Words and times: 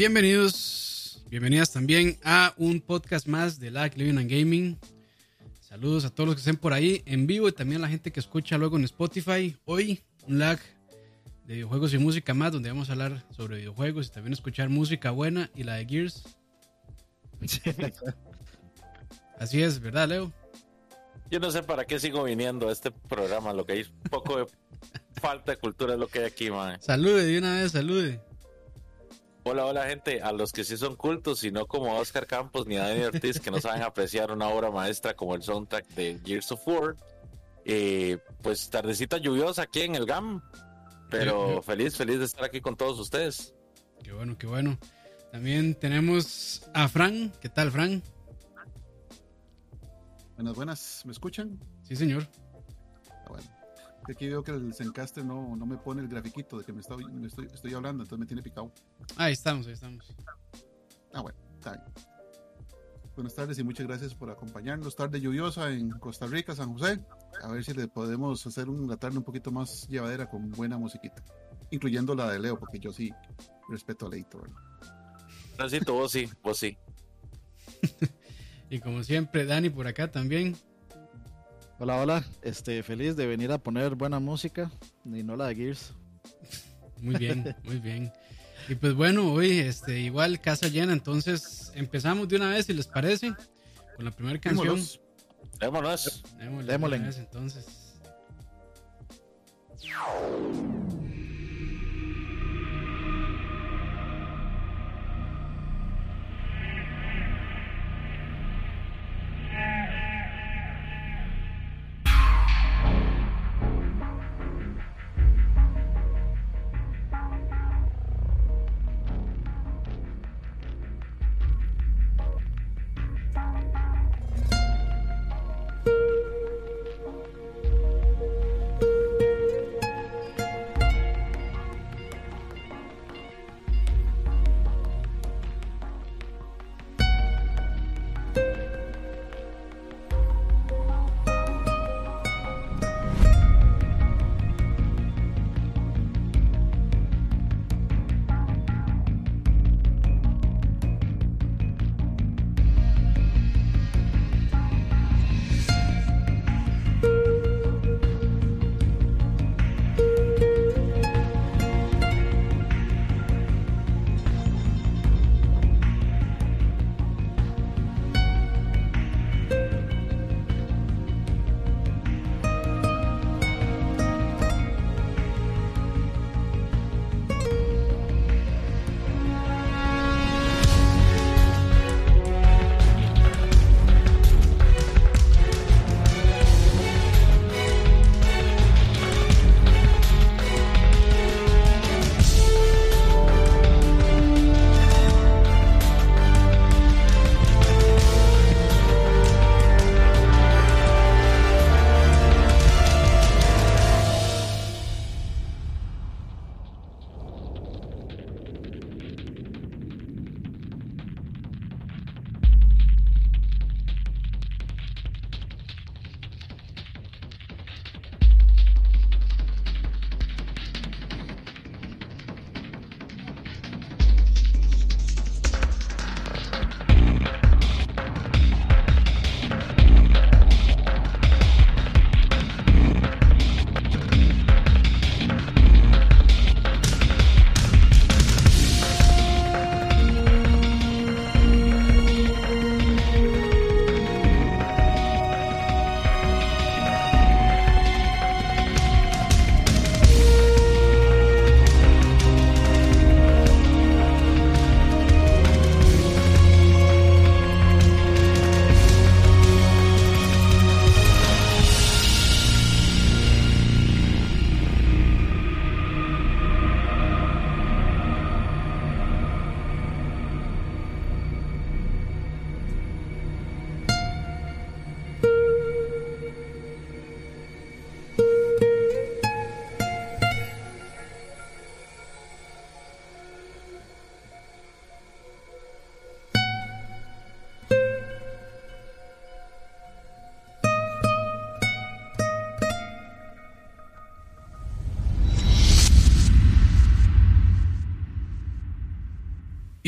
Bienvenidos, 0.00 1.22
bienvenidas 1.28 1.72
también 1.72 2.18
a 2.24 2.54
un 2.56 2.80
podcast 2.80 3.26
más 3.26 3.60
de 3.60 3.70
Lag 3.70 3.94
Living 3.98 4.16
and 4.16 4.30
Gaming. 4.30 4.78
Saludos 5.60 6.06
a 6.06 6.10
todos 6.10 6.28
los 6.28 6.36
que 6.36 6.38
estén 6.38 6.56
por 6.56 6.72
ahí 6.72 7.02
en 7.04 7.26
vivo 7.26 7.48
y 7.48 7.52
también 7.52 7.82
a 7.82 7.82
la 7.82 7.88
gente 7.90 8.10
que 8.10 8.18
escucha 8.18 8.56
luego 8.56 8.78
en 8.78 8.84
Spotify. 8.84 9.54
Hoy 9.66 10.00
un 10.26 10.38
lag 10.38 10.58
de 11.44 11.52
videojuegos 11.52 11.92
y 11.92 11.98
música 11.98 12.32
más 12.32 12.50
donde 12.50 12.70
vamos 12.70 12.88
a 12.88 12.92
hablar 12.92 13.26
sobre 13.28 13.58
videojuegos 13.58 14.06
y 14.06 14.10
también 14.10 14.32
escuchar 14.32 14.70
música 14.70 15.10
buena 15.10 15.50
y 15.54 15.64
la 15.64 15.74
de 15.74 15.84
Gears. 15.84 16.24
Así 19.38 19.62
es, 19.62 19.80
¿verdad, 19.80 20.08
Leo? 20.08 20.32
Yo 21.30 21.40
no 21.40 21.50
sé 21.50 21.62
para 21.62 21.84
qué 21.84 22.00
sigo 22.00 22.24
viniendo 22.24 22.70
a 22.70 22.72
este 22.72 22.90
programa, 22.90 23.52
lo 23.52 23.66
que 23.66 23.74
hay 23.74 23.82
un 23.82 24.08
poco 24.08 24.38
de 24.38 24.46
falta 25.20 25.52
de 25.52 25.58
cultura 25.58 25.92
es 25.92 26.00
lo 26.00 26.08
que 26.08 26.20
hay 26.20 26.24
aquí, 26.24 26.50
man. 26.50 26.80
Salude 26.80 27.26
de 27.26 27.38
una 27.38 27.56
vez, 27.56 27.72
salude. 27.72 28.29
Hola, 29.42 29.64
hola 29.64 29.86
gente, 29.86 30.20
a 30.20 30.32
los 30.32 30.52
que 30.52 30.64
sí 30.64 30.76
son 30.76 30.96
cultos 30.96 31.44
y 31.44 31.50
no 31.50 31.66
como 31.66 31.96
Oscar 31.96 32.26
Campos 32.26 32.66
ni 32.66 32.76
Daniel 32.76 33.06
Ortiz 33.14 33.40
que 33.40 33.50
no 33.50 33.58
saben 33.58 33.82
apreciar 33.82 34.30
una 34.30 34.48
obra 34.48 34.70
maestra 34.70 35.14
como 35.14 35.34
el 35.34 35.42
soundtrack 35.42 35.88
de 35.94 36.20
Gears 36.24 36.52
of 36.52 36.68
War. 36.68 36.94
Eh, 37.64 38.18
pues 38.42 38.68
tardecita 38.68 39.16
lluviosa 39.16 39.62
aquí 39.62 39.80
en 39.80 39.94
el 39.94 40.04
GAM, 40.04 40.42
pero 41.08 41.62
feliz, 41.62 41.96
feliz 41.96 42.18
de 42.18 42.26
estar 42.26 42.44
aquí 42.44 42.60
con 42.60 42.76
todos 42.76 42.98
ustedes. 42.98 43.54
Qué 44.02 44.12
bueno, 44.12 44.36
qué 44.36 44.46
bueno. 44.46 44.78
También 45.32 45.74
tenemos 45.74 46.68
a 46.74 46.88
Fran. 46.88 47.32
¿Qué 47.40 47.48
tal, 47.48 47.70
Fran? 47.70 48.02
Buenas, 50.34 50.54
buenas. 50.54 51.02
¿Me 51.06 51.12
escuchan? 51.12 51.58
Sí, 51.82 51.96
señor. 51.96 52.28
Ah, 53.10 53.24
bueno. 53.28 53.59
Aquí 54.08 54.28
veo 54.28 54.42
que 54.42 54.52
el 54.52 54.74
Zencaster 54.74 55.24
no, 55.24 55.54
no 55.56 55.66
me 55.66 55.76
pone 55.76 56.02
el 56.02 56.08
grafiquito 56.08 56.58
de 56.58 56.64
que 56.64 56.72
me 56.72 56.80
estoy, 56.80 57.04
me 57.04 57.26
estoy, 57.26 57.46
estoy 57.46 57.74
hablando, 57.74 58.02
entonces 58.02 58.18
me 58.18 58.26
tiene 58.26 58.42
picado. 58.42 58.72
Ahí 59.16 59.32
estamos, 59.32 59.66
ahí 59.66 59.74
estamos. 59.74 60.14
Ah, 61.12 61.20
bueno, 61.20 61.38
está 61.58 61.72
bien. 61.72 61.84
Buenas 63.14 63.34
tardes 63.34 63.58
y 63.58 63.64
muchas 63.64 63.86
gracias 63.86 64.14
por 64.14 64.30
acompañarnos. 64.30 64.96
Tarde 64.96 65.20
lluviosa 65.20 65.70
en 65.70 65.90
Costa 65.90 66.26
Rica, 66.26 66.54
San 66.54 66.72
José. 66.72 67.00
A 67.42 67.48
ver 67.48 67.62
si 67.64 67.74
le 67.74 67.86
podemos 67.88 68.46
hacer 68.46 68.68
una 68.70 68.96
tarde 68.96 69.18
un 69.18 69.24
poquito 69.24 69.50
más 69.50 69.86
llevadera 69.88 70.30
con 70.30 70.50
buena 70.50 70.78
musiquita. 70.78 71.22
Incluyendo 71.70 72.14
la 72.14 72.30
de 72.32 72.38
Leo, 72.38 72.58
porque 72.58 72.78
yo 72.78 72.92
sí 72.92 73.12
respeto 73.68 74.06
a 74.06 74.10
Leito. 74.10 74.42
Necesito 75.58 75.92
vos 75.92 76.12
sí, 76.12 76.28
vos 76.42 76.56
sí. 76.56 76.78
y 78.70 78.80
como 78.80 79.02
siempre, 79.04 79.44
Dani 79.44 79.68
por 79.68 79.86
acá 79.86 80.10
también. 80.10 80.56
Hola, 81.82 81.96
hola. 81.96 82.24
Este, 82.42 82.82
feliz 82.82 83.16
de 83.16 83.26
venir 83.26 83.50
a 83.52 83.56
poner 83.56 83.94
buena 83.94 84.18
música 84.18 84.70
y 85.02 85.22
no 85.22 85.34
la 85.34 85.46
de 85.46 85.54
Gears. 85.54 85.94
Muy 87.00 87.14
bien, 87.14 87.56
muy 87.64 87.78
bien. 87.78 88.12
Y 88.68 88.74
pues 88.74 88.92
bueno, 88.92 89.32
hoy 89.32 89.60
este, 89.60 89.98
igual 89.98 90.42
casa 90.42 90.68
llena, 90.68 90.92
entonces 90.92 91.72
empezamos 91.74 92.28
de 92.28 92.36
una 92.36 92.50
vez, 92.50 92.66
si 92.66 92.74
les 92.74 92.86
parece, 92.86 93.32
con 93.96 94.04
la 94.04 94.10
primera 94.10 94.38
canción. 94.38 94.78
Démonos. 95.58 96.22
Démosle. 96.38 96.70
Démosle. 96.70 96.96
entonces. 97.16 97.66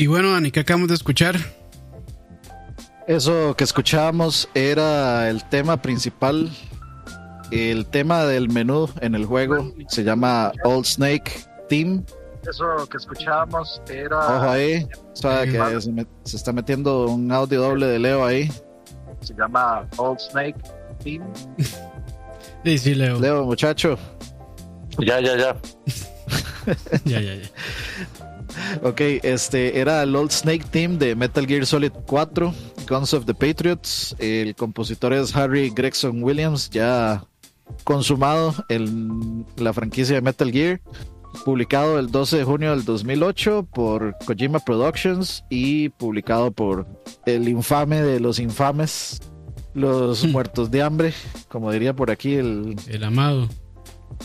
Y 0.03 0.07
bueno, 0.07 0.33
Dani, 0.33 0.51
¿qué 0.51 0.59
acabamos 0.59 0.89
de 0.89 0.95
escuchar? 0.95 1.37
Eso 3.07 3.55
que 3.55 3.63
escuchábamos 3.63 4.49
era 4.53 5.29
el 5.29 5.45
tema 5.45 5.81
principal, 5.81 6.51
el 7.51 7.85
tema 7.85 8.25
del 8.25 8.49
menú 8.49 8.89
en 8.99 9.15
el 9.15 9.25
juego, 9.25 9.73
se 9.87 10.03
llama 10.03 10.51
Old 10.65 10.83
Snake 10.83 11.31
Team. 11.69 12.03
Eso 12.45 12.85
que 12.89 12.97
escuchábamos 12.97 13.81
era... 13.89 14.17
Ojo 14.19 14.49
ahí, 14.49 14.85
o 15.13 15.15
sea, 15.15 15.45
que 15.45 15.79
se, 15.79 15.89
me- 15.93 16.05
se 16.25 16.35
está 16.35 16.51
metiendo 16.51 17.05
un 17.07 17.31
audio 17.31 17.61
doble 17.61 17.85
de 17.85 17.99
Leo 17.99 18.25
ahí. 18.25 18.51
Se 19.21 19.33
llama 19.33 19.87
Old 19.95 20.19
Snake 20.19 20.57
Team. 21.01 21.23
Sí, 22.65 22.77
sí, 22.77 22.95
Leo. 22.95 23.19
Leo, 23.21 23.45
muchacho. 23.45 23.97
Ya, 24.97 25.19
ya, 25.21 25.37
ya. 25.37 25.55
ya, 27.05 27.19
ya, 27.21 27.35
ya. 27.35 27.49
Ok, 28.83 29.01
este 29.23 29.79
era 29.79 30.03
el 30.03 30.15
Old 30.15 30.31
Snake 30.31 30.65
Team 30.71 30.97
de 30.97 31.15
Metal 31.15 31.45
Gear 31.45 31.65
Solid 31.65 31.91
4, 32.07 32.53
Guns 32.87 33.13
of 33.13 33.25
the 33.25 33.33
Patriots. 33.33 34.15
El 34.19 34.55
compositor 34.55 35.13
es 35.13 35.35
Harry 35.35 35.69
Gregson 35.69 36.23
Williams, 36.23 36.69
ya 36.69 37.23
consumado 37.83 38.53
en 38.69 39.45
la 39.57 39.73
franquicia 39.73 40.15
de 40.15 40.21
Metal 40.21 40.51
Gear. 40.51 40.81
Publicado 41.45 41.97
el 41.97 42.11
12 42.11 42.37
de 42.37 42.43
junio 42.43 42.69
del 42.71 42.85
2008 42.85 43.67
por 43.73 44.15
Kojima 44.25 44.59
Productions 44.59 45.43
y 45.49 45.89
publicado 45.89 46.51
por 46.51 46.85
el 47.25 47.49
infame 47.49 48.03
de 48.03 48.19
los 48.19 48.37
infames, 48.37 49.19
los 49.73 50.25
muertos 50.27 50.69
de 50.69 50.83
hambre, 50.83 51.13
como 51.49 51.71
diría 51.71 51.95
por 51.95 52.11
aquí 52.11 52.35
el, 52.35 52.75
El 52.87 53.03
amado. 53.03 53.49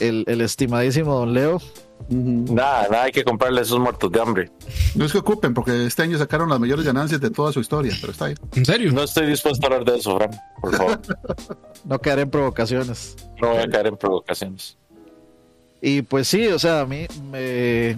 el, 0.00 0.24
el 0.26 0.42
estimadísimo 0.42 1.14
Don 1.14 1.32
Leo. 1.32 1.62
Nada, 2.08 2.88
nada, 2.90 3.02
hay 3.04 3.12
que 3.12 3.22
comprarle 3.24 3.60
esos 3.60 3.78
muertos 3.78 4.10
de 4.10 4.20
hambre. 4.20 4.50
No 4.94 5.04
es 5.04 5.12
que 5.12 5.18
ocupen, 5.18 5.52
porque 5.52 5.86
este 5.86 6.02
año 6.02 6.16
sacaron 6.18 6.48
las 6.48 6.58
mayores 6.58 6.84
ganancias 6.84 7.20
de 7.20 7.30
toda 7.30 7.52
su 7.52 7.60
historia, 7.60 7.94
pero 8.00 8.12
está 8.12 8.26
ahí. 8.26 8.34
¿En 8.54 8.64
serio? 8.64 8.92
No 8.92 9.02
estoy 9.02 9.26
dispuesto 9.26 9.66
a 9.66 9.70
hablar 9.74 9.84
de 9.92 9.98
eso, 9.98 10.16
Fran. 10.16 10.30
Por 10.60 10.74
favor, 10.76 11.00
No 11.84 11.98
caeré 11.98 12.22
en 12.22 12.30
provocaciones. 12.30 13.16
no 13.40 13.48
voy 13.50 13.58
a 13.62 13.68
caer 13.68 13.88
en 13.88 13.96
provocaciones. 13.96 14.76
Y 15.80 16.02
pues 16.02 16.26
sí, 16.28 16.46
o 16.48 16.58
sea, 16.58 16.80
a 16.80 16.86
mí 16.86 17.06
me, 17.30 17.96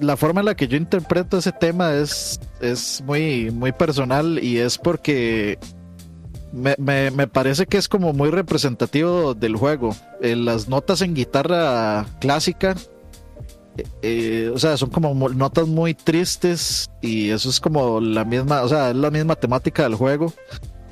la 0.00 0.16
forma 0.16 0.40
en 0.40 0.46
la 0.46 0.54
que 0.56 0.68
yo 0.68 0.76
interpreto 0.76 1.38
ese 1.38 1.52
tema 1.52 1.94
es, 1.94 2.38
es 2.60 3.00
muy, 3.06 3.50
muy 3.52 3.72
personal 3.72 4.42
y 4.42 4.58
es 4.58 4.76
porque 4.76 5.58
me, 6.52 6.74
me- 6.78 7.10
me 7.10 7.26
parece 7.26 7.66
que 7.66 7.78
es 7.78 7.88
como 7.88 8.12
muy 8.12 8.30
representativo 8.30 9.34
del 9.34 9.56
juego. 9.56 9.94
Eh, 10.20 10.36
las 10.36 10.68
notas 10.68 11.00
en 11.00 11.14
guitarra 11.14 12.04
clásica, 12.20 12.74
eh, 13.76 13.84
eh, 14.02 14.50
o 14.52 14.58
sea, 14.58 14.76
son 14.76 14.90
como 14.90 15.28
notas 15.30 15.66
muy 15.66 15.94
tristes 15.94 16.90
y 17.00 17.30
eso 17.30 17.50
es 17.50 17.60
como 17.60 18.00
la 18.00 18.24
misma, 18.24 18.62
o 18.62 18.68
sea, 18.68 18.90
es 18.90 18.96
la 18.96 19.10
misma 19.10 19.36
temática 19.36 19.82
del 19.84 19.94
juego. 19.94 20.32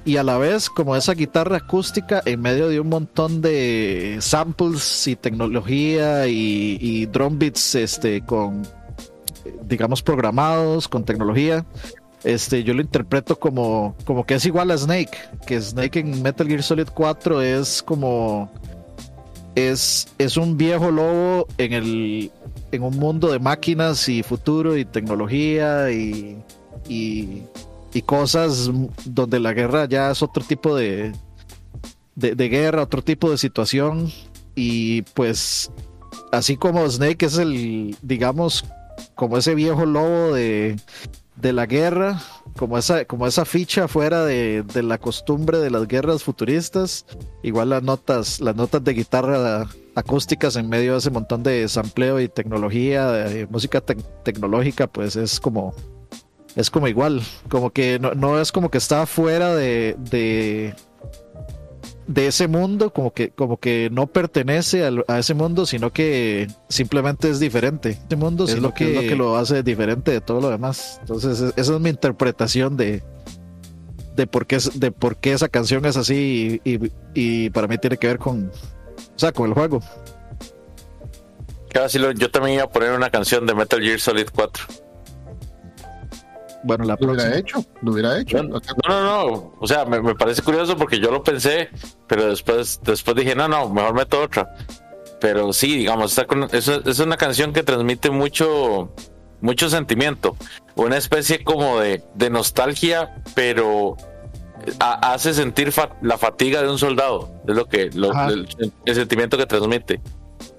Y 0.06 0.18
a 0.18 0.22
la 0.22 0.36
vez, 0.36 0.68
como 0.68 0.94
esa 0.96 1.14
guitarra 1.14 1.56
acústica 1.56 2.20
en 2.26 2.40
medio 2.42 2.68
de 2.68 2.78
un 2.78 2.90
montón 2.90 3.40
de 3.40 4.18
samples 4.20 5.06
y 5.06 5.16
tecnología 5.16 6.26
y, 6.28 6.76
y 6.78 7.06
drum 7.06 7.38
beats 7.38 7.74
este, 7.74 8.20
con, 8.20 8.64
digamos, 9.62 10.02
programados, 10.02 10.88
con 10.88 11.04
tecnología. 11.04 11.64
Este, 12.22 12.64
yo 12.64 12.74
lo 12.74 12.82
interpreto 12.82 13.38
como, 13.38 13.96
como 14.04 14.24
que 14.24 14.34
es 14.34 14.44
igual 14.44 14.70
a 14.70 14.78
Snake, 14.78 15.16
que 15.46 15.60
Snake 15.60 16.00
en 16.00 16.22
Metal 16.22 16.46
Gear 16.46 16.62
Solid 16.62 16.88
4 16.92 17.40
es 17.40 17.82
como 17.82 18.50
es, 19.54 20.08
es 20.18 20.36
un 20.36 20.56
viejo 20.56 20.90
lobo 20.90 21.46
en 21.58 21.72
el 21.72 22.32
en 22.74 22.82
un 22.82 22.96
mundo 22.96 23.30
de 23.30 23.38
máquinas 23.38 24.08
y 24.08 24.22
futuro 24.22 24.76
y 24.76 24.84
tecnología 24.84 25.90
y, 25.90 26.42
y, 26.88 27.42
y 27.92 28.02
cosas 28.02 28.70
donde 29.04 29.40
la 29.40 29.52
guerra 29.52 29.86
ya 29.86 30.10
es 30.10 30.22
otro 30.22 30.44
tipo 30.44 30.76
de, 30.76 31.12
de, 32.14 32.34
de 32.34 32.48
guerra, 32.48 32.82
otro 32.82 33.02
tipo 33.02 33.30
de 33.30 33.38
situación. 33.38 34.10
Y 34.54 35.02
pues 35.02 35.70
así 36.32 36.56
como 36.56 36.88
Snake 36.88 37.26
es 37.26 37.38
el, 37.38 37.96
digamos, 38.02 38.64
como 39.14 39.38
ese 39.38 39.54
viejo 39.54 39.86
lobo 39.86 40.34
de, 40.34 40.76
de 41.36 41.52
la 41.52 41.66
guerra, 41.66 42.20
como 42.56 42.78
esa, 42.78 43.04
como 43.04 43.26
esa 43.26 43.44
ficha 43.44 43.88
fuera 43.88 44.24
de, 44.24 44.62
de 44.62 44.82
la 44.82 44.98
costumbre 44.98 45.58
de 45.58 45.70
las 45.70 45.88
guerras 45.88 46.22
futuristas, 46.22 47.06
igual 47.42 47.70
las 47.70 47.82
notas, 47.82 48.40
las 48.40 48.54
notas 48.54 48.84
de 48.84 48.94
guitarra 48.94 49.68
acústicas 49.94 50.56
en 50.56 50.68
medio 50.68 50.92
de 50.92 50.98
ese 50.98 51.10
montón 51.10 51.42
de 51.42 51.68
sampleo 51.68 52.20
y 52.20 52.28
tecnología, 52.28 53.08
de 53.10 53.46
música 53.46 53.80
tec- 53.84 54.04
tecnológica, 54.24 54.86
pues 54.86 55.16
es 55.16 55.38
como 55.40 55.74
es 56.56 56.70
como 56.70 56.86
igual, 56.88 57.20
como 57.48 57.70
que 57.72 57.98
no, 57.98 58.12
no 58.14 58.40
es 58.40 58.52
como 58.52 58.70
que 58.70 58.78
está 58.78 59.06
fuera 59.06 59.54
de, 59.56 59.96
de 60.10 60.74
de 62.06 62.26
ese 62.26 62.48
mundo, 62.48 62.92
como 62.92 63.12
que 63.12 63.30
como 63.30 63.56
que 63.58 63.88
no 63.90 64.06
pertenece 64.06 64.84
a, 65.08 65.18
ese 65.18 65.32
mundo, 65.34 65.64
sino 65.64 65.90
que 65.92 66.48
simplemente 66.68 67.30
es 67.30 67.40
diferente. 67.40 67.98
Ese 68.06 68.16
mundo 68.16 68.44
es, 68.44 68.50
lo, 68.60 68.74
que, 68.74 68.90
es 68.90 68.94
lo 69.02 69.08
que 69.08 69.16
lo 69.16 69.36
hace 69.36 69.62
diferente 69.62 70.10
de 70.10 70.20
todo 70.20 70.40
lo 70.42 70.50
demás. 70.50 70.98
Entonces, 71.00 71.40
es- 71.40 71.54
esa 71.56 71.74
es 71.74 71.80
mi 71.80 71.90
interpretación 71.90 72.76
de 72.76 73.02
de 74.16 74.28
por 74.28 74.46
qué, 74.46 74.58
de 74.74 74.92
por 74.92 75.16
qué 75.16 75.32
esa 75.32 75.48
canción 75.48 75.84
es 75.86 75.96
así 75.96 76.60
y, 76.64 76.70
y- 76.74 76.92
y 77.14 77.50
para 77.50 77.66
mí 77.66 77.78
tiene 77.78 77.96
que 77.96 78.06
ver 78.06 78.18
con, 78.18 78.48
o 79.14 79.18
sea, 79.18 79.32
con 79.32 79.48
el 79.48 79.54
juego. 79.54 79.80
¿Qué 81.70 81.78
vacilo? 81.80 82.12
Yo 82.12 82.30
también 82.30 82.54
iba 82.56 82.64
a 82.64 82.70
poner 82.70 82.92
una 82.92 83.10
canción 83.10 83.46
de 83.46 83.54
Metal 83.54 83.80
Gear 83.80 83.98
Solid 84.00 84.28
4. 84.34 84.64
Bueno, 86.62 86.84
la 86.84 86.96
Lo 86.98 87.12
hubiera 87.12 87.36
hecho, 87.36 87.62
lo 87.82 87.92
hubiera 87.92 88.18
hecho. 88.18 88.42
No, 88.42 88.58
no, 88.88 89.02
no. 89.04 89.52
O 89.60 89.66
sea, 89.66 89.84
me, 89.84 90.00
me 90.00 90.14
parece 90.14 90.40
curioso 90.40 90.76
porque 90.76 90.98
yo 90.98 91.10
lo 91.10 91.22
pensé, 91.22 91.68
pero 92.06 92.26
después, 92.26 92.80
después 92.82 93.14
dije, 93.16 93.34
no, 93.34 93.48
no, 93.48 93.68
mejor 93.68 93.92
meto 93.94 94.22
otra. 94.22 94.54
Pero 95.20 95.52
sí, 95.52 95.76
digamos, 95.76 96.12
está 96.12 96.26
con- 96.26 96.48
es, 96.52 96.68
es 96.68 96.98
una 97.00 97.16
canción 97.18 97.52
que 97.52 97.62
transmite 97.62 98.10
mucho, 98.10 98.92
mucho 99.42 99.68
sentimiento. 99.68 100.36
Una 100.74 100.96
especie 100.96 101.44
como 101.44 101.80
de, 101.80 102.02
de 102.14 102.30
nostalgia, 102.30 103.22
pero 103.34 103.96
hace 104.80 105.34
sentir 105.34 105.72
fa- 105.72 105.96
la 106.02 106.18
fatiga 106.18 106.62
de 106.62 106.70
un 106.70 106.78
soldado. 106.78 107.30
Es 107.46 107.54
lo 107.56 107.66
que, 107.66 107.90
lo- 107.94 108.12
el, 108.28 108.48
el 108.84 108.94
sentimiento 108.94 109.36
que 109.36 109.46
transmite. 109.46 110.00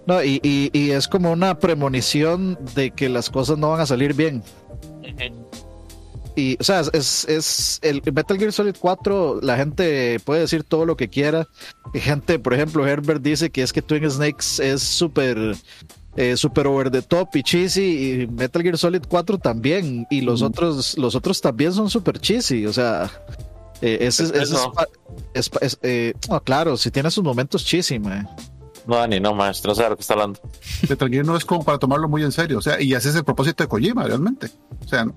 No, 0.08 0.24
y, 0.24 0.40
y, 0.44 0.70
y 0.72 0.92
es 0.92 1.08
como 1.08 1.32
una 1.32 1.58
premonición 1.60 2.58
de 2.76 2.92
que 2.92 3.10
las 3.10 3.30
cosas 3.30 3.58
no 3.58 3.72
van 3.72 3.82
a 3.82 3.86
salir 3.86 4.14
bien. 4.14 4.44
Y, 6.38 6.58
o 6.60 6.64
sea, 6.66 6.82
es, 6.92 7.24
es, 7.30 7.80
el 7.82 8.02
Metal 8.14 8.38
Gear 8.38 8.52
Solid 8.52 8.76
4, 8.78 9.40
la 9.42 9.56
gente 9.56 10.20
puede 10.26 10.42
decir 10.42 10.64
todo 10.64 10.86
lo 10.86 10.98
que 10.98 11.08
quiera. 11.08 11.48
Gente, 11.94 12.40
por 12.40 12.54
ejemplo, 12.54 12.86
Herbert 12.86 13.22
dice 13.22 13.50
que 13.52 13.62
es 13.62 13.72
que 13.72 13.82
Twin 13.82 14.10
Snakes 14.12 14.60
es 14.62 14.84
súper 14.84 15.56
eh, 16.18 16.36
super 16.36 16.68
over 16.68 16.92
the 16.92 17.02
top 17.02 17.30
y 17.36 17.44
cheesy 17.44 18.22
y 18.24 18.28
Metal 18.28 18.62
Gear 18.62 18.78
Solid 18.78 19.04
4 19.08 19.38
también 19.38 20.08
y 20.10 20.22
los 20.22 20.42
otros 20.42 20.98
los 20.98 21.14
otros 21.16 21.42
también 21.42 21.74
son 21.74 21.90
súper 21.90 22.20
cheesy 22.20 22.66
o 22.66 22.72
sea 22.72 23.12
eh, 23.82 23.98
ese, 24.01 24.24
ese 24.24 24.38
es, 24.38 24.51
Eso. 24.51 24.72
pa- 24.74 24.88
es 25.34 25.77
eh, 25.82 26.13
no, 26.29 26.41
claro 26.41 26.77
si 26.77 26.91
tiene 26.91 27.12
sus 27.12 27.24
momentos 27.24 27.63
cheesy 27.65 28.00
mae. 28.00 28.24
No, 28.88 28.98
Dani, 28.98 29.20
no, 29.20 29.34
maestro, 29.34 29.70
no 29.72 29.75
sé 29.75 29.84
de 29.84 29.89
lo 29.89 29.96
que 29.96 30.01
está 30.01 30.13
hablando. 30.13 30.39
Metal 30.88 31.10
Gear 31.10 31.25
no 31.25 31.36
es 31.36 31.44
como 31.44 31.63
para 31.63 31.79
tomarlo 31.79 32.08
muy 32.08 32.24
en 32.24 32.32
serio, 32.32 32.60
o 32.60 32.62
sea, 32.62 32.79
y 32.79 32.94
ese 32.94 33.10
es 33.10 33.15
el 33.15 33.24
propósito 33.24 33.63
de 33.63 33.67
Kojima, 33.67 34.03
realmente. 34.03 34.51
O 34.84 34.88
sea, 34.88 35.08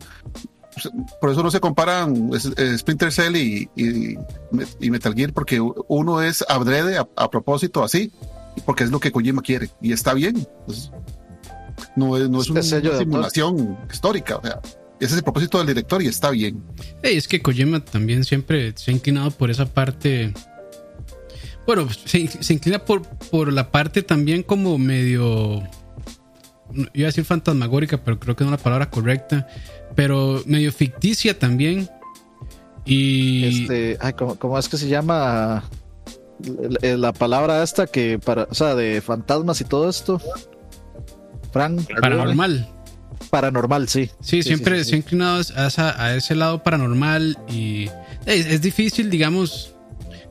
por 1.20 1.30
eso 1.30 1.42
no 1.42 1.50
se 1.50 1.60
comparan 1.60 2.30
Splinter 2.78 3.12
Cell 3.12 3.36
y, 3.36 3.68
y, 3.76 4.16
y 4.80 4.90
Metal 4.90 5.12
Gear, 5.14 5.32
porque 5.34 5.60
uno 5.60 6.22
es 6.22 6.42
adrede 6.48 6.96
a, 6.98 7.06
a 7.16 7.30
propósito 7.30 7.84
así, 7.84 8.10
porque 8.64 8.84
es 8.84 8.90
lo 8.90 9.00
que 9.00 9.12
Kojima 9.12 9.42
quiere, 9.42 9.68
y 9.82 9.92
está 9.92 10.14
bien. 10.14 10.48
No 11.94 12.16
es, 12.16 12.28
no 12.30 12.38
es 12.40 12.46
Es 12.46 12.50
una 12.50 12.62
sello 12.62 12.90
de 12.90 12.96
autor. 12.96 13.04
simulación 13.04 13.78
histórica, 13.92 14.36
o 14.38 14.42
sea, 14.42 14.60
ese 15.00 15.12
es 15.12 15.18
el 15.18 15.22
propósito 15.22 15.58
del 15.58 15.68
director 15.68 16.02
y 16.02 16.06
está 16.06 16.30
bien. 16.30 16.62
Es 17.02 17.28
que 17.28 17.40
Kojima 17.40 17.84
también 17.84 18.24
siempre 18.24 18.72
se 18.76 18.90
ha 18.90 18.94
inclinado 18.94 19.30
por 19.30 19.50
esa 19.50 19.66
parte. 19.66 20.32
Bueno, 21.66 21.88
se, 21.90 22.26
se 22.26 22.52
inclina 22.52 22.84
por, 22.84 23.02
por 23.02 23.52
la 23.52 23.70
parte 23.70 24.02
también 24.02 24.42
como 24.42 24.76
medio. 24.78 25.62
Iba 26.92 27.06
a 27.06 27.10
decir 27.10 27.24
fantasmagórica, 27.24 28.02
pero 28.02 28.18
creo 28.18 28.34
que 28.34 28.44
no 28.44 28.50
es 28.50 28.58
la 28.58 28.62
palabra 28.62 28.90
correcta. 28.90 29.46
Pero 29.94 30.42
medio 30.46 30.72
ficticia 30.72 31.38
también. 31.38 31.88
Y. 32.84 33.62
este 33.62 33.98
ay, 34.00 34.14
¿cómo, 34.14 34.36
cómo 34.36 34.58
es 34.58 34.68
que 34.68 34.78
se 34.78 34.88
llama 34.88 35.62
la, 36.40 36.96
la 36.96 37.12
palabra 37.12 37.62
esta 37.62 37.86
que 37.86 38.18
para 38.18 38.44
o 38.44 38.54
sea 38.54 38.74
de 38.74 39.00
fantasmas 39.00 39.60
y 39.60 39.64
todo 39.64 39.88
esto 39.88 40.20
Frank 41.52 41.82
paranormal. 42.00 42.68
Paranormal 43.30 43.88
sí 43.88 44.10
Sí, 44.20 44.42
siempre 44.42 44.78
sí, 44.78 44.84
sí. 44.84 44.90
se 44.90 44.94
ha 44.96 44.98
inclinado 44.98 45.36
a, 45.56 45.66
esa- 45.66 46.02
a 46.02 46.14
ese 46.16 46.34
lado 46.34 46.62
paranormal 46.62 47.38
y 47.48 47.88
es, 48.26 48.46
es 48.46 48.60
difícil, 48.62 49.10
digamos, 49.10 49.74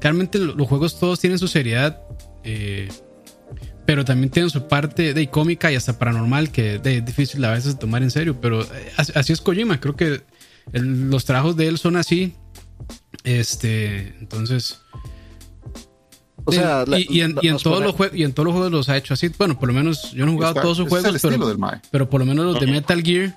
realmente 0.02 0.40
lo- 0.40 0.54
los 0.56 0.68
juegos 0.68 1.00
todos 1.00 1.20
tienen 1.20 1.38
su 1.40 1.48
seriedad, 1.48 2.02
eh, 2.44 2.88
pero 3.86 4.04
también 4.04 4.30
tiene 4.30 4.50
su 4.50 4.68
parte 4.68 5.14
de 5.14 5.30
cómica 5.30 5.72
y 5.72 5.76
hasta 5.76 5.98
paranormal 5.98 6.52
que 6.52 6.78
de, 6.80 6.98
es 6.98 7.06
difícil 7.06 7.44
a 7.46 7.52
veces 7.52 7.78
tomar 7.80 8.04
en 8.04 8.12
serio, 8.12 8.40
pero 8.42 8.62
eh, 8.64 8.92
así, 8.98 9.12
así 9.16 9.34
es 9.34 9.42
Kojima, 9.42 9.80
creo 9.80 9.96
que 9.96 10.22
el- 10.74 11.10
los 11.10 11.24
trabajos 11.26 11.56
de 11.56 11.68
él 11.68 11.78
son 11.78 11.96
así. 11.96 12.34
Este, 13.24 14.16
entonces... 14.20 14.82
O 16.48 16.52
sea, 16.54 16.84
y, 16.88 16.90
la- 16.90 17.00
y 17.00 17.22
en, 17.22 17.36
y 17.42 17.48
en 17.50 17.58
todos 17.58 17.84
los 17.84 17.96
y 18.14 18.24
en 18.24 18.34
todos 18.34 18.46
los 18.46 18.54
juegos 18.54 18.72
los 18.72 18.90
ha 18.90 18.98
hecho 18.98 19.14
así. 19.14 19.30
Bueno, 19.38 19.60
por 19.60 19.68
lo 19.68 19.74
menos 19.74 20.12
yo 20.14 20.26
no 20.26 20.32
he 20.32 20.36
jugado 20.36 20.52
Está- 20.54 20.62
todos 20.62 20.78
sus 20.78 20.88
juegos, 20.88 21.22
pero, 21.22 21.80
pero 21.92 22.10
por 22.10 22.20
lo 22.22 22.26
menos 22.26 22.46
los 22.46 22.60
de. 22.60 22.68
Metal 22.68 23.02
Gear 23.04 23.36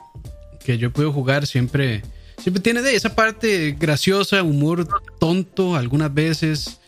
que 0.64 0.78
yo 0.78 0.88
he 0.88 0.90
podido 0.90 1.12
jugar 1.12 1.46
siempre 1.46 2.02
siempre 2.38 2.62
tiene 2.62 2.82
de 2.82 2.94
esa 2.94 3.14
parte 3.14 3.76
graciosa, 3.78 4.42
humor 4.42 4.86
tonto 5.18 5.74
algunas 5.76 6.12
veces. 6.14 6.78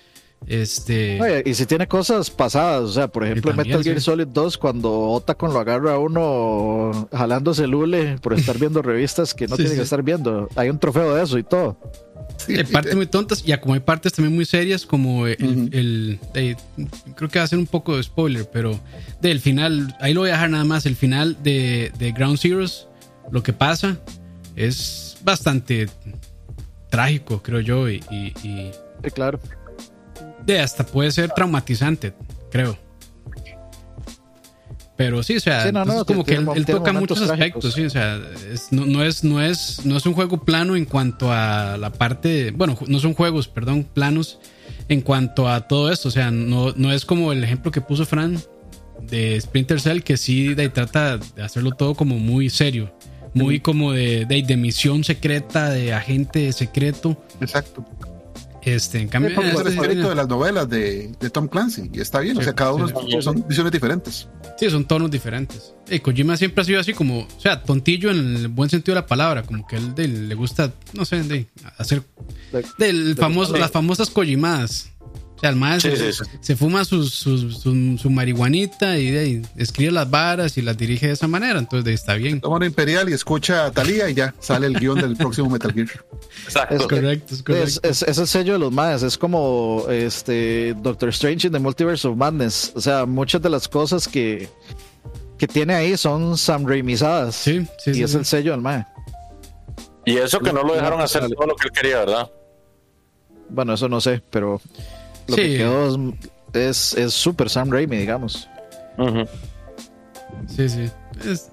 Este, 0.46 1.20
Oye, 1.20 1.42
y 1.46 1.54
si 1.54 1.66
tiene 1.66 1.86
cosas 1.86 2.28
pasadas, 2.30 2.82
o 2.82 2.92
sea, 2.92 3.08
por 3.08 3.24
ejemplo, 3.24 3.50
en 3.52 3.56
también, 3.56 3.76
Metal 3.78 3.84
Gear 3.84 3.98
sí. 4.00 4.04
Solid 4.04 4.26
2, 4.26 4.58
cuando 4.58 4.90
Otacon 5.10 5.52
lo 5.52 5.60
agarra 5.60 5.94
a 5.94 5.98
uno 5.98 7.08
jalándose 7.12 7.64
el 7.64 7.74
hule 7.74 8.16
por 8.20 8.34
estar 8.34 8.58
viendo 8.58 8.82
revistas 8.82 9.34
que 9.34 9.46
no 9.46 9.56
Sí, 9.56 9.62
tiene 9.62 9.76
que 9.76 9.82
estar 9.82 10.02
viendo, 10.02 10.48
hay 10.56 10.68
un 10.68 10.78
trofeo 10.78 11.14
de 11.14 11.22
eso 11.22 11.38
y 11.38 11.44
todo. 11.44 11.78
hay 12.48 12.64
partes 12.64 12.96
muy 12.96 13.06
tontas 13.06 13.42
y 13.46 13.56
como 13.58 13.74
hay 13.74 13.80
partes 13.80 14.12
también 14.12 14.34
muy 14.34 14.44
serias 14.44 14.84
como 14.84 15.26
el, 15.28 16.18
creo 17.14 17.30
que 17.30 17.38
va 17.38 17.44
a 17.44 17.48
ser 17.48 17.58
un 17.60 17.66
poco 17.66 17.96
de 17.96 18.02
spoiler, 18.02 18.48
pero 18.52 18.78
del 19.20 19.38
final, 19.40 19.96
ahí 20.00 20.12
lo 20.12 20.20
voy 20.22 20.30
a 20.30 20.32
dejar 20.34 20.50
nada 20.50 20.64
más, 20.64 20.86
el 20.86 20.96
final 20.96 21.36
de, 21.42 21.92
de 21.98 22.10
Ground 22.12 22.38
Zeroes, 22.38 22.88
lo 23.30 23.42
que 23.44 23.52
pasa 23.52 23.96
es 24.56 25.16
bastante 25.24 25.88
trágico, 26.90 27.40
creo 27.42 27.60
yo, 27.60 27.88
y- 27.88 28.02
y- 28.10 28.70
claro. 29.14 29.38
De 30.46 30.60
hasta 30.60 30.84
puede 30.84 31.10
ser 31.12 31.30
traumatizante, 31.30 32.12
creo. 32.50 32.76
Pero 34.96 35.22
sí, 35.22 35.36
o 35.36 35.40
sea, 35.40 35.62
Sí, 35.64 35.72
no, 35.72 35.84
no, 35.84 36.00
entonces 36.00 36.06
como 36.06 36.24
que 36.24 36.34
él, 36.58 36.66
toca 36.66 36.92
muchos 36.92 37.18
trágicos. 37.26 37.64
aspectos, 37.64 37.74
sí, 37.74 37.84
o 37.86 37.90
sea, 37.90 38.20
es- 38.52 38.70
no, 38.72 38.84
no 38.86 39.02
es, 39.02 39.24
no, 39.24 39.40
es, 39.42 39.84
no 39.84 39.96
es 39.96 40.06
un 40.06 40.12
juego 40.12 40.44
plano 40.44 40.76
en 40.76 40.84
cuanto 40.84 41.32
a 41.32 41.76
la 41.78 41.90
parte, 41.92 42.50
bueno, 42.52 42.76
no 42.86 42.98
son 43.00 43.14
juegos, 43.14 43.48
perdón, 43.48 43.84
planos 43.92 44.38
en 44.88 45.00
cuanto 45.00 45.48
a 45.48 45.66
todo 45.66 45.90
esto, 45.90 46.08
o 46.08 46.10
sea, 46.10 46.30
no, 46.30 46.72
no 46.76 46.92
es 46.92 47.04
como 47.06 47.32
el 47.32 47.42
ejemplo 47.42 47.72
que 47.72 47.80
puso 47.80 48.04
Fran 48.04 48.38
de 49.00 49.40
Splinter 49.40 49.80
Cell, 49.80 50.02
que 50.02 50.16
sí 50.18 50.54
de, 50.54 50.68
trata 50.68 51.16
de 51.16 51.42
hacerlo 51.42 51.72
todo 51.72 51.94
como 51.94 52.18
muy 52.18 52.48
serio, 52.50 52.94
muy 53.34 53.60
como 53.60 53.92
de, 53.92 54.26
de, 54.26 54.42
de 54.42 54.56
misión 54.58 55.04
secreta, 55.04 55.70
de 55.70 55.94
agente 55.94 56.52
secreto, 56.52 57.16
Exacto. 57.40 57.84
Este, 58.62 59.00
en 59.00 59.08
cambio... 59.08 59.30
Es 59.30 59.38
el 59.38 59.56
este- 59.66 59.68
espíritu 59.70 60.08
de 60.08 60.14
las 60.14 60.28
novelas 60.28 60.68
de, 60.68 61.12
de 61.20 61.30
Tom 61.30 61.48
Clancy. 61.48 61.90
Y 61.92 62.00
está 62.00 62.20
bien, 62.20 62.36
o 62.36 62.40
Sí, 62.40 62.44
sea, 62.44 62.54
cada 62.54 62.72
uno 62.72 62.88
sí. 62.88 62.94
son 63.22 63.44
visiones 63.48 63.72
diferentes. 63.72 64.28
Sí, 64.58 64.70
son 64.70 64.84
tonos 64.84 65.10
diferentes. 65.10 65.74
Eh, 65.88 66.00
Kojima 66.00 66.36
siempre 66.36 66.62
ha 66.62 66.64
sido 66.64 66.80
así 66.80 66.92
como, 66.92 67.20
o 67.20 67.40
sea, 67.40 67.62
tontillo 67.62 68.10
en 68.10 68.36
el 68.36 68.48
buen 68.48 68.70
sentido 68.70 68.94
de 68.94 69.00
la 69.02 69.06
palabra, 69.06 69.42
como 69.42 69.66
que 69.66 69.76
él 69.76 69.94
de- 69.94 70.08
le 70.08 70.34
gusta, 70.34 70.72
no 70.92 71.04
sé, 71.04 71.22
de 71.22 71.46
hacer 71.78 72.02
De- 72.52 72.64
del 72.78 73.16
famoso, 73.16 73.56
las 73.56 73.70
famosas 73.70 74.10
Kojimadas. 74.10 74.88
Sea, 75.42 75.50
el 75.50 75.56
maestro 75.56 75.90
Sí, 75.90 75.96
se, 75.96 76.12
sí, 76.12 76.24
sí. 76.24 76.30
se 76.40 76.54
fuma 76.56 76.84
su, 76.84 77.02
su, 77.04 77.50
su- 77.50 77.98
su 77.98 78.10
marihuanita 78.10 78.96
y, 78.96 79.42
escribe 79.56 79.90
las 79.90 80.08
varas 80.08 80.56
y 80.56 80.62
las 80.62 80.78
dirige 80.78 81.08
de 81.08 81.14
esa 81.14 81.26
manera, 81.26 81.58
entonces 81.58 81.84
de 81.84 81.90
ahí 81.90 81.94
está 81.96 82.14
bien. 82.14 82.40
Toma 82.40 82.56
una 82.56 82.66
imperial 82.66 83.08
y 83.10 83.12
escucha 83.12 83.66
a 83.66 83.72
Talía 83.72 84.08
y 84.08 84.14
ya 84.14 84.32
sale 84.38 84.68
el 84.68 84.78
guion 84.78 85.00
del 85.00 85.16
próximo 85.16 85.50
Metal 85.50 85.72
Gear. 85.72 85.88
Exacto. 86.44 86.76
Es 86.76 86.82
correcto, 86.86 87.34
es 87.34 87.42
correcto. 87.42 87.80
Es, 87.82 88.02
es, 88.02 88.08
es 88.08 88.18
el 88.18 88.26
sello 88.28 88.52
de 88.52 88.58
los 88.60 88.70
más, 88.72 89.02
es 89.02 89.18
como 89.18 89.84
este 89.90 90.74
Doctor 90.80 91.08
Strange 91.08 91.48
in 91.48 91.52
the 91.52 91.58
Multiverse 91.58 92.06
of 92.06 92.16
Madness. 92.16 92.72
O 92.76 92.80
sea, 92.80 93.04
muchas 93.04 93.42
de 93.42 93.50
las 93.50 93.66
cosas 93.66 94.06
que, 94.06 94.48
que 95.38 95.48
tiene 95.48 95.74
ahí 95.74 95.96
son 95.96 96.38
Sam 96.38 96.64
Raimizadas. 96.66 97.34
sí, 97.34 97.66
sí, 97.84 97.90
y 97.90 97.94
sí, 97.94 98.02
es 98.04 98.12
sí. 98.12 98.16
el 98.18 98.24
sello 98.24 98.52
del 98.52 98.60
mae. 98.60 98.86
Y 100.04 100.18
eso 100.18 100.38
que 100.38 100.52
no 100.52 100.62
lo 100.62 100.74
dejaron 100.74 101.00
hacer 101.00 101.28
todo 101.28 101.46
lo 101.46 101.56
que 101.56 101.66
él 101.66 101.72
quería, 101.72 101.98
¿verdad? 101.98 102.30
Bueno, 103.48 103.74
eso 103.74 103.88
no 103.88 104.00
sé, 104.00 104.22
pero 104.30 104.60
lo 105.28 105.36
Sí. 105.36 105.42
que 105.42 105.56
quedó 105.58 106.14
es, 106.54 106.94
super 107.08 107.48
Sam 107.48 107.70
Raimi, 107.70 107.96
digamos. 107.96 108.48
Sí, 110.48 110.68
sí. 110.68 110.90
Es, 111.24 111.50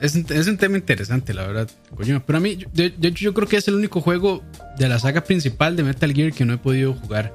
es, 0.00 0.14
un- 0.14 0.26
es 0.30 0.46
un 0.48 0.56
tema 0.56 0.76
interesante, 0.78 1.34
la 1.34 1.46
verdad. 1.46 1.68
Kojima. 1.96 2.22
Pero 2.24 2.38
a 2.38 2.40
mí, 2.40 2.58
de, 2.72 2.90
de 2.90 3.08
hecho, 3.08 3.24
yo 3.24 3.34
creo 3.34 3.48
que 3.48 3.56
es 3.56 3.68
el 3.68 3.74
único 3.74 4.00
juego 4.00 4.42
de 4.78 4.88
la 4.88 4.98
saga 4.98 5.22
principal 5.24 5.76
de 5.76 5.82
Metal 5.82 6.12
Gear 6.12 6.32
que 6.32 6.44
no 6.44 6.54
he 6.54 6.58
podido 6.58 6.94
jugar. 6.94 7.32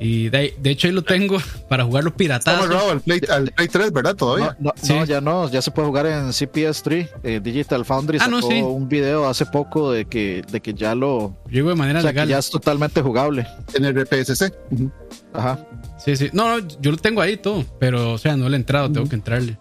Y 0.00 0.28
de, 0.28 0.38
ahí- 0.38 0.54
de 0.58 0.70
hecho, 0.70 0.88
ahí 0.88 0.92
lo 0.92 1.02
tengo 1.02 1.38
para 1.68 1.84
jugarlo 1.84 2.14
piratazo. 2.16 2.64
amarrado 2.64 2.90
al 2.90 3.00
Play, 3.00 3.20
al 3.30 3.50
Play 3.52 3.68
3, 3.68 3.92
¿verdad? 3.92 4.16
Todavía. 4.16 4.56
No, 4.58 4.70
no, 4.70 4.72
Sí. 4.74 4.92
no, 4.92 5.04
ya 5.04 5.20
no, 5.20 5.48
ya 5.50 5.62
se 5.62 5.70
puede 5.70 5.86
jugar 5.88 6.06
en 6.06 6.28
CPS3. 6.32 7.08
Eh, 7.22 7.40
Digital 7.42 7.84
Foundry 7.84 8.18
Ah, 8.18 8.24
sacó 8.24 8.30
no, 8.32 8.42
sí. 8.42 8.60
un 8.60 8.88
video 8.88 9.28
hace 9.28 9.46
poco 9.46 9.92
de 9.92 10.04
que, 10.06 10.42
de 10.50 10.60
que 10.60 10.74
ya 10.74 10.94
lo. 10.96 11.36
Llego 11.48 11.68
de 11.68 11.76
manera 11.76 12.00
O 12.00 12.02
sea, 12.02 12.10
que 12.10 12.16
legal. 12.16 12.28
ya 12.28 12.38
es 12.38 12.50
totalmente 12.50 13.00
jugable. 13.02 13.46
En 13.74 13.84
el 13.84 13.94
RPSC. 13.94 14.52
Ujú. 14.72 14.90
Ajá. 15.32 15.64
Sí, 16.04 16.16
sí. 16.16 16.28
No, 16.32 16.58
no, 16.60 16.68
yo 16.80 16.90
lo 16.90 16.96
tengo 16.96 17.20
ahí 17.20 17.36
todo. 17.36 17.64
Pero, 17.78 18.12
o 18.14 18.18
sea, 18.18 18.36
no 18.36 18.48
le 18.48 18.56
he 18.56 18.60
entrado. 18.60 18.90
Tengo 18.90 19.08
que 19.08 19.14
entrarle. 19.14 19.58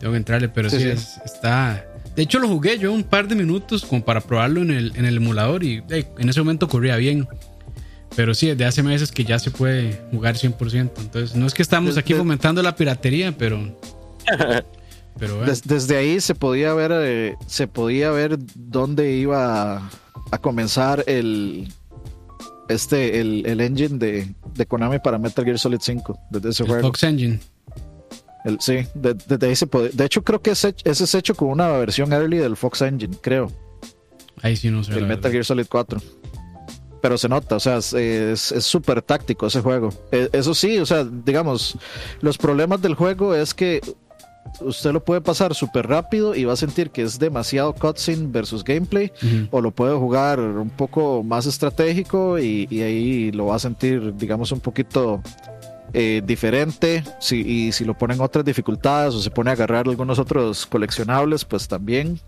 Tengo 0.00 0.12
que 0.12 0.18
entrarle, 0.18 0.48
pero 0.48 0.68
sí, 0.68 0.76
Sí, 0.76 0.82
sí. 0.82 0.88
es- 0.90 1.18
está. 1.24 1.86
De 2.14 2.22
hecho, 2.22 2.38
lo 2.38 2.48
jugué 2.48 2.78
yo 2.78 2.92
un 2.92 3.04
par 3.04 3.28
de 3.28 3.34
minutos 3.34 3.84
como 3.84 4.04
para 4.04 4.20
probarlo 4.20 4.62
en 4.62 4.70
el, 4.70 4.92
en 4.96 5.04
el 5.04 5.18
emulador 5.18 5.62
y 5.64 5.82
en 5.88 6.28
ese 6.28 6.40
momento 6.40 6.66
corría 6.68 6.96
bien. 6.96 7.28
Pero 8.16 8.34
sí, 8.34 8.46
desde 8.48 8.64
hace 8.64 8.82
meses 8.82 9.12
que 9.12 9.24
ya 9.24 9.38
se 9.38 9.50
puede 9.50 10.00
jugar 10.10 10.34
100%. 10.36 10.90
Entonces, 10.98 11.36
no 11.36 11.46
es 11.46 11.52
que 11.54 11.62
estamos 11.62 11.96
aquí 11.98 12.14
fomentando 12.14 12.62
la 12.62 12.74
piratería, 12.74 13.36
pero. 13.36 13.76
Pero 15.18 15.36
bueno. 15.36 15.50
Des- 15.50 15.62
desde 15.62 15.96
ahí 15.96 16.20
se 16.20 16.34
podía 16.34 16.74
ver, 16.74 16.92
eh, 16.94 17.36
se 17.46 17.66
podía 17.66 18.10
ver 18.10 18.38
dónde 18.54 19.12
iba 19.12 19.76
a, 19.78 19.90
a 20.30 20.38
comenzar 20.38 21.04
el 21.06 21.68
este 22.68 23.20
el, 23.20 23.46
el 23.46 23.60
engine 23.62 23.96
de, 23.98 24.34
de 24.54 24.66
Konami 24.66 24.98
para 24.98 25.16
Metal 25.18 25.42
Gear 25.44 25.58
Solid 25.58 25.78
5 25.80 26.18
desde 26.30 26.50
ese 26.50 26.62
el 26.64 26.68
juego. 26.68 26.88
Fox 26.88 27.02
Engine. 27.04 27.40
El- 28.44 28.60
sí, 28.60 28.86
de- 28.94 29.14
desde 29.14 29.46
ahí 29.46 29.56
se 29.56 29.66
puede. 29.66 29.88
De 29.88 30.04
hecho, 30.04 30.22
creo 30.22 30.42
que 30.42 30.50
ese, 30.50 30.74
ese 30.84 31.04
es 31.04 31.14
hecho 31.14 31.34
con 31.34 31.48
una 31.48 31.68
versión 31.68 32.12
early 32.12 32.36
del 32.36 32.54
Fox 32.56 32.82
Engine, 32.82 33.16
creo, 33.22 33.50
Ahí 34.42 34.54
sí 34.54 34.70
no 34.70 34.84
sé. 34.84 34.90
la 34.92 34.96
Metal 35.00 35.16
verdad. 35.16 35.30
Gear 35.30 35.44
Solid 35.46 35.66
4. 35.66 36.02
Pero 37.06 37.18
se 37.18 37.28
nota, 37.28 37.54
o 37.54 37.60
sea, 37.60 37.76
es- 37.76 37.92
es 37.92 38.50
es 38.50 38.64
súper 38.64 39.00
táctico 39.00 39.46
ese 39.46 39.60
juego. 39.60 39.90
Eh, 40.10 40.28
Eso 40.32 40.54
sí, 40.54 40.76
o 40.78 40.84
sea, 40.86 41.04
digamos, 41.04 41.76
los 42.20 42.36
problemas 42.36 42.82
del 42.82 42.94
juego 42.96 43.32
es 43.32 43.54
que 43.54 43.80
usted 44.60 44.90
lo 44.92 45.04
puede 45.04 45.20
pasar 45.20 45.54
súper 45.54 45.86
rápido 45.86 46.34
y 46.34 46.44
va 46.46 46.54
a 46.54 46.56
sentir 46.56 46.90
que 46.90 47.02
es 47.02 47.16
demasiado 47.20 47.72
cutscene 47.74 48.26
versus 48.28 48.64
gameplay, 48.64 49.12
Ujú. 49.22 49.48
o 49.52 49.60
lo 49.60 49.70
puede 49.70 49.94
jugar 49.96 50.40
un 50.40 50.70
poco 50.70 51.22
más 51.22 51.46
estratégico 51.46 52.40
y, 52.40 52.66
y 52.70 52.82
ahí 52.82 53.30
lo 53.30 53.46
va 53.46 53.54
a 53.54 53.58
sentir, 53.60 54.12
digamos, 54.16 54.50
un 54.50 54.58
poquito 54.58 55.22
eh, 55.92 56.22
diferente. 56.26 57.04
Si, 57.20 57.36
y 57.40 57.70
si 57.70 57.84
lo 57.84 57.96
ponen 57.96 58.20
otras 58.20 58.44
dificultades 58.44 59.14
o 59.14 59.20
se 59.22 59.30
pone 59.30 59.50
a 59.50 59.52
agarrar 59.52 59.86
algunos 59.88 60.18
otros 60.18 60.66
coleccionables, 60.66 61.44
pues 61.44 61.68
también. 61.68 62.18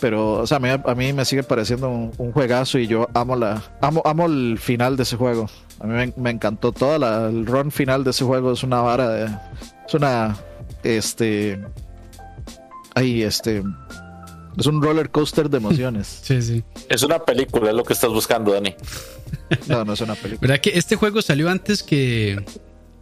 Pero, 0.00 0.34
o 0.34 0.46
sea, 0.46 0.58
a 0.58 0.60
mí, 0.60 0.68
a 0.70 0.94
mí 0.94 1.12
me 1.12 1.24
sigue 1.24 1.42
pareciendo 1.42 1.88
un, 1.88 2.12
un 2.18 2.30
juegazo 2.32 2.78
y 2.78 2.86
yo 2.86 3.08
amo 3.14 3.34
la 3.34 3.62
amo, 3.80 4.00
amo 4.04 4.26
el 4.26 4.56
final 4.60 4.96
de 4.96 5.02
ese 5.02 5.16
juego. 5.16 5.48
A 5.80 5.86
mí 5.86 5.92
me, 5.94 6.12
me 6.16 6.30
encantó 6.30 6.70
toda 6.72 6.98
la, 6.98 7.26
el 7.28 7.46
run 7.46 7.70
final 7.72 8.04
de 8.04 8.10
ese 8.10 8.24
juego. 8.24 8.52
Es 8.52 8.62
una 8.62 8.80
vara 8.80 9.08
de. 9.08 9.24
Es 9.86 9.94
una. 9.94 10.36
Este. 10.84 11.60
Ahí, 12.94 13.22
este. 13.22 13.62
Es 14.56 14.66
un 14.66 14.82
roller 14.82 15.10
coaster 15.10 15.48
de 15.50 15.56
emociones. 15.58 16.20
Sí, 16.22 16.42
sí. 16.42 16.64
Es 16.88 17.02
una 17.02 17.18
película, 17.20 17.70
es 17.70 17.76
lo 17.76 17.84
que 17.84 17.92
estás 17.92 18.10
buscando, 18.10 18.52
Dani. 18.52 18.74
No, 19.66 19.84
no 19.84 19.92
es 19.92 20.00
una 20.00 20.14
película. 20.14 20.40
¿Verdad 20.48 20.60
que 20.62 20.70
este 20.78 20.96
juego 20.96 21.22
salió 21.22 21.48
antes 21.50 21.82
que 21.82 22.44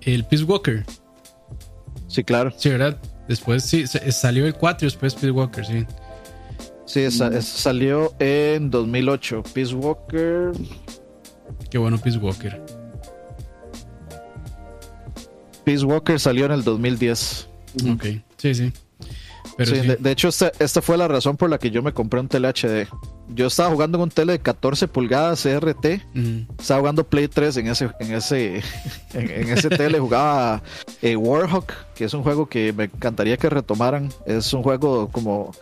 el 0.03 0.25
Peace 0.25 0.45
Walker? 0.45 0.85
Sí, 2.09 2.25
claro. 2.25 2.53
Sí, 2.57 2.69
¿verdad? 2.71 2.99
Después 3.29 3.65
sí, 3.65 3.87
se- 3.87 4.12
salió 4.12 4.47
el 4.47 4.55
4 4.55 4.87
y 4.87 4.91
después 4.91 5.15
Peace 5.15 5.31
Walker, 5.31 5.65
sí. 5.67 5.87
Sí, 6.87 7.00
esa- 7.00 7.28
es- 7.28 7.45
salió 7.47 8.14
en 8.19 8.71
2008. 8.71 9.43
Peace 9.52 9.75
Walker. 9.75 10.52
Qué 11.71 11.78
bueno 11.78 11.99
Peace 11.99 12.19
Walker. 12.19 12.62
Peace 15.64 15.85
Walker 15.85 16.19
salió 16.21 16.47
en 16.47 16.52
el 16.52 16.62
2010. 16.64 17.49
Ok, 17.93 18.05
sí, 18.37 18.55
sí. 18.55 18.73
Pero 19.57 19.75
Sí, 19.75 19.81
sí, 19.81 19.87
De, 19.88 19.97
de 19.97 20.11
hecho, 20.11 20.28
esta, 20.28 20.52
esta 20.59 20.83
fue 20.83 20.97
la 20.99 21.09
razón 21.09 21.37
por 21.37 21.49
la 21.49 21.59
que 21.59 21.71
yo 21.71 21.83
me 21.83 21.93
compré 21.93 22.21
un 22.21 22.28
tele 22.28 22.47
HD. 22.49 22.87
Yo 23.28 23.47
estaba 23.47 23.71
jugando 23.71 23.97
en 23.99 24.02
un 24.02 24.11
tele 24.11 24.33
de 24.35 24.38
14 24.38 24.87
pulgadas 24.87 25.43
CRT. 25.43 26.02
Estaba 26.61 26.81
jugando 26.81 27.05
Play 27.05 27.26
3 27.28 27.57
en 27.57 27.69
ese, 27.69 27.90
en 27.99 28.14
ese, 28.14 28.57
en, 29.14 29.31
en 29.31 29.49
ese 29.49 29.71
tele. 29.71 29.99
Jugaba 29.99 30.62
eh, 31.02 31.16
Warhawk, 31.16 31.73
que 31.95 32.05
es 32.05 32.14
un 32.14 32.23
juego 32.23 32.47
que 32.49 32.73
me 32.73 32.85
encantaría 32.85 33.37
que 33.38 33.49
retomaran. 33.49 34.11
Es 34.26 34.52
un 34.52 34.62
juego 34.62 35.09
como, 35.09 35.52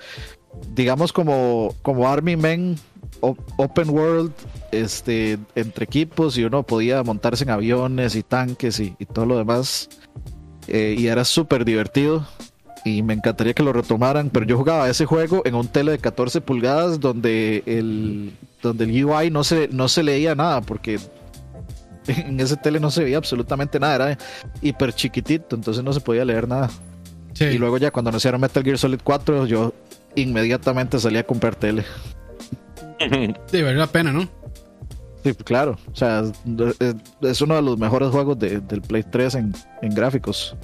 digamos, 0.75 1.13
como, 1.13 1.75
como 1.83 2.09
Army 2.09 2.37
Men 2.37 2.77
Open 3.21 3.91
World, 3.91 4.33
este, 4.71 5.39
entre 5.55 5.85
equipos 5.85 6.37
y 6.37 6.45
uno 6.45 6.63
podía 6.63 7.03
montarse 7.03 7.45
en 7.45 7.51
aviones 7.51 8.17
y 8.17 8.23
tanques 8.23 8.81
y, 8.81 8.95
y 8.99 9.07
todo 9.07 9.25
lo 9.27 9.39
demás. 9.39 9.89
eh, 10.67 10.95
y 10.99 11.07
era 11.07 11.25
súper 11.25 11.65
divertido 11.65 12.27
y 12.85 13.03
me 13.03 13.15
encantaría 13.15 13.55
que 13.55 13.63
lo 13.63 13.73
retomaran, 13.73 14.29
pero 14.31 14.45
yo 14.45 14.59
jugaba 14.59 14.91
ese 14.91 15.07
juego 15.07 15.43
en 15.47 15.55
un 15.55 15.69
tele 15.69 15.93
de 15.93 15.99
14 15.99 16.41
pulgadas 16.43 17.01
donde 17.01 17.63
el, 17.67 18.33
donde 18.63 18.85
el 18.85 19.05
UI 19.05 19.31
no 19.31 19.43
se, 19.45 19.69
no 19.69 19.89
se 19.89 20.03
leía 20.03 20.35
nada 20.35 20.61
porque 20.61 20.99
en 22.07 22.39
ese 22.41 22.57
tele 22.59 22.81
no 22.81 22.91
se 22.91 23.05
veía 23.05 23.17
absolutamente 23.17 23.81
nada, 23.81 23.95
era 23.95 24.19
hiper 24.61 24.93
chiquitito, 24.93 25.57
entonces 25.57 25.83
no 25.83 25.93
se 25.95 26.01
podía 26.01 26.25
leer 26.27 26.47
nada. 26.47 26.69
Sí. 27.33 27.45
Y 27.45 27.59
luego 27.59 27.79
ya 27.79 27.91
cuando 27.91 28.11
anunciaron 28.11 28.41
Metal 28.41 28.63
Gear 28.63 28.79
Solid 28.79 29.01
4, 29.03 29.47
yo 29.47 29.73
inmediatamente 30.17 30.99
salí 30.99 31.19
a 31.19 31.25
comprar 31.27 31.55
tele. 31.57 31.85
Sí, 33.51 33.61
vale 33.63 33.75
la 33.75 33.87
pena, 33.87 34.13
¿no? 34.13 34.27
Sí, 35.23 35.35
claro. 35.35 35.77
O 35.93 35.95
sea, 35.97 36.23
es, 36.81 36.95
es 37.21 37.41
uno 37.43 37.55
de 37.57 37.63
los 37.63 37.77
mejores 37.79 38.09
juegos 38.11 38.39
de- 38.39 38.61
del 38.61 38.81
Play 38.83 39.03
3 39.03 39.35
en, 39.35 39.55
en 39.83 39.95
gráficos. 39.95 40.57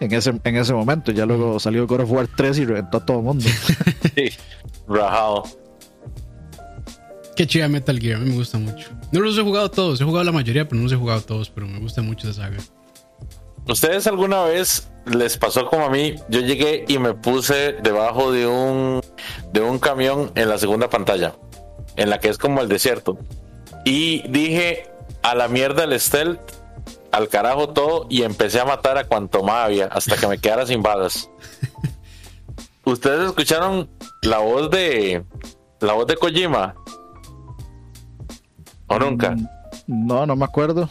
En 0.00 0.12
ese, 0.12 0.38
en 0.44 0.56
ese 0.56 0.74
momento. 0.74 1.10
Ya 1.12 1.24
luego 1.26 1.58
salió 1.60 1.86
God 1.86 2.00
of 2.00 2.10
War 2.12 2.28
3 2.36 2.58
y 2.58 2.64
reventó 2.66 2.98
a 2.98 3.06
todo 3.06 3.18
el 3.18 3.24
mundo. 3.24 3.44
Sí, 4.14 4.30
rajado. 4.88 5.44
Qué 7.36 7.46
chida 7.46 7.68
Metal 7.68 7.98
Gear, 7.98 8.16
a 8.16 8.18
mí 8.24 8.30
me 8.30 8.36
gusta 8.36 8.58
mucho. 8.58 8.88
No 9.12 9.20
los 9.20 9.38
he 9.38 9.42
jugado 9.42 9.70
todos, 9.70 10.00
he 10.00 10.04
jugado 10.04 10.24
la 10.24 10.32
mayoría, 10.32 10.68
pero 10.68 10.76
no 10.76 10.82
los 10.84 10.92
he 10.92 10.96
jugado 10.96 11.22
todos, 11.22 11.48
pero 11.50 11.66
me 11.66 11.78
gusta 11.78 12.02
mucho 12.02 12.28
esa 12.28 12.42
saga. 12.42 12.58
¿Ustedes 13.68 14.06
alguna 14.06 14.44
vez 14.44 14.90
les 15.06 15.36
pasó 15.36 15.66
como 15.66 15.84
a 15.84 15.90
mí? 15.90 16.16
Yo 16.28 16.40
llegué 16.40 16.84
y 16.88 16.98
me 16.98 17.14
puse 17.14 17.72
debajo 17.82 18.32
de 18.32 18.46
un 18.46 19.00
de 19.52 19.60
un 19.60 19.78
camión 19.78 20.32
en 20.34 20.48
la 20.48 20.58
segunda 20.58 20.88
pantalla, 20.88 21.34
en 21.96 22.10
la 22.10 22.18
que 22.18 22.28
es 22.28 22.38
como 22.38 22.60
el 22.60 22.68
desierto. 22.68 23.18
Y 23.84 24.26
dije 24.28 24.90
a 25.22 25.34
la 25.34 25.48
mierda 25.48 25.84
el 25.84 25.98
stealth, 25.98 26.40
al 27.12 27.28
carajo 27.28 27.70
todo 27.70 28.06
y 28.08 28.22
empecé 28.22 28.60
a 28.60 28.64
matar 28.64 28.98
a 28.98 29.04
cuanto 29.04 29.42
más 29.42 29.66
había 29.66 29.86
hasta 29.86 30.16
que 30.16 30.26
me 30.26 30.38
quedara 30.38 30.66
sin 30.66 30.82
balas. 30.82 31.30
¿Ustedes 32.84 33.26
escucharon 33.26 33.88
la 34.22 34.38
voz 34.38 34.70
de 34.70 35.24
la 35.80 35.92
voz 35.92 36.06
de 36.06 36.16
Kojima? 36.16 36.74
¿O 38.86 38.98
nunca? 38.98 39.36
No, 39.86 40.26
no 40.26 40.34
me 40.34 40.44
acuerdo. 40.44 40.88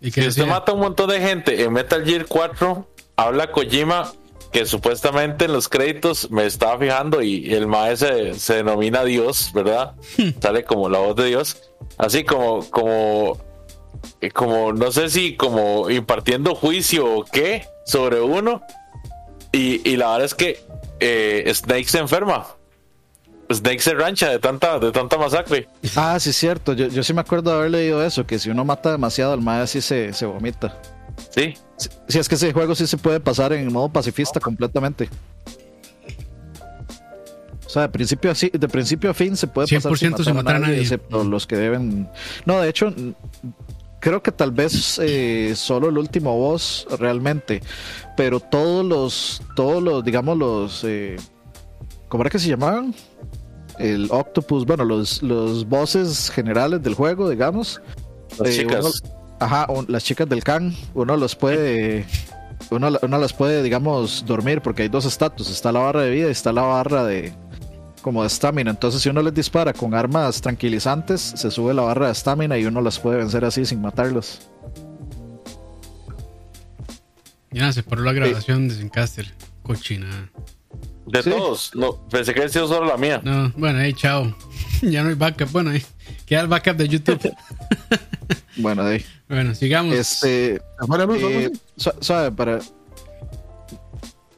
¿Y 0.00 0.10
Si 0.10 0.26
usted 0.26 0.46
mata 0.46 0.72
a 0.72 0.74
un 0.74 0.80
montón 0.80 1.10
de 1.10 1.20
gente 1.20 1.62
en 1.62 1.72
Metal 1.72 2.04
Gear 2.04 2.26
4, 2.26 2.88
habla 3.16 3.50
Kojima 3.52 4.12
que 4.52 4.66
supuestamente 4.66 5.44
en 5.44 5.52
los 5.52 5.68
créditos 5.68 6.30
me 6.30 6.44
estaba 6.44 6.78
fijando 6.78 7.22
y 7.22 7.54
el 7.54 7.66
maestro 7.66 8.08
se, 8.08 8.34
se 8.34 8.54
denomina 8.56 9.04
Dios, 9.04 9.52
¿verdad? 9.54 9.94
Sale 10.42 10.64
como 10.64 10.88
la 10.88 10.98
voz 10.98 11.16
de 11.16 11.26
Dios, 11.26 11.70
así 11.98 12.24
como, 12.24 12.68
como, 12.70 13.38
eh, 14.20 14.30
como, 14.30 14.72
no 14.72 14.90
sé 14.90 15.08
si 15.08 15.36
como 15.36 15.88
impartiendo 15.88 16.54
juicio 16.54 17.18
o 17.18 17.24
qué 17.24 17.66
sobre 17.86 18.20
uno. 18.20 18.62
Y, 19.52 19.88
y 19.88 19.96
la 19.96 20.12
verdad 20.12 20.24
es 20.24 20.34
que 20.34 20.64
eh, 20.98 21.50
Snake 21.54 21.88
se 21.88 21.98
enferma. 21.98 22.46
Snake 23.52 23.80
se 23.80 23.94
rancha 23.94 24.28
de 24.30 24.38
tanta, 24.38 24.78
de 24.78 24.92
tanta 24.92 25.18
masacre. 25.18 25.68
Ah, 25.96 26.18
sí, 26.20 26.32
cierto. 26.32 26.72
Yo, 26.72 26.88
yo 26.88 27.02
sí 27.02 27.12
me 27.12 27.20
acuerdo 27.20 27.50
de 27.50 27.56
haber 27.58 27.70
leído 27.72 28.04
eso, 28.04 28.26
que 28.26 28.38
si 28.38 28.50
uno 28.50 28.64
mata 28.64 28.92
demasiado 28.92 29.32
al 29.32 29.40
mae 29.40 29.66
sí 29.66 29.80
se, 29.80 30.12
se 30.12 30.26
vomita. 30.26 30.80
Sí, 31.30 31.54
Si 32.08 32.18
es 32.18 32.28
que 32.28 32.34
ese 32.34 32.52
juego 32.52 32.74
sí 32.74 32.86
se 32.86 32.96
puede 32.96 33.20
pasar 33.20 33.52
en 33.52 33.72
modo 33.72 33.88
pacifista 33.92 34.40
completamente. 34.40 35.08
O 37.66 37.68
sea, 37.72 37.82
de 37.82 37.88
principio 37.88 38.32
a, 38.32 38.34
de 38.34 38.68
principio 38.68 39.10
a 39.10 39.14
fin 39.14 39.36
se 39.36 39.46
puede 39.46 39.68
pasar 39.68 39.92
100% 39.92 40.24
sin 40.24 40.34
matar 40.34 40.56
a 40.56 40.58
nadie. 40.58 40.80
excepto 40.80 41.22
los 41.22 41.46
que 41.46 41.56
deben... 41.56 42.08
No, 42.44 42.60
de 42.60 42.68
hecho, 42.68 42.92
creo 44.00 44.22
que 44.22 44.32
tal 44.32 44.50
vez 44.50 44.98
eh, 45.00 45.52
solo 45.54 45.88
el 45.88 45.98
último 45.98 46.36
boss 46.36 46.86
realmente, 46.98 47.62
pero 48.16 48.40
todos 48.40 48.84
los, 48.84 49.42
todos 49.54 49.80
los, 49.82 50.04
digamos, 50.04 50.36
los... 50.36 50.82
Eh, 50.82 51.16
¿Cómo 52.08 52.24
era 52.24 52.30
que 52.30 52.40
se 52.40 52.48
llamaban? 52.48 52.92
El 53.80 54.08
Octopus, 54.10 54.64
bueno, 54.66 54.84
los, 54.84 55.22
los 55.22 55.68
bosses 55.68 56.30
generales 56.30 56.82
del 56.82 56.94
juego, 56.94 57.28
digamos. 57.30 57.80
las 58.38 58.48
Eh, 58.50 58.58
chicas. 58.60 58.84
uno- 58.84 59.14
Ajá, 59.40 59.66
un- 59.70 59.86
las 59.88 60.04
chicas 60.04 60.28
del 60.28 60.44
can, 60.44 60.74
uno 60.94 61.16
los 61.16 61.34
puede, 61.34 62.04
uno, 62.70 62.90
uno 63.00 63.18
las 63.18 63.32
puede, 63.32 63.62
digamos, 63.62 64.24
dormir 64.26 64.60
porque 64.60 64.82
hay 64.82 64.88
dos 64.88 65.06
estatus, 65.06 65.48
está 65.50 65.72
la 65.72 65.80
barra 65.80 66.02
de 66.02 66.10
vida 66.10 66.28
y 66.28 66.30
está 66.30 66.52
la 66.52 66.60
barra 66.62 67.04
de 67.04 67.32
como 68.02 68.20
de 68.22 68.26
estamina. 68.28 68.70
Entonces, 68.70 69.00
si 69.02 69.08
uno 69.08 69.22
les 69.22 69.32
dispara 69.34 69.72
con 69.72 69.94
armas 69.94 70.40
tranquilizantes, 70.42 71.20
se 71.36 71.50
sube 71.50 71.72
la 71.74 71.82
barra 71.82 72.06
de 72.06 72.12
estamina 72.12 72.58
y 72.58 72.66
uno 72.66 72.80
las 72.82 72.98
puede 72.98 73.16
vencer 73.16 73.44
así 73.46 73.64
sin 73.64 73.80
matarlos. 73.80 74.40
Ya 77.50 77.72
se 77.72 77.82
paró 77.82 78.02
la 78.02 78.12
grabación 78.12 78.68
de 78.68 78.74
Zencaster. 78.74 79.26
Cochina. 79.62 80.30
De 81.06 81.22
Sí. 81.22 81.30
todos. 81.30 81.70
No, 81.74 81.96
pensé 82.08 82.32
que 82.34 82.40
había 82.40 82.52
sido 82.52 82.68
solo 82.68 82.86
la 82.86 82.96
mía. 82.96 83.20
No, 83.24 83.52
bueno, 83.56 83.78
ahí, 83.80 83.92
chao. 83.94 84.34
ya 84.82 85.02
no 85.02 85.08
hay 85.08 85.14
backup. 85.14 85.50
Bueno, 85.50 85.70
ahí 85.70 85.82
queda 86.26 86.40
el 86.40 86.48
backup 86.48 86.76
de 86.76 86.88
YouTube. 86.88 87.32
Bueno, 88.56 88.82
ahí. 88.82 89.02
bueno, 89.28 89.54
sigamos. 89.54 89.94
Este, 89.94 90.60
¿Se 90.80 90.86
fue 90.86 90.98
la 90.98 91.06
luz 91.06 91.22
o 91.22 91.26
algo 91.26 91.38
Eh, 91.40 91.52
sabe, 92.00 92.30
para. 92.32 92.58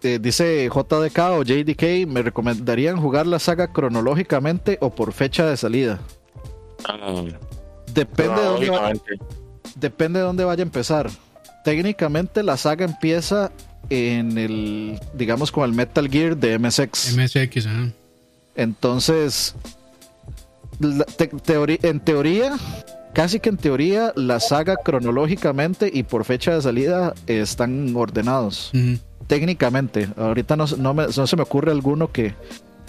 eh, 0.02 0.18
dice 0.20 0.68
JDK 0.68 1.18
o 1.32 1.42
JDK, 1.42 2.06
¿me 2.06 2.22
recomendarían 2.22 2.98
jugar 3.00 3.26
la 3.26 3.38
saga 3.38 3.72
cronológicamente 3.72 4.78
o 4.80 4.90
por 4.94 5.12
fecha 5.12 5.46
de 5.46 5.56
salida? 5.56 5.98
Ah, 6.84 7.22
Depende 7.92 8.40
de 8.40 8.46
dónde, 8.46 8.70
va- 8.70 8.76
lógicamente. 8.90 9.14
depende 9.76 10.18
de 10.20 10.24
dónde 10.24 10.44
vaya 10.44 10.62
a 10.62 10.66
empezar. 10.66 11.10
Técnicamente 11.64 12.42
la 12.42 12.56
saga 12.56 12.84
empieza 12.84 13.50
en 13.90 14.38
el, 14.38 14.98
digamos, 15.14 15.52
con 15.52 15.64
el 15.68 15.72
Metal 15.74 16.08
Gear 16.08 16.36
de 16.36 16.58
MSX. 16.58 17.16
MSX, 17.16 17.66
ajá. 17.66 17.90
Entonces, 18.54 19.54
te- 21.16 21.30
teori- 21.30 21.78
en 21.82 22.00
teoría, 22.00 22.56
casi 23.14 23.40
que 23.40 23.48
en 23.48 23.56
teoría, 23.56 24.12
la 24.16 24.40
saga 24.40 24.76
cronológicamente 24.76 25.90
y 25.92 26.02
por 26.02 26.24
fecha 26.24 26.54
de 26.54 26.62
salida 26.62 27.14
eh, 27.26 27.40
están 27.40 27.94
ordenados. 27.96 28.70
Técnicamente. 29.26 30.08
Ahorita 30.16 30.56
no, 30.56 30.66
no, 30.78 30.94
me- 30.94 31.06
no 31.06 31.26
se 31.26 31.36
me 31.36 31.42
ocurre 31.42 31.70
alguno 31.72 32.10
que, 32.12 32.34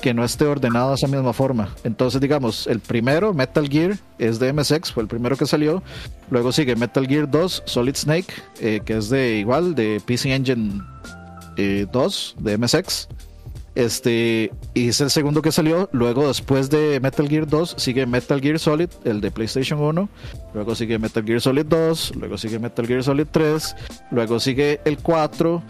que 0.04 0.14
no 0.14 0.26
esté 0.26 0.46
ordenado 0.46 0.90
de 0.90 0.96
esa 0.96 1.08
misma 1.08 1.32
forma. 1.32 1.70
Entonces, 1.86 2.20
digamos, 2.20 2.68
el 2.68 2.82
primero, 2.82 3.34
Metal 3.34 3.70
Gear, 3.70 3.98
es 4.20 4.38
de 4.38 4.52
MSX, 4.52 4.92
fue 4.92 5.02
el 5.02 5.08
primero 5.08 5.38
que 5.38 5.46
salió. 5.46 5.82
Luego 6.30 6.52
sigue 6.52 6.76
Metal 6.76 7.08
Gear 7.08 7.32
2, 7.32 7.64
Solid 7.66 7.96
Snake, 7.96 8.34
eh, 8.60 8.82
que 8.84 8.98
es 8.98 9.08
de 9.08 9.38
igual, 9.38 9.76
de 9.76 10.02
PC 10.06 10.36
Engine 10.36 10.82
eh, 11.56 11.88
2, 11.90 12.36
de 12.38 12.58
MSX. 12.58 13.08
Este, 13.76 14.52
y 14.74 14.90
es 14.90 15.00
el 15.00 15.10
segundo 15.10 15.42
que 15.42 15.54
salió. 15.54 15.88
Luego, 15.94 16.28
después 16.28 16.70
de 16.70 17.00
Metal 17.00 17.30
Gear 17.30 17.48
2, 17.48 17.76
sigue 17.78 18.06
Metal 18.06 18.42
Gear 18.42 18.60
Solid, 18.60 18.90
el 19.06 19.22
de 19.22 19.32
PlayStation 19.32 19.80
1. 19.80 20.10
Luego 20.54 20.76
sigue 20.76 21.00
Metal 21.00 21.24
Gear 21.24 21.40
Solid 21.40 21.66
2. 21.66 22.18
Luego 22.18 22.38
sigue 22.38 22.60
Metal 22.60 22.86
Gear 22.86 23.04
Solid 23.06 23.28
3. 23.32 23.76
Luego 24.12 24.42
sigue 24.42 24.82
el 24.84 24.98
4. 24.98 25.64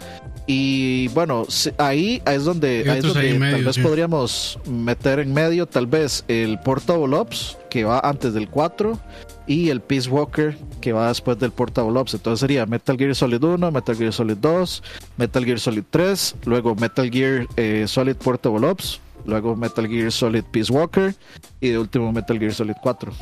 Y 0.46 1.08
bueno, 1.08 1.46
si- 1.48 1.70
ahí 1.78 2.22
es 2.26 2.44
donde, 2.44 2.84
ahí 2.90 2.98
es 2.98 3.04
ahí 3.04 3.10
donde 3.12 3.38
medio, 3.38 3.56
tal 3.56 3.64
vez 3.64 3.74
sí. 3.76 3.80
podríamos 3.82 4.58
meter 4.68 5.18
en 5.20 5.32
medio, 5.32 5.66
tal 5.66 5.86
vez 5.86 6.22
el 6.28 6.58
Portable 6.58 7.16
Ops, 7.16 7.56
que 7.70 7.84
va 7.84 8.00
antes 8.00 8.34
del 8.34 8.48
4, 8.48 8.98
y 9.46 9.70
el 9.70 9.80
Peace 9.80 10.08
Walker, 10.10 10.56
que 10.82 10.92
va 10.92 11.08
después 11.08 11.38
del 11.38 11.50
Portable 11.50 11.98
Ops. 11.98 12.12
Entonces 12.14 12.40
sería 12.40 12.66
Metal 12.66 12.96
Gear 12.98 13.14
Solid 13.14 13.42
1, 13.42 13.70
Metal 13.70 13.96
Gear 13.96 14.12
Solid 14.12 14.36
2, 14.36 14.82
Metal 15.16 15.44
Gear 15.46 15.60
Solid 15.60 15.84
3, 15.90 16.34
luego 16.44 16.74
Metal 16.74 17.10
Gear 17.10 17.46
eh, 17.56 17.84
Solid 17.88 18.16
Portable 18.16 18.66
Ops, 18.66 19.00
luego 19.24 19.56
Metal 19.56 19.88
Gear 19.88 20.12
Solid 20.12 20.44
Peace 20.50 20.70
Walker, 20.70 21.14
y 21.60 21.70
de 21.70 21.78
último 21.78 22.12
Metal 22.12 22.38
Gear 22.38 22.52
Solid 22.52 22.74
4. 22.82 23.12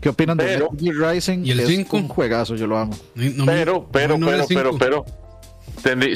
¿Qué 0.00 0.08
opinan 0.08 0.36
Pero- 0.36 0.70
de 0.72 0.82
Metal 0.82 0.94
Gear 1.00 1.14
Rising? 1.14 1.44
¿Y 1.44 1.50
el 1.52 1.60
es 1.60 1.68
cinco? 1.68 1.96
un 1.98 2.08
juegazo, 2.08 2.56
yo 2.56 2.66
lo 2.66 2.78
amo. 2.78 2.96
No- 3.14 3.46
Pero, 3.46 3.88
pero, 3.92 4.18
no, 4.18 4.26
pero, 4.26 4.44
pero, 4.48 4.70
cinco. 4.72 4.78
pero. 4.78 5.04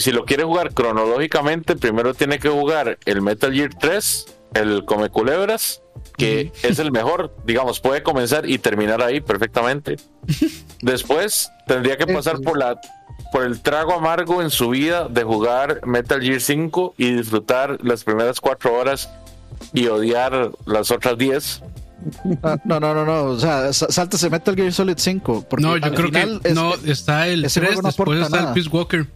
Si 0.00 0.12
lo 0.12 0.24
quiere 0.24 0.44
jugar 0.44 0.72
cronológicamente, 0.74 1.76
primero 1.76 2.14
tiene 2.14 2.38
que 2.38 2.48
jugar 2.48 2.98
el 3.04 3.22
Metal 3.22 3.52
Gear 3.52 3.70
3, 3.78 4.26
el 4.54 4.84
Come 4.84 5.08
Culebras, 5.10 5.82
que 6.18 6.52
es 6.62 6.78
el 6.78 6.92
mejor. 6.92 7.34
Digamos, 7.46 7.80
puede 7.80 8.02
comenzar 8.02 8.48
y 8.48 8.58
terminar 8.58 9.02
ahí 9.02 9.20
perfectamente. 9.20 9.96
Después 10.82 11.50
tendría 11.66 11.96
que 11.96 12.06
pasar 12.06 12.40
por 12.40 12.58
la 12.58 12.80
por 13.30 13.44
el 13.44 13.60
trago 13.62 13.94
amargo 13.94 14.42
en 14.42 14.50
su 14.50 14.68
vida 14.70 15.08
de 15.08 15.22
jugar 15.24 15.80
Metal 15.86 16.20
Gear 16.20 16.40
5 16.40 16.94
y 16.98 17.12
disfrutar 17.14 17.78
las 17.82 18.04
primeras 18.04 18.40
cuatro 18.40 18.74
horas 18.74 19.08
y 19.72 19.86
odiar 19.86 20.50
las 20.66 20.90
otras 20.90 21.16
10. 21.16 21.62
Ah, 22.42 22.58
No, 22.64 22.78
no, 22.78 22.92
no, 22.94 23.06
no. 23.06 23.22
O 23.24 23.38
sea, 23.38 23.72
sáltese 23.72 24.28
Metal 24.28 24.54
Gear 24.54 24.72
Solid 24.72 24.96
5. 24.98 25.46
Porque 25.48 25.64
No, 25.64 25.76
yo 25.78 25.94
creo 25.94 26.06
final 26.08 26.40
que 26.42 26.48
es- 26.48 26.54
no, 26.54 26.74
está 26.84 27.26
el 27.28 27.44
ese 27.46 27.60
3, 27.60 27.68
juego 27.74 27.82
no 27.82 27.88
después 27.88 28.20
está 28.20 28.48
el. 28.48 28.52
Peace 28.54 28.68
Walker. 28.68 29.06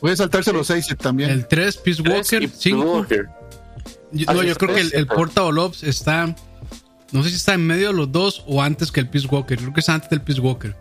Puede 0.00 0.16
saltarse 0.16 0.52
los 0.52 0.66
seis 0.66 0.86
también. 1.00 1.30
El 1.30 1.46
3, 1.46 1.76
Peace 1.78 2.02
Walker, 2.02 2.42
Y 2.42 2.48
5. 2.48 2.92
Walker. 2.92 3.28
Yo, 4.12 4.24
Ah, 4.28 4.34
no, 4.34 4.42
yo 4.42 4.52
es 4.52 4.58
creo 4.58 4.74
que 4.74 4.80
el, 4.80 4.94
el. 4.94 5.06
Portable 5.06 5.60
Ops 5.60 5.82
está. 5.82 6.34
No 7.12 7.22
sé 7.22 7.30
si 7.30 7.36
está 7.36 7.54
en 7.54 7.66
medio 7.66 7.88
de 7.88 7.94
los 7.94 8.12
dos 8.12 8.44
o 8.46 8.62
antes 8.62 8.92
que 8.92 9.00
el 9.00 9.08
Peace 9.08 9.26
Walker. 9.26 9.58
Creo 9.58 9.72
que 9.72 9.80
es 9.80 9.88
antes 9.88 10.08
del 10.10 10.20
Peace 10.22 10.40
Walker. 10.40 10.74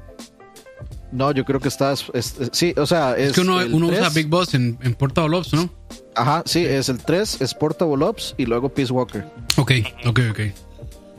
No, 1.12 1.32
yo 1.32 1.45
creo 1.45 1.60
que 1.60 1.67
está. 1.69 1.93
es- 1.93 2.06
es- 2.13 2.36
sí, 2.51 2.73
o 2.77 2.86
sea. 2.86 3.15
Es, 3.17 3.30
Es 3.30 3.34
que 3.34 3.41
uno, 3.41 3.62
el 3.62 3.73
uno 3.73 3.88
usa 3.88 4.01
3. 4.01 4.13
Big 4.13 4.27
Boss 4.27 4.53
en, 4.53 4.77
en 4.82 4.93
Portable 4.93 5.38
Ops, 5.38 5.53
¿no? 5.53 5.69
Ajá, 6.15 6.43
sí, 6.45 6.65
es 6.65 6.89
el 6.89 6.97
3, 6.99 7.41
es 7.41 7.53
Portable 7.53 8.03
Ops 8.06 8.36
y 8.38 8.45
luego 8.45 8.69
Peace 8.69 8.91
Walker. 8.91 9.25
Ok, 9.58 9.71
ok, 10.06 10.19
ok. 10.32 10.39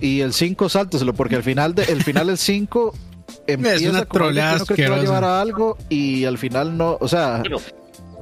Y 0.00 0.20
el 0.20 0.32
5, 0.32 0.68
sálteselo, 0.68 1.14
porque 1.14 1.36
al 1.36 1.42
final, 1.42 1.74
de, 1.74 1.84
el 1.84 2.02
final 2.04 2.26
del 2.28 2.38
5 2.38 2.94
empieza 3.46 3.88
una 3.90 3.98
algo 4.00 4.08
que 4.10 4.18
troleada 4.18 4.56
uno 4.56 4.66
cree 4.66 4.76
que 4.76 4.88
va 4.88 4.96
a 4.96 5.00
llevar 5.00 5.24
a 5.24 5.40
algo 5.40 5.76
y 5.88 6.24
al 6.24 6.36
final 6.38 6.76
no, 6.76 6.96
o 7.00 7.08
sea, 7.08 7.38
Bueno. 7.40 7.58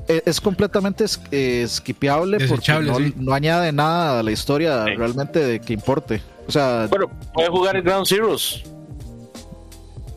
E- 0.08 0.22
es 0.26 0.40
completamente 0.40 1.04
es, 1.04 1.20
eh, 1.30 1.64
skipeable 1.68 2.46
porque 2.48 2.72
no, 2.80 2.96
sí. 2.98 3.14
no 3.16 3.32
añade 3.34 3.72
nada 3.72 4.20
a 4.20 4.22
la 4.22 4.30
historia 4.32 4.84
Sí. 4.84 4.94
realmente 4.96 5.38
de 5.40 5.60
que 5.60 5.72
importe. 5.72 6.22
O 6.46 6.52
sea, 6.52 6.86
Bueno, 6.88 7.10
puede 7.34 7.48
jugar 7.48 7.76
el 7.76 7.82
Ground 7.82 8.06
Zeroes. 8.06 8.62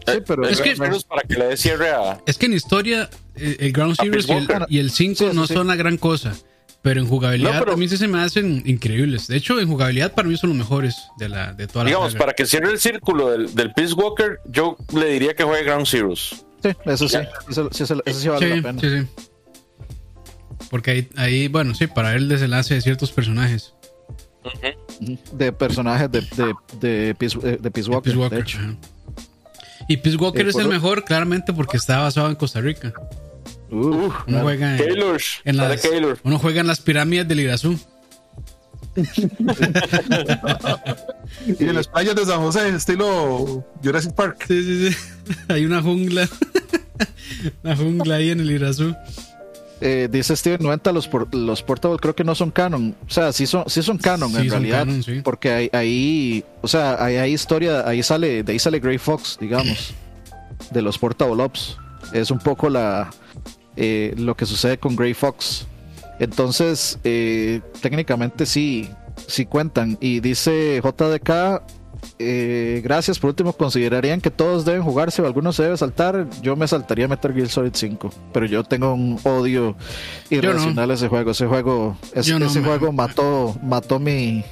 sí, 0.07 0.13
pero 0.25 0.43
El 0.45 0.49
Es 0.53 0.61
que- 0.61 0.75
para 1.07 1.21
que 1.23 1.35
le 1.35 1.45
dé 1.45 1.57
cierre 1.57 1.89
a. 1.89 2.19
Es 2.25 2.37
que 2.37 2.45
en 2.47 2.53
historia, 2.53 3.09
eh, 3.35 3.57
el 3.59 3.71
Ground 3.71 3.95
Zeroes 3.95 4.27
y 4.27 4.31
el, 4.31 4.47
Peace 4.47 4.65
y 4.69 4.79
el 4.79 4.91
5 4.91 5.15
Sí, 5.25 5.29
sí, 5.31 5.35
no 5.35 5.47
sí. 5.47 5.53
son 5.53 5.67
la 5.67 5.75
gran 5.75 5.97
cosa. 5.97 6.33
Pero 6.81 7.01
en 7.01 7.07
jugabilidad 7.09 7.55
No, 7.55 7.59
pero- 7.59 7.73
a 7.73 7.77
mí 7.77 7.89
sí 7.89 7.97
se 7.97 8.07
me 8.07 8.21
hacen 8.21 8.63
increíbles. 8.65 9.27
De 9.27 9.35
hecho, 9.35 9.59
en 9.59 9.67
jugabilidad 9.67 10.13
para 10.13 10.29
mí 10.29 10.37
son 10.37 10.51
los 10.51 10.57
mejores 10.57 10.95
de 11.17 11.27
la 11.27 11.51
de 11.51 11.67
toda 11.67 11.83
la 11.83 11.89
Digamos, 11.89 12.15
para 12.15 12.31
que 12.33 12.45
cierre 12.45 12.71
el 12.71 12.79
círculo 12.79 13.31
del, 13.31 13.53
del 13.53 13.73
Peace 13.73 13.93
Walker, 13.93 14.39
yo 14.45 14.77
le 14.93 15.07
diría 15.07 15.33
que 15.33 15.43
juegue 15.43 15.65
Ground 15.65 15.85
Zeroes. 15.87 16.45
sí, 16.63 16.69
eso 16.85 17.09
sí, 17.09 17.17
eso, 17.49 17.69
sí, 17.71 17.83
eso- 17.83 18.01
eso 18.05 18.19
sí 18.19 18.27
vale 18.29 18.47
sí, 18.47 18.55
la 18.61 18.61
pena. 18.73 18.79
sí, 18.81 18.89
sí. 18.89 19.28
Porque 20.69 20.91
ahí, 20.91 21.09
ahí, 21.15 21.47
bueno, 21.47 21.73
sí, 21.75 21.87
para 21.87 22.09
ver 22.09 22.17
el 22.17 22.29
desenlace 22.29 22.75
de 22.75 22.81
ciertos 22.81 23.11
personajes. 23.11 23.73
De 25.33 25.51
personajes 25.51 26.11
de, 26.11 26.21
de, 26.21 26.53
de, 26.79 27.15
Peace, 27.15 27.37
eh, 27.43 27.57
de 27.59 27.71
Peace 27.71 27.89
de 27.89 27.95
Walker, 27.95 28.13
Peace 28.13 28.15
de 28.17 28.21
Walker, 28.21 28.39
hecho. 28.39 28.59
Y 29.87 29.97
Peace 29.97 30.17
Walker 30.17 30.45
Eh, 30.45 30.49
es 30.49 30.53
por 30.53 30.61
el 30.63 30.67
lo- 30.67 30.73
mejor, 30.73 31.03
claramente, 31.03 31.53
porque 31.53 31.77
está 31.77 31.99
basado 31.99 32.29
en 32.29 32.35
Costa 32.35 32.61
Rica. 32.61 32.93
Uf, 33.71 33.71
Uno 33.71 34.13
claro. 34.25 34.43
juega 34.43 34.71
en, 34.77 34.77
Kaylor, 34.83 35.21
en 35.45 35.55
sale 35.55 35.69
las, 35.69 35.81
Kaylor. 35.81 36.19
uno 36.23 36.39
juega 36.39 36.61
en 36.61 36.67
las 36.67 36.79
pirámides 36.81 37.27
del 37.27 37.39
Irazú. 37.41 37.79
Y 41.47 41.63
en 41.63 41.75
las 41.75 41.87
playas 41.87 42.15
de 42.15 42.25
San 42.25 42.39
José, 42.39 42.69
estilo 42.69 43.63
Jurassic 43.83 44.13
Park. 44.13 44.45
Sí, 44.47 44.63
sí, 44.63 44.89
sí. 44.91 44.97
Hay 45.47 45.65
una 45.65 45.81
jungla. 45.81 46.27
una 47.63 47.75
jungla 47.75 48.15
ahí 48.15 48.31
en 48.31 48.39
el 48.39 48.51
Irazú. 48.51 48.95
Eh, 49.81 50.09
dice 50.11 50.35
Steven 50.35 50.61
90, 50.61 50.91
los, 50.91 51.07
por- 51.07 51.33
los 51.33 51.63
portable 51.63 51.97
creo 51.99 52.13
que 52.15 52.23
no 52.23 52.35
son 52.35 52.51
canon. 52.51 52.95
O 53.07 53.09
sea, 53.09 53.31
sí 53.31 53.47
son, 53.47 53.63
sí 53.67 53.81
son 53.81 53.97
canon 53.97 54.29
Sí, 54.31 54.37
en 54.37 54.43
son 54.43 54.51
realidad. 54.51 54.79
canon, 54.79 55.03
sí. 55.03 55.21
Porque 55.23 55.51
ahí, 55.51 55.69
ahí, 55.73 56.43
o 56.61 56.67
sea, 56.67 57.01
ahí 57.03 57.15
hay 57.15 57.33
historia, 57.33 57.87
ahí 57.87 58.03
sale, 58.03 58.43
de 58.43 58.51
ahí 58.51 58.59
sale 58.59 58.79
Grey 58.79 58.97
Fox, 58.97 59.37
digamos, 59.39 59.93
de 60.71 60.81
los 60.81 60.97
portable 60.97 61.41
ops. 61.43 61.77
Es 62.13 62.29
un 62.31 62.39
poco 62.39 62.69
la 62.69 63.09
eh, 63.77 64.13
lo 64.17 64.35
que 64.35 64.45
sucede 64.45 64.77
con 64.77 64.95
Grey 64.95 65.13
Fox. 65.13 65.65
Entonces, 66.19 66.99
eh, 67.05 67.61
técnicamente 67.81 68.45
sí, 68.45 68.89
sí 69.27 69.45
cuentan. 69.45 69.97
Y 70.01 70.19
dice 70.19 70.81
JDK, 70.83 71.61
eh, 72.19 72.81
gracias. 72.83 73.19
Por 73.19 73.29
último, 73.29 73.53
considerarían 73.53 74.21
que 74.21 74.29
todos 74.31 74.65
deben 74.65 74.81
jugarse 74.83 75.21
o 75.21 75.25
alguno 75.25 75.53
se 75.53 75.63
debe 75.63 75.77
saltar. 75.77 76.27
Yo 76.41 76.55
me 76.55 76.67
saltaría 76.67 77.07
Metal 77.07 77.33
Gear 77.33 77.49
Solid 77.49 77.71
5, 77.73 78.09
pero 78.33 78.45
yo 78.45 78.63
tengo 78.63 78.93
un 78.93 79.19
odio 79.23 79.75
irracional 80.29 80.91
a 80.91 80.93
ese 80.95 81.07
juego. 81.07 81.31
Ese 81.31 81.45
juego, 81.47 81.97
es- 82.13 82.25
Yo 82.25 82.39
no, 82.39 82.47
ese 82.47 82.61
juego 82.61 82.91
mató, 82.91 83.57
mató 83.63 83.99
mi, 83.99 84.43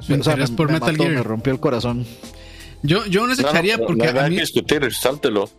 Su 0.00 0.14
o 0.14 0.22
sea, 0.22 0.36
me- 0.36 0.48
por 0.48 0.66
me 0.68 0.74
Metal 0.74 0.92
mató, 0.92 1.02
Gear. 1.04 1.14
me 1.16 1.22
rompió 1.22 1.52
el 1.52 1.60
corazón. 1.60 2.06
Yo, 2.82 3.04
yo 3.06 3.26
no 3.26 3.34
se 3.34 3.42
no, 3.42 3.48
echaría 3.48 3.76
no, 3.76 3.86
porque 3.86 4.12
no 4.12 4.20
a 4.20 4.24
hay 4.24 4.30
mí, 4.30 4.36
que 4.36 4.42
discutir, 4.42 4.92
sáltelo. 4.94 5.44
o 5.44 5.50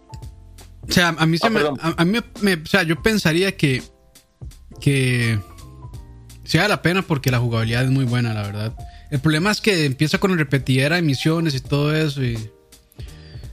sea, 0.91 1.09
a 1.17 1.25
mí 1.25 1.37
se 1.37 1.47
Ah, 1.47 1.49
me, 1.49 1.59
a, 1.59 1.71
a 1.97 2.05
mí 2.05 2.19
me- 2.41 2.53
o 2.53 2.65
sea, 2.65 2.83
yo 2.83 3.01
pensaría 3.01 3.57
que, 3.57 3.83
que 4.79 5.37
sea 6.45 6.67
la 6.67 6.81
pena 6.81 7.01
porque 7.01 7.29
la 7.31 7.39
jugabilidad 7.39 7.83
es 7.83 7.89
muy 7.91 8.05
buena, 8.05 8.33
la 8.33 8.43
verdad. 8.43 8.73
El 9.11 9.19
problema 9.19 9.51
es 9.51 9.59
que 9.61 9.85
empieza 9.85 10.17
con 10.19 10.37
repetidera 10.37 10.95
de 10.97 11.01
misiones 11.01 11.55
y 11.55 11.59
todo 11.61 11.95
eso 11.95 12.23
y 12.23 12.37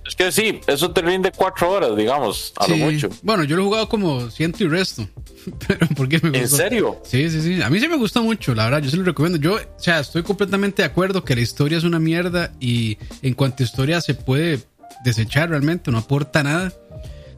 Es 0.07 0.15
que 0.15 0.31
sí, 0.31 0.61
eso 0.69 0.93
te 0.93 1.03
rinde 1.03 1.33
cuatro 1.35 1.71
horas, 1.71 1.97
digamos, 1.97 2.53
a 2.57 2.67
Sí. 2.67 2.71
lo 2.73 2.77
mucho. 2.93 3.09
Bueno, 3.23 3.43
yo 3.45 3.57
lo 3.57 3.63
he 3.63 3.65
jugado 3.65 3.89
como 3.89 4.31
ciento 4.31 4.63
y 4.63 4.69
resto. 4.69 5.09
Pero 5.67 5.87
porque 5.97 6.21
me 6.23 6.29
¿En 6.37 6.43
gustó. 6.43 6.57
serio? 6.59 7.01
Sí, 7.05 7.29
sí, 7.31 7.41
sí. 7.43 7.61
A 7.63 7.71
mí 7.71 7.81
sí 7.81 7.89
me 7.89 7.97
gustó 7.97 8.23
mucho, 8.23 8.55
la 8.55 8.65
verdad. 8.67 8.83
Yo 8.83 8.91
se 8.91 8.97
lo 8.99 9.03
recomiendo. 9.05 9.39
Yo, 9.39 9.55
o 9.57 9.81
sea, 9.81 9.99
estoy 10.01 10.23
completamente 10.23 10.83
de 10.83 10.87
acuerdo 10.87 11.25
que 11.25 11.35
la 11.35 11.41
historia 11.41 11.79
es 11.79 11.85
una 11.85 11.99
mierda 11.99 12.53
y 12.61 12.99
en 13.23 13.35
cuanto 13.35 13.63
a 13.63 13.67
historia 13.67 14.01
se 14.01 14.15
puede 14.15 14.61
desechar 15.05 15.51
realmente, 15.51 15.91
no 15.91 15.99
aporta 15.99 16.43
nada. 16.43 16.73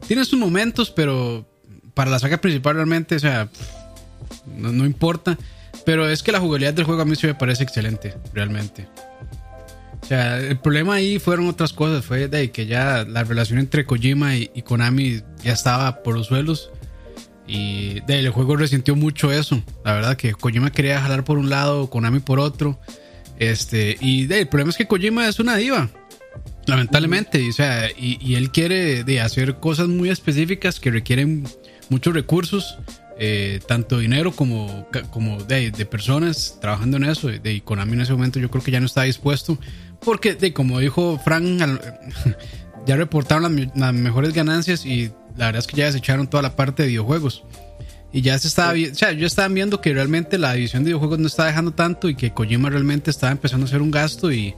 Tiene 0.07 0.23
sus 0.25 0.37
momentos, 0.39 0.91
pero 0.91 1.47
para 1.93 2.11
la 2.11 2.19
saga 2.19 2.37
principal 2.37 2.75
realmente, 2.75 3.15
o 3.15 3.19
sea, 3.19 3.49
no, 4.57 4.71
no 4.71 4.85
importa. 4.85 5.37
Pero 5.85 6.09
es 6.09 6.23
que 6.23 6.31
la 6.31 6.39
jugabilidad 6.39 6.73
del 6.73 6.85
juego 6.85 7.01
a 7.01 7.05
mí 7.05 7.15
sí 7.15 7.27
me 7.27 7.35
parece 7.35 7.63
excelente, 7.63 8.15
realmente. 8.33 8.87
O 10.01 10.05
sea, 10.05 10.37
el 10.37 10.57
problema 10.57 10.95
ahí 10.95 11.19
fueron 11.19 11.47
otras 11.47 11.73
cosas. 11.73 12.05
Fue 12.05 12.27
de 12.27 12.51
que 12.51 12.65
ya 12.65 13.05
la 13.07 13.23
relación 13.23 13.59
entre 13.59 13.85
Kojima 13.85 14.35
y, 14.35 14.49
y 14.53 14.61
Konami 14.61 15.21
ya 15.43 15.53
estaba 15.53 16.01
por 16.03 16.15
los 16.15 16.27
suelos. 16.27 16.71
Y 17.47 18.01
de, 18.01 18.19
el 18.19 18.29
juego 18.29 18.55
resintió 18.55 18.95
mucho 18.95 19.31
eso. 19.31 19.61
La 19.83 19.93
verdad 19.93 20.17
que 20.17 20.33
Kojima 20.33 20.71
quería 20.71 21.01
jalar 21.01 21.23
por 21.23 21.37
un 21.37 21.49
lado, 21.49 21.89
Konami 21.89 22.19
por 22.19 22.39
otro. 22.39 22.79
Este, 23.39 23.97
y 23.99 24.25
de, 24.27 24.41
el 24.41 24.47
problema 24.47 24.69
es 24.69 24.77
que 24.77 24.87
Kojima 24.87 25.27
es 25.27 25.39
una 25.39 25.55
diva. 25.55 25.89
Lamentablemente. 26.67 27.41
Y, 27.41 27.49
o 27.49 27.53
sea, 27.53 27.89
y, 27.89 28.17
y 28.21 28.35
él 28.35 28.51
quiere 28.51 29.03
de, 29.03 29.21
hacer 29.21 29.55
cosas 29.55 29.87
muy 29.87 30.09
específicas 30.09 30.79
que 30.79 30.91
requieren 30.91 31.47
muchos 31.89 32.13
recursos. 32.13 32.77
Eh, 33.19 33.59
tanto 33.67 33.99
dinero 33.99 34.31
como, 34.31 34.87
como 35.11 35.43
de, 35.43 35.71
de 35.71 35.85
personas 35.85 36.57
trabajando 36.61 36.97
en 36.97 37.03
eso. 37.03 37.27
De, 37.27 37.53
y 37.53 37.61
Konami 37.61 37.93
en 37.93 38.01
ese 38.01 38.13
momento 38.13 38.39
yo 38.39 38.49
creo 38.49 38.63
que 38.63 38.71
ya 38.71 38.79
no 38.79 38.85
está 38.85 39.03
dispuesto. 39.03 39.57
Porque, 40.03 40.33
de, 40.35 40.53
como 40.53 40.79
dijo 40.79 41.19
Frank, 41.23 41.61
al- 41.61 41.81
ya 42.87 42.95
reportaron 42.95 43.55
las, 43.55 43.67
las 43.75 43.93
mejores 43.93 44.33
ganancias 44.33 44.85
y 44.85 45.11
la 45.37 45.47
verdad 45.47 45.59
es 45.59 45.67
que 45.67 45.75
ya 45.77 45.85
desecharon 45.85 46.27
toda 46.29 46.41
la 46.43 46.55
parte 46.55 46.83
de 46.83 46.89
videojuegos. 46.89 47.43
Y 48.11 48.21
ya 48.21 48.39
se 48.39 48.47
estaba, 48.47 48.71
o 48.73 48.95
sea, 48.95 49.11
ya 49.11 49.27
estaban 49.27 49.53
viendo 49.53 49.81
que 49.81 49.93
realmente 49.93 50.37
la 50.39 50.53
división 50.53 50.83
de 50.83 50.87
videojuegos 50.87 51.19
no 51.19 51.27
estaba 51.27 51.49
dejando 51.49 51.71
tanto 51.71 52.09
y 52.09 52.15
que 52.15 52.31
Kojima 52.33 52.69
realmente 52.69 53.11
estaba 53.11 53.31
empezando 53.31 53.65
a 53.65 53.69
hacer 53.69 53.83
un 53.83 53.91
gasto 53.91 54.31
y 54.31 54.55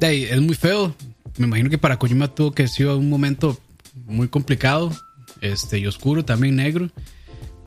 de 0.00 0.06
ahí, 0.06 0.24
es 0.24 0.40
muy 0.40 0.56
feo. 0.56 0.94
Me 1.36 1.46
imagino 1.46 1.70
que 1.70 1.78
para 1.78 1.96
Kojima 1.98 2.26
tuvo 2.34 2.50
que 2.50 2.66
ser 2.66 2.88
un 2.88 3.08
momento 3.08 3.56
muy 4.06 4.26
complicado 4.26 4.90
este, 5.40 5.78
y 5.78 5.86
oscuro, 5.86 6.24
también 6.24 6.56
negro. 6.56 6.90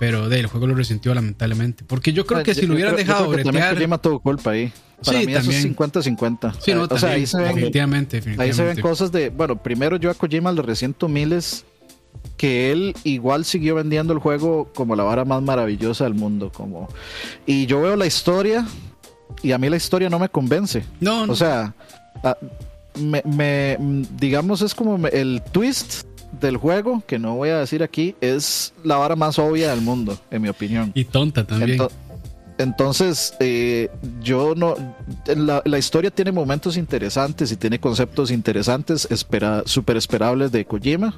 Pero 0.02 0.30
de 0.30 0.40
el 0.40 0.48
juego 0.48 0.66
lo 0.66 0.74
resintió 0.74 1.14
lamentablemente. 1.14 1.84
Porque 1.86 2.12
yo 2.12 2.26
creo 2.26 2.42
que 2.42 2.56
si 2.56 2.62
Yo 2.62 2.70
lo 2.70 2.74
hubieran 2.74 2.96
creo- 2.96 3.06
yo 3.06 3.08
dejado 3.14 3.26
creo 3.28 3.38
que 3.38 3.44
también 3.44 3.62
bretear... 3.62 3.76
Kojima 3.76 3.98
tuvo 4.00 4.20
culpa 4.20 4.50
ahí. 4.50 4.74
Para 5.06 5.20
Sí, 5.20 5.26
mí 5.28 5.34
eso 5.34 5.52
es 5.52 5.62
también. 5.62 5.76
50-50. 5.76 6.54
Sí, 6.60 6.74
no, 6.74 6.88
o 6.90 6.98
sea, 6.98 7.10
ahí 7.12 7.26
también, 7.26 7.28
se 7.28 7.38
ven 7.38 7.48
definitivamente, 7.56 8.24
Ahí 8.40 8.52
se 8.52 8.64
ven 8.64 8.82
cosas 8.82 9.12
de, 9.12 9.30
bueno, 9.30 9.62
primero 9.62 9.98
yo 9.98 10.10
a 10.10 10.16
Kojima 10.16 10.52
le 10.52 10.64
resiento 10.64 11.08
miles 11.08 11.66
que 12.36 12.72
él 12.72 12.96
igual 13.04 13.46
siguió 13.46 13.76
vendiendo 13.76 14.12
el 14.12 14.18
juego 14.18 14.70
como 14.74 14.96
la 14.96 15.04
vara 15.04 15.24
más 15.24 15.44
maravillosa 15.44 16.06
del 16.06 16.16
mundo, 16.16 16.52
como 16.52 16.88
y 17.46 17.68
yo 17.68 17.80
veo 17.82 17.96
la 17.96 18.08
historia 18.08 18.66
y 19.44 19.52
a 19.52 19.60
mí 19.60 19.70
la 19.70 19.78
historia 19.78 20.10
no 20.10 20.18
me 20.18 20.30
convence. 20.30 20.84
No, 21.00 21.28
no. 21.28 21.34
O 21.34 21.36
sea, 21.36 21.76
ah, 22.24 22.36
me, 23.00 23.22
me- 23.26 23.78
digamos 24.20 24.62
es 24.64 24.74
como 24.76 25.08
el 25.08 25.42
twist 25.52 26.06
del 26.40 26.58
juego, 26.58 27.04
que 27.06 27.20
no 27.20 27.36
voy 27.36 27.50
a 27.50 27.58
decir 27.60 27.84
aquí, 27.84 28.16
es 28.22 28.74
la 28.84 28.98
vara 28.98 29.16
más 29.16 29.38
obvia 29.40 29.72
del 29.72 29.82
mundo, 29.82 30.18
en 30.32 30.42
mi 30.42 30.50
opinión. 30.50 30.92
y 30.96 31.04
tonta 31.06 31.44
también. 31.46 31.78
Ento- 31.80 31.92
entonces, 32.58 33.34
eh, 33.40 33.90
yo 34.22 34.54
no. 34.56 34.76
La, 35.26 35.62
la 35.66 35.78
historia 35.80 36.12
tiene 36.12 36.32
momentos 36.32 36.78
interesantes 36.78 37.52
y 37.52 37.56
tiene 37.56 37.80
conceptos 37.80 38.30
interesantes, 38.30 39.08
espera, 39.10 39.64
súper 39.66 39.98
esperables 39.98 40.52
de 40.52 40.66
Kojima. 40.66 41.14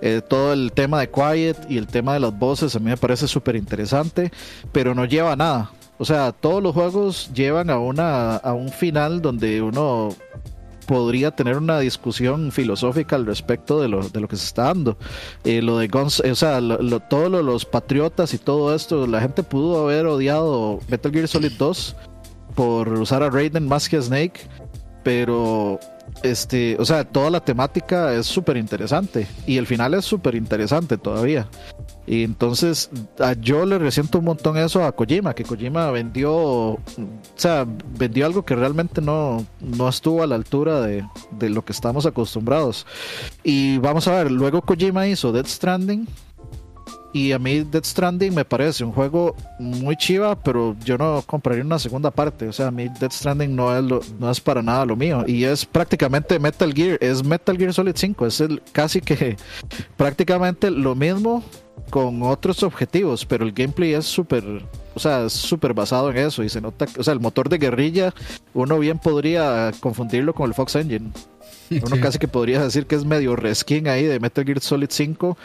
Eh, 0.00 0.20
todo 0.26 0.52
el 0.52 0.72
tema 0.72 0.98
de 0.98 1.08
Quiet 1.10 1.56
y 1.70 1.78
el 1.78 1.86
tema 1.86 2.14
de 2.14 2.20
las 2.20 2.36
voces 2.36 2.74
a 2.74 2.80
mí 2.80 2.86
me 2.86 2.96
parece 2.96 3.28
súper 3.28 3.54
interesante, 3.54 4.32
pero 4.72 4.94
no 4.94 5.04
lleva 5.04 5.32
a 5.32 5.36
nada. 5.36 5.70
O 5.98 6.04
sea, 6.04 6.32
todos 6.32 6.60
los 6.60 6.74
juegos 6.74 7.30
llevan 7.32 7.70
a, 7.70 7.78
una, 7.78 8.34
a 8.36 8.52
un 8.52 8.70
final 8.70 9.22
donde 9.22 9.62
uno 9.62 10.08
podría 10.86 11.30
tener 11.30 11.56
una 11.56 11.78
discusión 11.80 12.52
filosófica 12.52 13.16
al 13.16 13.26
respecto 13.26 13.80
de 13.80 13.88
lo, 13.88 14.08
de 14.08 14.20
lo 14.20 14.28
que 14.28 14.36
se 14.36 14.46
está 14.46 14.64
dando. 14.64 14.96
Eh, 15.44 15.62
lo 15.62 15.78
de 15.78 15.88
Guns, 15.88 16.20
eh, 16.24 16.30
o 16.32 16.34
sea, 16.36 16.60
lo, 16.60 16.78
lo- 16.82 17.00
todo 17.00 17.28
lo- 17.28 17.42
los 17.42 17.64
patriotas 17.64 18.34
y 18.34 18.38
todo 18.38 18.74
esto, 18.74 19.06
la 19.06 19.20
gente 19.20 19.42
pudo 19.42 19.82
haber 19.84 20.06
odiado 20.06 20.80
Metal 20.88 21.12
Gear 21.12 21.28
Solid 21.28 21.52
2 21.58 21.96
por 22.54 22.88
usar 22.92 23.22
a 23.22 23.30
Raiden 23.30 23.66
más 23.66 23.88
que 23.88 23.96
a 23.96 24.02
Snake, 24.02 24.40
pero 25.02 25.78
este, 26.22 26.76
o 26.78 26.84
sea, 26.84 27.04
toda 27.04 27.30
la 27.30 27.40
temática 27.40 28.14
es 28.14 28.26
súper 28.26 28.56
interesante 28.56 29.26
y 29.46 29.56
el 29.56 29.66
final 29.66 29.94
es 29.94 30.04
súper 30.04 30.34
interesante 30.34 30.98
todavía. 30.98 31.48
Y 32.06 32.24
entonces 32.24 32.90
yo 33.40 33.64
le 33.64 33.78
resiento 33.78 34.18
un 34.18 34.24
montón 34.24 34.56
eso 34.56 34.84
a 34.84 34.92
Kojima, 34.92 35.34
que 35.34 35.44
Kojima 35.44 35.90
vendió, 35.90 36.32
o 36.34 36.80
sea, 37.36 37.66
vendió 37.96 38.26
algo 38.26 38.44
que 38.44 38.56
realmente 38.56 39.00
no, 39.00 39.46
no 39.60 39.88
estuvo 39.88 40.22
a 40.22 40.26
la 40.26 40.34
altura 40.34 40.80
de, 40.80 41.04
de 41.30 41.50
lo 41.50 41.64
que 41.64 41.72
estamos 41.72 42.04
acostumbrados. 42.04 42.86
Y 43.44 43.78
vamos 43.78 44.08
a 44.08 44.14
ver, 44.16 44.32
luego 44.32 44.62
Kojima 44.62 45.06
hizo 45.06 45.32
Dead 45.32 45.46
Stranding, 45.46 46.08
y 47.12 47.32
a 47.32 47.38
mí 47.38 47.60
Dead 47.60 47.84
Stranding 47.84 48.34
me 48.34 48.44
parece 48.44 48.84
un 48.84 48.92
juego 48.92 49.36
muy 49.58 49.96
chiva, 49.96 50.34
pero 50.34 50.74
yo 50.84 50.96
no 50.96 51.22
compraría 51.26 51.62
una 51.62 51.78
segunda 51.78 52.10
parte. 52.10 52.48
O 52.48 52.52
sea, 52.52 52.68
a 52.68 52.70
mí 52.70 52.88
Dead 53.00 53.10
Stranding 53.10 53.54
no 53.54 53.76
es, 53.76 54.12
no 54.18 54.30
es 54.30 54.40
para 54.40 54.62
nada 54.62 54.86
lo 54.86 54.96
mío. 54.96 55.24
Y 55.26 55.44
es 55.44 55.66
prácticamente 55.66 56.38
Metal 56.38 56.72
Gear, 56.72 56.98
es 57.00 57.22
Metal 57.22 57.56
Gear 57.56 57.74
Solid 57.74 57.94
5. 57.94 58.26
Es 58.26 58.40
el, 58.40 58.62
casi 58.72 59.00
que 59.00 59.36
prácticamente 59.96 60.70
lo 60.70 60.94
mismo 60.94 61.42
con 61.90 62.22
otros 62.22 62.62
objetivos, 62.62 63.26
pero 63.26 63.44
el 63.44 63.52
gameplay 63.52 63.92
es 63.92 64.06
súper, 64.06 64.44
o 64.94 64.98
sea, 64.98 65.26
es 65.26 65.32
súper 65.34 65.74
basado 65.74 66.10
en 66.10 66.16
eso 66.16 66.42
y 66.42 66.48
se 66.48 66.60
nota, 66.60 66.86
o 66.98 67.02
sea, 67.02 67.12
el 67.12 67.20
motor 67.20 67.48
de 67.48 67.58
guerrilla, 67.58 68.14
uno 68.54 68.78
bien 68.78 68.98
podría 68.98 69.72
confundirlo 69.80 70.32
con 70.32 70.48
el 70.48 70.54
Fox 70.54 70.76
Engine. 70.76 71.10
Uno 71.70 71.96
casi 72.00 72.18
que 72.18 72.28
podría 72.28 72.62
decir 72.62 72.86
que 72.86 72.94
es 72.94 73.04
medio 73.04 73.36
reskin 73.36 73.88
ahí 73.88 74.04
de 74.04 74.20
Metal 74.20 74.44
Gear 74.44 74.60
Solid 74.60 74.88
5 74.90 75.36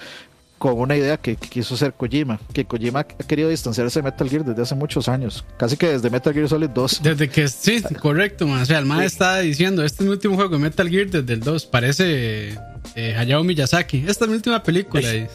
con 0.58 0.80
una 0.80 0.96
idea 0.96 1.18
que, 1.18 1.36
quiso 1.36 1.76
hacer 1.76 1.94
Kojima, 1.94 2.40
que 2.54 2.66
Kojima 2.66 3.02
ha 3.02 3.06
querido 3.06 3.50
distanciarse 3.50 4.00
de 4.00 4.04
Metal 4.04 4.30
Gear 4.30 4.44
desde 4.44 4.62
hace 4.62 4.76
muchos 4.76 5.08
años, 5.08 5.46
casi 5.58 5.78
que 5.78 5.88
desde 5.88 6.10
Metal 6.10 6.34
Gear 6.34 6.50
Solid 6.50 6.70
2. 6.70 7.02
Desde 7.04 7.30
que, 7.30 7.48
sí, 7.48 7.84
correcto, 8.02 8.48
man. 8.48 8.62
o 8.62 8.66
sea, 8.66 8.80
el 8.80 8.86
man 8.86 9.04
está 9.04 9.40
diciendo, 9.40 9.84
este 9.84 10.04
es 10.04 10.08
mi 10.08 10.12
último 10.12 10.36
juego 10.36 10.52
de 10.52 10.60
Metal 10.60 10.90
Gear 10.90 11.08
desde 11.08 11.34
el 11.34 11.42
2, 11.42 11.66
parece 11.68 12.58
eh, 12.96 13.16
Hayao 13.18 13.44
Miyazaki, 13.44 14.06
esta 14.08 14.26
es 14.26 14.30
mi 14.30 14.38
última 14.38 14.64
película. 14.64 15.02
Sí, 15.02 15.26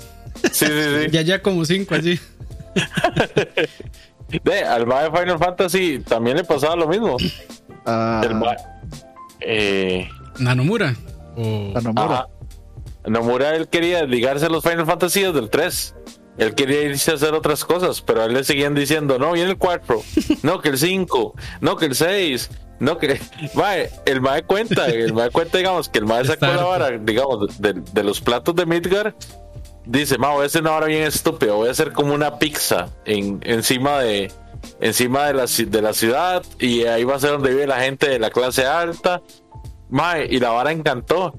sí, 0.52 0.66
sí. 0.66 1.10
ya 1.10 1.22
ya 1.22 1.42
como 1.42 1.64
cinco 1.64 1.94
allí. 1.94 2.18
de, 4.44 4.60
al 4.64 4.86
man 4.86 5.12
de 5.12 5.18
Final 5.18 5.38
Fantasy 5.38 6.00
también 6.00 6.36
le 6.36 6.44
pasaba 6.44 6.76
lo 6.76 6.88
mismo. 6.88 7.16
Uh, 7.16 8.22
el 8.24 8.42
eh, 9.40 10.08
Nanomura. 10.38 10.94
O... 11.36 11.72
Nanomura. 11.74 12.26
Nomura 13.06 13.54
él 13.56 13.68
quería 13.68 14.04
ligarse 14.04 14.46
a 14.46 14.48
los 14.48 14.62
Final 14.62 14.86
Fantasy 14.86 15.22
del 15.22 15.50
3. 15.50 15.94
Él 16.38 16.54
quería 16.54 16.82
irse 16.82 17.10
a 17.10 17.14
hacer 17.14 17.34
otras 17.34 17.64
cosas, 17.64 18.00
pero 18.00 18.22
a 18.22 18.24
él 18.24 18.34
le 18.34 18.44
seguían 18.44 18.74
diciendo, 18.74 19.18
no, 19.18 19.32
viene 19.32 19.50
el 19.50 19.58
4, 19.58 20.02
no, 20.42 20.60
que 20.60 20.70
el 20.70 20.78
5, 20.78 21.34
no, 21.60 21.76
que 21.76 21.86
el 21.86 21.94
6, 21.94 22.50
no, 22.80 22.98
que... 22.98 23.20
Mae, 23.54 23.90
el 24.06 24.20
mae 24.20 24.42
cuenta, 24.42 24.86
el 24.86 25.12
mae 25.12 25.30
cuenta, 25.30 25.58
digamos, 25.58 25.88
que 25.88 25.98
el 25.98 26.06
mae 26.06 26.24
sacó 26.24 26.46
la 26.46 26.64
vara, 26.64 26.90
digamos, 26.98 27.60
de, 27.60 28.02
los 28.02 28.20
platos 28.20 28.54
de 28.54 28.66
Midgar. 28.66 29.14
Dice, 29.84 30.16
ma, 30.16 30.30
voy 30.30 30.44
a 30.44 30.46
hacer 30.46 30.62
una 30.62 30.70
vara 30.70 30.86
bien 30.86 31.02
estúpida, 31.02 31.52
voy 31.52 31.68
a 31.68 31.72
hacer 31.72 31.92
como 31.92 32.14
una 32.14 32.38
pizza 32.38 32.88
en, 33.04 33.40
encima 33.42 33.98
de 33.98 34.30
encima 34.80 35.26
de 35.26 35.34
la, 35.34 35.46
de 35.46 35.82
la 35.82 35.92
ciudad 35.92 36.44
y 36.60 36.84
ahí 36.84 37.02
va 37.02 37.16
a 37.16 37.18
ser 37.18 37.30
donde 37.30 37.50
vive 37.50 37.66
la 37.66 37.80
gente 37.80 38.08
de 38.08 38.18
la 38.18 38.30
clase 38.30 38.64
alta. 38.64 39.22
Mae, 39.90 40.26
y 40.30 40.38
la 40.38 40.50
vara 40.50 40.72
encantó. 40.72 41.34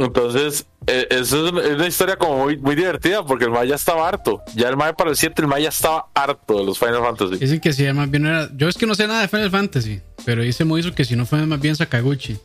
Entonces, 0.00 0.66
eh, 0.86 1.06
eso 1.10 1.46
es 1.46 1.52
una 1.52 1.86
historia 1.86 2.16
como 2.16 2.44
muy, 2.44 2.56
muy 2.56 2.74
divertida 2.74 3.22
porque 3.24 3.44
el 3.44 3.50
Maya 3.50 3.74
estaba 3.74 4.08
harto. 4.08 4.42
Ya 4.54 4.70
el 4.70 4.76
Maya 4.76 4.94
para 4.94 5.10
el 5.10 5.16
7, 5.16 5.42
el 5.42 5.46
Maya 5.46 5.68
estaba 5.68 6.06
harto 6.14 6.58
de 6.58 6.64
los 6.64 6.78
Final 6.78 7.02
Fantasy. 7.02 7.36
Dicen 7.36 7.60
que 7.60 7.74
si 7.74 7.84
más 7.92 8.10
bien 8.10 8.24
era. 8.24 8.48
Yo 8.56 8.68
es 8.68 8.78
que 8.78 8.86
no 8.86 8.94
sé 8.94 9.06
nada 9.06 9.20
de 9.20 9.28
Final 9.28 9.50
Fantasy, 9.50 10.00
pero 10.24 10.42
dice 10.42 10.64
Moiso 10.64 10.94
que 10.94 11.04
si 11.04 11.16
no 11.16 11.26
fue 11.26 11.44
más 11.44 11.60
bien 11.60 11.76
Sakaguchi. 11.76 12.38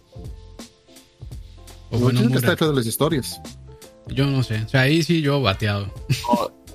O 1.92 1.98
bueno, 1.98 2.28
que 2.30 2.36
está 2.36 2.52
detrás 2.52 2.72
de 2.72 2.76
las 2.76 2.86
historias. 2.86 3.42
Yo 4.08 4.26
no 4.26 4.44
sé. 4.44 4.64
O 4.66 4.70
sea, 4.70 4.82
ahí 4.82 5.02
sí 5.02 5.22
yo 5.22 5.42
bateado. 5.42 5.92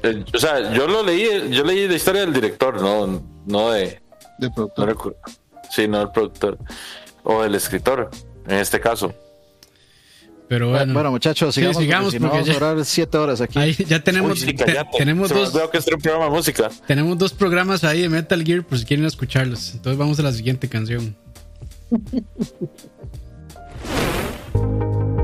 Eh, 0.02 0.24
o 0.32 0.38
sea, 0.38 0.72
yo 0.72 0.88
lo 0.88 1.02
leí, 1.02 1.50
yo 1.50 1.62
leí 1.62 1.86
la 1.86 1.94
historia 1.94 2.22
del 2.22 2.32
director, 2.32 2.80
no, 2.80 3.22
no 3.44 3.70
de. 3.70 4.00
Del 4.38 4.50
productor. 4.50 5.18
sí, 5.70 5.86
no 5.86 5.98
del 5.98 6.10
productor. 6.10 6.56
O 7.22 7.42
del 7.42 7.54
escritor, 7.54 8.08
en 8.46 8.56
este 8.56 8.80
caso. 8.80 9.14
Pero 10.50 10.70
bueno, 10.70 10.92
bueno 10.92 11.12
muchachos, 11.12 11.54
sigamos, 11.54 11.76
sí, 11.76 11.84
sigamos 11.84 12.12
porque, 12.12 12.26
vamos 12.26 12.48
a 12.48 12.52
durar 12.54 12.84
siete 12.84 13.16
horas 13.16 13.40
aquí. 13.40 13.56
Ahí 13.56 13.72
ya 13.72 14.02
tenemos, 14.02 14.44
tenemos 14.98 15.30
dos. 15.30 15.52
Veo 15.52 15.70
que 15.70 15.78
es 15.78 15.86
un 15.86 16.00
programa 16.00 16.24
de 16.24 16.30
música. 16.32 16.68
Tenemos 16.88 17.16
dos 17.18 17.32
programas 17.32 17.84
ahí 17.84 18.02
de 18.02 18.08
Metal 18.08 18.42
Gear 18.42 18.64
por 18.64 18.76
si 18.76 18.84
quieren 18.84 19.06
escucharlos. 19.06 19.74
Entonces 19.74 19.96
vamos 19.96 20.18
a 20.18 20.24
la 20.24 20.32
siguiente 20.32 20.68
canción. 20.68 21.14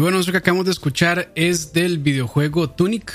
Y 0.00 0.02
bueno, 0.02 0.18
eso 0.18 0.32
que 0.32 0.38
acabamos 0.38 0.64
de 0.64 0.72
escuchar 0.72 1.30
es 1.34 1.74
del 1.74 1.98
videojuego 1.98 2.70
Tunic. 2.70 3.12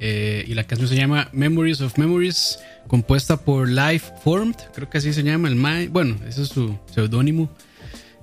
eh, 0.00 0.42
y 0.48 0.54
la 0.54 0.64
canción 0.64 0.88
se 0.88 0.96
llama 0.96 1.28
Memories 1.32 1.82
of 1.82 1.98
Memories, 1.98 2.58
compuesta 2.86 3.36
por 3.36 3.68
Life 3.68 4.14
Formed, 4.24 4.56
creo 4.74 4.88
que 4.88 4.96
así 4.96 5.12
se 5.12 5.22
llama 5.22 5.48
el 5.48 5.54
Mae. 5.54 5.88
Bueno, 5.88 6.16
ese 6.26 6.44
es 6.44 6.48
su 6.48 6.78
seudónimo. 6.94 7.50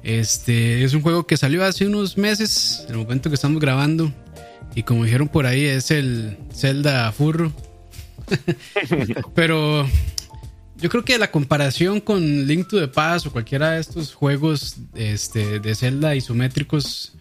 Este 0.01 0.83
es 0.83 0.95
un 0.95 1.03
juego 1.03 1.27
que 1.27 1.37
salió 1.37 1.63
hace 1.63 1.85
unos 1.85 2.17
meses, 2.17 2.83
en 2.85 2.93
el 2.95 3.01
momento 3.01 3.29
que 3.29 3.35
estamos 3.35 3.61
grabando. 3.61 4.11
Y 4.73 4.81
como 4.81 5.03
dijeron 5.03 5.27
por 5.27 5.45
ahí, 5.45 5.65
es 5.65 5.91
el 5.91 6.39
Zelda 6.55 7.11
Furro. 7.11 7.53
Pero 9.35 9.87
yo 10.77 10.89
creo 10.89 11.05
que 11.05 11.19
la 11.19 11.29
comparación 11.29 12.01
con 12.01 12.47
Link 12.47 12.67
to 12.67 12.79
the 12.79 12.87
Past 12.87 13.27
o 13.27 13.31
cualquiera 13.31 13.73
de 13.73 13.81
estos 13.81 14.15
juegos 14.15 14.77
este, 14.95 15.59
de 15.59 15.75
Zelda 15.75 16.15
isométricos 16.15 17.14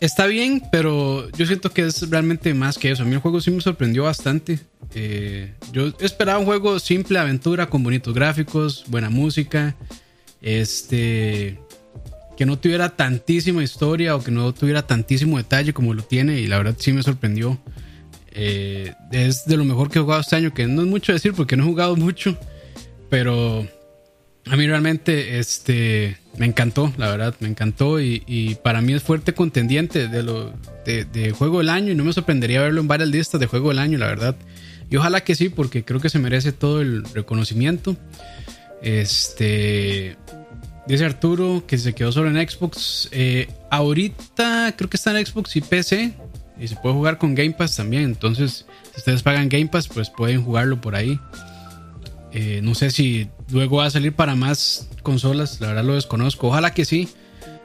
está 0.00 0.26
bien, 0.26 0.62
pero 0.70 1.30
yo 1.30 1.46
siento 1.46 1.70
que 1.70 1.86
es 1.86 2.08
realmente 2.10 2.52
más 2.54 2.78
que 2.78 2.90
eso. 2.90 3.02
A 3.02 3.06
mí 3.06 3.12
el 3.12 3.20
juego 3.20 3.40
sí 3.40 3.50
me 3.50 3.60
sorprendió 3.60 4.04
bastante. 4.04 4.58
Eh, 4.94 5.52
yo 5.72 5.92
esperaba 6.00 6.38
un 6.38 6.46
juego 6.46 6.78
simple, 6.78 7.18
aventura, 7.18 7.68
con 7.68 7.82
bonitos 7.82 8.14
gráficos, 8.14 8.84
buena 8.88 9.10
música, 9.10 9.76
este, 10.40 11.58
que 12.36 12.46
no 12.46 12.58
tuviera 12.58 12.96
tantísima 12.96 13.62
historia 13.62 14.16
o 14.16 14.22
que 14.22 14.30
no 14.30 14.52
tuviera 14.54 14.86
tantísimo 14.86 15.38
detalle 15.38 15.72
como 15.72 15.94
lo 15.94 16.02
tiene 16.02 16.40
y 16.40 16.46
la 16.46 16.58
verdad 16.58 16.76
sí 16.78 16.92
me 16.92 17.02
sorprendió. 17.02 17.58
Eh, 18.32 18.94
es 19.10 19.46
de 19.46 19.56
lo 19.56 19.64
mejor 19.64 19.90
que 19.90 19.98
he 19.98 20.02
jugado 20.02 20.20
este 20.20 20.36
año, 20.36 20.54
que 20.54 20.66
no 20.66 20.82
es 20.82 20.88
mucho 20.88 21.12
decir 21.12 21.32
porque 21.34 21.56
no 21.56 21.64
he 21.64 21.66
jugado 21.66 21.96
mucho, 21.96 22.38
pero 23.10 23.66
a 24.46 24.56
mí 24.56 24.66
realmente 24.66 25.38
este, 25.38 26.16
me 26.38 26.46
encantó, 26.46 26.92
la 26.96 27.10
verdad, 27.10 27.34
me 27.40 27.48
encantó 27.48 28.00
y, 28.00 28.22
y 28.26 28.54
para 28.56 28.80
mí 28.80 28.94
es 28.94 29.02
fuerte 29.02 29.34
contendiente 29.34 30.08
de, 30.08 30.22
lo, 30.22 30.52
de, 30.84 31.34
juego 31.36 31.58
del 31.58 31.68
año 31.68 31.92
y 31.92 31.94
no 31.94 32.04
me 32.04 32.12
sorprendería 32.12 32.62
verlo 32.62 32.80
en 32.80 32.88
varias 32.88 33.08
listas 33.08 33.40
de 33.40 33.46
juego 33.46 33.70
del 33.70 33.80
año, 33.80 33.98
la 33.98 34.06
verdad. 34.06 34.36
Y 34.88 34.96
ojalá 34.96 35.22
que 35.22 35.34
sí, 35.34 35.48
porque 35.48 35.84
creo 35.84 36.00
que 36.00 36.08
se 36.08 36.18
merece 36.18 36.52
todo 36.52 36.80
el 36.80 37.04
reconocimiento. 37.12 37.96
Este. 38.82 40.16
Dice 40.86 41.04
Arturo 41.04 41.64
que 41.66 41.76
se 41.76 41.94
quedó 41.94 42.12
solo 42.12 42.30
en 42.30 42.48
Xbox. 42.48 43.08
Eh, 43.12 43.48
ahorita 43.70 44.74
creo 44.76 44.88
que 44.88 44.96
está 44.96 45.18
en 45.18 45.26
Xbox 45.26 45.56
y 45.56 45.60
PC. 45.60 46.14
Y 46.58 46.68
se 46.68 46.76
puede 46.76 46.94
jugar 46.94 47.18
con 47.18 47.34
Game 47.34 47.52
Pass 47.52 47.76
también. 47.76 48.04
Entonces, 48.04 48.64
si 48.92 48.98
ustedes 48.98 49.22
pagan 49.22 49.48
Game 49.48 49.66
Pass, 49.66 49.88
pues 49.88 50.08
pueden 50.08 50.42
jugarlo 50.42 50.80
por 50.80 50.94
ahí. 50.94 51.20
Eh, 52.32 52.60
no 52.62 52.74
sé 52.74 52.90
si 52.90 53.28
luego 53.50 53.78
va 53.78 53.86
a 53.86 53.90
salir 53.90 54.12
para 54.12 54.34
más 54.34 54.88
consolas. 55.02 55.60
La 55.60 55.68
verdad 55.68 55.84
lo 55.84 55.94
desconozco. 55.94 56.48
Ojalá 56.48 56.72
que 56.72 56.84
sí. 56.84 57.08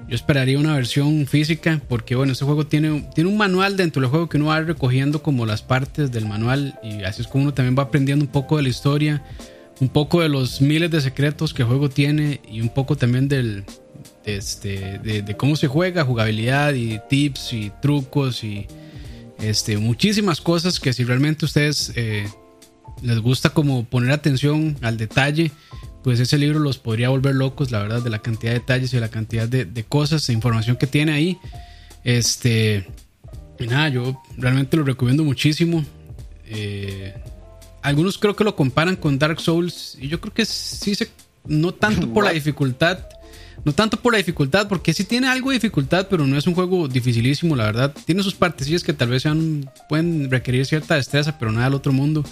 Yo 0.07 0.15
esperaría 0.15 0.59
una 0.59 0.75
versión 0.75 1.25
física. 1.27 1.81
Porque 1.87 2.15
bueno, 2.15 2.33
este 2.33 2.45
juego 2.45 2.65
tiene, 2.65 3.09
tiene 3.15 3.29
un 3.29 3.37
manual 3.37 3.77
dentro 3.77 4.01
del 4.01 4.09
juego 4.09 4.29
que 4.29 4.37
uno 4.37 4.47
va 4.47 4.61
recogiendo 4.61 5.23
como 5.23 5.45
las 5.45 5.61
partes 5.61 6.11
del 6.11 6.25
manual. 6.25 6.79
Y 6.83 7.03
así 7.03 7.21
es 7.21 7.27
como 7.27 7.43
uno 7.43 7.53
también 7.53 7.77
va 7.77 7.83
aprendiendo 7.83 8.25
un 8.25 8.31
poco 8.31 8.57
de 8.57 8.63
la 8.63 8.69
historia 8.69 9.23
un 9.79 9.89
poco 9.89 10.21
de 10.21 10.29
los 10.29 10.61
miles 10.61 10.91
de 10.91 11.01
secretos 11.01 11.53
que 11.53 11.63
el 11.63 11.67
juego 11.67 11.89
tiene 11.89 12.41
y 12.49 12.61
un 12.61 12.69
poco 12.69 12.95
también 12.95 13.27
del, 13.27 13.65
de, 14.25 14.37
este, 14.37 14.99
de, 14.99 15.37
cómo 15.37 15.55
se 15.55 15.67
juega, 15.67 16.05
jugabilidad 16.05 16.73
y 16.73 16.99
tips 17.09 17.53
y 17.53 17.71
trucos 17.81 18.43
y 18.43 18.67
este, 19.39 19.77
muchísimas 19.77 20.41
cosas 20.41 20.79
que 20.79 20.93
si 20.93 21.03
realmente 21.03 21.45
ustedes 21.45 21.91
eh, 21.95 22.27
les 23.03 23.19
gusta 23.19 23.51
como 23.51 23.85
poner 23.85 24.11
atención 24.11 24.77
al 24.81 24.97
detalle, 24.97 25.51
pues 26.03 26.19
ese 26.19 26.37
libro 26.37 26.59
los 26.59 26.79
podría 26.79 27.09
volver 27.09 27.35
locos, 27.35 27.71
la 27.71 27.79
verdad, 27.79 28.01
de 28.01 28.09
la 28.09 28.19
cantidad 28.19 28.53
de 28.53 28.59
detalles 28.59 28.91
y 28.93 28.97
de 28.97 29.01
la 29.01 29.09
cantidad 29.09 29.47
de, 29.47 29.65
de 29.65 29.83
cosas, 29.83 30.25
de 30.25 30.33
información 30.33 30.75
que 30.75 30.87
tiene 30.87 31.13
ahí. 31.13 31.37
Este, 32.03 32.87
y 33.59 33.67
nada, 33.67 33.89
yo 33.89 34.21
realmente 34.37 34.75
lo 34.77 34.83
recomiendo 34.83 35.23
muchísimo. 35.23 35.85
Eh, 36.47 37.13
algunos 37.81 38.17
creo 38.17 38.35
que 38.35 38.43
lo 38.43 38.55
comparan 38.55 38.95
con 38.95 39.19
Dark 39.19 39.39
Souls 39.39 39.97
y 39.99 40.07
yo 40.07 40.19
creo 40.19 40.33
que 40.33 40.45
sí 40.45 40.95
se 40.95 41.09
no 41.45 41.73
tanto 41.73 42.07
por 42.13 42.23
la 42.23 42.31
dificultad, 42.31 42.99
no 43.65 43.73
tanto 43.73 43.97
por 43.97 44.13
la 44.13 44.17
dificultad, 44.17 44.67
porque 44.67 44.93
sí 44.93 45.03
tiene 45.03 45.27
algo 45.27 45.49
de 45.49 45.55
dificultad, 45.55 46.07
pero 46.09 46.25
no 46.25 46.37
es 46.37 46.47
un 46.47 46.55
juego 46.55 46.87
dificilísimo, 46.87 47.55
la 47.55 47.65
verdad. 47.65 47.93
Tiene 48.05 48.23
sus 48.23 48.33
partecillas 48.33 48.83
que 48.83 48.93
tal 48.93 49.09
vez 49.09 49.23
sean, 49.23 49.69
pueden 49.89 50.31
requerir 50.31 50.65
cierta 50.65 50.95
destreza, 50.95 51.37
pero 51.37 51.51
nada 51.51 51.65
del 51.65 51.73
otro 51.75 51.91
mundo. 51.91 52.23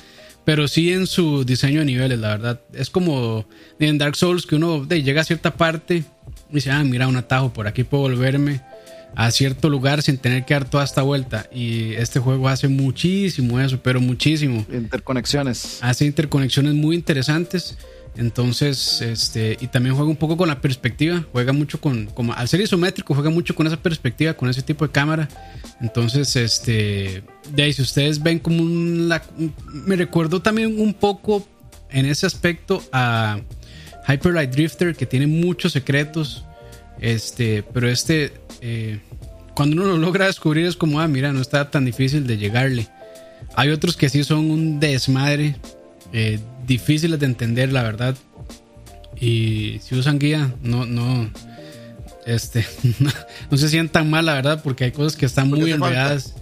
Pero 0.44 0.68
sí 0.68 0.92
en 0.92 1.08
su 1.08 1.46
diseño 1.46 1.80
de 1.80 1.86
niveles, 1.86 2.20
la 2.20 2.30
verdad. 2.30 2.62
Es 2.74 2.90
como 2.90 3.46
en 3.80 3.98
Dark 3.98 4.16
Souls 4.16 4.46
que 4.46 4.56
uno 4.56 4.86
de, 4.86 5.04
llega 5.04 5.22
a 5.22 5.24
cierta 5.24 5.56
parte 5.56 5.98
y 5.98 6.04
dice, 6.50 6.72
ah, 6.72 6.84
mira, 6.84 7.08
un 7.08 7.16
atajo, 7.16 7.54
por 7.54 7.68
aquí 7.68 7.84
puedo 7.84 8.04
volverme 8.04 8.62
a 9.16 9.30
cierto 9.32 9.70
lugar 9.70 10.02
sin 10.02 10.18
tener 10.18 10.46
que 10.46 10.54
dar 10.54 10.70
toda 10.70 10.84
esta 10.84 11.02
vuelta. 11.02 11.48
Y 11.54 11.94
este 11.94 12.20
juego 12.20 12.48
hace 12.48 12.68
muchísimo 12.68 13.60
eso, 13.60 13.80
pero 13.82 14.02
muchísimo. 14.02 14.66
Interconexiones. 14.72 15.80
Hace 15.82 16.06
interconexiones 16.06 16.74
muy 16.74 16.96
interesantes. 16.96 17.78
Entonces, 18.18 19.02
este, 19.02 19.58
y 19.62 19.68
también 19.68 19.96
juega 19.96 20.10
un 20.10 20.18
poco 20.18 20.36
con 20.36 20.50
la 20.50 20.60
perspectiva, 20.60 21.24
juega 21.32 21.54
mucho 21.54 21.80
con, 21.80 22.08
como 22.08 22.34
al 22.34 22.48
ser 22.48 22.60
isométrico, 22.60 23.14
juega 23.14 23.30
mucho 23.30 23.56
con 23.56 23.68
esa 23.68 23.78
perspectiva, 23.78 24.34
con 24.34 24.50
ese 24.50 24.62
tipo 24.62 24.86
de 24.86 24.92
cámara. 24.92 25.30
Entonces, 25.80 26.36
este, 26.36 27.24
de 27.54 27.64
ahí, 27.64 27.72
si 27.74 27.82
ustedes 27.82 28.22
ven 28.22 28.40
como 28.40 28.62
un, 28.62 29.08
la, 29.08 29.24
me 29.72 29.96
recuerdo 29.96 30.42
también 30.42 30.80
un 30.80 30.94
poco 30.94 31.48
en 31.90 32.06
ese 32.06 32.26
aspecto 32.26 32.84
a 32.92 33.40
Hyper 34.08 34.34
Light 34.34 34.52
Drifter, 34.52 34.96
que 34.96 35.06
tiene 35.06 35.28
muchos 35.28 35.72
secretos, 35.72 36.44
este, 37.00 37.64
pero 37.64 37.90
este, 37.90 38.34
eh, 38.62 39.00
cuando 39.56 39.78
uno 39.78 39.86
lo 39.86 39.98
logra 39.98 40.26
descubrir 40.26 40.66
es 40.66 40.76
como, 40.76 41.00
ah, 41.00 41.08
mira, 41.08 41.32
no 41.32 41.42
está 41.42 41.72
tan 41.72 41.86
difícil 41.86 42.28
de 42.28 42.38
llegarle. 42.38 42.88
Hay 43.56 43.70
otros 43.70 43.98
que 43.98 44.10
sí 44.10 44.24
son 44.24 44.52
un 44.52 44.80
desmadre, 44.80 45.56
eh, 46.14 46.40
difíciles 46.66 47.20
de 47.20 47.26
entender, 47.26 47.72
la 47.72 47.84
verdad. 47.84 48.16
Y 49.20 49.80
si 49.84 49.96
usan 49.96 50.20
guía, 50.20 50.54
no, 50.64 50.86
no, 50.86 51.30
este, 52.26 52.66
no 53.52 53.58
se 53.58 53.70
sientan 53.70 54.10
mal, 54.10 54.26
la 54.26 54.34
verdad, 54.34 54.62
porque 54.64 54.86
hay 54.86 54.92
cosas 54.92 55.16
que 55.16 55.26
están 55.26 55.50
muy 55.50 55.72
enredadas. 55.72 56.36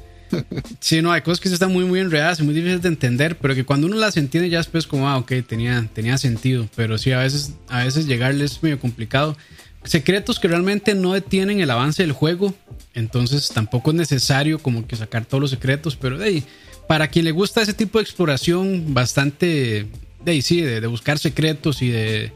Sí, 0.79 1.01
no, 1.01 1.11
hay 1.11 1.21
cosas 1.21 1.39
que 1.39 1.49
están 1.49 1.73
muy, 1.73 1.85
muy 1.85 1.99
enredadas 1.99 2.39
y 2.39 2.43
muy 2.43 2.53
difíciles 2.53 2.81
de 2.81 2.89
entender, 2.89 3.37
pero 3.37 3.55
que 3.55 3.65
cuando 3.65 3.87
uno 3.87 3.95
las 3.95 4.15
entiende 4.15 4.49
ya 4.49 4.59
después 4.59 4.85
como, 4.85 5.09
ah, 5.09 5.17
ok, 5.17 5.31
tenía, 5.47 5.87
tenía 5.93 6.17
sentido, 6.17 6.67
pero 6.75 6.97
sí, 6.97 7.11
a 7.11 7.19
veces, 7.19 7.53
a 7.67 7.83
veces 7.83 8.05
llegarle 8.05 8.45
es 8.45 8.61
medio 8.61 8.79
complicado. 8.79 9.35
Secretos 9.83 10.39
que 10.39 10.47
realmente 10.47 10.93
no 10.93 11.13
detienen 11.13 11.61
el 11.61 11.71
avance 11.71 12.03
del 12.03 12.11
juego, 12.11 12.53
entonces 12.93 13.49
tampoco 13.49 13.91
es 13.91 13.97
necesario 13.97 14.59
como 14.59 14.85
que 14.85 14.95
sacar 14.95 15.25
todos 15.25 15.41
los 15.41 15.49
secretos, 15.51 15.95
pero 15.95 16.21
hey, 16.21 16.43
para 16.87 17.07
quien 17.07 17.25
le 17.25 17.31
gusta 17.31 17.61
ese 17.61 17.73
tipo 17.73 17.97
de 17.97 18.03
exploración 18.03 18.93
bastante 18.93 19.87
de 20.23 20.31
ahí 20.31 20.41
sí, 20.41 20.61
de, 20.61 20.81
de, 20.81 20.87
buscar 20.87 21.19
secretos 21.19 21.81
y 21.81 21.89
de 21.89 22.31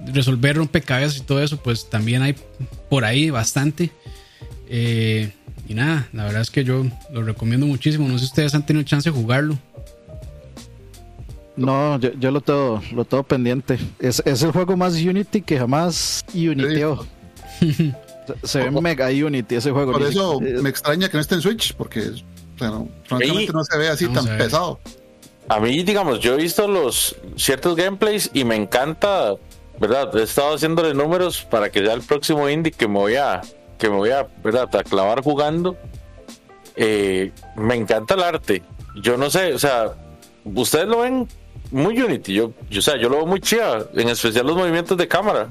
resolver 0.00 0.56
rompecabezas 0.56 1.18
y 1.18 1.20
todo 1.20 1.42
eso, 1.42 1.56
pues 1.58 1.88
también 1.88 2.22
hay 2.22 2.34
por 2.88 3.04
ahí 3.04 3.30
bastante. 3.30 3.90
Eh, 4.68 5.32
y 5.68 5.74
nada, 5.74 6.08
la 6.12 6.24
verdad 6.24 6.42
es 6.42 6.50
que 6.50 6.64
yo 6.64 6.84
lo 7.12 7.22
recomiendo 7.22 7.66
muchísimo. 7.66 8.06
No 8.06 8.14
sé 8.14 8.20
si 8.20 8.24
ustedes 8.26 8.54
han 8.54 8.64
tenido 8.64 8.84
chance 8.84 9.10
de 9.10 9.16
jugarlo. 9.16 9.58
No, 11.56 11.98
yo, 11.98 12.12
yo 12.18 12.30
lo 12.30 12.40
tengo, 12.40 12.82
lo 12.92 13.04
tengo 13.04 13.22
pendiente. 13.22 13.78
Es, 13.98 14.22
es, 14.26 14.42
el 14.42 14.52
juego 14.52 14.76
más 14.76 14.94
Unity 14.94 15.40
que 15.40 15.58
jamás 15.58 16.24
Uniteo. 16.34 17.06
Se 18.42 18.58
ve 18.58 18.70
mega 18.70 19.08
Unity 19.08 19.54
ese 19.54 19.70
juego. 19.70 19.92
Por 19.92 20.02
eso 20.02 20.40
me 20.40 20.68
extraña 20.68 21.08
que 21.08 21.16
no 21.16 21.20
esté 21.20 21.36
en 21.36 21.42
Switch, 21.42 21.74
porque 21.74 22.10
bueno, 22.58 22.88
francamente 23.04 23.52
no 23.52 23.64
se 23.64 23.78
ve 23.78 23.88
así 23.88 24.06
Vamos 24.06 24.26
tan 24.26 24.36
pesado. 24.36 24.80
A 25.48 25.60
mí, 25.60 25.82
digamos, 25.84 26.20
yo 26.20 26.34
he 26.34 26.36
visto 26.36 26.66
los 26.66 27.16
ciertos 27.36 27.76
gameplays 27.76 28.30
y 28.34 28.44
me 28.44 28.56
encanta, 28.56 29.34
¿verdad? 29.78 30.16
He 30.16 30.24
estado 30.24 30.54
haciéndole 30.54 30.92
números 30.92 31.42
para 31.48 31.70
que 31.70 31.84
ya 31.84 31.92
el 31.92 32.02
próximo 32.02 32.48
indie 32.48 32.72
que 32.72 32.88
me 32.88 32.98
voy 32.98 33.14
a, 33.14 33.42
que 33.78 33.88
me 33.88 33.96
voy 33.96 34.10
a, 34.10 34.26
¿verdad? 34.42 34.74
A 34.74 34.82
clavar 34.82 35.22
jugando. 35.22 35.76
Eh, 36.74 37.32
me 37.54 37.76
encanta 37.76 38.14
el 38.14 38.22
arte. 38.22 38.62
Yo 39.00 39.16
no 39.16 39.30
sé, 39.30 39.54
o 39.54 39.58
sea, 39.58 39.92
ustedes 40.44 40.88
lo 40.88 41.00
ven 41.00 41.28
muy 41.70 42.00
Unity. 42.00 42.34
Yo, 42.34 42.52
yo, 42.68 42.80
o 42.80 42.82
sea, 42.82 42.96
yo 42.96 43.08
lo 43.08 43.18
veo 43.18 43.26
muy 43.26 43.40
chida, 43.40 43.86
en 43.94 44.08
especial 44.08 44.46
los 44.46 44.56
movimientos 44.56 44.96
de 44.96 45.06
cámara. 45.06 45.48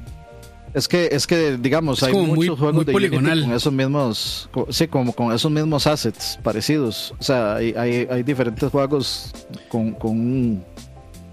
Es 0.76 0.88
que, 0.88 1.09
es 1.11 1.26
que 1.26 1.57
digamos, 1.57 2.03
es 2.03 2.09
hay 2.09 2.13
muchos 2.13 2.36
muy, 2.36 2.47
juegos 2.47 2.73
muy 2.76 2.86
de 2.86 2.91
poligonal. 2.91 3.32
Unity 3.32 3.47
con 3.47 3.55
esos 3.55 3.73
mismos, 3.73 4.49
sí, 4.69 4.88
como 4.88 5.13
con 5.13 5.34
esos 5.34 5.49
mismos 5.49 5.88
assets 5.88 6.38
parecidos. 6.43 7.15
O 7.17 7.23
sea, 7.23 7.55
hay, 7.55 7.73
hay, 7.78 8.07
hay 8.11 8.23
diferentes 8.23 8.69
juegos 8.69 9.32
con, 9.69 9.93
con 9.93 10.63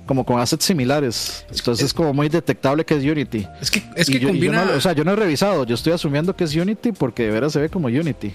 como 0.06 0.24
con 0.24 0.40
assets 0.40 0.64
similares. 0.64 1.44
Entonces 1.50 1.86
es 1.86 1.92
como 1.92 2.14
muy 2.14 2.28
detectable 2.28 2.84
que 2.84 2.94
es 2.94 3.04
Unity. 3.04 3.46
Es 3.60 3.70
que, 3.70 3.82
es 3.96 4.08
que 4.08 4.20
yo, 4.20 4.28
combina. 4.28 4.64
Yo 4.64 4.70
no, 4.70 4.76
o 4.78 4.80
sea, 4.80 4.92
yo 4.92 5.04
no 5.04 5.12
he 5.12 5.16
revisado, 5.16 5.66
yo 5.66 5.74
estoy 5.74 5.92
asumiendo 5.92 6.36
que 6.36 6.44
es 6.44 6.54
Unity 6.54 6.92
porque 6.92 7.24
de 7.24 7.30
veras 7.30 7.52
se 7.52 7.60
ve 7.60 7.68
como 7.68 7.88
Unity. 7.88 8.32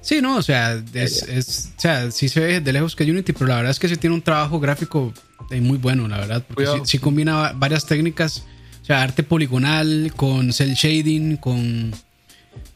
Sí, 0.00 0.22
no, 0.22 0.36
o 0.36 0.42
sea, 0.42 0.82
es, 0.94 1.22
es, 1.24 1.72
o 1.76 1.80
sea, 1.80 2.10
sí 2.10 2.28
se 2.28 2.40
ve 2.40 2.60
de 2.60 2.72
lejos 2.72 2.94
que 2.94 3.04
es 3.04 3.10
Unity, 3.10 3.32
pero 3.32 3.46
la 3.48 3.56
verdad 3.56 3.70
es 3.72 3.78
que 3.78 3.88
sí 3.88 3.96
tiene 3.96 4.14
un 4.14 4.22
trabajo 4.22 4.60
gráfico 4.60 5.12
muy 5.50 5.76
bueno, 5.78 6.08
la 6.08 6.18
verdad, 6.18 6.42
porque 6.46 6.66
sí, 6.66 6.72
sí, 6.84 6.98
combina 6.98 7.52
varias 7.56 7.84
técnicas, 7.84 8.44
sea, 8.88 9.02
arte 9.02 9.22
poligonal 9.22 10.12
con 10.16 10.52
cel 10.52 10.74
shading, 10.74 11.36
con... 11.36 11.92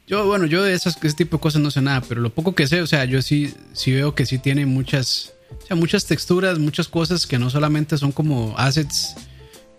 Yo, 0.07 0.27
bueno, 0.27 0.47
yo 0.47 0.63
de 0.63 0.75
esas, 0.75 0.97
ese 1.03 1.17
tipo 1.17 1.39
de 1.39 1.41
cosas 1.41 1.63
no 1.63 1.71
sé 1.71 1.81
nada, 1.81 2.03
pero 2.03 2.21
lo 2.21 2.35
poco 2.35 2.55
que 2.55 2.67
sé, 2.67 2.83
o 2.83 2.87
sea, 2.87 3.05
yo 3.07 3.23
sí, 3.23 3.55
sí 3.73 3.93
veo 3.93 4.15
que 4.15 4.27
sí 4.27 4.39
tiene 4.39 4.67
muchas, 4.67 5.33
o 5.63 5.67
sea, 5.67 5.77
muchas 5.77 6.05
texturas, 6.07 6.59
muchas 6.59 6.87
cosas 6.89 7.27
que 7.27 7.39
no 7.39 7.49
solamente 7.51 7.97
son 7.97 8.13
como 8.13 8.55
assets 8.59 9.15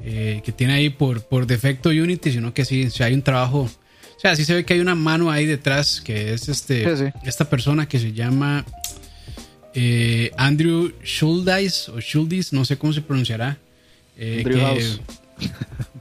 eh, 0.04 0.42
que 0.44 0.52
tiene 0.52 0.74
ahí 0.74 0.90
por, 0.90 1.22
por 1.24 1.46
defecto 1.46 1.90
Unity, 1.90 2.32
sino 2.32 2.54
que 2.54 2.66
sí, 2.66 2.90
sí 2.90 3.04
hay 3.04 3.14
un 3.14 3.22
trabajo, 3.22 3.70
o 4.18 4.20
sea, 4.20 4.36
sí 4.36 4.44
se 4.44 4.56
ve 4.56 4.66
que 4.66 4.74
hay 4.74 4.80
una 4.80 4.96
mano 4.96 5.30
ahí 5.30 5.46
detrás, 5.46 6.02
que 6.02 6.34
es 6.34 6.50
este, 6.50 6.84
Sí, 6.98 7.04
sí. 7.06 7.12
esta 7.26 7.48
persona 7.50 7.88
que 7.88 8.00
se 8.00 8.12
llama 8.14 8.66
eh, 9.76 10.32
Andrew 10.38 10.94
Schuldice 11.04 11.92
o 11.92 12.00
Schuldis, 12.00 12.54
no 12.54 12.66
sé 12.66 12.78
cómo 12.78 12.92
se 12.94 13.02
pronunciará. 13.02 13.58
eh, 14.18 14.38
Andrew 14.44 14.58
que- 14.58 14.64
House. 14.66 15.02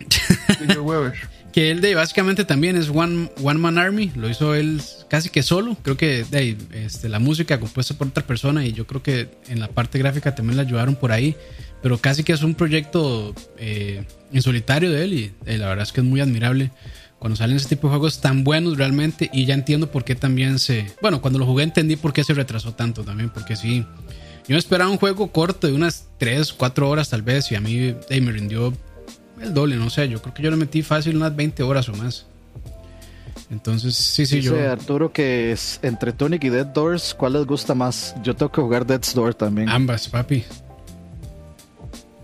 Que 1.53 1.71
él 1.71 1.83
de 1.83 1.95
básicamente 1.95 2.47
también 2.47 2.77
es 2.77 2.89
One, 2.89 3.31
one 3.43 3.59
Man 3.59 3.77
Army, 3.77 4.11
lo 4.17 4.31
hizo 4.31 4.55
él 4.55 4.81
casi 5.09 5.29
que 5.29 5.43
solo, 5.43 5.77
creo 5.83 5.99
que 5.99 6.25
de 6.25 6.57
este, 6.73 7.11
la 7.11 7.19
música 7.19 7.61
compuesta 7.61 7.93
por 7.93 8.07
otra 8.07 8.27
persona 8.27 8.65
y 8.65 8.73
yo 8.73 8.87
creo 8.87 9.03
que 9.03 9.29
en 9.49 9.61
la 9.61 9.69
parte 9.69 9.99
gráfica 9.99 10.35
también 10.35 10.57
la 10.57 10.63
ayudaron 10.63 10.97
por 10.97 11.13
ahí, 11.13 11.37
pero 11.83 11.99
casi 11.99 12.25
que 12.25 12.33
es 12.33 12.43
un 12.43 12.55
proyecto 12.55 13.35
eh, 13.59 14.07
en 14.33 14.41
solitario 14.41 14.91
de 14.91 15.05
él 15.05 15.13
y 15.13 15.33
eh, 15.45 15.59
la 15.59 15.69
verdad 15.69 15.83
es 15.83 15.93
que 15.93 16.01
es 16.01 16.07
muy 16.07 16.23
admirable. 16.23 16.71
Cuando 17.19 17.37
salen 17.37 17.57
ese 17.57 17.69
tipo 17.69 17.87
de 17.87 17.91
juegos 17.91 18.23
tan 18.23 18.45
buenos 18.45 18.79
realmente 18.79 19.29
y 19.31 19.45
ya 19.45 19.53
entiendo 19.53 19.91
por 19.91 20.05
qué 20.05 20.15
también 20.15 20.59
se, 20.59 20.87
bueno, 21.03 21.21
cuando 21.21 21.39
lo 21.39 21.45
jugué 21.45 21.65
entendí 21.65 21.97
por 21.97 22.15
qué 22.15 22.25
se 22.25 22.33
retrasó 22.33 22.73
tanto 22.73 23.05
también, 23.05 23.29
porque 23.29 23.57
sí, 23.57 23.85
yo 24.49 24.57
esperaba 24.57 24.91
un 24.91 24.97
juego 24.97 25.31
corto 25.31 25.67
de 25.67 25.73
unas 25.73 26.09
3, 26.19 26.53
4 26.55 26.89
horas 26.89 27.11
tal 27.11 27.23
vez 27.23 27.53
y 27.53 27.55
a 27.57 27.61
mí 27.61 27.95
eh, 28.09 28.21
me 28.21 28.33
rindió 28.33 28.73
el 29.43 29.55
doble, 29.55 29.77
no 29.77 29.91
sé, 29.91 30.09
yo 30.09 30.21
creo 30.23 30.35
que 30.35 30.43
yo 30.43 30.51
le 30.51 30.57
metí 30.57 30.83
fácil 30.83 31.17
unas 31.17 31.35
20 31.35 31.63
horas 31.63 31.89
o 31.89 31.95
más. 31.95 32.27
Entonces, 33.51 33.95
sí, 33.95 34.25
sí, 34.25 34.37
Dice 34.37 34.49
yo... 34.49 34.71
Arturo 34.71 35.13
que 35.13 35.53
es 35.53 35.79
entre 35.83 36.13
Tunic 36.13 36.43
y 36.45 36.49
Dead 36.49 36.67
Doors, 36.67 37.15
¿cuál 37.15 37.35
les 37.35 37.45
gusta 37.47 37.75
más? 37.75 38.15
Yo 38.23 38.35
tengo 38.35 38.51
que 38.51 38.61
jugar 38.63 38.87
Dead's 38.87 39.15
Door 39.15 39.35
también. 39.35 39.69
Ambas, 39.69 40.09
papi. 40.09 40.43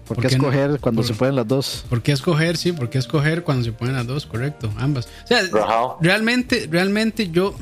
¿Por 0.06 0.16
¿por 0.16 0.22
qué 0.24 0.28
qué 0.30 0.38
no? 0.38 0.44
escoger 0.50 0.80
cuando 0.80 1.02
Por- 1.02 1.08
se 1.08 1.14
pueden 1.14 1.36
las 1.36 1.46
dos? 1.46 1.84
¿Por 1.90 2.00
qué 2.00 2.12
escoger? 2.12 2.56
Sí, 2.56 2.72
¿por 2.72 2.88
qué 2.88 2.96
escoger 2.98 3.42
cuando 3.44 3.62
se 3.64 3.72
ponen 3.72 3.94
las 3.94 4.06
dos? 4.06 4.24
Correcto, 4.24 4.72
ambas. 4.78 5.06
O 5.24 5.26
sea, 5.26 5.42
Rajao. 5.52 5.98
realmente, 6.00 6.66
realmente 6.70 7.28
yo, 7.30 7.54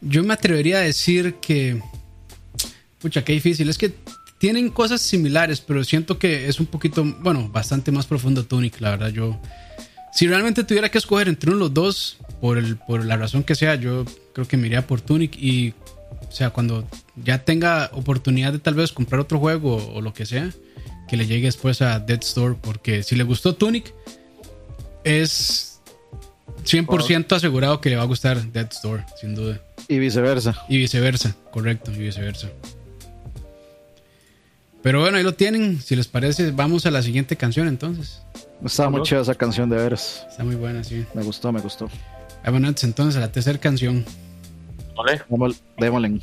yo 0.00 0.24
me 0.24 0.32
atrevería 0.32 0.78
a 0.78 0.80
decir 0.80 1.34
que, 1.34 1.82
pucha, 2.98 3.22
qué 3.24 3.34
difícil. 3.34 3.68
Es 3.68 3.76
que 3.76 3.94
tienen 4.40 4.70
cosas 4.70 5.02
similares, 5.02 5.60
pero 5.60 5.84
siento 5.84 6.18
que 6.18 6.48
es 6.48 6.60
un 6.60 6.66
poquito, 6.66 7.04
bueno, 7.20 7.50
bastante 7.52 7.92
más 7.92 8.06
profundo 8.06 8.46
Tunic, 8.46 8.80
la 8.80 8.92
verdad. 8.92 9.10
Yo, 9.10 9.38
si 10.14 10.26
realmente 10.26 10.64
tuviera 10.64 10.88
que 10.88 10.96
escoger 10.96 11.28
entre 11.28 11.50
uno 11.50 11.58
de 11.58 11.64
los 11.64 11.74
dos, 11.74 12.16
por, 12.40 12.56
el, 12.56 12.78
por 12.78 13.04
la 13.04 13.18
razón 13.18 13.44
que 13.44 13.54
sea, 13.54 13.74
yo 13.74 14.06
creo 14.32 14.48
que 14.48 14.56
me 14.56 14.66
iría 14.66 14.86
por 14.86 15.02
Tunic 15.02 15.36
y, 15.36 15.74
o 16.26 16.32
sea, 16.32 16.48
cuando 16.48 16.88
ya 17.22 17.44
tenga 17.44 17.90
oportunidad 17.92 18.54
de 18.54 18.58
tal 18.58 18.72
vez 18.72 18.92
comprar 18.92 19.20
otro 19.20 19.38
juego 19.38 19.76
o, 19.76 19.96
o 19.96 20.00
lo 20.00 20.14
que 20.14 20.24
sea, 20.24 20.50
que 21.06 21.18
le 21.18 21.26
llegue 21.26 21.44
después 21.44 21.82
a 21.82 22.00
Dead 22.00 22.20
Store, 22.22 22.56
porque 22.58 23.02
si 23.02 23.16
le 23.16 23.24
gustó 23.24 23.56
Tunic, 23.56 23.92
es 25.04 25.82
100% 26.64 27.30
asegurado 27.36 27.82
que 27.82 27.90
le 27.90 27.96
va 27.96 28.04
a 28.04 28.06
gustar 28.06 28.42
Dead 28.52 28.68
Store, 28.72 29.04
sin 29.20 29.34
duda. 29.34 29.60
Y 29.86 29.98
viceversa. 29.98 30.64
Y 30.66 30.78
viceversa, 30.78 31.36
correcto, 31.52 31.92
y 31.92 31.98
viceversa. 31.98 32.48
Pero 34.82 35.00
bueno, 35.00 35.18
ahí 35.18 35.22
lo 35.22 35.34
tienen. 35.34 35.80
Si 35.80 35.94
les 35.94 36.08
parece, 36.08 36.52
vamos 36.52 36.86
a 36.86 36.90
la 36.90 37.02
siguiente 37.02 37.36
canción 37.36 37.68
entonces. 37.68 38.22
Estaba 38.64 38.90
muy 38.90 39.02
chida 39.02 39.20
esa 39.20 39.34
canción 39.34 39.68
de 39.68 39.76
veras. 39.76 40.26
Está 40.30 40.44
muy 40.44 40.56
buena, 40.56 40.82
sí. 40.84 41.04
Me 41.14 41.22
gustó, 41.22 41.52
me 41.52 41.60
gustó. 41.60 41.88
Vámonos 42.44 42.82
entonces 42.84 43.16
a 43.16 43.20
la 43.20 43.32
tercera 43.32 43.58
canción. 43.58 44.04
¿Vale? 44.96 45.22
Démosle. 45.78 46.20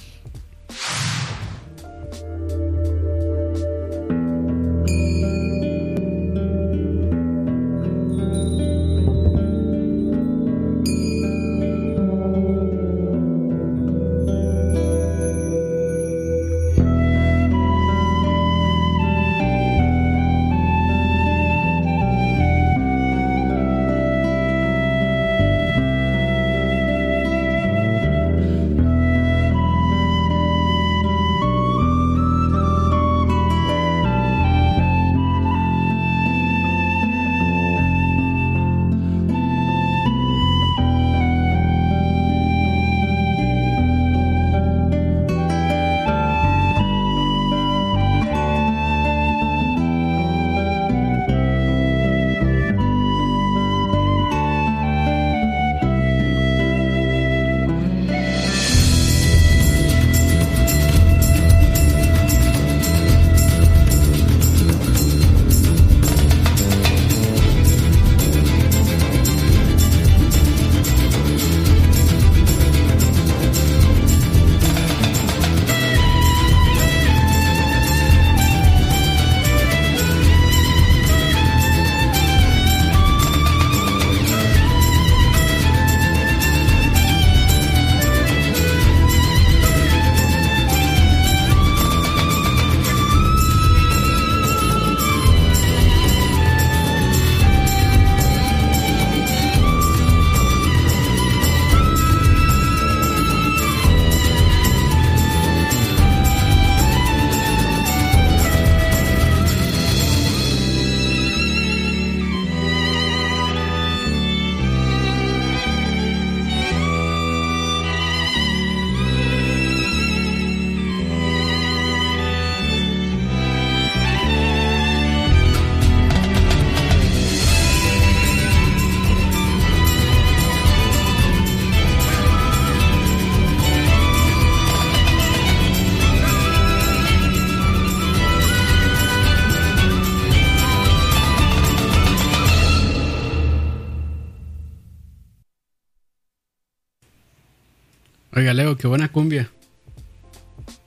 Qué 148.77 148.87
buena 148.87 149.11
cumbia. 149.11 149.51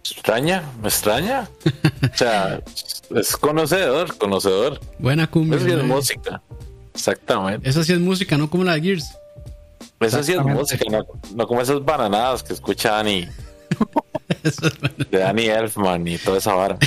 ¿Extraña? 0.01 0.63
¿Me 0.83 0.89
extraña? 0.89 1.49
O 2.13 2.17
sea, 2.17 2.61
es 3.15 3.37
conocedor, 3.37 4.17
conocedor. 4.19 4.81
Buena 4.99 5.27
cumbia. 5.29 5.59
Es 5.59 5.85
música. 5.85 6.43
Exactamente. 6.95 7.69
Esa 7.69 7.85
sí 7.85 7.93
es 7.93 8.01
música, 8.01 8.37
no 8.37 8.51
como 8.51 8.65
la 8.65 8.75
de 8.75 8.83
Gears. 8.83 9.17
Eso 10.01 10.23
sí 10.23 10.33
es 10.33 10.43
música, 10.43 10.85
no, 10.91 11.07
no 11.35 11.47
como 11.47 11.61
esas 11.61 11.85
bananadas 11.85 12.43
que 12.43 12.55
escucha 12.55 12.93
Dani, 12.93 13.29
es 14.43 14.57
de 15.11 15.19
Danny 15.19 15.47
Elfman 15.47 16.09
y 16.09 16.19
toda 16.19 16.39
esa 16.39 16.55
vara. 16.55 16.79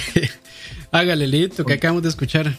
Hágale, 0.91 1.27
Lito, 1.27 1.63
que 1.63 1.73
acabamos 1.73 2.03
de 2.03 2.09
escuchar. 2.09 2.53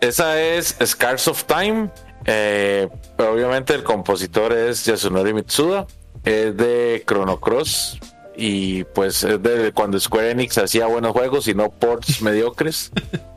Esa 0.00 0.40
es 0.40 0.76
Scars 0.84 1.28
of 1.28 1.44
Time. 1.44 1.90
eh, 2.26 2.88
obviamente 3.18 3.74
el 3.74 3.82
compositor 3.82 4.52
es 4.52 4.84
Yasunori 4.84 5.32
Mitsuda. 5.32 5.86
Es 6.24 6.56
de 6.56 7.02
Chrono 7.06 7.40
Cross 7.40 7.98
y 8.36 8.84
pues 8.84 9.22
es 9.22 9.42
de 9.42 9.72
cuando 9.72 9.98
Square 9.98 10.32
Enix 10.32 10.58
hacía 10.58 10.86
buenos 10.86 11.12
juegos 11.12 11.48
y 11.48 11.54
no 11.54 11.70
ports 11.70 12.20
mediocres. 12.22 12.90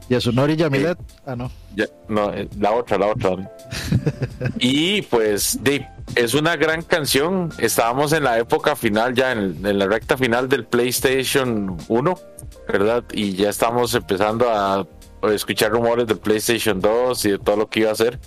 Yasunori 0.10 0.56
Yamilet. 0.56 0.98
Ah, 1.26 1.36
no. 1.36 1.52
Ya, 1.76 1.86
no, 2.08 2.34
eh, 2.34 2.48
la 2.58 2.72
otra, 2.72 2.98
la 2.98 3.08
otra. 3.08 3.52
y 4.60 5.02
pues 5.04 5.62
de, 5.62 5.86
es 6.16 6.34
una 6.34 6.56
gran 6.56 6.82
canción. 6.82 7.50
Estábamos 7.58 8.14
en 8.14 8.24
la 8.24 8.40
época 8.40 8.76
final, 8.76 9.14
ya 9.14 9.34
en, 9.34 9.66
en, 9.66 9.78
la 9.78 9.86
recta 9.86 10.18
final 10.18 10.48
del 10.48 10.66
PlayStation 10.66 11.78
1, 11.90 12.20
¿verdad? 12.68 13.04
Y 13.12 13.34
ya 13.34 13.50
estamos 13.50 13.94
empezando 13.96 14.50
a 14.50 14.88
escuchar 15.34 15.72
rumores 15.72 16.08
del 16.08 16.20
PlayStation 16.20 16.80
2 16.80 17.26
y 17.26 17.32
de 17.32 17.40
todo 17.40 17.58
lo 17.58 17.70
que 17.70 17.82
iba 17.82 17.90
a 17.90 17.94
hacer. 17.94 18.18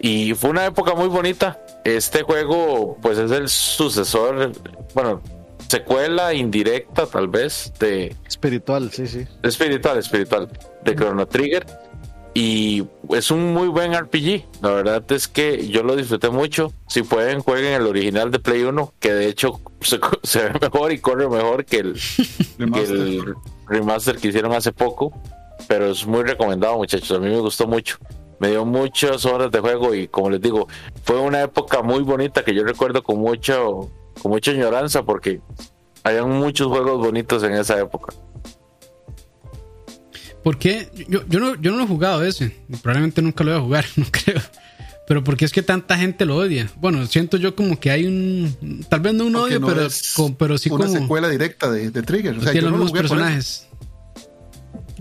Y 0.00 0.34
fue 0.34 0.50
una 0.50 0.66
época 0.66 0.94
muy 0.94 1.08
bonita. 1.08 1.64
Este 1.84 2.22
juego, 2.22 2.98
pues 3.00 3.18
es 3.18 3.30
el 3.30 3.48
sucesor, 3.48 4.52
bueno, 4.94 5.22
secuela 5.68 6.34
indirecta 6.34 7.06
tal 7.06 7.28
vez 7.28 7.72
de... 7.78 8.14
Espiritual, 8.26 8.90
sí, 8.92 9.06
sí. 9.06 9.26
Espiritual, 9.42 9.98
espiritual, 9.98 10.48
de 10.84 10.94
Chrono 10.94 11.26
Trigger. 11.26 11.66
Y 12.34 12.84
es 13.10 13.30
un 13.30 13.52
muy 13.52 13.68
buen 13.68 13.94
RPG. 13.94 14.44
La 14.62 14.70
verdad 14.70 15.04
es 15.12 15.28
que 15.28 15.68
yo 15.68 15.82
lo 15.82 15.96
disfruté 15.96 16.30
mucho. 16.30 16.72
Si 16.88 17.02
pueden, 17.02 17.40
jueguen 17.40 17.74
el 17.74 17.86
original 17.86 18.30
de 18.30 18.38
Play 18.38 18.62
1, 18.62 18.94
que 18.98 19.12
de 19.12 19.28
hecho 19.28 19.60
se, 19.80 20.00
se 20.22 20.44
ve 20.44 20.52
mejor 20.60 20.92
y 20.92 20.98
corre 20.98 21.28
mejor 21.28 21.64
que 21.64 21.78
el, 21.78 21.94
que 22.74 22.82
el 22.82 23.34
remaster 23.66 24.16
que 24.16 24.28
hicieron 24.28 24.52
hace 24.52 24.72
poco. 24.72 25.12
Pero 25.68 25.90
es 25.90 26.06
muy 26.06 26.22
recomendado, 26.22 26.76
muchachos. 26.76 27.16
A 27.16 27.20
mí 27.20 27.28
me 27.28 27.38
gustó 27.38 27.66
mucho 27.66 27.98
me 28.42 28.50
dio 28.50 28.64
muchas 28.64 29.24
horas 29.24 29.52
de 29.52 29.60
juego 29.60 29.94
y 29.94 30.08
como 30.08 30.28
les 30.28 30.40
digo, 30.40 30.66
fue 31.04 31.16
una 31.20 31.42
época 31.42 31.80
muy 31.80 32.02
bonita 32.02 32.44
que 32.44 32.52
yo 32.52 32.64
recuerdo 32.64 33.00
con 33.04 33.18
mucho, 33.18 33.88
con 34.20 34.32
mucha 34.32 34.50
añoranza 34.50 35.04
porque 35.04 35.40
había 36.02 36.24
muchos 36.24 36.66
juegos 36.66 36.98
bonitos 36.98 37.44
en 37.44 37.52
esa 37.52 37.78
época. 37.78 38.12
¿Por 40.42 40.58
qué? 40.58 40.88
Yo, 41.08 41.20
yo, 41.28 41.38
no, 41.38 41.54
yo 41.54 41.70
no 41.70 41.76
lo 41.78 41.84
he 41.84 41.86
jugado 41.86 42.24
ese, 42.24 42.56
probablemente 42.82 43.22
nunca 43.22 43.44
lo 43.44 43.52
voy 43.52 43.60
a 43.60 43.62
jugar, 43.62 43.84
no 43.96 44.06
creo. 44.10 44.40
Pero 45.06 45.22
¿por 45.22 45.36
qué 45.36 45.44
es 45.44 45.52
que 45.52 45.62
tanta 45.62 45.96
gente 45.96 46.24
lo 46.24 46.36
odia? 46.36 46.68
Bueno, 46.80 47.06
siento 47.06 47.36
yo 47.36 47.54
como 47.54 47.78
que 47.78 47.90
hay 47.92 48.06
un. 48.06 48.84
Tal 48.88 49.00
vez 49.00 49.14
no 49.14 49.26
un 49.26 49.36
odio, 49.36 49.60
no 49.60 49.68
pero, 49.68 49.86
con- 50.16 50.34
pero 50.34 50.58
sí 50.58 50.68
una 50.70 50.86
como. 50.86 50.98
secuela 50.98 51.28
directa 51.28 51.70
de, 51.70 51.90
de 51.90 52.02
Trigger. 52.02 52.36
O 52.38 52.40
sea, 52.40 52.52
tiene 52.52 52.66
yo 52.66 52.70
los 52.70 52.72
no, 52.72 52.78
lo 52.78 52.84
mismos 52.84 53.00
personajes. 53.00 53.68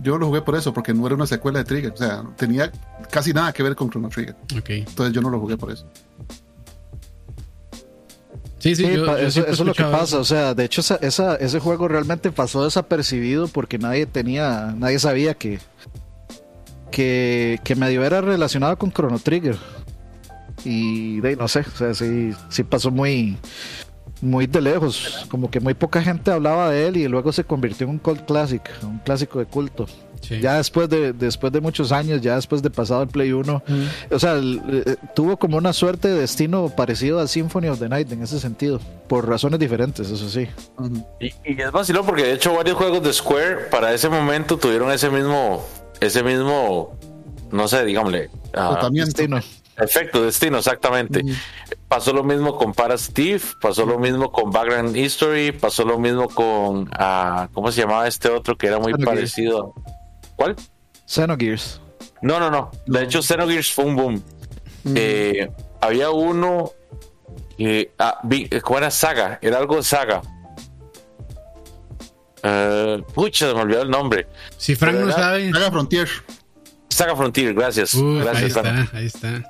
Yo 0.01 0.17
lo 0.17 0.27
jugué 0.27 0.41
por 0.41 0.55
eso, 0.55 0.73
porque 0.73 0.93
no 0.93 1.05
era 1.05 1.15
una 1.15 1.27
secuela 1.27 1.59
de 1.59 1.65
Trigger. 1.65 1.91
O 1.93 1.97
sea, 1.97 2.23
tenía 2.37 2.71
casi 3.09 3.33
nada 3.33 3.53
que 3.53 3.63
ver 3.63 3.75
con 3.75 3.89
Chrono 3.89 4.09
Trigger. 4.09 4.35
Ok. 4.57 4.69
Entonces 4.69 5.13
yo 5.13 5.21
no 5.21 5.29
lo 5.29 5.39
jugué 5.39 5.57
por 5.57 5.71
eso. 5.71 5.85
Sí, 8.59 8.75
sí, 8.75 8.85
Sí, 8.85 8.93
yo, 8.95 9.05
pa- 9.07 9.19
yo 9.19 9.27
eso, 9.27 9.45
es 9.47 9.59
lo 9.59 9.73
que 9.73 9.83
pasa. 9.83 10.19
O 10.19 10.23
sea, 10.23 10.53
de 10.53 10.65
hecho, 10.65 10.81
esa, 10.81 10.95
esa- 10.97 11.35
ese 11.35 11.59
juego 11.59 11.87
realmente 11.87 12.31
pasó 12.31 12.63
desapercibido 12.63 13.47
porque 13.47 13.79
nadie 13.79 14.05
tenía, 14.05 14.73
nadie 14.77 14.99
sabía 14.99 15.33
que, 15.33 15.59
que, 16.91 17.59
que 17.63 17.75
medio 17.75 18.03
era 18.03 18.21
relacionado 18.21 18.77
con 18.77 18.91
Chrono 18.91 19.17
Trigger. 19.17 19.57
Y 20.63 21.21
de 21.21 21.35
no 21.35 21.47
sé, 21.47 21.61
o 21.61 21.75
sea, 21.75 21.93
sí, 21.95 22.33
sí 22.49 22.63
pasó 22.63 22.91
muy, 22.91 23.35
muy 24.21 24.47
de 24.47 24.61
lejos. 24.61 25.25
Como 25.29 25.49
que 25.49 25.59
muy 25.59 25.73
poca 25.73 26.01
gente 26.01 26.31
hablaba 26.31 26.69
de 26.69 26.87
él 26.87 26.97
y 26.97 27.07
luego 27.07 27.31
se 27.31 27.43
convirtió 27.43 27.85
en 27.85 27.91
un 27.91 27.99
cult 27.99 28.25
classic, 28.25 28.61
un 28.83 28.99
clásico 28.99 29.39
de 29.39 29.45
culto. 29.45 29.85
Sí. 30.21 30.39
Ya 30.39 30.57
después 30.57 30.87
de, 30.87 31.13
después 31.13 31.51
de 31.51 31.61
muchos 31.61 31.91
años, 31.91 32.21
ya 32.21 32.35
después 32.35 32.61
de 32.61 32.69
pasado 32.69 33.01
el 33.01 33.07
Play 33.09 33.31
1, 33.31 33.63
o 34.11 34.19
sea, 34.19 34.33
el- 34.33 34.61
eh, 34.85 34.95
tuvo 35.15 35.35
como 35.37 35.57
una 35.57 35.73
suerte 35.73 36.09
de 36.09 36.19
destino 36.19 36.69
parecido 36.69 37.19
a 37.19 37.27
Symphony 37.27 37.69
of 37.69 37.79
the 37.79 37.89
Night 37.89 38.11
en 38.11 38.21
ese 38.21 38.39
sentido, 38.39 38.79
por 39.07 39.27
razones 39.27 39.59
diferentes, 39.59 40.11
eso 40.11 40.29
sí. 40.29 40.47
Y, 41.19 41.25
y 41.43 41.59
es 41.59 41.71
vacilón 41.71 42.05
porque 42.05 42.21
de 42.23 42.33
hecho 42.33 42.53
varios 42.53 42.77
juegos 42.77 43.01
de 43.01 43.11
Square 43.13 43.69
para 43.71 43.91
ese 43.95 44.09
momento 44.09 44.57
tuvieron 44.57 44.91
ese 44.91 45.09
mismo, 45.09 45.65
ese 45.99 46.21
mismo, 46.21 46.95
no 47.51 47.67
sé, 47.67 47.83
digámosle, 47.83 48.29
Tratamiento. 48.51 49.07
Destino. 49.07 49.39
Efecto, 49.77 50.23
destino, 50.23 50.57
exactamente. 50.59 51.21
Pasó 51.87 52.13
lo 52.13 52.23
mismo 52.23 52.55
con 52.57 52.73
Parasitive, 52.73 53.41
pasó 53.59 53.85
lo 53.85 53.97
mismo 53.99 54.31
con 54.31 54.51
Background 54.51 54.95
History, 54.95 55.51
pasó 55.51 55.83
lo 55.85 55.97
mismo 55.99 56.27
con, 56.29 56.89
ah, 56.93 57.49
¿cómo 57.53 57.71
se 57.71 57.81
llamaba 57.81 58.07
este 58.07 58.29
otro 58.29 58.57
que 58.57 58.67
era 58.67 58.77
muy 58.79 58.93
Xenogears. 58.93 59.05
parecido? 59.09 59.73
¿Cuál? 60.35 60.55
Xenogears. 61.05 61.81
No, 62.21 62.39
no, 62.39 62.49
no. 62.51 62.71
De 62.85 63.03
hecho, 63.03 63.21
Xenogears 63.21 63.71
fue 63.73 63.85
un 63.85 63.95
boom. 63.95 64.23
Eh, 64.95 65.49
había 65.81 66.11
uno 66.11 66.71
que 67.57 67.91
ah, 67.99 68.19
vi- 68.23 68.47
¿cómo 68.61 68.77
era 68.79 68.89
Saga? 68.91 69.37
Era 69.41 69.57
algo 69.57 69.75
de 69.77 69.83
Saga. 69.83 70.21
Eh, 72.43 73.03
pucha, 73.13 73.47
se 73.49 73.53
me 73.53 73.61
olvidó 73.61 73.81
el 73.83 73.89
nombre. 73.89 74.27
Si 74.57 74.75
Frank 74.75 74.95
no 74.95 75.11
sabe. 75.11 75.51
Saga 75.51 75.71
Frontier. 75.71 76.09
Saga 76.89 77.15
Frontier, 77.15 77.53
gracias. 77.53 77.95
Ahí 77.95 78.19
gracias, 78.19 78.57
Ana. 78.57 78.83
está, 78.83 78.97
ahí 78.97 79.05
está. 79.05 79.49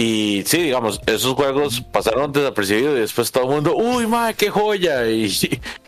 Y 0.00 0.44
sí, 0.46 0.62
digamos, 0.62 1.00
esos 1.06 1.34
juegos 1.34 1.80
pasaron 1.80 2.30
desapercibidos 2.30 2.96
y 2.98 3.00
después 3.00 3.32
todo 3.32 3.42
el 3.42 3.50
mundo, 3.50 3.74
uy, 3.76 4.06
madre, 4.06 4.34
qué 4.34 4.48
joya. 4.48 5.02
Y, 5.10 5.24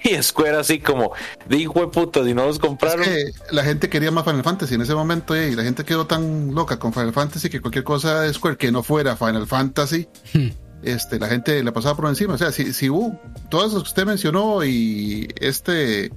y 0.02 0.20
Square 0.20 0.56
así 0.56 0.80
como, 0.80 1.12
dijo 1.48 1.78
de 1.78 1.86
puta, 1.86 2.24
si 2.24 2.34
no 2.34 2.44
los 2.46 2.56
Es 2.56 2.60
compraron. 2.60 3.04
que 3.04 3.30
la 3.52 3.62
gente 3.62 3.88
quería 3.88 4.10
más 4.10 4.24
Final 4.24 4.42
Fantasy 4.42 4.74
en 4.74 4.82
ese 4.82 4.96
momento 4.96 5.36
y 5.36 5.54
la 5.54 5.62
gente 5.62 5.84
quedó 5.84 6.08
tan 6.08 6.52
loca 6.52 6.80
con 6.80 6.92
Final 6.92 7.12
Fantasy 7.12 7.48
que 7.50 7.60
cualquier 7.60 7.84
cosa 7.84 8.22
de 8.22 8.34
Square 8.34 8.56
que 8.56 8.72
no 8.72 8.82
fuera 8.82 9.14
Final 9.16 9.46
Fantasy, 9.46 10.08
este, 10.82 11.20
la 11.20 11.28
gente 11.28 11.62
le 11.62 11.70
pasaba 11.70 11.94
por 11.94 12.08
encima. 12.08 12.34
O 12.34 12.38
sea, 12.38 12.50
si, 12.50 12.72
si 12.72 12.90
hubo 12.90 13.16
todos 13.48 13.72
los 13.74 13.84
que 13.84 13.88
usted 13.90 14.06
mencionó 14.06 14.64
y 14.64 15.28
este 15.40 16.10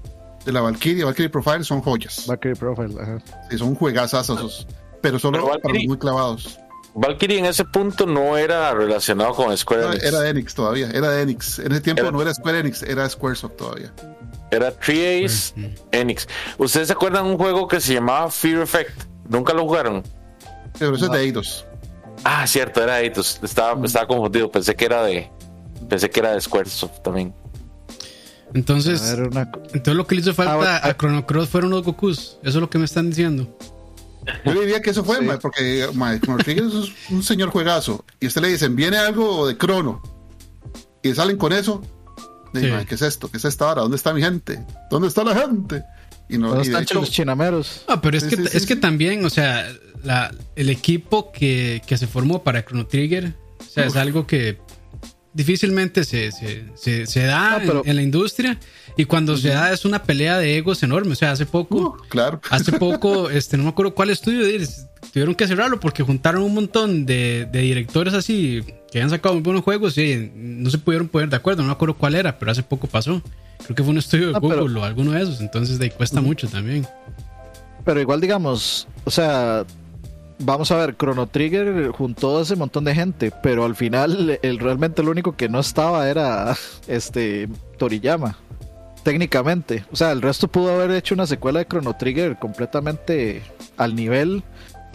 de 0.46 0.52
la 0.52 0.62
Valkyrie, 0.62 1.04
Valkyrie 1.04 1.30
Profile 1.30 1.64
son 1.64 1.82
joyas. 1.82 2.26
Valkyrie 2.26 2.56
Profile, 2.56 3.00
ajá. 3.00 3.20
Sí, 3.52 3.58
son 3.60 3.76
juegazazos, 3.76 4.66
pero 5.00 5.20
solo 5.20 5.46
Pero 5.46 5.62
para 5.62 5.74
los 5.76 5.84
muy 5.86 5.98
clavados. 6.00 6.60
Valkyrie 6.96 7.40
en 7.40 7.46
ese 7.46 7.66
punto 7.66 8.06
no 8.06 8.38
era 8.38 8.72
relacionado 8.74 9.34
con 9.34 9.56
Square 9.58 9.82
No, 9.84 9.90
Enix. 9.94 10.04
era 10.06 10.20
de 10.20 10.30
Enix 10.30 10.54
todavía, 10.54 10.90
era 10.92 11.10
de 11.10 11.22
Enix. 11.24 11.60
En 11.60 11.72
ese 11.72 11.82
tiempo 11.82 12.02
Era- 12.04 12.12
no 12.12 12.22
era 12.22 12.34
Square 12.34 12.60
Enix, 12.60 12.84
era 12.84 13.10
Squaresoft 13.10 13.56
todavía. 13.56 13.92
Era 14.52 14.72
3Ace 14.72 15.54
Ujú. 15.60 15.70
Enix. 15.92 16.28
¿Ustedes 16.60 16.88
se 16.88 16.94
acuerdan 16.94 17.26
de 17.26 17.32
un 17.32 17.38
juego 17.38 17.68
que 17.68 17.80
se 17.82 17.96
llamaba 17.96 18.30
Fear 18.30 18.62
Effect? 18.62 19.04
¿Nunca 19.28 19.54
lo 19.54 19.64
jugaron? 19.64 20.04
Pero 20.78 20.96
eso 20.96 21.06
es 21.06 21.12
de 21.12 21.22
Eidos. 21.22 21.66
Ah, 22.24 22.46
cierto, 22.46 22.84
era 22.84 23.00
Eidos. 23.02 23.40
Estaba, 23.42 23.84
estaba 23.86 24.06
confundido. 24.08 24.52
Pensé 24.52 24.76
que 24.76 24.86
era 24.86 25.04
de. 25.04 25.32
Pensé 25.90 26.10
que 26.12 26.20
era 26.20 26.34
de 26.34 26.42
Squaresoft 26.42 27.02
también. 27.02 27.34
Entonces, 28.54 29.02
A 29.10 29.16
ver, 29.16 29.28
una- 29.30 29.52
entonces 29.74 29.96
lo 29.96 30.06
que 30.06 30.16
le 30.16 30.22
hizo 30.22 30.34
falta 30.34 30.54
Ah, 30.54 30.58
bueno, 30.58 30.72
a 30.84 30.94
Chrono 30.96 31.26
Cross 31.26 31.50
fueron 31.50 31.72
los 31.72 31.84
Gokus. 31.84 32.38
Eso 32.44 32.50
es 32.50 32.56
lo 32.56 32.70
que 32.70 32.78
me 32.78 32.86
están 32.86 33.10
diciendo. 33.10 33.48
Yo 34.46 34.54
diría 34.62 34.82
que 34.82 34.90
eso 34.92 35.04
fue, 35.04 35.20
Sí. 35.20 35.26
porque 35.42 35.88
Chrono 36.22 36.38
Trigger 36.44 36.64
es 36.66 36.92
un 37.12 37.24
señor 37.24 37.50
juegazo. 37.50 38.06
Y 38.20 38.26
a 38.26 38.28
usted 38.28 38.42
le 38.42 38.50
dicen, 38.50 38.76
viene 38.76 38.98
algo 38.98 39.48
de 39.48 39.58
Crono. 39.58 40.02
Y 41.02 41.14
salen 41.14 41.38
con 41.38 41.54
eso. 41.54 41.82
Y, 42.54 42.60
Sí. 42.60 42.70
¿Qué 42.88 42.96
es 42.96 43.02
esto? 43.02 43.30
¿Qué 43.32 43.38
es 43.38 43.46
esta 43.46 43.68
hora? 43.72 43.82
¿Dónde 43.82 43.98
está 43.98 44.14
mi 44.14 44.22
gente? 44.22 44.64
¿Dónde 44.92 45.08
está 45.08 45.24
la 45.24 45.36
gente? 45.36 45.84
Y 46.30 46.38
no, 46.38 46.50
¿Dónde 46.50 46.64
y 46.66 46.68
están 46.68 46.84
hecho, 46.84 47.00
los 47.00 47.12
chinameros? 47.12 47.84
Ah, 47.88 48.00
pero 48.02 48.18
es 48.18 48.24
Sí, 48.24 48.30
que, 48.30 48.36
sí, 48.38 48.44
sí, 48.48 48.58
es 48.58 48.66
que 48.66 48.76
también, 48.76 49.26
o 49.26 49.30
sea, 49.30 49.68
la, 50.04 50.34
el 50.56 50.70
equipo 50.70 51.32
que, 51.32 51.82
que 51.86 51.98
se 51.98 52.08
formó 52.08 52.44
para 52.44 52.64
Chrono 52.64 52.86
Trigger, 52.88 53.34
o 53.60 53.64
sea, 53.64 53.86
es 53.86 53.96
algo 53.96 54.26
que 54.28 54.60
difícilmente 55.34 56.04
se, 56.04 56.32
se, 56.32 56.66
se, 56.76 57.06
se 57.08 57.24
da 57.24 57.52
No, 57.52 57.66
pero- 57.66 57.82
en, 57.84 57.90
en 57.92 57.96
la 57.98 58.02
industria. 58.02 58.60
Y 58.98 59.06
cuando 59.06 59.36
se 59.38 59.50
da 59.50 59.74
es 59.74 59.86
una 59.86 60.04
pelea 60.04 60.38
de 60.38 60.58
egos 60.58 60.84
enorme. 60.84 61.14
O 61.14 61.16
sea, 61.16 61.32
hace 61.32 61.46
poco, 61.46 61.78
uh, 61.78 62.08
claro. 62.10 62.40
hace 62.50 62.72
poco, 62.74 63.30
este, 63.32 63.58
no 63.58 63.64
me 63.64 63.70
acuerdo 63.70 63.94
cuál 63.96 64.10
estudio, 64.12 64.46
tuvieron 65.12 65.36
que 65.36 65.48
cerrarlo 65.48 65.80
porque 65.80 66.04
juntaron 66.04 66.44
un 66.44 66.54
montón 66.54 67.06
de, 67.06 67.48
de 67.52 67.60
directores 67.62 68.14
así 68.14 68.64
que 68.92 69.00
habían 69.00 69.10
sacado 69.10 69.34
muy 69.36 69.44
buenos 69.44 69.64
juegos 69.64 69.98
y 69.98 70.32
no 70.36 70.70
se 70.70 70.78
pudieron 70.78 71.08
poner 71.08 71.30
de 71.30 71.36
acuerdo. 71.38 71.64
No 71.64 71.68
me 71.70 71.74
acuerdo 71.74 71.96
cuál 71.96 72.14
era, 72.16 72.38
pero 72.38 72.52
hace 72.52 72.62
poco 72.62 72.88
pasó. 72.88 73.22
Creo 73.64 73.76
que 73.76 73.82
fue 73.84 73.92
un 73.92 73.98
estudio 73.98 74.28
de 74.28 74.34
pero- 74.40 74.62
Google 74.62 74.80
o 74.80 74.84
alguno 74.84 75.12
de 75.14 75.24
esos. 75.24 75.42
Entonces, 75.42 75.80
de 75.80 75.86
ahí 75.86 75.92
cuesta 75.92 76.22
mucho 76.22 76.48
también. 76.48 76.86
Pero 77.84 78.00
igual, 78.00 78.22
digamos, 78.22 78.88
o 79.04 79.10
sea, 79.12 79.66
vamos 80.44 80.72
a 80.72 80.78
ver, 80.78 80.96
Chrono 80.98 81.28
Trigger 81.28 81.92
juntó 81.92 82.40
a 82.40 82.42
ese 82.42 82.56
montón 82.56 82.84
de 82.84 82.96
gente, 82.96 83.32
pero 83.42 83.66
al 83.66 83.76
final, 83.76 84.40
el, 84.42 84.60
realmente 84.60 85.04
lo 85.04 85.12
único 85.12 85.36
que 85.36 85.50
no 85.50 85.60
estaba 85.60 86.10
era 86.10 86.56
este 86.88 87.50
Toriyama, 87.78 88.38
técnicamente. 89.04 89.86
O 89.92 89.96
sea, 89.96 90.12
el 90.12 90.22
resto 90.22 90.48
pudo 90.48 90.74
haber 90.74 90.92
hecho 90.92 91.16
una 91.16 91.28
secuela 91.28 91.60
de 91.60 91.68
Chrono 91.68 91.96
Trigger 91.96 92.38
completamente 92.38 93.42
al 93.78 93.96
nivel 93.96 94.44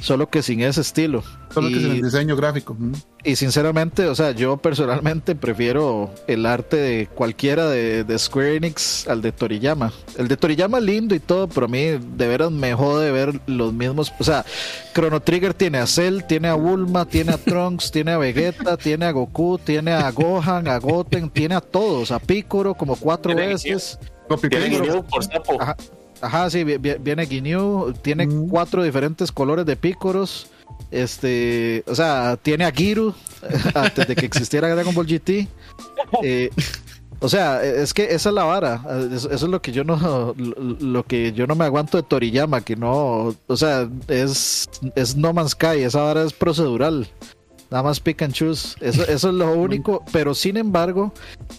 solo 0.01 0.29
que 0.29 0.43
sin 0.43 0.61
ese 0.61 0.81
estilo. 0.81 1.23
Solo 1.53 1.69
que 1.69 1.79
es 1.79 1.85
el 1.85 2.03
diseño 2.03 2.37
gráfico. 2.37 2.75
mm. 2.75 2.93
y 3.25 3.37
sinceramente, 3.37 4.07
o 4.07 4.15
sea, 4.15 4.33
yo 4.33 4.59
personalmente 4.59 5.35
prefiero 5.35 6.11
el 6.27 6.47
arte 6.47 6.77
de 6.77 7.07
cualquiera 7.07 7.69
de, 7.69 8.05
de 8.05 8.19
Square 8.19 8.57
Enix 8.57 9.09
al 9.09 9.23
de 9.23 9.33
Toriyama. 9.33 9.93
El 10.17 10.29
de 10.29 10.37
Toriyama 10.37 10.79
lindo 10.81 11.15
y 11.15 11.21
todo, 11.21 11.49
pero 11.49 11.67
a 11.67 11.69
mí 11.69 11.85
de 11.85 12.29
veras 12.29 12.51
me 12.51 12.75
jode 12.75 13.11
ver 13.11 13.41
los 13.47 13.73
mismos. 13.73 14.13
O 14.19 14.25
sea, 14.25 14.45
Chrono 14.95 15.21
Trigger 15.21 15.55
tiene 15.55 15.79
a 15.79 15.87
Cell, 15.87 16.23
tiene 16.29 16.49
a 16.49 16.55
Bulma, 16.55 17.07
tiene 17.07 17.33
a 17.33 17.39
Trunks, 17.39 17.91
tiene 17.93 18.13
a 18.13 18.19
Vegeta, 18.19 18.77
tiene 18.77 19.07
a 19.07 19.13
Goku, 19.13 19.59
tiene 19.59 19.93
a 19.93 20.11
Gohan, 20.11 20.69
a 20.69 20.79
Goten, 20.79 21.31
tiene 21.31 21.55
a 21.55 21.61
todos, 21.61 22.11
a 22.11 22.19
Piccolo 22.19 22.75
como 22.75 22.97
cuatro 22.97 23.35
veces. 23.35 23.99
Por 24.29 25.25
sapo. 25.25 25.61
Ajá, 25.61 25.75
ajá, 26.21 26.51
sí, 26.51 26.65
vi- 26.65 26.77
vi- 26.79 26.97
viene 27.01 27.27
Ginyu, 27.27 27.93
tiene 28.03 28.27
Mm. 28.27 28.49
cuatro 28.49 28.83
diferentes 28.83 29.31
colores 29.33 29.65
de 29.67 29.77
pícoros. 29.77 30.49
Este, 30.91 31.83
o 31.87 31.95
sea, 31.95 32.37
tiene 32.41 32.65
a 32.65 32.71
Giru 32.73 33.15
antes 33.75 34.07
de 34.09 34.15
que 34.17 34.27
existiera 34.27 34.69
Dragon 34.75 34.95
Ball 34.95 35.07
GT. 35.07 35.49
Eh, 36.23 36.51
o 37.21 37.29
sea, 37.29 37.63
es 37.65 37.93
que 37.93 38.05
esa 38.15 38.29
es 38.29 38.35
la 38.35 38.45
vara. 38.45 38.83
Eso, 39.13 39.31
eso 39.31 39.47
es 39.47 39.51
lo 39.51 39.61
que 39.61 39.73
yo 39.73 39.83
no, 39.85 39.97
lo, 40.37 40.55
lo 40.81 41.03
que 41.05 41.33
yo 41.33 41.47
no 41.47 41.55
me 41.57 41.65
aguanto 41.65 41.97
de 41.97 42.05
Toriyama, 42.05 42.61
que 42.61 42.77
no, 42.77 43.35
o 43.47 43.57
sea, 43.57 43.89
es, 44.09 44.69
es 44.95 45.17
No 45.17 45.33
Man's 45.33 45.53
Sky. 45.53 45.83
Esa 45.83 46.01
vara 46.03 46.23
es 46.25 46.33
procedural. 46.33 47.09
Nada 47.71 47.83
más 47.83 48.01
pick 48.01 48.23
and 48.23 48.33
choose. 48.33 48.77
Eso, 48.81 49.03
eso 49.03 49.29
es 49.29 49.35
lo 49.35 49.53
único. 49.59 50.03
Pero 50.13 50.35
sin 50.35 50.57
embargo, 50.57 51.13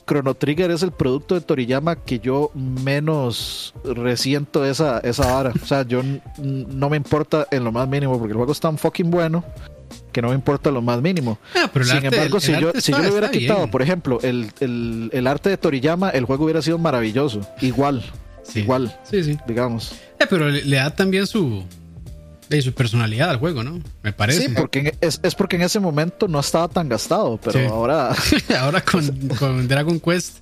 Chrono 0.08 0.34
Trigger 0.34 0.72
es 0.72 0.82
el 0.82 0.92
producto 0.92 1.36
de 1.36 1.42
Toriyama 1.42 1.96
que 1.98 2.20
yo 2.20 2.52
menos 2.56 3.74
resiento 3.84 4.66
esa, 4.66 5.00
esa 5.00 5.32
vara. 5.32 5.54
O 5.62 5.66
sea, 5.66 5.84
yo 5.84 6.02
no 6.38 6.90
me 6.90 6.98
importa 6.98 7.48
en 7.52 7.64
lo 7.64 7.72
más 7.72 7.88
mínimo 7.88 8.18
porque 8.18 8.32
el 8.32 8.38
juego 8.38 8.52
es 8.52 8.60
tan 8.60 8.78
fucking 8.78 9.12
bueno 9.12 9.44
que 10.12 10.22
no 10.24 10.30
me 10.30 10.36
importa 10.36 10.72
lo 10.72 10.82
más 10.82 11.00
mínimo. 11.02 11.38
Ah, 11.56 11.70
pero 11.72 11.86
Sin 11.86 11.98
arte- 11.98 12.08
embargo, 12.08 12.38
el 12.38 12.42
si, 12.42 12.52
yo, 12.60 12.72
si 12.76 12.92
yo 12.92 13.00
le 13.00 13.12
hubiera 13.12 13.30
quitado, 13.30 13.60
bien. 13.60 13.72
por 13.72 13.82
ejemplo, 13.84 14.20
el, 14.24 14.52
el- 14.60 15.10
el 15.14 15.28
arte 15.28 15.50
de 15.50 15.58
Toriyama, 15.58 16.10
el 16.10 16.26
juego 16.26 16.46
hubiera 16.46 16.62
sido 16.64 16.80
maravilloso. 16.80 17.42
Igual, 17.62 18.04
Sí. 18.42 18.62
igual, 18.62 18.98
Sí, 19.04 19.24
sí. 19.24 19.38
digamos. 19.48 19.92
Eh, 20.20 20.26
pero 20.28 20.50
le, 20.50 20.64
le 20.66 20.78
da 20.78 20.90
también 20.90 21.28
su, 21.28 21.64
de 22.50 22.62
su 22.62 22.74
personalidad 22.74 23.30
al 23.30 23.38
juego, 23.38 23.64
¿no? 23.64 23.80
Me 24.02 24.12
parece. 24.12 24.48
Sí, 24.48 24.54
porque 24.56 24.96
es, 25.02 25.20
es 25.24 25.36
porque 25.36 25.56
en 25.56 25.62
ese 25.64 25.80
momento 25.80 26.28
no 26.28 26.40
estaba 26.40 26.68
tan 26.68 26.90
gastado, 26.90 27.40
pero 27.42 27.60
Sí. 27.60 27.66
ahora 27.66 28.16
Ahora 28.60 28.82
con, 28.82 29.08
con 29.38 29.68
Dragon 29.68 30.00
Quest. 30.00 30.40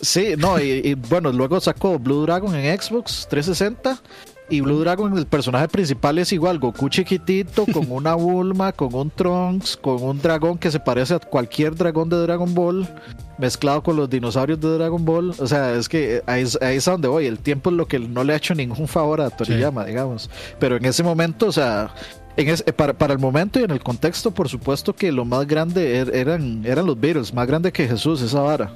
Sí, 0.00 0.34
no, 0.36 0.60
y, 0.60 0.82
y 0.84 0.94
bueno, 0.94 1.32
luego 1.32 1.58
sacó 1.60 1.98
Blue 1.98 2.22
Dragon 2.22 2.54
en 2.54 2.78
Xbox 2.78 3.26
360 3.30 4.00
y 4.48 4.60
Blue 4.60 4.78
Dragon, 4.80 5.16
el 5.18 5.26
personaje 5.26 5.66
principal 5.68 6.18
es 6.18 6.32
igual, 6.32 6.58
Goku 6.58 6.88
chiquitito, 6.88 7.66
con 7.66 7.86
una 7.90 8.14
Bulma, 8.14 8.72
con 8.72 8.94
un 8.94 9.10
Trunks, 9.10 9.76
con 9.76 10.02
un 10.02 10.20
dragón 10.20 10.58
que 10.58 10.70
se 10.70 10.78
parece 10.80 11.14
a 11.14 11.18
cualquier 11.18 11.74
dragón 11.74 12.08
de 12.08 12.16
Dragon 12.16 12.54
Ball, 12.54 12.88
mezclado 13.38 13.82
con 13.82 13.96
los 13.96 14.08
dinosaurios 14.08 14.60
de 14.60 14.68
Dragon 14.78 15.04
Ball. 15.04 15.30
O 15.38 15.46
sea, 15.46 15.72
es 15.74 15.88
que 15.88 16.22
ahí, 16.26 16.42
es- 16.42 16.58
ahí 16.62 16.76
es 16.76 16.86
a 16.88 16.92
donde 16.92 17.08
voy. 17.08 17.26
El 17.26 17.38
tiempo 17.40 17.70
es 17.70 17.76
lo 17.76 17.86
que 17.88 17.98
no 17.98 18.22
le 18.24 18.32
ha 18.34 18.36
hecho 18.36 18.54
ningún 18.54 18.86
favor 18.88 19.20
a 19.20 19.30
Toriyama, 19.30 19.84
digamos. 19.84 20.30
Pero 20.58 20.76
en 20.76 20.84
ese 20.84 21.02
momento, 21.02 21.46
o 21.46 21.52
sea... 21.52 21.92
En 22.38 22.48
ese- 22.50 22.70
para, 22.74 22.92
para 22.92 23.14
el 23.14 23.18
momento 23.18 23.58
y 23.58 23.62
en 23.64 23.70
el 23.70 23.80
contexto, 23.82 24.30
por 24.30 24.50
supuesto 24.50 24.94
que 24.94 25.10
lo 25.10 25.24
más 25.24 25.46
grande 25.46 26.04
er- 26.04 26.14
eran, 26.14 26.66
eran 26.66 26.84
los 26.84 27.00
Beatles, 27.00 27.32
más 27.32 27.46
grande 27.46 27.72
que 27.72 27.88
Jesús, 27.88 28.20
esa 28.20 28.40
vara 28.42 28.72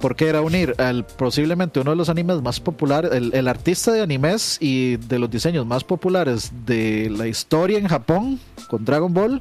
porque 0.00 0.28
era 0.28 0.42
unir 0.42 0.74
al 0.78 1.04
posiblemente 1.06 1.80
uno 1.80 1.90
de 1.90 1.96
los 1.96 2.08
animes 2.08 2.42
más 2.42 2.60
populares, 2.60 3.10
el, 3.12 3.32
el 3.34 3.48
artista 3.48 3.92
de 3.92 4.02
animes 4.02 4.58
y 4.60 4.96
de 4.96 5.18
los 5.18 5.30
diseños 5.30 5.66
más 5.66 5.84
populares 5.84 6.52
de 6.66 7.08
la 7.10 7.26
historia 7.26 7.78
en 7.78 7.88
Japón, 7.88 8.38
con 8.68 8.84
Dragon 8.84 9.12
Ball, 9.14 9.40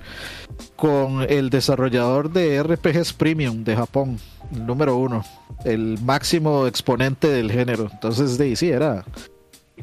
con 0.76 1.24
el 1.30 1.50
desarrollador 1.50 2.32
de 2.32 2.62
RPGs 2.64 3.14
Premium 3.14 3.64
de 3.64 3.76
Japón, 3.76 4.18
el 4.54 4.66
número 4.66 4.96
uno, 4.98 5.24
el 5.66 5.98
máximo 6.04 6.68
exponente 6.68 7.28
del 7.28 7.52
género. 7.52 7.90
Entonces, 7.92 8.38
de 8.38 8.56
sí, 8.56 8.70
era, 8.70 9.04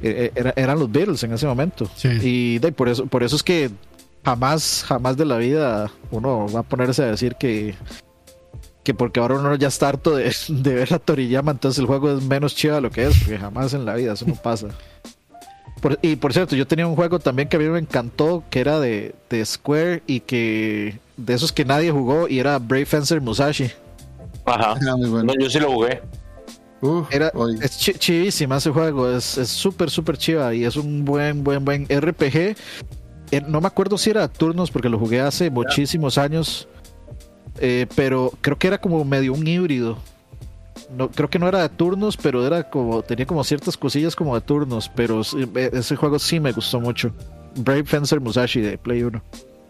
eh, 0.02 0.32
era- 0.34 0.54
eran 0.56 0.78
los 0.78 0.90
Beatles 0.90 1.22
en 1.24 1.32
ese 1.32 1.46
momento. 1.46 1.88
Sí. 1.96 2.08
Y 2.22 2.58
de, 2.60 2.72
por, 2.72 2.88
eso, 2.88 3.06
por 3.06 3.22
eso 3.22 3.36
es 3.36 3.42
que 3.42 3.70
jamás, 4.24 4.84
jamás 4.86 5.16
de 5.16 5.24
la 5.26 5.36
vida 5.36 5.90
uno 6.10 6.46
va 6.54 6.60
a 6.60 6.62
ponerse 6.62 7.02
a 7.02 7.06
decir 7.06 7.34
que 7.36 7.74
que 8.82 8.94
porque 8.94 9.20
ahora 9.20 9.34
uno 9.36 9.54
ya 9.56 9.68
está 9.68 9.88
harto 9.88 10.16
de, 10.16 10.34
de 10.48 10.74
ver 10.74 10.92
a 10.94 10.98
Toriyama, 10.98 11.52
entonces 11.52 11.78
el 11.78 11.86
juego 11.86 12.10
es 12.16 12.22
menos 12.24 12.54
chido 12.54 12.74
de 12.76 12.80
lo 12.80 12.90
que 12.90 13.06
es, 13.06 13.16
porque 13.18 13.38
jamás 13.38 13.72
en 13.74 13.84
la 13.84 13.94
vida 13.94 14.12
eso 14.14 14.24
no 14.26 14.34
pasa. 14.34 14.68
Por- 15.80 15.98
y 16.02 16.16
por 16.16 16.32
cierto, 16.32 16.54
yo 16.54 16.66
tenía 16.66 16.86
un 16.86 16.94
juego 16.94 17.18
también 17.18 17.48
que 17.48 17.56
a 17.56 17.60
mí 17.60 17.66
me 17.68 17.78
encantó, 17.78 18.44
que 18.50 18.60
era 18.60 18.78
de, 18.80 19.14
de 19.30 19.44
Square 19.44 20.02
y 20.06 20.20
que 20.20 20.98
de 21.16 21.34
esos 21.34 21.52
que 21.52 21.64
nadie 21.64 21.90
jugó, 21.90 22.28
y 22.28 22.38
era 22.38 22.58
Brave 22.58 22.86
Fencer 22.86 23.20
Musashi. 23.20 23.70
Ajá. 24.44 24.74
Ah, 24.88 24.96
muy 24.96 25.08
bueno. 25.08 25.32
No, 25.32 25.40
yo 25.40 25.50
sí 25.50 25.58
lo 25.60 25.72
jugué. 25.72 26.00
Uf, 26.80 27.12
Era, 27.12 27.30
oye, 27.34 27.58
es 27.62 27.78
chi- 27.78 27.94
chivísima 27.94 28.56
ese 28.56 28.70
juego, 28.70 29.08
es 29.08 29.38
es 29.38 29.48
súper, 29.48 29.88
súper 29.88 30.16
chiva 30.16 30.52
y 30.52 30.64
es 30.64 30.74
un 30.76 31.04
buen, 31.04 31.44
buen, 31.44 31.64
buen 31.64 31.84
RPG. 31.88 32.56
Eh, 33.30 33.40
No 33.46 33.60
me 33.60 33.68
acuerdo 33.68 33.96
si 33.96 34.10
era 34.10 34.26
turnos 34.28 34.70
porque 34.70 34.88
lo 34.88 34.98
jugué 34.98 35.20
hace 35.20 35.48
muchísimos 35.48 36.18
años, 36.18 36.66
eh, 37.58 37.86
pero 37.94 38.32
creo 38.40 38.58
que 38.58 38.66
era 38.68 38.78
como 38.80 39.04
medio 39.04 39.32
un 39.32 39.46
híbrido. 39.46 39.98
No, 40.96 41.10
creo 41.10 41.30
que 41.30 41.38
no 41.38 41.48
era 41.48 41.62
de 41.62 41.68
turnos, 41.70 42.16
pero 42.16 42.46
era 42.46 42.68
como 42.68 43.02
tenía 43.02 43.24
como 43.26 43.42
ciertas 43.44 43.76
cosillas 43.76 44.14
como 44.16 44.34
de 44.34 44.40
turnos, 44.42 44.90
pero 44.94 45.22
eh, 45.56 45.70
ese 45.72 45.96
juego 45.96 46.18
sí 46.18 46.38
me 46.40 46.52
gustó 46.52 46.80
mucho. 46.80 47.12
Brave 47.56 47.84
Fencer 47.84 48.20
Musashi 48.20 48.60
de 48.60 48.76
Play 48.78 49.02
1. 49.02 49.22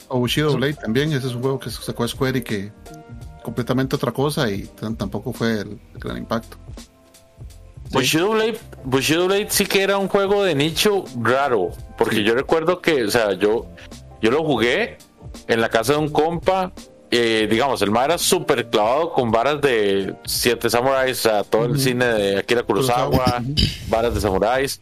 o 0.08 0.18
Bushido 0.18 0.54
Blade 0.54 0.74
también. 0.74 1.12
Ese 1.12 1.26
es 1.28 1.34
un 1.34 1.42
juego 1.42 1.58
que 1.60 1.70
sacó 1.70 2.06
Square 2.06 2.38
y 2.38 2.42
que 2.42 2.72
completamente 3.42 3.96
otra 3.96 4.12
cosa 4.12 4.50
y 4.50 4.68
tampoco 4.96 5.32
fue 5.32 5.60
el, 5.60 5.78
el 5.94 6.00
gran 6.00 6.16
impacto. 6.18 6.56
Bushido 7.92 8.30
Blade, 8.30 8.58
Bushido 8.84 9.26
Blade 9.26 9.48
sí 9.50 9.66
que 9.66 9.82
era 9.82 9.98
un 9.98 10.08
juego 10.08 10.44
de 10.44 10.54
nicho 10.54 11.04
raro, 11.20 11.70
porque 11.98 12.16
Sí. 12.16 12.24
yo 12.24 12.34
recuerdo 12.34 12.80
que, 12.80 13.04
o 13.04 13.10
sea, 13.10 13.32
yo, 13.34 13.66
yo 14.22 14.30
lo 14.30 14.42
jugué 14.44 14.96
en 15.46 15.60
la 15.60 15.68
casa 15.68 15.92
de 15.94 15.98
un 15.98 16.08
compa, 16.08 16.72
eh, 17.12 17.46
digamos, 17.48 17.80
el 17.82 17.90
ma 17.90 18.04
era 18.06 18.16
súper 18.18 18.70
clavado 18.70 19.12
con 19.12 19.30
varas 19.30 19.60
de 19.60 20.16
siete 20.24 20.68
samuráis, 20.70 21.18
o 21.20 21.22
sea, 21.28 21.44
todo 21.44 21.66
el 21.66 21.78
cine 21.78 22.06
de 22.06 22.38
Akira 22.38 22.62
Kurosawa, 22.62 23.42
varas 23.88 24.14
de 24.14 24.20
samuráis, 24.20 24.80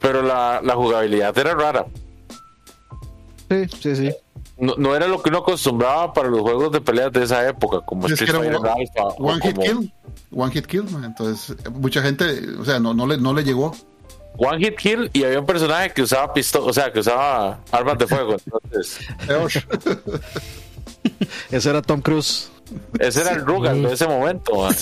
pero 0.00 0.20
la, 0.22 0.60
la 0.62 0.74
jugabilidad 0.74 1.36
era 1.38 1.54
rara. 1.54 1.86
Sí, 3.48 3.66
sí, 3.80 3.96
sí. 3.96 4.10
No, 4.58 4.74
no 4.76 4.94
era 4.96 5.06
lo 5.06 5.22
que 5.22 5.28
uno 5.30 5.38
acostumbraba 5.38 6.12
para 6.12 6.28
los 6.28 6.40
juegos 6.40 6.72
de 6.72 6.80
peleas 6.80 7.12
de 7.12 7.22
esa 7.24 7.48
época, 7.48 7.80
como 7.84 8.06
Es 8.06 8.12
Street 8.12 8.32
Fighter 8.32 8.56
one- 8.56 8.68
Alpha 8.70 9.02
o 9.16 9.24
One 9.24 9.40
Hit 9.42 9.54
como 9.56 9.66
Kill. 9.66 9.92
One 10.34 10.52
Hit 10.52 10.66
Kill. 10.66 10.84
Entonces, 11.04 11.56
mucha 11.72 12.02
gente, 12.02 12.24
o 12.58 12.64
sea, 12.64 12.78
no, 12.80 12.94
no, 12.94 13.06
le, 13.06 13.16
no 13.16 13.32
le 13.32 13.44
llegó. 13.44 13.74
One 14.38 14.58
Hit 14.64 14.76
Kill 14.76 15.10
y 15.12 15.24
había 15.24 15.40
un 15.40 15.46
personaje 15.46 15.90
que 15.90 16.02
usaba 16.02 16.32
pistola, 16.32 16.66
o 16.66 16.72
sea, 16.72 16.92
que 16.92 17.00
usaba 17.00 17.60
armas 17.70 17.98
de 17.98 18.06
fuego. 18.06 18.36
Entonces. 18.62 18.98
Ese 21.50 21.70
era 21.70 21.82
Tom 21.82 22.00
Cruise. 22.00 22.50
ese 23.00 23.20
era 23.22 23.32
el 23.32 23.44
Rugal 23.44 23.82
de 23.82 23.92
ese 23.92 24.06
momento. 24.06 24.52
man. 24.62 24.74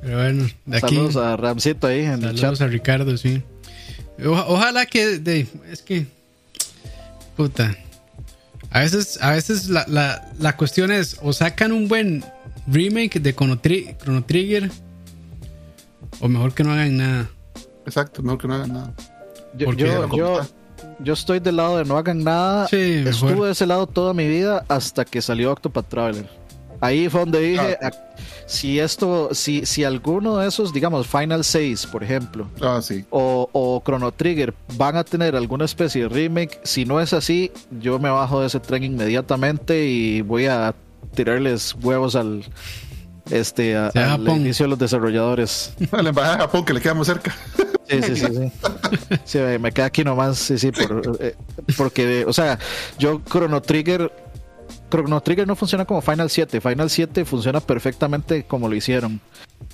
Pero 0.00 0.16
bueno, 0.18 0.46
de 0.66 0.76
aquí. 0.78 0.96
Saludos 0.96 1.16
a 1.16 1.36
Ramcito 1.36 1.86
ahí 1.86 2.00
en 2.00 2.24
el 2.24 2.30
chat. 2.34 2.36
Saludos 2.40 2.60
a 2.62 2.66
Ricardo, 2.66 3.16
sí. 3.16 3.42
Oja- 4.24 4.46
ojalá 4.48 4.86
que. 4.86 5.18
de- 5.18 5.46
es 5.70 5.82
que. 5.82 6.06
Puta. 7.36 7.76
A 8.70 8.80
veces, 8.80 9.18
a 9.20 9.32
veces 9.32 9.68
la, 9.68 9.84
la, 9.88 10.28
la 10.38 10.56
cuestión 10.56 10.90
es: 10.90 11.18
o 11.22 11.32
sacan 11.32 11.72
un 11.72 11.88
buen 11.88 12.24
remake 12.66 13.20
de 13.20 13.34
Chrono, 13.34 13.60
Tri- 13.60 13.96
Chrono 13.98 14.24
Trigger, 14.24 14.70
o 16.20 16.28
mejor 16.28 16.54
que 16.54 16.64
no 16.64 16.72
hagan 16.72 16.96
nada. 16.96 17.30
Exacto, 17.86 18.22
mejor 18.22 18.38
que 18.40 18.48
no 18.48 18.54
hagan 18.54 18.72
nada. 18.72 18.94
Yo, 19.56 19.66
Porque- 19.66 19.84
yo. 20.16 20.46
Yo 21.00 21.12
estoy 21.14 21.40
del 21.40 21.56
lado 21.56 21.78
de 21.78 21.84
no 21.84 21.96
hagan 21.96 22.22
nada. 22.24 22.68
Sí. 22.68 23.02
Estuve 23.06 23.46
de 23.46 23.52
ese 23.52 23.66
lado 23.66 23.86
toda 23.86 24.14
mi 24.14 24.26
vida 24.28 24.64
hasta 24.68 25.04
que 25.04 25.20
salió 25.22 25.52
Octopath 25.52 25.88
Traveler. 25.88 26.28
Ahí 26.80 27.08
fue 27.08 27.20
donde 27.20 27.38
dije, 27.40 27.78
Ah. 27.80 27.90
ah, 27.92 28.14
si 28.46 28.80
esto, 28.80 29.28
si, 29.32 29.64
si 29.66 29.84
alguno 29.84 30.38
de 30.38 30.48
esos, 30.48 30.72
digamos, 30.72 31.06
Final 31.06 31.44
6, 31.44 31.86
por 31.86 32.02
ejemplo, 32.02 32.48
Ah, 32.60 32.80
sí. 32.82 33.04
o, 33.10 33.48
o 33.52 33.80
Chrono 33.84 34.10
Trigger 34.10 34.52
van 34.76 34.96
a 34.96 35.04
tener 35.04 35.36
alguna 35.36 35.64
especie 35.64 36.02
de 36.02 36.08
remake, 36.08 36.58
si 36.64 36.84
no 36.84 37.00
es 37.00 37.12
así, 37.12 37.52
yo 37.80 38.00
me 38.00 38.10
bajo 38.10 38.40
de 38.40 38.48
ese 38.48 38.58
tren 38.58 38.82
inmediatamente 38.82 39.86
y 39.86 40.22
voy 40.22 40.46
a 40.46 40.74
tirarles 41.14 41.76
huevos 41.80 42.16
al 42.16 42.44
este 43.30 43.76
a- 43.76 43.88
al 43.88 44.28
inicio 44.28 44.64
de 44.64 44.70
los 44.70 44.78
desarrolladores. 44.78 45.74
A 45.92 46.02
la 46.02 46.08
embajada 46.10 46.36
de 46.36 46.42
Japón, 46.42 46.64
que 46.64 46.72
le 46.74 46.80
queda 46.80 46.94
más 46.94 47.06
cerca. 47.06 47.34
Sí, 47.88 48.02
sí, 48.02 48.16
sí, 48.16 48.26
sí. 48.26 48.52
Sí, 49.24 49.38
me- 49.60 49.72
queda 49.72 49.86
aquí 49.86 50.02
nomás, 50.04 50.38
sí, 50.38 50.58
sí, 50.58 50.70
por, 50.72 51.16
eh, 51.20 51.34
porque, 51.76 52.24
o 52.26 52.32
sea, 52.32 52.58
yo 52.98 53.20
Chrono 53.28 53.60
Trigger, 53.60 54.10
Chrono 54.90 55.20
Trigger 55.20 55.46
no 55.46 55.56
funciona 55.56 55.84
como 55.84 56.00
Final 56.00 56.30
7, 56.30 56.60
Final 56.60 56.88
7 56.90 57.24
funciona 57.24 57.60
perfectamente 57.60 58.44
como 58.44 58.68
lo 58.68 58.74
hicieron, 58.74 59.20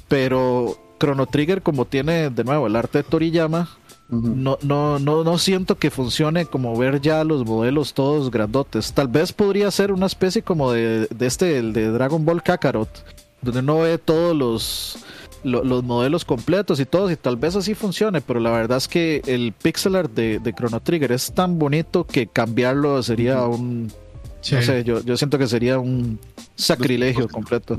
pero 0.09 0.79
Chrono 0.99 1.27
Trigger 1.27 1.63
como 1.63 1.85
tiene 1.85 2.31
de 2.31 2.45
nuevo 2.45 2.67
el 2.67 2.77
arte 2.77 2.99
de 2.99 3.05
Toriyama, 3.05 3.69
no, 4.11 4.59
no, 4.63 4.99
no, 4.99 5.23
no 5.23 5.37
siento 5.39 5.77
que 5.77 5.91
funcione 5.91 6.47
como 6.47 6.75
ver 6.79 7.01
ya 7.03 7.25
los 7.25 7.45
modelos 7.45 7.93
todos 7.93 8.31
grandotes. 8.31 8.95
Tal 8.95 9.07
vez 9.09 9.35
podría 9.35 9.71
ser 9.71 9.93
una 9.93 10.07
especie 10.07 10.41
como 10.43 10.73
de, 10.73 11.07
de 11.15 11.27
este, 11.27 11.59
el 11.59 11.75
de 11.75 11.89
Dragon 11.91 12.25
Ball 12.25 12.43
Kakarot, 12.43 12.89
donde 13.43 13.61
uno 13.61 13.81
ve 13.81 13.99
todos 13.99 14.37
los, 14.37 14.99
los 15.45 15.85
modelos 15.85 16.25
completos 16.25 16.81
y 16.81 16.87
todos, 16.87 17.11
y 17.13 17.17
tal 17.17 17.37
vez 17.37 17.57
así 17.57 17.75
funcione, 17.75 18.21
pero 18.21 18.41
la 18.41 18.51
verdad 18.51 18.79
es 18.79 18.89
que 18.89 19.23
el 19.27 19.53
pixel 19.53 19.97
art 19.97 20.13
de, 20.13 20.39
de 20.39 20.53
Chrono 20.53 20.81
Trigger 20.81 21.13
es 21.13 21.33
tan 21.33 21.59
bonito 21.59 22.07
que 22.07 22.27
cambiarlo 22.27 23.03
sería 23.03 23.43
un. 23.45 23.93
No 24.51 24.63
sé, 24.63 24.85
yo, 24.85 25.03
yo 25.05 25.17
siento 25.17 25.37
que 25.37 25.47
sería 25.47 25.79
un 25.79 26.19
sacrilegio 26.55 27.29
completo. 27.29 27.77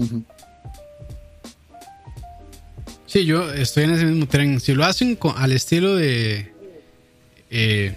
Sí, 3.05 3.25
yo 3.25 3.51
estoy 3.51 3.85
en 3.85 3.91
ese 3.91 4.05
mismo 4.05 4.27
tren. 4.27 4.59
Si 4.59 4.75
lo 4.75 4.85
hacen 4.85 5.17
al 5.35 5.51
estilo 5.51 5.95
de. 5.95 6.53
Eh, 7.49 7.95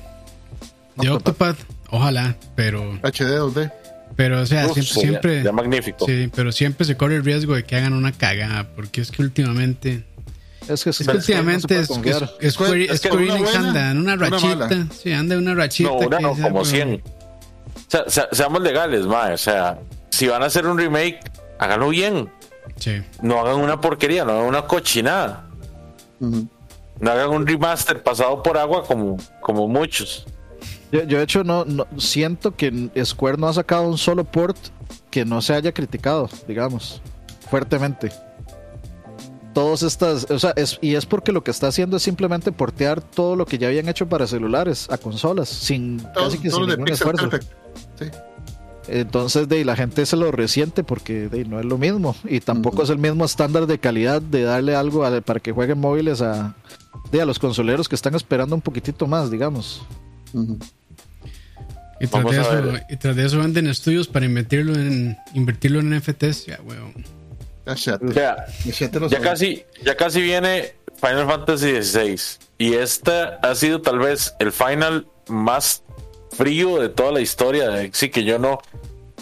de 0.97 1.11
Octopath, 1.11 1.59
ojalá, 1.91 2.37
pero. 2.55 2.95
HD 3.03 3.37
2D. 3.39 3.73
Pero, 4.23 4.41
o 4.41 4.47
sea, 4.47 4.69
siempre. 4.69 5.43
Ya, 5.43 5.51
magnífico. 5.51 6.07
Sí, 6.07 6.31
pero 6.33 6.53
siempre 6.53 6.87
se 6.87 6.97
corre 6.97 7.17
el 7.17 7.25
riesgo 7.25 7.57
de 7.57 7.65
que 7.65 7.75
hagan 7.75 7.93
una 7.93 8.13
cagada, 8.13 8.69
porque 8.77 9.01
es 9.01 9.11
que 9.11 9.21
últimamente. 9.21 10.05
Es 10.69 10.85
que, 10.85 10.91
es 10.91 10.99
que 10.99 11.11
últimamente 11.11 11.81
es, 11.81 11.91
es, 12.39 12.55
Square 12.55 12.85
Enix 12.85 13.57
anda 13.57 13.91
en 13.91 13.99
una 13.99 14.15
rachita. 14.15 14.69
sí, 14.97 15.13
anda 15.13 15.35
en 15.35 15.41
una 15.41 15.57
rachita. 15.57 15.91
No, 15.91 15.97
una 15.97 16.21
no, 16.21 16.37
como 16.37 16.65
100. 16.65 17.03
O 17.95 18.11
sea, 18.11 18.29
seamos 18.31 18.63
legales, 18.63 19.07
mae. 19.07 19.35
O 19.35 19.39
sea, 19.39 19.81
si 20.11 20.29
van 20.29 20.45
a 20.45 20.47
hacer 20.47 20.69
un 20.69 20.79
remake, 20.79 21.19
háganlo 21.59 21.89
bien. 21.89 22.31
No 23.23 23.41
hagan 23.41 23.57
una 23.57 23.81
porquería, 23.81 24.25
no 24.25 24.35
hagan 24.35 24.45
una 24.45 24.67
cochinada. 24.69 25.47
No 26.21 27.11
hagan 27.11 27.31
un 27.31 27.45
remaster 27.45 28.01
pasado 28.05 28.41
por 28.41 28.57
agua 28.57 28.85
como, 28.85 29.17
como 29.41 29.67
muchos. 29.67 30.27
Yo, 30.93 31.07
de 31.07 31.23
hecho 31.23 31.43
no, 31.43 31.65
siento 31.97 32.55
que 32.55 32.91
Square 33.03 33.39
no 33.39 33.49
ha 33.49 33.55
sacado 33.55 33.89
un 33.89 33.97
solo 33.97 34.25
port 34.25 34.59
que 35.11 35.25
no 35.25 35.41
se 35.41 35.55
haya 35.55 35.73
criticado, 35.73 36.29
digamos, 36.47 37.01
fuertemente. 37.51 38.13
Todas 39.55 39.83
estas, 39.83 40.31
o 40.31 40.39
sea, 40.39 40.55
y 40.81 40.95
es 40.95 41.07
porque 41.07 41.33
lo 41.33 41.43
que 41.43 41.51
está 41.51 41.69
haciendo 41.69 41.97
es 41.97 42.03
simplemente 42.03 42.53
portear 42.53 43.01
todo 43.03 43.37
lo 43.37 43.47
que 43.47 43.59
ya 43.59 43.69
habían 43.69 43.89
hecho 43.89 44.09
para 44.09 44.27
celulares 44.27 44.89
a 44.91 44.99
consolas, 44.99 45.49
sin 45.49 45.99
casi 46.15 46.39
que 46.39 46.51
sin 46.51 46.67
ningún 46.67 46.89
esfuerzo. 46.89 47.29
Sí. 47.99 48.07
Entonces, 48.89 49.49
de 49.49 49.65
la 49.65 49.77
gente 49.77 50.05
se 50.07 50.17
lo 50.17 50.33
resiente 50.33 50.83
porque 50.85 51.29
de, 51.29 51.45
no 51.45 51.61
es 51.61 51.65
lo 51.65 51.79
mismo. 51.79 52.17
Y 52.25 52.41
tampoco 52.41 52.83
es 52.83 52.91
el 52.91 52.99
mismo 52.99 53.25
estándar 53.25 53.67
de 53.67 53.79
calidad 53.79 54.21
de 54.21 54.43
darle 54.43 54.75
algo 54.75 55.05
para 55.23 55.41
que 55.41 55.53
jueguen 55.53 55.79
móviles 55.79 56.21
a, 56.21 56.55
de, 57.11 57.23
a 57.23 57.27
los 57.27 57.39
consoleros 57.39 57.89
que 57.89 57.95
están 57.95 58.15
esperando 58.15 58.55
un 58.55 58.63
poquitito 58.63 59.07
más, 59.07 59.31
digamos. 59.31 59.83
Y, 62.03 62.09
tras 62.09 62.25
de 62.25 62.41
eso, 62.41 62.85
y, 62.89 62.97
tras 62.97 63.17
de 63.17 63.27
eso, 63.27 63.39
venden 63.39 63.69
estudios 63.69 64.09
para 64.09 64.27
invertirlo 64.27 64.75
en, 64.75 65.17
invertirlo 65.35 65.79
en 65.79 65.97
NFTs. 65.97 66.47
Ya, 66.47 66.59
ya, 69.09 69.21
casi, 69.21 69.65
ya 69.85 69.97
casi 69.97 70.21
viene 70.21 70.75
Final 70.97 71.27
Fantasy 71.27 71.81
XVI. 71.81 72.21
Y 72.59 72.75
este 72.75 73.13
ha 73.41 73.55
sido 73.55 73.83
tal 73.83 74.01
vez 74.01 74.35
el 74.41 74.51
final 74.51 75.07
más 75.29 75.85
frío 76.37 76.81
de 76.81 76.89
toda 76.89 77.13
la 77.13 77.21
historia. 77.21 77.89
Sí, 77.93 78.09
que 78.09 78.25
yo 78.25 78.41
no, 78.41 78.59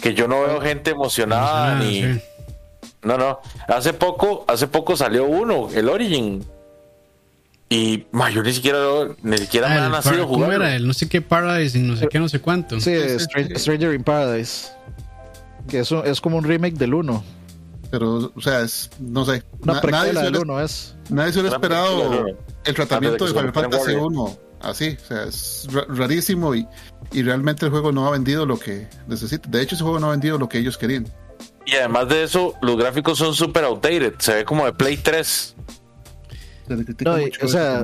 que 0.01 0.15
yo 0.15 0.27
no 0.27 0.41
veo 0.41 0.59
gente 0.59 0.89
emocionada 0.89 1.75
ni. 1.75 2.19
No, 3.03 3.17
no. 3.17 3.41
Hace 3.67 3.93
poco, 3.93 4.43
hace 4.47 4.65
poco 4.67 4.97
salió 4.97 5.25
uno, 5.25 5.69
el 5.71 5.87
Origin. 5.87 6.43
Y 7.71 8.05
yo 8.33 8.43
ni 8.43 8.51
siquiera, 8.51 8.79
ni 9.23 9.37
siquiera 9.37 9.69
me 9.69 9.75
ha 9.75 9.87
nacido 9.87 10.27
jugar. 10.27 10.49
¿Cómo 10.49 10.51
era? 10.51 10.75
El 10.75 10.85
no 10.85 10.93
sé 10.93 11.07
qué 11.07 11.21
Paradise, 11.21 11.79
no 11.79 11.95
sé 11.95 12.09
qué, 12.09 12.19
no 12.19 12.27
sé 12.27 12.41
cuánto. 12.41 12.81
Sí, 12.81 12.93
Stranger 13.17 13.93
in 13.93 14.03
Paradise. 14.03 14.67
Que 15.69 15.79
eso 15.79 16.03
es 16.03 16.19
como 16.19 16.35
un 16.35 16.43
remake 16.43 16.73
del 16.73 16.93
1. 16.93 17.23
Pero, 17.89 18.33
o 18.35 18.41
sea, 18.41 18.59
es, 18.59 18.89
no 18.99 19.23
sé. 19.23 19.43
nadie 19.63 20.11
del 20.11 20.35
1 20.35 20.61
es. 20.61 20.97
Nadie 21.09 21.31
se 21.31 21.39
hubiera 21.39 21.55
esperado 21.55 22.25
el 22.65 22.75
tratamiento 22.75 23.25
de 23.25 23.31
Final 23.31 23.53
Fantasy 23.53 23.93
1 23.93 24.37
así. 24.63 24.97
O 25.01 25.07
sea, 25.07 25.23
es 25.23 25.69
rarísimo 25.87 26.53
y, 26.53 26.67
y 27.13 27.23
realmente 27.23 27.65
el 27.65 27.71
juego 27.71 27.93
no 27.93 28.05
ha 28.05 28.11
vendido 28.11 28.45
lo 28.45 28.59
que 28.59 28.89
necesita. 29.07 29.47
De 29.49 29.61
hecho, 29.61 29.75
ese 29.75 29.85
juego 29.85 29.97
no 29.97 30.07
ha 30.07 30.11
vendido 30.11 30.37
lo 30.37 30.49
que 30.49 30.57
ellos 30.57 30.77
querían. 30.77 31.07
Y 31.65 31.75
además 31.75 32.09
de 32.09 32.23
eso, 32.23 32.53
los 32.61 32.75
gráficos 32.75 33.17
son 33.17 33.33
super 33.33 33.63
outdated. 33.63 34.15
Se 34.19 34.33
ve 34.33 34.43
como 34.43 34.65
de 34.65 34.73
Play 34.73 34.97
3. 34.97 35.55
No, 37.05 37.19
y, 37.19 37.31
o 37.41 37.47
sea, 37.47 37.83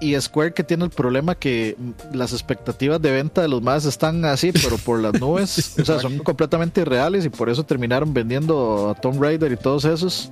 y, 0.00 0.20
Square 0.20 0.52
que 0.52 0.64
tiene 0.64 0.84
el 0.84 0.90
problema 0.90 1.34
que 1.34 1.76
las 2.12 2.32
expectativas 2.32 3.00
de 3.00 3.10
venta 3.10 3.42
de 3.42 3.48
los 3.48 3.62
más 3.62 3.84
están 3.84 4.24
así, 4.24 4.52
pero 4.52 4.78
por 4.78 5.00
las 5.00 5.20
nubes, 5.20 5.74
o 5.80 5.84
sea, 5.84 6.00
son 6.00 6.18
completamente 6.18 6.80
irreales 6.80 7.24
y 7.24 7.28
por 7.28 7.48
eso 7.48 7.64
terminaron 7.64 8.12
vendiendo 8.12 8.90
a 8.90 9.00
Tomb 9.00 9.22
Raider 9.22 9.52
y 9.52 9.56
todos 9.56 9.84
esos. 9.84 10.30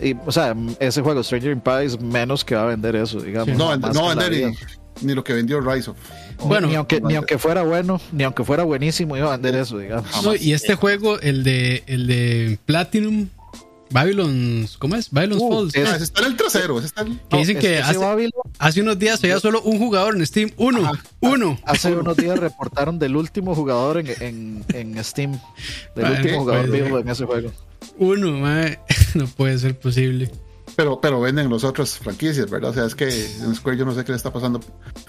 Y, 0.00 0.14
o 0.26 0.32
sea, 0.32 0.56
ese 0.80 1.02
juego 1.02 1.22
Stranger 1.22 1.52
in 1.52 1.60
Paradise 1.60 1.98
menos 1.98 2.44
que 2.44 2.54
va 2.54 2.62
a 2.62 2.66
vender 2.66 2.96
eso, 2.96 3.20
digamos. 3.20 3.56
No, 3.56 3.76
no 3.76 4.08
vender 4.08 4.52
ni 5.00 5.14
lo 5.14 5.24
que 5.24 5.32
vendió 5.32 5.60
Rise 5.60 5.90
of. 5.90 5.96
Bueno, 6.44 6.68
ni 6.68 6.74
aunque, 6.74 7.00
ni 7.00 7.14
aunque 7.14 7.38
fuera 7.38 7.62
bueno, 7.62 8.00
ni 8.12 8.24
aunque 8.24 8.44
fuera 8.44 8.64
buenísimo, 8.64 9.16
iba 9.16 9.28
a 9.28 9.32
vender 9.32 9.54
eso, 9.54 9.78
digamos. 9.78 10.10
y 10.40 10.52
este 10.52 10.74
juego, 10.74 11.20
el 11.20 11.44
de, 11.44 11.82
el 11.86 12.06
de 12.06 12.58
Platinum, 12.66 13.28
Babylon's, 13.92 14.76
¿cómo 14.78 14.96
es? 14.96 15.10
Babylon's 15.10 15.42
uh, 15.42 15.48
Falls. 15.48 15.74
está 15.74 16.20
en 16.20 16.26
el 16.26 16.36
trasero. 16.36 16.80
Está 16.80 17.04
Que 17.04 17.36
dicen 17.36 17.58
que 17.58 17.78
hace, 17.78 18.80
unos 18.80 18.98
días 18.98 19.22
había 19.22 19.38
solo 19.40 19.62
un 19.62 19.78
jugador 19.78 20.16
en 20.16 20.26
Steam. 20.26 20.50
Uno. 20.56 20.92
Uno. 21.20 21.58
Hace 21.64 21.94
unos 21.94 22.16
días 22.16 22.38
reportaron 22.38 22.98
del 22.98 23.16
último 23.16 23.54
jugador 23.54 23.98
en, 23.98 24.06
en, 24.20 24.64
en 24.72 25.04
Steam. 25.04 25.38
Del 25.94 26.10
último 26.10 26.40
jugador 26.40 26.70
vivo 26.70 26.98
en 26.98 27.08
ese 27.08 27.24
juego. 27.24 27.52
Uno, 27.98 28.30
no 29.14 29.26
puede 29.36 29.58
ser 29.58 29.78
posible. 29.78 30.30
Pero, 30.76 31.00
pero 31.00 31.20
venden 31.20 31.48
los 31.48 31.64
otras 31.64 31.98
franquicias, 31.98 32.48
¿verdad? 32.48 32.70
O 32.70 32.74
sea, 32.74 32.86
es 32.86 32.94
que 32.94 33.08
en 33.08 33.54
Square 33.54 33.78
yo 33.78 33.84
no 33.84 33.94
sé 33.94 34.04
qué 34.04 34.12
le 34.12 34.16
está 34.16 34.32
pasando. 34.32 34.60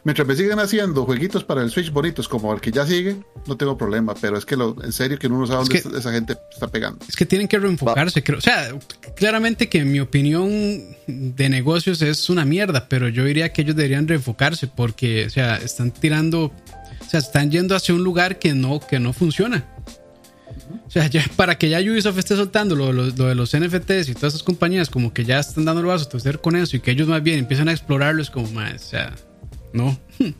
Mientras 0.03 0.27
me 0.27 0.35
siguen 0.35 0.59
haciendo 0.59 1.05
jueguitos 1.05 1.43
para 1.43 1.61
el 1.61 1.69
Switch 1.69 1.91
bonitos 1.91 2.27
como 2.27 2.53
el 2.53 2.59
que 2.59 2.71
ya 2.71 2.85
sigue, 2.85 3.17
no 3.47 3.55
tengo 3.55 3.77
problema. 3.77 4.13
Pero 4.19 4.37
es 4.37 4.45
que 4.45 4.55
lo, 4.55 4.75
en 4.83 4.91
serio 4.91 5.17
que 5.17 5.27
uno 5.27 5.39
no 5.39 5.47
sabe 5.47 5.63
dónde 5.63 5.99
esa 5.99 6.11
gente 6.11 6.37
está 6.51 6.67
pegando. 6.67 7.05
Es 7.07 7.15
que 7.15 7.25
tienen 7.25 7.47
que 7.47 7.59
reenfocarse. 7.59 8.23
Creo. 8.23 8.39
O 8.39 8.41
sea, 8.41 8.77
claramente 9.15 9.69
que 9.69 9.79
en 9.79 9.91
mi 9.91 9.99
opinión 9.99 10.49
de 11.07 11.49
negocios 11.49 12.01
es 12.01 12.29
una 12.29 12.45
mierda, 12.45 12.87
pero 12.89 13.07
yo 13.07 13.23
diría 13.23 13.53
que 13.53 13.61
ellos 13.61 13.75
deberían 13.75 14.07
reenfocarse 14.07 14.67
porque, 14.67 15.25
o 15.27 15.29
sea, 15.29 15.55
están 15.57 15.91
tirando, 15.91 16.45
o 16.45 17.09
sea, 17.09 17.19
están 17.19 17.51
yendo 17.51 17.75
hacia 17.75 17.95
un 17.95 18.03
lugar 18.03 18.39
que 18.39 18.53
no, 18.53 18.79
que 18.79 18.99
no 18.99 19.13
funciona. 19.13 19.65
O 20.85 20.89
sea, 20.89 21.07
ya, 21.07 21.23
para 21.35 21.57
que 21.57 21.69
ya 21.69 21.79
Ubisoft 21.79 22.17
esté 22.17 22.35
soltando 22.35 22.75
lo, 22.75 23.11
de 23.11 23.35
los 23.35 23.57
NFTs 23.57 24.09
y 24.09 24.13
todas 24.13 24.33
esas 24.33 24.43
compañías, 24.43 24.89
como 24.89 25.13
que 25.13 25.25
ya 25.25 25.39
están 25.39 25.65
dando 25.65 25.81
el 25.81 25.87
vaso 25.87 26.05
a 26.05 26.09
torcer 26.09 26.39
con 26.39 26.55
eso 26.55 26.77
y 26.77 26.79
que 26.79 26.91
ellos 26.91 27.07
más 27.07 27.23
bien 27.23 27.39
empiezan 27.39 27.67
a 27.69 27.71
explorarlo, 27.71 28.21
es 28.21 28.29
como 28.29 28.49
más, 28.51 28.85
o 28.85 28.89
sea, 28.89 29.13
no. 29.73 29.97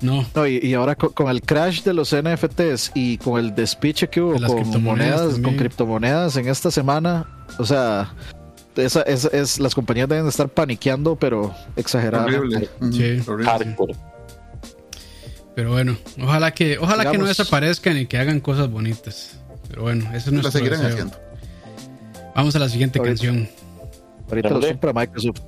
No. 0.00 0.24
no 0.32 0.46
y, 0.46 0.74
ahora 0.74 0.94
con, 0.94 1.28
el 1.28 1.42
crash 1.42 1.82
de 1.82 1.92
los 1.92 2.14
NFTs 2.14 2.92
y 2.94 3.18
con 3.18 3.44
el 3.44 3.52
despiche 3.52 4.08
que 4.08 4.20
hubo 4.20 4.38
con 4.40 4.80
monedas, 4.84 5.40
con 5.40 5.56
criptomonedas 5.56 6.36
en 6.36 6.46
esta 6.46 6.70
semana, 6.70 7.26
o 7.58 7.64
sea, 7.64 8.14
esa, 8.76 9.02
es, 9.02 9.58
las 9.58 9.74
compañías 9.74 10.08
deben 10.08 10.28
estar 10.28 10.48
paniqueando, 10.48 11.16
pero 11.16 11.54
exageradamente. 11.76 12.68
Sí, 12.92 13.20
Pero 15.54 15.70
bueno, 15.72 15.96
ojalá 16.22 16.52
que, 16.52 16.78
ojalá 16.78 17.10
que 17.10 17.18
no 17.18 17.26
desaparezcan 17.26 17.98
y 17.98 18.06
que 18.06 18.18
hagan 18.18 18.40
cosas 18.40 18.70
bonitas. 18.70 19.37
Pero 19.78 19.84
bueno, 19.84 20.12
eso 20.12 20.32
no 20.32 20.40
es 20.40 20.52
seguirán 20.52 20.84
haciendo. 20.84 21.16
Vamos 22.34 22.56
a 22.56 22.58
la 22.58 22.68
siguiente 22.68 22.98
canción. 22.98 23.48
Ahorita 24.28 24.50
lo 24.50 24.80
para 24.80 24.92
Microsoft. 24.92 25.38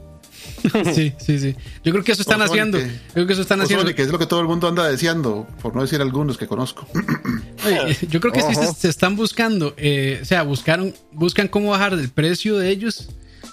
sí, 0.95 1.13
sí, 1.19 1.41
sí. 1.41 1.57
Yo 1.83 1.91
creo 1.91 2.05
que 2.05 2.13
eso 2.13 2.23
están 2.23 2.41
haciendo. 2.41 2.79
Yo 2.79 2.87
creo 3.13 3.27
que 3.27 3.33
eso 3.33 3.43
están 3.43 3.61
haciendo. 3.61 3.93
Que 3.93 4.03
es 4.03 4.09
lo 4.09 4.21
que 4.21 4.27
todo 4.27 4.39
el 4.39 4.47
mundo 4.47 4.69
anda 4.69 4.89
deseando, 4.89 5.49
por 5.61 5.75
no 5.75 5.83
decir 5.83 6.01
algunos 6.01 6.39
que 6.39 6.47
conozco. 6.47 6.87
yo 8.09 8.21
creo 8.21 8.33
que 8.33 8.41
sí 8.43 8.55
se, 8.77 8.89
están 8.89 9.17
buscando, 9.17 9.75
eh, 9.77 10.21
o 10.23 10.25
sea, 10.25 10.45
buscaron, 10.45 10.95
buscan 11.11 11.49
cómo 11.49 11.71
bajar 11.71 11.95
el 11.95 12.09
precio 12.09 12.57
de 12.57 12.71
ellos 12.71 13.09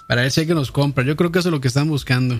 para 0.06 0.22
ver 0.22 0.30
si 0.30 0.38
alguien 0.42 0.58
los 0.58 0.70
compra. 0.70 1.02
Yo 1.02 1.16
creo 1.16 1.32
que 1.32 1.40
eso 1.40 1.48
es 1.48 1.52
lo 1.52 1.60
que 1.60 1.66
están 1.66 1.88
buscando. 1.88 2.36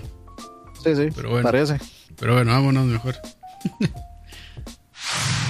Sí, 0.81 0.95
sí, 0.95 1.09
pero 1.13 1.31
bueno, 1.31 1.43
parece. 1.43 1.77
Pero 2.17 2.35
bueno, 2.35 2.53
vámonos 2.53 2.85
mejor. 2.85 3.17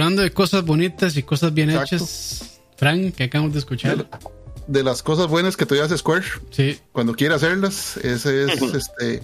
hablando 0.00 0.22
de 0.22 0.30
cosas 0.32 0.64
bonitas 0.64 1.16
y 1.16 1.22
cosas 1.22 1.52
bien 1.54 1.70
Exacto. 1.70 1.96
hechas, 1.96 2.60
Frank, 2.76 3.14
que 3.14 3.24
acabamos 3.24 3.52
de 3.52 3.58
escuchar. 3.60 4.08
De 4.66 4.82
las 4.82 5.02
cosas 5.02 5.26
buenas 5.28 5.56
que 5.56 5.64
todavía 5.66 5.86
hace 5.86 5.96
Square, 5.98 6.24
Sí, 6.50 6.78
cuando 6.92 7.14
quiera 7.14 7.36
hacerlas, 7.36 7.96
ese 7.98 8.44
es 8.44 8.62
este, 8.62 9.22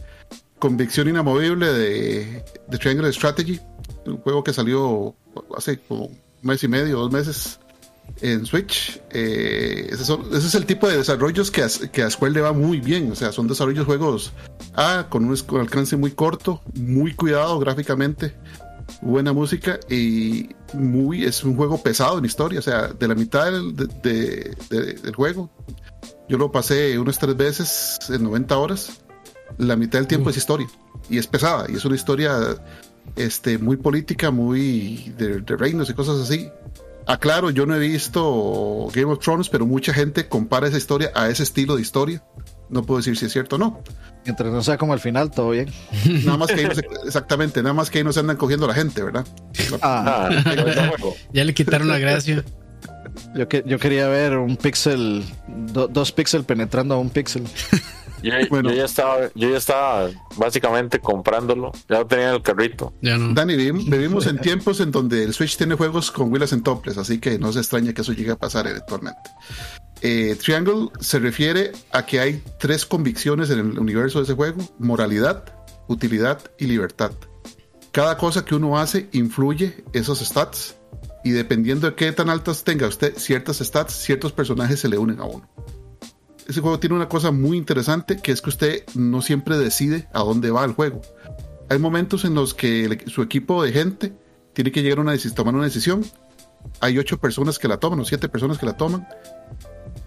convicción 0.59 1.09
inamovible 1.09 1.67
de, 1.73 2.45
de 2.69 2.79
Triangle 2.79 3.13
Strategy, 3.13 3.61
un 4.07 4.17
juego 4.19 4.43
que 4.43 4.53
salió 4.53 5.15
hace 5.57 5.79
como 5.81 6.07
un 6.07 6.19
mes 6.43 6.63
y 6.65 6.69
medio, 6.69 6.97
dos 6.99 7.13
meses 7.13 7.59
en 8.23 8.47
Switch. 8.47 9.01
Eh, 9.11 9.89
ese, 9.91 10.05
son- 10.05 10.27
ese 10.35 10.47
es 10.47 10.55
el 10.55 10.65
tipo 10.67 10.89
de 10.89 10.97
desarrollos 10.97 11.51
que 11.51 11.63
a, 11.63 11.69
que 11.93 12.03
a 12.03 12.11
Square 12.11 12.33
le 12.35 12.41
va 12.41 12.53
muy 12.53 12.81
bien, 12.81 13.13
o 13.13 13.15
sea, 13.15 13.31
son 13.33 13.47
desarrollos 13.49 13.85
juegos 13.87 14.33
ah, 14.75 15.07
con 15.11 15.25
un 15.27 15.37
con 15.39 15.61
alcance 15.61 15.97
muy 15.97 16.13
corto, 16.13 16.63
muy 16.75 17.13
cuidado 17.15 17.59
gráficamente, 17.59 18.35
buena 19.03 19.33
música 19.33 19.79
y 19.91 20.49
muy 20.73 21.25
es 21.25 21.45
un 21.45 21.57
juego 21.57 21.83
pesado 21.83 22.19
en 22.19 22.25
historia, 22.25 22.59
o 22.59 22.63
sea, 22.63 22.89
de 22.89 23.09
la 23.09 23.15
mitad 23.15 23.51
del, 23.51 23.75
de- 23.77 23.87
de- 24.03 24.57
de- 24.71 24.93
del 24.95 25.15
juego 25.15 25.51
yo 26.29 26.39
lo 26.39 26.51
pasé 26.51 26.99
unas 26.99 27.19
tres 27.19 27.37
veces 27.37 27.99
en 28.09 28.25
90 28.25 28.57
horas. 28.57 29.03
La 29.59 29.77
mitad 29.77 29.99
del 29.99 30.07
tiempo 30.09 30.31
es 30.31 30.39
historia. 30.39 30.67
Y 31.11 31.19
es 31.19 31.27
pesada. 31.27 31.67
Y 31.69 31.75
es 31.75 31.85
una 31.85 31.97
historia 31.97 32.39
este, 33.15 33.59
muy 33.59 33.77
política, 33.77 34.31
muy 34.31 35.13
de, 35.19 35.43
de 35.43 35.57
reinos 35.57 35.91
y 35.91 35.93
cosas 35.93 36.19
así. 36.21 36.49
Aclaro, 37.07 37.51
yo 37.51 37.67
no 37.67 37.75
he 37.75 37.79
visto 37.79 38.89
Game 38.95 39.13
of 39.13 39.19
Thrones, 39.19 39.51
pero 39.51 39.67
mucha 39.67 39.93
gente 39.93 40.27
compara 40.27 40.67
esa 40.67 40.79
historia 40.79 41.13
a 41.15 41.29
ese 41.29 41.43
estilo 41.43 41.77
de 41.77 41.83
historia. 41.83 42.25
No 42.71 42.85
puedo 42.85 42.99
decir 43.01 43.19
si 43.19 43.27
es 43.27 43.33
cierto 43.33 43.57
o 43.57 43.59
no. 43.59 43.83
Mientras 44.25 44.51
no 44.53 44.63
sea 44.63 44.79
como 44.79 44.95
el 44.95 45.01
final, 45.01 45.31
todo 45.31 45.51
bien. 45.51 45.71
Nada 46.25 46.39
más 46.39 46.49
que 46.51 46.61
ahí 46.61 46.65
no 46.67 46.75
se- 46.75 46.87
exactamente, 47.07 47.63
nada 47.63 47.75
más 47.75 47.91
que 47.91 47.99
ahí 47.99 48.05
no 48.05 48.13
se 48.13 48.21
andan 48.21 48.37
cogiendo 48.37 48.65
a 48.67 48.69
la 48.71 48.75
gente, 48.75 49.03
¿verdad? 49.03 49.27
Ah, 49.83 50.29
Ah, 50.45 50.95
ya 51.33 51.45
le 51.45 51.53
quitaron 51.55 51.89
la 51.89 51.99
gracia. 51.99 52.43
yo, 53.35 53.49
que, 53.49 53.63
yo 53.67 53.79
quería 53.79 54.09
ver 54.09 54.37
un 54.39 54.57
píxel, 54.57 55.25
do- 55.49 55.89
dos 55.89 56.11
píxeles 56.13 56.47
penetrando 56.47 56.95
a 56.95 56.99
un 56.99 57.11
píxel. 57.11 57.45
Yo, 58.23 58.33
Bueno. 58.49 58.71
yo 58.71 58.77
ya 58.77 58.87
estaba, 58.87 59.19
yo 59.35 59.51
ya 59.51 59.59
estaba 59.59 60.09
básicamente 60.37 60.99
comprándolo. 60.99 61.73
Ya 61.91 61.99
lo 61.99 62.07
tenía 62.07 62.31
en 62.31 62.35
el 62.37 62.43
carrito. 62.43 62.95
Ya 63.03 63.19
no. 63.19 63.35
Dani, 63.35 63.55
vivim- 63.55 63.91
vivimos 63.91 64.27
en 64.27 64.39
tiempos 64.39 64.81
en 64.81 64.91
donde 64.91 65.23
el 65.25 65.35
Switch 65.35 65.59
tiene 65.59 65.75
juegos 65.75 66.11
con 66.11 66.33
Willas 66.33 66.55
en 66.55 66.63
toples, 66.63 66.97
así 66.97 67.19
que 67.21 67.39
no 67.39 67.53
se 67.53 67.59
extraña 67.59 67.93
que 67.93 68.01
eso 68.01 68.15
llegue 68.15 68.31
a 68.31 68.37
pasar 68.37 68.67
eventualmente. 68.67 69.21
Eh, 70.07 70.37
Triangle 70.37 70.91
se 71.01 71.19
refiere 71.19 71.73
a 71.91 72.07
que 72.07 72.21
hay 72.21 72.43
tres 72.59 72.87
convicciones 72.87 73.51
en 73.51 73.59
el 73.59 73.79
universo 73.79 74.19
de 74.19 74.25
ese 74.25 74.35
juego: 74.35 74.61
moralidad, 74.79 75.45
utilidad 75.89 76.39
y 76.59 76.67
libertad. 76.67 77.11
Cada 77.91 78.17
cosa 78.17 78.45
que 78.45 78.55
uno 78.55 78.79
hace 78.79 79.09
influye 79.13 79.85
esos 79.93 80.21
stats 80.21 80.77
y 81.25 81.31
dependiendo 81.31 81.89
de 81.89 81.97
qué 81.97 82.13
tan 82.13 82.29
altas 82.29 82.63
tenga 82.63 82.87
usted 82.87 83.17
ciertas 83.17 83.59
stats, 83.59 83.95
ciertos 83.95 84.33
personajes 84.33 84.79
se 84.79 84.89
le 84.89 84.99
unen 84.99 85.21
a 85.21 85.25
uno. 85.25 85.49
Ese 86.47 86.61
juego 86.61 86.79
tiene 86.79 86.97
una 86.97 87.09
cosa 87.09 87.33
muy 87.33 87.57
interesante 87.57 88.19
que 88.19 88.31
es 88.31 88.43
que 88.43 88.51
usted 88.51 88.85
no 88.95 89.23
siempre 89.23 89.57
decide 89.57 90.09
a 90.13 90.21
dónde 90.21 90.51
va 90.51 90.65
el 90.65 90.73
juego 90.73 91.01
hay 91.69 91.79
momentos 91.79 92.25
en 92.25 92.35
los 92.35 92.55
que 92.55 93.05
su 93.07 93.23
equipo 93.23 93.63
de 93.63 93.73
gente 93.73 94.13
tiene 94.53 94.71
que 94.71 94.83
llegar 94.83 94.99
a 94.99 95.03
una 95.03 95.17
tomar 95.35 95.55
una 95.55 95.65
decisión. 95.65 96.05
Hay 96.81 96.99
ocho 96.99 97.19
personas 97.19 97.59
que 97.59 97.69
la 97.69 97.79
toman 97.79 98.01
o 98.01 98.05
siete 98.05 98.29
personas 98.29 98.59
que 98.59 98.67
la 98.67 98.77
toman. 98.77 99.07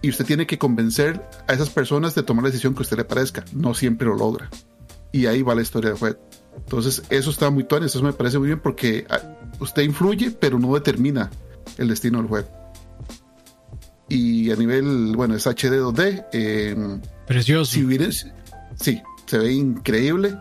Y 0.01 0.09
usted 0.09 0.25
tiene 0.25 0.45
que 0.45 0.57
convencer 0.57 1.21
a 1.47 1.53
esas 1.53 1.69
personas 1.69 2.13
de 2.15 2.23
tomar 2.23 2.43
la 2.43 2.49
decisión 2.49 2.73
que 2.73 2.79
a 2.79 2.83
usted 2.83 2.97
le 2.97 3.03
parezca. 3.05 3.43
No 3.53 3.73
siempre 3.73 4.07
lo 4.07 4.15
logra. 4.15 4.49
Y 5.11 5.25
ahí 5.25 5.41
va 5.41 5.55
la 5.55 5.61
historia 5.61 5.89
del 5.89 5.99
juego. 5.99 6.19
Entonces, 6.55 7.03
eso 7.09 7.29
está 7.29 7.49
muy 7.49 7.63
tuanis, 7.63 7.95
eso 7.95 8.03
me 8.03 8.13
parece 8.13 8.37
muy 8.39 8.47
bien 8.47 8.59
porque 8.59 9.05
ah, 9.09 9.19
usted 9.59 9.83
influye, 9.83 10.31
pero 10.31 10.59
no 10.59 10.73
determina 10.73 11.29
el 11.77 11.87
destino 11.87 12.19
del 12.19 12.27
juego. 12.27 12.47
Y 14.09 14.51
a 14.51 14.55
nivel, 14.55 15.15
bueno, 15.15 15.35
es 15.35 15.45
HD 15.45 15.81
2D. 15.81 16.25
eh, 16.31 16.99
Precioso. 17.25 17.71
si 17.71 17.83
hubiera, 17.83 18.07
sí, 18.11 19.01
se 19.25 19.37
ve 19.37 19.51
increíble. 19.51 20.37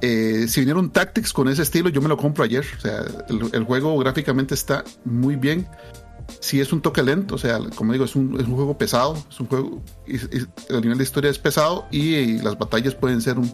Eh, 0.00 0.46
si 0.48 0.60
viniera 0.60 0.78
un 0.78 0.90
Tactics 0.90 1.32
con 1.32 1.48
ese 1.48 1.62
estilo, 1.62 1.88
yo 1.88 2.00
me 2.00 2.08
lo 2.08 2.16
compro 2.16 2.44
ayer. 2.44 2.64
O 2.76 2.80
sea, 2.80 3.04
el, 3.28 3.50
el 3.52 3.64
juego 3.64 3.96
gráficamente 3.98 4.54
está 4.54 4.84
muy 5.04 5.36
bien. 5.36 5.66
Si 6.40 6.60
es 6.60 6.72
un 6.72 6.80
toque 6.82 7.02
lento, 7.02 7.34
o 7.34 7.38
sea, 7.38 7.58
como 7.74 7.92
digo, 7.92 8.04
es 8.04 8.14
un, 8.16 8.38
es 8.40 8.46
un 8.46 8.54
juego 8.54 8.76
pesado. 8.78 9.16
Es 9.30 9.40
un 9.40 9.46
juego, 9.46 9.82
y- 10.06 10.16
y 10.16 10.46
el 10.68 10.80
nivel 10.82 10.98
de 10.98 11.04
historia 11.04 11.30
es 11.30 11.38
pesado 11.38 11.86
y, 11.90 12.14
eh, 12.14 12.40
las 12.42 12.58
batallas 12.58 12.94
pueden 12.94 13.20
ser 13.20 13.38
un, 13.38 13.52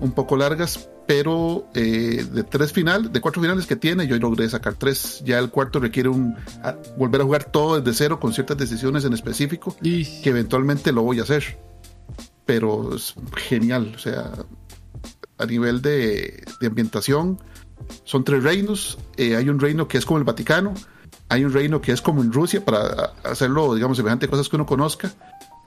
un 0.00 0.12
poco 0.12 0.36
largas. 0.36 0.88
Pero 1.06 1.66
eh, 1.74 2.26
de 2.30 2.42
tres 2.44 2.70
finales, 2.74 3.10
de 3.10 3.20
cuatro 3.22 3.40
finales 3.40 3.64
que 3.64 3.76
tiene, 3.76 4.06
yo 4.06 4.18
logré 4.18 4.46
sacar 4.50 4.74
tres. 4.74 5.22
Ya 5.24 5.38
el 5.38 5.48
cuarto 5.48 5.80
requiere 5.80 6.10
un 6.10 6.34
a- 6.62 6.76
volver 6.98 7.22
a 7.22 7.24
jugar 7.24 7.44
todo 7.50 7.80
desde 7.80 7.96
cero 7.96 8.20
con 8.20 8.34
ciertas 8.34 8.58
decisiones 8.58 9.06
en 9.06 9.14
específico 9.14 9.74
Y 9.80 10.04
que 10.20 10.28
eventualmente 10.28 10.92
lo 10.92 11.02
voy 11.02 11.18
a 11.20 11.22
hacer. 11.22 11.58
Pero 12.44 12.94
es 12.94 13.14
genial, 13.36 13.92
o 13.94 13.98
sea, 13.98 14.32
a 15.38 15.46
nivel 15.46 15.80
de, 15.80 16.44
de 16.60 16.66
ambientación, 16.66 17.38
son 18.04 18.24
tres 18.24 18.42
reinos. 18.42 18.98
eh, 19.16 19.36
hay 19.36 19.48
un 19.48 19.60
reino 19.60 19.88
que 19.88 19.96
es 19.98 20.04
como 20.04 20.18
el 20.18 20.24
Vaticano, 20.24 20.74
hay 21.28 21.44
un 21.44 21.52
reino 21.52 21.80
que 21.80 21.92
es 21.92 22.00
como 22.00 22.22
en 22.22 22.32
Rusia, 22.32 22.64
para 22.64 23.12
hacerlo, 23.24 23.74
digamos, 23.74 23.96
semejante 23.96 24.26
a 24.26 24.30
cosas 24.30 24.48
que 24.48 24.56
uno 24.56 24.66
conozca, 24.66 25.12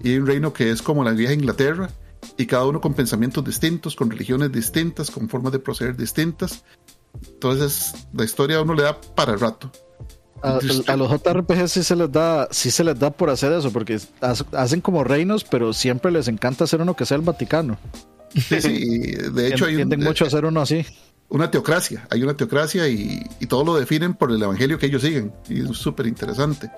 y 0.04 0.10
hay 0.12 0.18
un 0.18 0.28
reino 0.28 0.54
que 0.54 0.72
es 0.72 0.82
como 0.82 1.04
la 1.04 1.12
vieja 1.12 1.34
Inglaterra, 1.34 1.90
y 2.38 2.46
cada 2.46 2.66
uno 2.66 2.82
con 2.82 2.94
pensamientos 2.94 3.44
distintos, 3.44 3.96
con 3.96 4.10
religiones 4.10 4.52
distintas, 4.52 5.10
con 5.12 5.28
formas 5.30 5.52
de 5.52 5.60
proceder 5.60 5.96
distintas. 5.98 6.64
Entonces, 7.28 7.94
la 8.14 8.24
historia 8.24 8.58
a 8.58 8.62
uno 8.62 8.74
le 8.74 8.84
da 8.84 9.00
para 9.16 9.34
el 9.34 9.40
rato. 9.40 9.72
A, 10.44 10.58
a 10.88 10.96
los 10.98 11.12
JRPG 11.12 11.68
sí 11.68 11.84
se 11.84 11.96
les 11.96 12.12
da, 12.12 12.48
sí 12.50 12.72
se 12.72 12.84
les 12.84 12.98
da 12.98 13.12
por 13.12 13.30
hacer 13.30 13.52
eso, 13.52 13.72
porque 13.72 14.00
ha- 14.22 14.34
hacen 14.58 14.82
como 14.82 15.04
reinos, 15.04 15.44
pero 15.44 15.74
siempre 15.74 16.12
les 16.12 16.28
encanta 16.28 16.64
hacer 16.64 16.82
uno 16.82 16.96
que 16.96 17.06
sea 17.06 17.18
el 17.18 17.24
Vaticano. 17.24 17.78
Sí, 18.34 18.62
sí, 18.62 19.12
de 19.34 19.48
hecho 19.50 19.66
hay 19.66 19.76
un, 19.76 19.90
mucho 20.00 20.24
a 20.24 20.28
hacer 20.28 20.46
uno 20.46 20.62
así. 20.62 20.86
Una 21.32 21.50
teocracia, 21.50 22.06
hay 22.12 22.22
una 22.24 22.36
teocracia 22.36 22.88
y, 22.90 23.24
y 23.40 23.46
todo 23.48 23.64
lo 23.64 23.76
definen 23.76 24.14
por 24.14 24.32
el 24.32 24.42
evangelio 24.44 24.78
que 24.78 24.86
ellos 24.88 25.02
siguen 25.02 25.34
y 25.50 25.62
es 25.62 25.78
súper 25.78 26.06
interesante. 26.08 26.70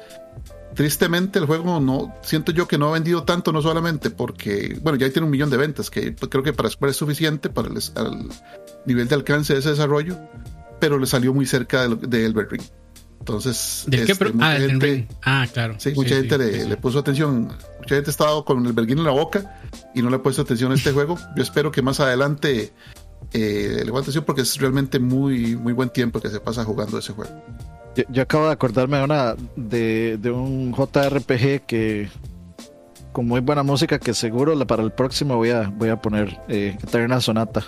Tristemente 0.76 1.38
el 1.38 1.45
juego 1.45 1.80
no, 1.80 2.16
siento 2.24 2.51
yo 2.51 2.68
que 2.68 2.78
no 2.78 2.89
ha 2.89 2.93
vendido 2.93 3.24
tanto, 3.24 3.51
no 3.51 3.62
solamente 3.62 4.10
porque, 4.10 4.78
bueno, 4.82 4.97
ya 4.97 5.10
tiene 5.12 5.26
un 5.26 5.32
millón 5.32 5.49
de 5.49 5.58
ventas, 5.58 5.89
que 5.89 6.16
creo 6.16 6.43
que 6.43 6.54
para 6.54 6.70
Square 6.70 6.91
es 6.91 6.97
suficiente 6.97 7.49
para 7.49 7.68
el 7.68 7.78
al 7.95 8.28
nivel 8.86 9.08
de 9.08 9.16
alcance 9.16 9.54
de 9.54 9.60
ese 9.60 9.70
desarrollo, 9.70 10.18
pero 10.80 10.97
le 10.97 11.06
salió 11.06 11.34
muy 11.34 11.45
cerca 11.45 11.88
de, 11.88 11.95
de 11.95 12.43
Ring. 12.49 12.64
Entonces, 13.20 13.86
¿De 13.88 14.04
qué? 14.04 14.12
este, 14.12 14.34
mucha 14.34 14.51
Ah, 14.51 14.56
gente-. 14.60 15.08
Ah, 15.24 15.47
claro. 15.51 15.76
Sí, 15.78 15.93
mucha 15.95 16.16
gente 16.16 16.38
le, 16.38 16.54
sí, 16.54 16.62
sí. 16.62 16.68
le 16.70 16.78
puso 16.78 16.99
atención, 16.99 17.43
mucha 17.80 17.95
gente 17.95 18.10
estaba 18.10 18.43
con 18.43 18.66
el 18.66 18.74
verguín 18.74 18.97
en 18.99 19.06
la 19.06 19.12
boca 19.12 19.62
y 19.95 20.01
no 20.01 20.10
le 20.10 20.18
ha 20.18 20.24
puesto 20.24 20.41
atención 20.41 20.72
a 20.72 20.76
este 20.76 20.91
juego. 20.91 21.18
Yo 21.36 21.41
espero 21.43 21.72
que 21.72 21.82
más 21.82 21.99
adelante 21.99 22.74
eh, 23.32 23.78
le 23.80 23.86
ponga 23.88 24.02
atención 24.02 24.24
porque 24.26 24.42
es 24.42 24.58
realmente 24.60 25.00
muy, 25.00 25.56
muy 25.56 25.74
buen 25.74 25.90
tiempo 25.90 26.20
que 26.20 26.30
se 26.30 26.40
pasa 26.40 26.64
jugando 26.64 26.98
ese 26.98 27.14
juego. 27.14 27.32
Yo, 27.96 28.04
yo 28.10 28.22
acabo 28.24 28.48
de 28.48 28.52
acordarme 28.54 28.98
de 28.98 29.04
una 29.04 29.36
de, 29.56 30.18
de 30.20 30.32
un 30.32 30.74
JRPG 30.74 31.66
que 31.66 32.10
con 33.12 33.28
muy 33.28 33.40
buena 33.42 33.62
música 33.64 34.00
que 34.00 34.14
seguro 34.16 34.56
la- 34.56 34.66
para 34.66 34.82
el 34.84 34.92
próximo 34.92 35.36
voy 35.38 35.52
a 35.52 35.70
voy 35.70 35.90
a 35.90 36.02
poner 36.02 36.40
eh, 36.48 36.78
Eterna 36.84 37.22
Sonata. 37.22 37.64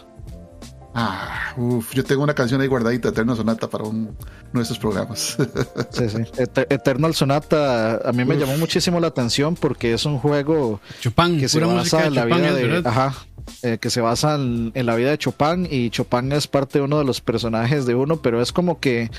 Ah, 0.97 1.53
uf, 1.57 1.93
yo 1.93 2.05
tengo 2.05 2.23
una 2.23 2.33
canción 2.33 2.61
ahí 2.61 2.67
guardadita, 2.67 3.09
Eterna 3.09 3.35
Sonata, 3.35 3.69
para 3.69 3.83
un, 3.83 3.97
uno 4.07 4.15
de 4.53 4.61
estos 4.61 4.79
programas. 4.79 5.35
Sí, 5.91 6.09
sí. 6.09 6.17
Eter- 6.37 6.67
Eternal 6.69 7.13
Sonata 7.13 7.97
a 7.97 8.11
mí 8.13 8.23
me 8.23 8.35
Uf. 8.35 8.39
llamó 8.41 8.57
muchísimo 8.57 8.99
la 9.01 9.07
atención 9.07 9.55
porque 9.55 9.93
es 9.93 10.05
un 10.05 10.17
juego 10.19 10.79
que 11.01 11.49
se 11.49 11.59
basa 11.59 12.05
en 12.05 12.15
la 12.15 12.25
vida 12.25 12.53
de 12.53 12.81
ajá, 12.85 13.13
eh, 13.63 13.77
que 13.79 13.89
se 13.89 14.01
basa 14.01 14.35
en, 14.35 14.71
en 14.75 14.85
la 14.85 14.95
vida 14.95 15.09
de 15.11 15.17
Chopin 15.17 15.67
y 15.69 15.89
Chopin 15.89 16.31
es 16.31 16.47
parte 16.47 16.79
de 16.79 16.85
uno 16.85 16.97
de 16.99 17.05
los 17.05 17.21
personajes 17.21 17.85
de 17.85 17.95
uno 17.95 18.17
pero 18.21 18.41
es 18.41 18.51
como 18.51 18.79
que 18.79 19.09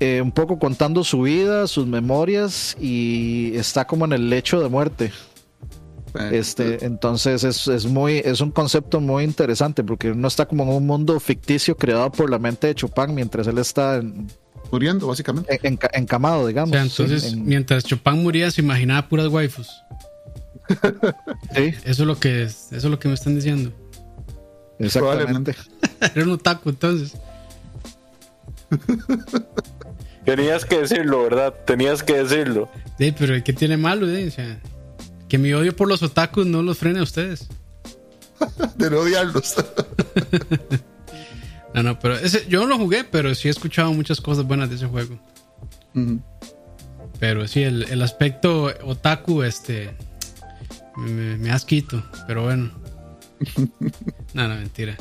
eh, 0.00 0.20
un 0.20 0.32
poco 0.32 0.58
contando 0.58 1.04
su 1.04 1.22
vida 1.22 1.66
sus 1.66 1.86
memorias 1.86 2.76
y 2.80 3.52
está 3.56 3.86
como 3.86 4.04
en 4.06 4.12
el 4.12 4.28
lecho 4.30 4.60
de 4.60 4.68
muerte 4.68 5.12
este 6.30 6.84
entonces 6.84 7.42
es, 7.42 7.66
es 7.66 7.86
muy 7.86 8.18
es 8.24 8.40
un 8.40 8.52
concepto 8.52 9.00
muy 9.00 9.24
interesante 9.24 9.82
porque 9.82 10.12
uno 10.12 10.28
está 10.28 10.46
como 10.46 10.62
en 10.62 10.68
un 10.70 10.86
mundo 10.86 11.18
ficticio 11.18 11.76
creado 11.76 12.10
por 12.12 12.30
la 12.30 12.38
mente 12.38 12.68
de 12.68 12.74
Chopin 12.76 13.14
mientras 13.14 13.46
él 13.48 13.58
está 13.58 13.96
en- 13.96 14.28
Muriendo, 14.72 15.06
básicamente. 15.08 15.60
en- 15.62 15.76
enca- 15.78 15.90
encamado 15.92 16.42
O 16.42 16.46
digamos 16.48 16.70
sea, 16.70 16.82
entonces, 16.82 17.32
en- 17.32 17.44
mientras 17.44 17.84
Chopin 17.84 18.22
moría, 18.24 18.50
se 18.50 18.60
imaginaba 18.62 19.08
puras 19.08 19.28
waifus. 19.28 19.68
Sí, 21.54 21.74
Eso 21.84 22.02
es 22.02 22.06
lo 22.06 22.18
que 22.18 22.42
es, 22.44 22.66
eso 22.72 22.76
es 22.76 22.84
lo 22.84 22.98
que 22.98 23.08
me 23.08 23.14
están 23.14 23.34
diciendo. 23.34 23.72
exactamente 24.78 25.54
Era 26.14 26.24
un 26.24 26.32
otaku, 26.32 26.70
entonces. 26.70 27.14
Tenías 30.24 30.64
que 30.64 30.80
decirlo, 30.80 31.24
¿verdad? 31.24 31.54
Tenías 31.66 32.02
que 32.02 32.22
decirlo. 32.22 32.70
Sí, 32.98 33.12
pero 33.16 33.42
¿qué 33.44 33.52
tiene 33.52 33.76
malo? 33.76 34.08
eh? 34.08 34.26
O 34.26 34.30
sea, 34.30 34.58
que 35.28 35.36
mi 35.38 35.52
odio 35.52 35.76
por 35.76 35.88
los 35.88 36.02
otakus 36.02 36.46
no 36.46 36.62
los 36.62 36.78
frene 36.78 37.00
a 37.00 37.02
ustedes. 37.02 37.48
De 38.76 38.90
no 38.90 39.00
odiarlos. 39.00 39.54
No, 41.74 41.82
no, 41.82 41.98
pero 41.98 42.16
ese, 42.16 42.46
yo 42.48 42.60
no 42.60 42.68
lo 42.68 42.78
jugué, 42.78 43.02
pero 43.02 43.34
sí 43.34 43.48
he 43.48 43.50
escuchado 43.50 43.92
muchas 43.92 44.20
cosas 44.20 44.46
buenas 44.46 44.68
de 44.70 44.76
ese 44.76 44.86
juego. 44.86 45.18
Pero 47.18 47.48
sí, 47.48 47.64
el, 47.64 47.82
el 47.90 48.00
aspecto 48.00 48.72
otaku, 48.84 49.42
este, 49.42 49.90
me, 50.96 51.36
me 51.36 51.50
asquito, 51.50 52.02
pero 52.26 52.42
bueno. 52.44 52.70
no, 54.34 54.48
no, 54.48 54.54
mentira. 54.54 54.96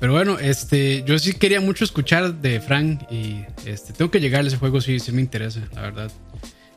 Pero 0.00 0.12
bueno, 0.12 0.38
este, 0.38 1.04
yo 1.06 1.18
sí 1.18 1.34
quería 1.34 1.60
mucho 1.60 1.84
escuchar 1.84 2.34
de 2.34 2.60
Frank 2.60 3.02
y 3.10 3.44
este, 3.64 3.92
tengo 3.92 4.10
que 4.10 4.20
llegar 4.20 4.44
a 4.44 4.48
ese 4.48 4.56
juego, 4.56 4.80
sí, 4.80 4.98
sí 4.98 5.12
me 5.12 5.20
interesa, 5.20 5.60
la 5.74 5.82
verdad. 5.82 6.10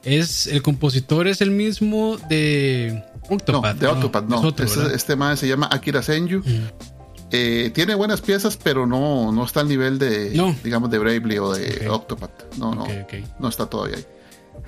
Es, 0.03 0.47
el 0.47 0.61
compositor 0.61 1.27
es 1.27 1.41
el 1.41 1.51
mismo 1.51 2.17
de 2.29 3.03
No, 3.29 3.35
Octopath. 3.35 3.77
de 3.77 3.87
Octopath, 3.87 4.25
no. 4.29 4.39
otro, 4.41 4.65
Este- 4.65 4.95
este 4.95 5.15
man 5.15 5.35
se 5.35 5.47
llama 5.47 5.67
Akira 5.71 6.01
Senju. 6.03 6.41
Eh, 7.31 7.71
tiene 7.73 7.93
buenas 7.95 8.21
piezas, 8.21 8.55
pero 8.55 8.85
no, 8.87 9.31
no 9.33 9.43
está 9.43 9.59
al 9.59 9.67
nivel 9.67 9.99
de, 9.99 10.31
No. 10.33 10.55
digamos, 10.63 10.89
de 10.91 10.97
Bravely 10.99 11.37
o 11.39 11.51
de. 11.51 11.89
Octopath. 11.89 12.55
No, 12.57 12.73
no, 12.73 12.85
no 13.39 13.49
está 13.49 13.65
todavía 13.65 13.97
ahí. 13.97 14.05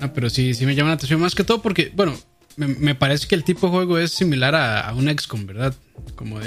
Ah, 0.00 0.12
pero 0.12 0.28
sí, 0.28 0.52
sí 0.54 0.66
me 0.66 0.74
llama 0.74 0.88
la 0.90 0.94
atención 0.96 1.20
más 1.20 1.34
que 1.34 1.44
todo 1.44 1.62
porque, 1.62 1.90
bueno, 1.94 2.14
me, 2.60 2.68
me 2.68 2.94
parece 2.94 3.26
que 3.26 3.34
el 3.34 3.42
tipo 3.44 3.66
de 3.66 3.72
juego 3.72 3.98
es 3.98 4.12
similar 4.12 4.54
a, 4.54 4.80
a 4.88 4.94
un 4.94 5.08
XCOM, 5.08 5.46
¿verdad? 5.46 5.74
Como 6.14 6.38
de 6.38 6.46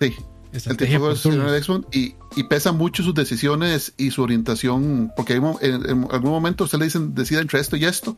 Sí, 0.00 0.14
el 0.50 0.56
estrategia 0.56 0.96
tipo 0.96 1.06
por 1.06 1.14
es 1.14 1.22
turnos. 1.22 1.50
de 1.50 1.62
Xbox 1.62 1.86
y, 1.96 2.14
y 2.36 2.44
pesa 2.44 2.72
mucho 2.72 3.02
sus 3.02 3.14
decisiones 3.14 3.94
y 3.96 4.10
su 4.10 4.22
orientación, 4.22 5.10
porque 5.16 5.32
hay 5.34 5.40
en, 5.62 5.74
en 5.88 6.08
algún 6.10 6.30
momento 6.30 6.64
usted 6.64 6.78
le 6.78 6.84
dicen 6.84 7.14
decida 7.14 7.40
entre 7.40 7.60
esto 7.60 7.76
y 7.76 7.84
esto. 7.86 8.16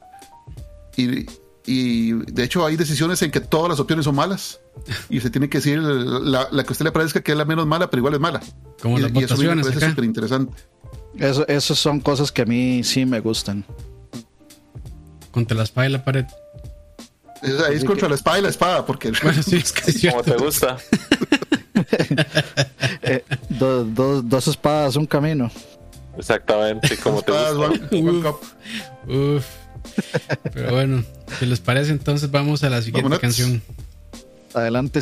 Y, 0.97 1.27
y 1.67 2.13
de 2.13 2.45
hecho 2.45 2.65
hay 2.67 2.77
decisiones 2.77 3.23
en 3.23 3.31
que 3.31 3.41
todas 3.41 3.69
las 3.69 3.81
opciones 3.81 4.05
son 4.05 4.15
malas. 4.17 4.61
Y 5.09 5.19
usted 5.19 5.31
tiene 5.31 5.49
que 5.49 5.59
decir 5.59 5.79
la, 5.81 6.49
la 6.51 6.63
que 6.65 6.69
a 6.69 6.73
usted 6.73 6.85
le 6.85 6.93
parezca 6.93 7.21
que 7.23 7.33
es 7.33 7.39
la 7.39 7.45
menos 7.45 7.67
mala, 7.67 7.91
pero 7.91 8.01
igual 8.01 8.15
es 8.15 8.21
mala. 8.21 8.41
Como 8.83 8.99
y, 8.99 9.03
las 9.03 9.13
y 9.13 9.19
eso 9.25 9.35
a 9.35 9.37
me 9.39 9.45
votaciones 9.45 9.67
parece 9.67 9.89
súper 9.91 10.05
interesante. 10.05 10.53
Eso, 11.19 11.47
esas 11.49 11.79
son 11.79 12.01
cosas 12.01 12.31
que 12.33 12.43
a 12.43 12.45
mí 12.45 12.83
sí 12.85 13.07
me 13.07 13.21
gustan. 13.21 13.65
Contra 15.31 15.57
la 15.57 15.65
espada 15.65 15.89
y 15.89 15.93
la 15.93 16.05
pared. 16.05 16.25
Es, 17.43 17.61
ahí 17.61 17.77
es 17.77 17.85
contra 17.85 18.07
que- 18.07 18.11
la 18.11 18.15
espada 18.17 18.39
y 18.39 18.43
la 18.43 18.49
espada, 18.49 18.87
porque 18.87 19.13
Bueno, 19.23 19.43
sí, 19.43 19.57
es 19.57 19.73
que 19.73 19.91
es 19.91 20.11
Como 20.11 20.23
te 20.23 20.37
gusta. 20.37 20.77
Eh, 23.03 23.23
do- 23.51 23.85
do- 23.85 24.23
dos 24.23 24.49
espadas, 24.49 24.97
un 24.97 25.07
camino. 25.07 25.51
Exactamente, 26.19 26.97
como 26.97 27.23
te 27.23 27.31
gusta. 27.33 27.53
van- 27.53 27.89
van 27.91 28.09
Uf. 28.09 28.25
cup. 28.25 29.11
Uf. 29.11 29.45
Pero 30.53 30.73
bueno, 30.73 31.05
si 31.39 31.47
les 31.47 31.61
parece, 31.61 31.93
entonces 31.93 32.31
vamos 32.31 32.65
a 32.65 32.71
la 32.71 32.79
siguiente 32.83 33.03
Vámonos. 33.03 33.21
canción. 33.21 33.63
Adelante. 34.55 35.01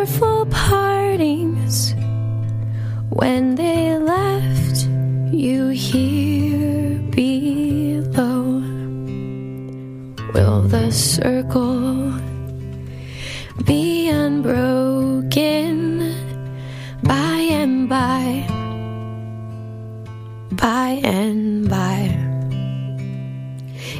Tearful 0.00 0.46
partings 0.46 1.94
when 3.10 3.54
they 3.54 3.98
left 3.98 4.86
you 5.30 5.68
here 5.68 6.98
below. 7.10 8.62
Will 10.32 10.62
the 10.62 10.90
circle 10.90 12.14
be 13.66 14.08
unbroken 14.08 15.78
by 17.02 17.36
and 17.60 17.86
by? 17.86 18.46
By 20.52 21.00
and 21.04 21.68
by 21.68 22.08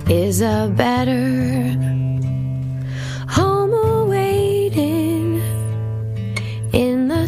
is 0.09 0.41
a 0.41 0.73
better 0.75 2.10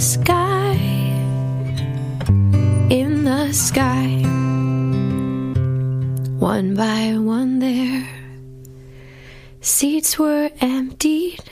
sky, 0.03 0.75
in 2.91 3.23
the 3.23 3.53
sky. 3.53 4.19
One 6.41 6.75
by 6.75 7.17
one, 7.19 7.61
there 7.61 8.09
seats 9.61 10.19
were 10.19 10.51
emptied, 10.61 11.45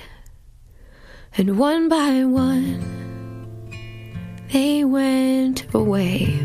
and 1.38 1.58
one 1.58 1.88
by 1.88 2.24
one 2.24 2.82
they 4.52 4.82
went 4.82 5.72
away. 5.72 6.36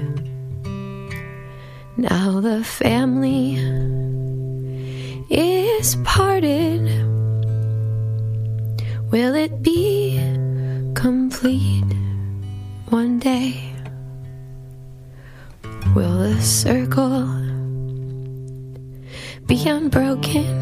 Now 1.98 2.40
the 2.40 2.64
family 2.64 3.56
is 5.32 5.96
parted. 6.04 6.86
Will 9.10 9.34
it 9.34 9.64
be 9.64 10.35
complete 11.06 11.86
one 12.90 13.20
day? 13.20 13.54
Will 15.94 16.18
the 16.18 16.42
circle 16.42 17.28
be 19.46 19.70
unbroken 19.70 20.56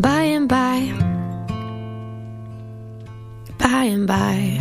by 0.00 0.22
and 0.36 0.48
by? 0.48 0.78
By 3.56 3.84
and 3.94 4.04
by 4.04 4.58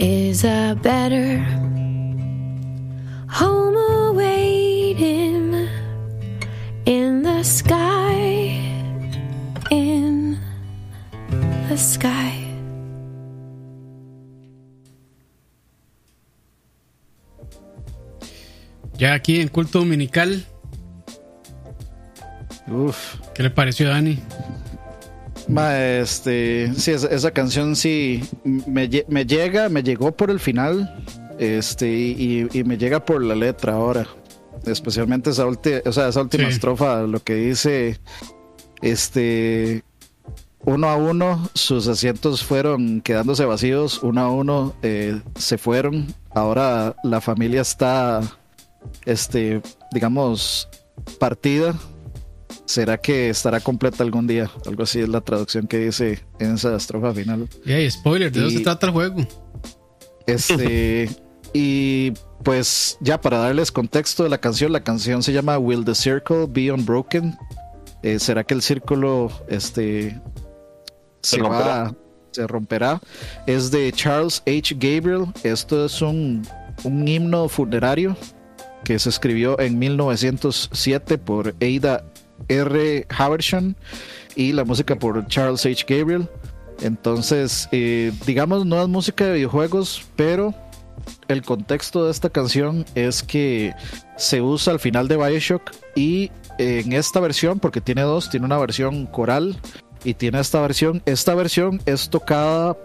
is 0.00 0.42
a 0.42 0.76
better 0.82 1.38
home 3.28 3.76
awaiting 4.08 5.68
in 6.84 7.22
the 7.22 7.44
sky, 7.44 7.89
sky. 11.80 12.36
Ya 18.98 19.14
aquí 19.14 19.40
en 19.40 19.48
Culto 19.48 19.78
Dominical, 19.78 20.44
Uf. 22.70 23.14
¿qué 23.34 23.42
le 23.42 23.50
pareció 23.50 23.88
a 23.88 23.94
Dani? 23.94 24.18
Ma, 25.48 25.78
este, 25.82 26.72
sí, 26.76 26.90
esa, 26.92 27.08
esa 27.08 27.30
canción 27.30 27.74
sí 27.76 28.22
me, 28.44 28.88
me 29.08 29.24
llega, 29.26 29.68
me 29.68 29.82
llegó 29.82 30.12
por 30.12 30.30
el 30.30 30.38
final, 30.38 31.02
este, 31.38 31.88
y, 31.90 32.46
y 32.52 32.64
me 32.64 32.76
llega 32.76 33.04
por 33.04 33.22
la 33.24 33.34
letra 33.34 33.72
ahora, 33.72 34.06
especialmente 34.66 35.30
esa, 35.30 35.46
ulti- 35.46 35.82
o 35.84 35.92
sea, 35.92 36.08
esa 36.08 36.20
última 36.20 36.44
Sí. 36.44 36.50
estrofa, 36.52 37.02
lo 37.02 37.20
que 37.20 37.34
dice, 37.34 37.98
este, 38.82 39.82
uno 40.64 40.88
a 40.88 40.96
uno, 40.96 41.48
sus 41.54 41.88
asientos 41.88 42.44
fueron 42.44 43.00
quedándose 43.00 43.44
vacíos, 43.44 44.02
uno 44.02 44.20
a 44.20 44.30
uno 44.30 44.74
eh, 44.82 45.20
se 45.36 45.56
fueron, 45.58 46.14
ahora 46.34 46.94
la 47.02 47.20
familia 47.20 47.62
está, 47.62 48.20
este, 49.06 49.62
digamos, 49.92 50.68
partida. 51.18 51.74
¿Será 52.66 52.98
que 52.98 53.30
estará 53.30 53.58
completa 53.60 54.04
algún 54.04 54.26
día? 54.28 54.48
Algo 54.66 54.84
así 54.84 55.00
es 55.00 55.08
la 55.08 55.20
traducción 55.22 55.66
que 55.66 55.78
dice 55.78 56.20
en 56.38 56.54
esa 56.54 56.76
estrofa 56.76 57.12
final. 57.12 57.48
Y 57.64 57.72
hay 57.72 57.90
spoiler, 57.90 58.30
¿de 58.30 58.46
Y- 58.46 58.50
se 58.58 58.60
trata 58.60 58.86
el 58.86 58.92
juego? 58.92 59.26
Este, 60.26 61.10
y 61.52 62.12
pues 62.44 62.96
ya 63.00 63.20
para 63.20 63.38
darles 63.38 63.72
contexto 63.72 64.22
de 64.22 64.28
la 64.28 64.38
canción, 64.38 64.72
la 64.72 64.84
canción 64.84 65.22
se 65.22 65.32
llama 65.32 65.58
Will 65.58 65.84
the 65.84 65.94
Circle 65.94 66.46
Be 66.48 66.70
Unbroken? 66.70 67.36
Eh, 68.02 68.18
¿Será 68.18 68.44
que 68.44 68.54
el 68.54 68.62
círculo 68.62 69.30
este, 69.48 70.20
Se 71.22 71.36
se, 71.36 71.38
romperá. 71.38 71.82
va, 71.82 71.94
se 72.30 72.46
romperá? 72.46 73.00
Es 73.46 73.70
de 73.70 73.92
Charles 73.92 74.42
H. 74.46 74.74
Gabriel. 74.74 75.26
Esto 75.42 75.84
es 75.84 76.00
un, 76.02 76.46
un 76.84 77.06
himno 77.06 77.48
funerario 77.48 78.16
que 78.84 78.98
se 78.98 79.08
escribió 79.08 79.58
en 79.60 79.78
1907 79.78 81.18
por 81.18 81.54
Ada 81.60 82.04
R. 82.48 83.06
Haversham 83.08 83.74
y 84.34 84.52
la 84.52 84.64
música 84.64 84.96
por 84.96 85.26
Charles 85.26 85.66
H. 85.66 85.84
Gabriel. 85.88 86.28
Entonces, 86.80 87.68
eh, 87.72 88.12
digamos, 88.26 88.64
no 88.64 88.80
es 88.80 88.88
música 88.88 89.26
de 89.26 89.34
videojuegos, 89.34 90.06
pero 90.16 90.54
el 91.28 91.42
contexto 91.42 92.04
de 92.04 92.10
esta 92.10 92.30
canción 92.30 92.86
es 92.94 93.22
que 93.22 93.74
se 94.16 94.40
usa 94.40 94.72
al 94.72 94.80
final 94.80 95.08
de 95.08 95.16
Bioshock 95.16 95.70
y 95.94 96.30
en 96.58 96.92
esta 96.92 97.20
versión, 97.20 97.58
porque 97.58 97.80
tiene 97.80 98.02
dos, 98.02 98.30
tiene 98.30 98.46
una 98.46 98.58
versión 98.58 99.06
coral 99.06 99.58
y 100.04 100.14
tiene 100.14 100.40
esta 100.40 100.60
versión. 100.60 101.02
Esta 101.06 101.34
versión 101.34 101.80
es 101.86 102.08
tocada 102.10 102.76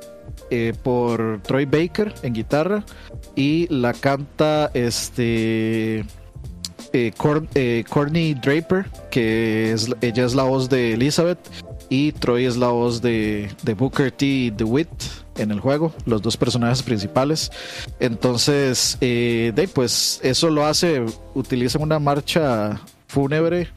eh, 0.50 0.74
por 0.84 1.42
Troy 1.44 1.66
Baker 1.66 2.14
en 2.24 2.34
guitarra 2.34 2.84
y 3.36 3.68
la 3.74 3.94
canta 3.94 4.72
este 4.74 6.06
eh, 6.94 7.12
eh, 7.56 7.84
Courtney 7.90 8.34
Draper, 8.36 8.86
que 9.12 9.74
es, 9.74 9.90
ella 10.00 10.26
es 10.26 10.34
la 10.34 10.44
voz 10.44 10.70
de 10.70 10.94
Elizabeth, 10.94 11.40
y 11.90 12.14
Troy 12.14 12.46
es 12.46 12.56
la 12.56 12.70
voz 12.70 13.02
de, 13.02 13.50
Booker 13.78 14.12
T. 14.12 14.54
DeWitt 14.56 14.88
en 15.38 15.52
el 15.52 15.60
juego, 15.60 15.94
los 16.06 16.22
dos 16.22 16.38
personajes 16.38 16.82
principales. 16.82 17.52
Entonces, 18.00 18.98
eh, 19.02 19.68
pues 19.74 20.22
eso 20.24 20.50
lo 20.50 20.66
hace, 20.66 21.06
utilizan 21.34 21.82
una 21.82 22.00
marcha 22.00 22.80
fúnebre. 23.08 23.68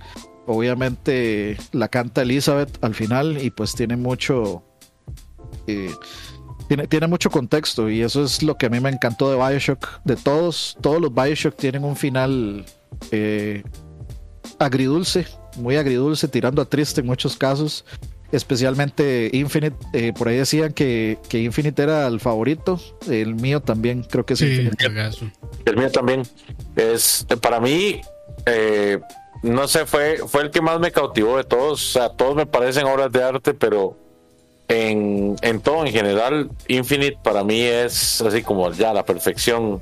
Obviamente 0.49 1.57
la 1.73 1.89
canta 1.89 2.23
Elizabeth 2.23 2.83
al 2.83 2.95
final 2.95 3.43
y 3.43 3.51
pues 3.51 3.75
tiene 3.75 3.97
mucho... 3.97 4.63
eh, 5.67 5.93
tiene, 6.69 6.87
tiene 6.87 7.07
mucho 7.07 7.31
contexto 7.31 7.89
y 7.89 8.03
eso 8.03 8.23
es 8.23 8.43
lo 8.43 8.57
que 8.57 8.67
a 8.67 8.69
mí 8.69 8.79
me 8.81 8.91
encantó 8.91 9.31
de 9.31 9.37
Bioshock. 9.37 10.03
De 10.05 10.17
todos, 10.17 10.77
todos 10.81 11.01
los 11.01 11.15
Bioshock 11.15 11.57
tienen 11.57 11.85
un 11.85 11.97
final 11.97 12.67
eh, 13.11 13.63
agridulce, 14.59 15.27
muy 15.57 15.77
agridulce, 15.77 16.29
tirando 16.29 16.61
a 16.61 16.65
triste 16.67 17.01
en 17.01 17.07
muchos 17.07 17.37
casos. 17.37 17.85
Especialmente 18.31 19.31
Infinite, 19.33 19.77
eh, 19.95 20.13
por 20.13 20.29
ahí 20.29 20.37
decían 20.37 20.75
que, 20.75 21.19
que 21.31 21.41
Infinite 21.41 21.83
era 21.83 22.07
el 22.07 22.21
favorito. 22.21 22.79
El 23.09 23.35
mío 23.35 23.61
también, 23.61 24.03
creo 24.03 24.27
que 24.27 24.35
es 24.35 24.41
Sí, 24.41 24.47
Infinite. 24.47 25.33
El 25.65 25.77
mío 25.77 25.91
también. 25.91 26.23
Es 26.77 27.27
para 27.41 27.59
mí, 27.59 28.03
eh, 28.45 28.99
no 29.43 29.69
sé, 29.69 29.87
fue, 29.87 30.19
fue 30.27 30.43
el 30.43 30.51
que 30.51 30.61
más 30.61 30.79
me 30.81 30.91
cautivó 30.93 31.37
de 31.37 31.45
todos. 31.45 31.73
O 31.73 31.93
sea, 31.99 32.09
todos 32.11 32.35
me 32.37 32.47
parecen 32.47 32.87
obras 32.87 33.11
de 33.13 33.23
arte, 33.23 33.55
pero 33.55 33.97
en, 34.69 35.37
en 35.43 35.61
todo 35.61 35.85
en 35.87 35.93
general, 35.93 36.51
Infinite 36.69 37.19
para 37.23 37.45
mí 37.45 37.61
es 37.61 38.21
así 38.21 38.43
como 38.43 38.71
ya 38.73 38.93
la 38.93 39.05
perfección. 39.05 39.79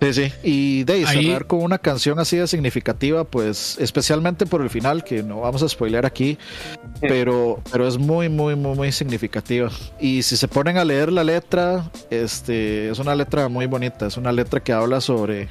Sí, 0.00 0.12
sí. 0.14 0.32
Y 0.44 0.84
de 0.84 0.92
ahí, 0.92 1.04
Ahí- 1.08 1.26
cerrar 1.26 1.46
con 1.48 1.60
una 1.60 1.78
canción 1.78 2.20
así 2.20 2.36
de 2.36 2.46
significativa, 2.46 3.24
pues 3.24 3.76
especialmente 3.80 4.46
por 4.46 4.62
el 4.62 4.70
final, 4.70 5.02
que 5.02 5.24
no 5.24 5.40
vamos 5.40 5.60
a 5.64 5.68
spoilear 5.68 6.06
aquí, 6.06 6.38
pero, 7.00 7.60
pero 7.72 7.88
es 7.88 7.98
muy, 7.98 8.28
muy, 8.28 8.54
muy, 8.54 8.76
muy 8.76 8.92
significativa. 8.92 9.70
Y 9.98 10.22
si 10.22 10.36
se 10.36 10.46
ponen 10.46 10.76
a 10.78 10.84
leer 10.84 11.10
la 11.10 11.24
letra, 11.24 11.90
este, 12.10 12.90
es 12.90 13.00
una 13.00 13.16
letra 13.16 13.48
muy 13.48 13.66
bonita, 13.66 14.06
es 14.06 14.16
una 14.16 14.30
letra 14.30 14.60
que 14.62 14.72
habla 14.72 15.00
sobre, 15.00 15.48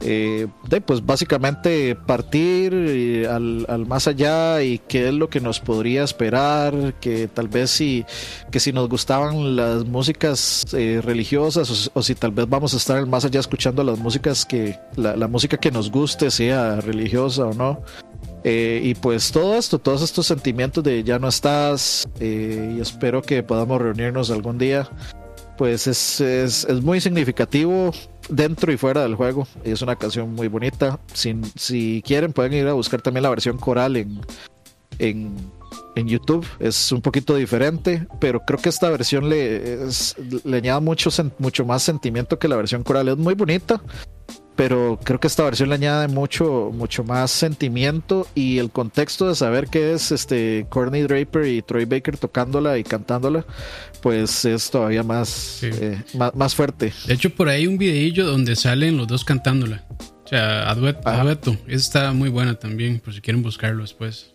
eh, 0.00 0.46
de, 0.68 0.80
pues 0.80 1.04
básicamente 1.04 1.94
partir 1.94 2.72
eh, 2.74 3.26
al, 3.26 3.64
al 3.68 3.86
más 3.86 4.06
allá 4.06 4.62
y 4.62 4.78
qué 4.78 5.08
es 5.08 5.14
lo 5.14 5.30
que 5.30 5.40
nos 5.40 5.58
podría 5.58 6.04
esperar, 6.04 6.94
que 7.00 7.28
tal 7.28 7.48
vez 7.48 7.70
si, 7.70 8.04
que 8.50 8.60
si 8.60 8.72
nos 8.72 8.88
gustaban 8.88 9.56
las 9.56 9.86
músicas 9.86 10.66
eh, 10.74 11.00
religiosas 11.02 11.90
o, 11.92 12.02
si 12.02 12.14
tal 12.14 12.32
vez 12.32 12.48
vamos 12.48 12.74
a 12.74 12.76
estar 12.76 12.98
el 12.98 13.06
más 13.06 13.24
allá 13.24 13.40
escuchando 13.40 13.82
las 13.82 13.98
músicas 13.98 14.44
que, 14.44 14.78
la, 14.96 15.28
música 15.28 15.56
que 15.56 15.70
nos 15.70 15.90
guste, 15.90 16.30
sea 16.30 16.80
religiosa 16.80 17.46
o 17.46 17.54
no. 17.54 17.80
Eh, 18.44 18.80
y 18.84 18.94
pues 18.94 19.32
todo 19.32 19.56
esto, 19.56 19.78
todos 19.78 20.02
estos 20.02 20.26
sentimientos 20.26 20.84
de 20.84 21.02
ya 21.02 21.18
no 21.18 21.26
estás 21.26 22.06
y 22.20 22.80
espero 22.80 23.22
que 23.22 23.42
podamos 23.42 23.80
reunirnos 23.80 24.30
algún 24.30 24.56
día, 24.56 24.88
pues 25.56 25.86
es, 25.86 26.20
es, 26.20 26.64
es 26.64 26.82
muy 26.82 27.00
significativo 27.00 27.92
dentro 28.28 28.72
y 28.72 28.76
fuera 28.76 29.02
del 29.02 29.14
juego. 29.14 29.46
Es 29.64 29.82
una 29.82 29.96
canción 29.96 30.34
muy 30.34 30.48
bonita. 30.48 30.98
Si, 31.12 31.34
si 31.54 32.02
quieren 32.06 32.32
pueden 32.32 32.52
ir 32.54 32.66
a 32.68 32.72
buscar 32.74 33.02
también 33.02 33.22
la 33.22 33.30
versión 33.30 33.56
coral 33.58 33.96
en, 33.96 34.20
en, 34.98 35.34
en 35.94 36.08
YouTube. 36.08 36.46
Es 36.58 36.92
un 36.92 37.00
poquito 37.02 37.34
diferente, 37.36 38.06
pero 38.20 38.40
creo 38.46 38.58
que 38.60 38.68
esta 38.68 38.90
versión 38.90 39.28
le, 39.28 39.84
es- 39.86 40.14
le 40.44 40.56
añade 40.56 40.80
mucho, 40.80 41.10
mucho 41.38 41.64
más 41.64 41.82
sentimiento 41.82 42.38
que 42.38 42.48
la 42.48 42.56
versión 42.56 42.82
coral. 42.82 43.08
Es 43.08 43.16
muy 43.16 43.34
bonita, 43.34 43.80
pero 44.56 44.98
creo 45.04 45.20
que 45.20 45.26
esta 45.28 45.44
versión 45.44 45.68
le 45.68 45.74
añade 45.76 46.08
mucho, 46.08 46.70
mucho 46.74 47.04
más 47.04 47.30
sentimiento 47.30 48.26
y 48.34 48.58
el 48.58 48.70
contexto 48.70 49.28
de 49.28 49.34
saber 49.34 49.68
que 49.68 49.92
es 49.92 50.10
este 50.12 50.66
Courtney 50.70 51.02
Draper 51.02 51.46
y 51.46 51.62
Troy 51.62 51.84
Baker 51.84 52.16
tocándola 52.16 52.78
y 52.78 52.82
cantándola, 52.84 53.44
pues 54.02 54.44
es 54.46 54.70
todavía 54.70 55.02
más, 55.02 55.28
Sí. 55.28 55.68
eh, 55.72 56.02
más, 56.14 56.34
más 56.34 56.54
fuerte. 56.54 56.92
De 57.06 57.14
hecho, 57.14 57.30
por 57.30 57.48
ahí 57.48 57.60
hay 57.62 57.66
un 57.66 57.76
videillo 57.78 58.24
donde 58.26 58.56
salen 58.56 58.96
los 58.96 59.06
dos 59.06 59.24
cantándola. 59.24 59.84
O 60.24 60.28
sea, 60.28 60.68
a 60.70 60.74
dueto, 60.74 61.08
a 61.08 61.22
dueto. 61.22 61.56
Esa 61.68 61.76
está 61.76 62.12
muy 62.12 62.30
buena 62.30 62.54
también, 62.54 62.98
por 62.98 63.14
si 63.14 63.20
quieren 63.20 63.42
buscarlo 63.42 63.82
después. 63.82 64.30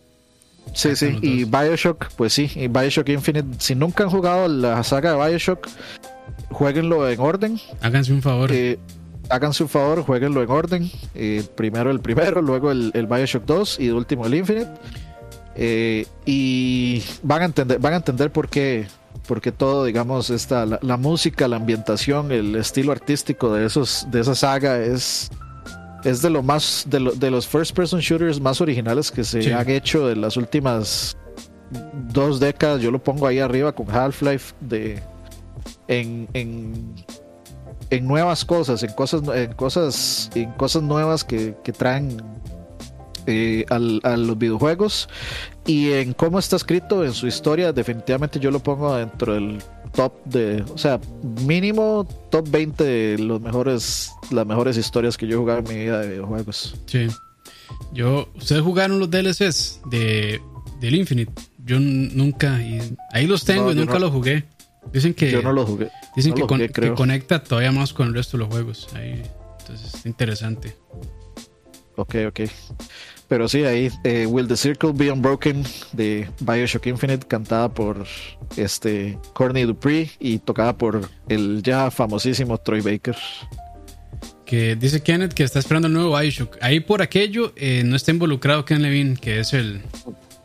Sí, 0.74 0.94
sí, 0.94 1.18
y. 1.20 1.44
Bioshock, 1.44 2.12
pues 2.16 2.32
sí, 2.32 2.48
y 2.54 2.68
Bioshock 2.68 3.08
Infinite, 3.08 3.48
si 3.58 3.74
nunca 3.74 4.04
han 4.04 4.10
jugado 4.10 4.46
la 4.48 4.82
saga 4.84 5.12
de 5.12 5.28
Bioshock, 5.28 5.68
jueguenlo 6.50 7.08
en 7.10 7.20
orden, 7.20 7.60
Háganse 7.80 8.12
un 8.12 8.22
favor. 8.22 8.50
eh, 8.52 8.78
háganse 9.32 9.62
un 9.62 9.68
favor, 9.68 10.02
jueguenlo 10.02 10.42
en 10.42 10.50
orden, 10.50 10.90
eh, 11.14 11.44
primero 11.56 11.90
el 11.90 12.00
primero, 12.00 12.42
luego 12.42 12.70
el, 12.70 12.90
el 12.94 13.06
Bioshock 13.06 13.44
2 13.44 13.80
y 13.80 13.86
de 13.86 13.92
último 13.92 14.26
el 14.26 14.34
Infinite, 14.34 14.70
eh, 15.54 16.06
y 16.26 17.02
van 17.22 17.42
a 17.42 17.44
entender, 17.46 17.78
van 17.78 17.94
a 17.94 17.96
entender 17.96 18.30
por 18.30 18.48
qué, 18.48 18.86
por 19.26 19.40
qué 19.40 19.52
todo, 19.52 19.84
digamos, 19.84 20.30
esta, 20.30 20.64
la, 20.66 20.78
la 20.82 20.96
música, 20.96 21.48
la 21.48 21.56
ambientación, 21.56 22.32
el 22.32 22.56
estilo 22.56 22.92
artístico 22.92 23.52
de, 23.54 23.66
esos, 23.66 24.06
de 24.10 24.20
esa 24.20 24.34
saga 24.34 24.78
es... 24.78 25.30
Es 26.04 26.20
de 26.20 26.30
lo 26.30 26.42
más 26.42 26.84
de, 26.88 26.98
lo- 26.98 27.12
de 27.12 27.30
los 27.30 27.46
first 27.46 27.76
person 27.76 28.00
shooters 28.00 28.40
más 28.40 28.60
originales 28.60 29.08
que 29.12 29.22
se 29.22 29.40
Sí. 29.40 29.52
han 29.52 29.70
hecho 29.70 30.10
en 30.10 30.20
las 30.20 30.36
últimas 30.36 31.16
dos 32.12 32.40
décadas. 32.40 32.80
Yo 32.82 32.90
lo 32.90 33.00
pongo 33.00 33.28
ahí 33.28 33.38
arriba 33.38 33.70
con 33.70 33.88
Half-Life 33.88 34.52
de 34.62 35.00
en, 35.86 36.26
en, 36.34 36.92
en 37.90 38.06
nuevas 38.06 38.44
cosas, 38.44 38.82
en 38.82 38.92
cosas, 38.92 39.22
en 39.34 39.52
cosas, 39.54 40.30
en 40.34 40.50
cosas 40.52 40.82
nuevas 40.82 41.24
que, 41.24 41.54
que 41.64 41.72
traen 41.72 42.22
eh, 43.26 43.64
al- 43.70 44.00
a 44.02 44.16
los 44.16 44.36
videojuegos 44.36 45.08
y 45.66 45.90
en 45.92 46.12
cómo 46.12 46.38
está 46.38 46.56
escrito 46.56 47.04
en 47.04 47.12
su 47.12 47.26
historia. 47.26 47.72
Definitivamente 47.72 48.40
yo 48.40 48.50
lo 48.50 48.58
pongo 48.60 48.94
dentro 48.96 49.34
del 49.34 49.62
top 49.94 50.12
de, 50.24 50.64
o 50.74 50.78
sea, 50.78 50.98
mínimo 51.46 52.06
top 52.30 52.48
20 52.50 52.82
de 52.84 53.18
los 53.18 53.40
mejores, 53.40 54.10
las 54.30 54.46
mejores 54.46 54.76
historias 54.76 55.16
que 55.16 55.26
yo 55.26 55.36
he 55.36 55.38
jugado 55.38 55.60
en 55.60 55.68
mi 55.68 55.74
vida 55.84 56.00
de 56.00 56.08
videojuegos. 56.08 56.74
Sí. 56.86 57.06
Yo, 57.92 58.28
¿ustedes 58.34 58.62
jugaron 58.62 58.98
los 58.98 59.10
DLCs 59.10 59.80
de, 59.90 60.40
del 60.80 60.94
Infinite? 60.94 61.32
Yo 61.64 61.78
nunca, 61.78 62.60
y 62.60 62.80
ahí 63.12 63.26
los 63.28 63.44
tengo 63.44 63.66
No, 63.66 63.72
y 63.72 63.74
nunca 63.76 63.94
no. 63.94 64.00
los 64.00 64.10
jugué. 64.10 64.44
Dicen 64.92 65.14
que, 65.14 65.30
Yo 65.30 65.42
no 65.42 65.52
lo 65.52 65.64
jugué. 65.66 65.90
dicen 66.16 66.30
no 66.30 66.34
que, 66.36 66.40
lo 66.42 66.46
con- 66.46 66.58
jugué, 66.58 66.70
que 66.70 66.92
conecta 66.94 67.42
todavía 67.42 67.72
más 67.72 67.92
con 67.92 68.08
el 68.08 68.14
resto 68.14 68.36
de 68.36 68.44
los 68.44 68.52
juegos. 68.52 68.88
Ahí, 68.94 69.22
entonces, 69.60 70.04
interesante. 70.06 70.76
Ok, 71.96 72.14
ok. 72.28 72.40
Pero 73.28 73.48
sí, 73.48 73.64
ahí 73.64 73.90
eh, 74.04 74.26
Will 74.26 74.46
the 74.48 74.56
Circle 74.56 74.92
Be 74.92 75.10
Unbroken 75.10 75.62
de 75.92 76.28
Bioshock 76.40 76.86
Infinite, 76.86 77.26
cantada 77.26 77.72
por 77.72 78.06
este 78.56 79.18
Courtney 79.32 79.64
Dupree 79.64 80.10
y 80.18 80.38
tocada 80.38 80.76
por 80.76 81.08
el 81.28 81.62
ya 81.62 81.90
famosísimo 81.90 82.58
Troy 82.58 82.80
Baker. 82.82 83.16
Que 84.44 84.76
dice 84.76 85.02
Kenneth 85.02 85.32
que 85.32 85.44
está 85.44 85.58
esperando 85.60 85.88
el 85.88 85.94
nuevo 85.94 86.18
Bioshock. 86.18 86.58
Ahí 86.60 86.80
por 86.80 87.00
aquello 87.00 87.52
eh, 87.56 87.82
no 87.86 87.96
está 87.96 88.10
involucrado 88.10 88.66
Ken 88.66 88.82
Levine, 88.82 89.16
que 89.16 89.40
es 89.40 89.54
el 89.54 89.80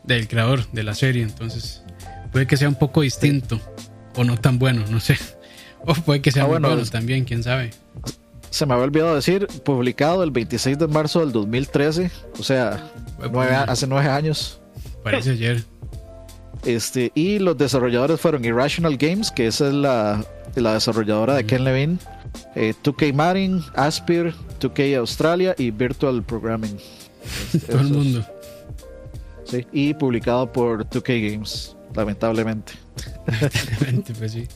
del 0.05 0.29
creador 0.29 0.65
de 0.71 0.83
la 0.83 0.95
serie. 0.95 1.23
Entonces, 1.23 1.83
puede 2.31 2.47
que 2.47 2.55
sea 2.55 2.69
un 2.69 2.75
poco 2.75 3.01
distinto. 3.01 3.59
O 4.17 4.23
no 4.25 4.37
tan 4.37 4.59
bueno, 4.59 4.83
no 4.89 4.99
sé. 4.99 5.17
O 5.85 5.93
puede 5.93 6.21
que 6.21 6.31
sea 6.31 6.43
Ah, 6.43 6.45
muy 6.47 6.53
bueno, 6.55 6.67
bueno 6.69 6.81
es- 6.83 6.91
también, 6.91 7.23
quién 7.23 7.43
sabe. 7.43 7.69
Se 8.49 8.65
me 8.65 8.73
había 8.73 8.85
olvidado 8.85 9.15
decir, 9.15 9.47
publicado 9.63 10.23
el 10.23 10.31
26 10.31 10.77
de 10.79 10.87
marzo 10.87 11.19
del 11.21 11.31
2013, 11.31 12.09
o 12.39 12.43
sea, 12.43 12.91
nueve 13.31 13.55
hace 13.55 13.85
nueve 13.87 14.09
años. 14.09 14.59
Parece 15.03 15.31
ayer. 15.31 15.63
Este, 16.65 17.11
y 17.13 17.39
los 17.39 17.57
desarrolladores 17.57 18.19
fueron 18.19 18.43
Irrational 18.43 18.97
Games, 18.97 19.31
que 19.31 19.47
esa 19.47 19.67
es 19.67 19.73
la, 19.73 20.25
la 20.55 20.73
desarrolladora 20.73 21.35
de 21.35 21.45
Ken 21.45 21.63
Levine, 21.63 21.97
eh, 22.55 22.73
2K 22.83 23.13
Marin, 23.13 23.61
Aspir, 23.75 24.33
2K 24.59 24.97
Australia 24.97 25.53
y 25.57 25.69
Virtual 25.71 26.23
Programming. 26.23 26.77
Todo 27.69 27.79
el 27.81 27.87
mundo. 27.89 28.25
Sí, 29.45 29.65
y 29.71 29.93
publicado 29.93 30.51
por 30.51 30.85
2K 30.89 31.31
Games, 31.31 31.76
lamentablemente. 31.95 32.73
Lamentablemente, 33.27 34.13
pues 34.13 34.31
sí. 34.31 34.47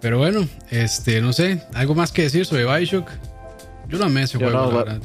Pero 0.00 0.18
bueno, 0.18 0.46
este, 0.70 1.20
no 1.20 1.32
sé, 1.32 1.62
algo 1.74 1.94
más 1.94 2.12
que 2.12 2.22
decir 2.22 2.44
sobre 2.44 2.64
Bioshock. 2.64 3.08
Yo 3.88 3.98
lo 3.98 4.04
amé 4.06 4.22
ese 4.22 4.38
Yo 4.38 4.46
juego, 4.50 4.64
no, 4.66 4.70
la 4.70 4.76
va- 4.76 4.84
verdad. 4.84 5.02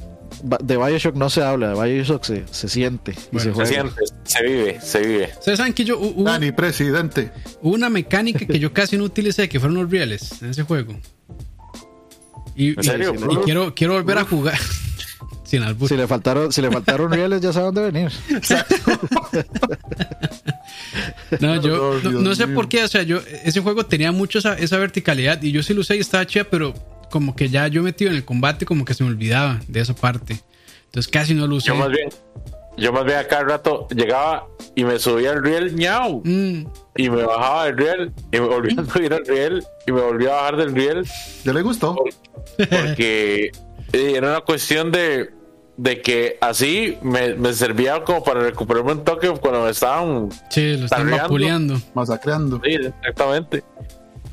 De 0.61 0.77
Bioshock 0.77 1.15
no 1.15 1.29
se 1.29 1.41
habla, 1.43 1.73
de 1.73 1.93
Bioshock 1.95 2.23
se, 2.23 2.43
se 2.51 2.67
siente 2.69 3.13
Bueno, 3.31 3.39
se 3.39 3.45
Se 3.49 3.53
juega. 3.53 3.69
siente, 3.69 4.01
se 4.23 4.43
vive, 4.43 4.81
se 4.81 4.99
vive. 5.01 5.29
Ustedes 5.39 5.57
saben 5.57 5.73
que 5.73 5.83
yo 5.83 5.99
hu- 5.99 6.13
hubo, 6.15 6.23
Dani, 6.25 6.51
presidente. 6.51 7.31
hubo 7.61 7.73
una 7.75 7.89
mecánica 7.89 8.45
que 8.45 8.59
yo 8.59 8.71
casi 8.73 8.97
no 8.97 9.03
utilicé, 9.03 9.49
que 9.49 9.59
fueron 9.59 9.77
los 9.77 9.89
rieles 9.89 10.41
en 10.41 10.49
ese 10.51 10.63
juego. 10.63 10.95
Y, 12.55 12.75
¿En 12.77 12.83
serio? 12.83 13.13
y- 13.29 13.33
y 13.33 13.37
quiero, 13.37 13.73
quiero 13.75 13.93
volver 13.93 14.17
a 14.19 14.23
jugar. 14.25 14.57
Sin 15.43 15.63
albur. 15.63 15.87
Si 15.89 15.95
le 15.95 16.07
faltaron, 16.07 16.51
si 16.51 16.61
le 16.61 16.69
faltaron 16.71 17.11
rieles, 17.11 17.39
ya 17.41 17.53
saben 17.53 17.73
dónde 17.73 17.91
venir. 17.91 18.11
No, 21.39 21.61
yo 21.61 21.99
no, 22.11 22.35
sé 22.35 22.47
por 22.47 22.69
qué, 22.69 22.83
o 22.83 22.87
sea, 22.87 23.03
yo 23.03 23.19
ese 23.43 23.59
juego 23.61 23.85
tenía 23.85 24.11
mucho 24.11 24.39
esa, 24.39 24.57
esa 24.57 24.77
verticalidad 24.77 25.41
y 25.41 25.51
yo 25.51 25.63
sí 25.63 25.73
lo 25.73 25.81
usé 25.81 25.97
y 25.97 25.99
estaba 25.99 26.25
chida, 26.25 26.45
pero 26.45 26.73
como 27.09 27.35
que 27.35 27.49
ya 27.49 27.67
yo 27.67 27.83
metido 27.83 28.11
en 28.11 28.17
el 28.17 28.25
combate 28.25 28.65
como 28.65 28.85
que 28.85 28.93
se 28.93 29.03
me 29.03 29.09
olvidaba 29.09 29.59
de 29.67 29.79
esa 29.79 29.95
parte. 29.95 30.41
Entonces 30.85 31.11
casi 31.11 31.33
no 31.33 31.47
lo 31.47 31.55
usé. 31.55 31.67
Yo 31.67 31.75
más 31.75 31.89
bien, 31.89 32.09
yo 32.77 32.93
más 32.93 33.05
bien 33.05 33.17
a 33.17 33.23
cada 33.25 33.43
rato 33.43 33.87
llegaba 33.89 34.47
y 34.75 34.83
me 34.83 34.99
subía 34.99 35.31
al 35.31 35.43
riel 35.43 35.75
ñau 35.75 36.21
Mm, 36.23 36.65
y 36.95 37.09
me 37.09 37.23
bajaba 37.23 37.65
del 37.65 37.77
riel 37.77 38.13
y 38.31 38.39
me 38.39 38.47
volvía 38.47 38.81
a 38.81 38.85
subir 38.85 39.13
al 39.13 39.25
riel 39.25 39.63
y 39.85 39.91
me 39.91 40.01
volvía 40.01 40.29
a 40.29 40.33
bajar 40.33 40.57
del 40.57 40.75
riel 40.75 41.05
¿Ya 41.43 41.53
le 41.53 41.61
gustó? 41.61 41.95
porque 42.57 43.51
eh, 43.93 44.13
era 44.15 44.29
una 44.29 44.41
cuestión 44.41 44.91
de, 44.91 45.29
de 45.77 46.01
que 46.01 46.37
así 46.41 46.97
me, 47.03 47.35
me 47.35 47.53
servía 47.53 48.03
como 48.03 48.23
para 48.23 48.39
recuperarme 48.41 48.93
un 48.93 49.03
toque 49.03 49.29
cuando 49.39 49.63
me 49.63 49.69
estaban 49.69 50.29
sí, 50.49 50.75
lo 50.77 50.87
vapuleando. 51.17 51.79
Masacreando. 51.93 52.59
Sí, 52.63 52.71
exactamente. 52.73 53.63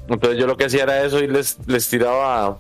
Entonces 0.08 0.38
yo 0.38 0.46
lo 0.46 0.56
que 0.56 0.64
hacía 0.64 0.82
era 0.84 1.04
eso 1.04 1.18
y 1.20 1.26
les, 1.28 1.58
les 1.66 1.88
tiraba 1.88 2.58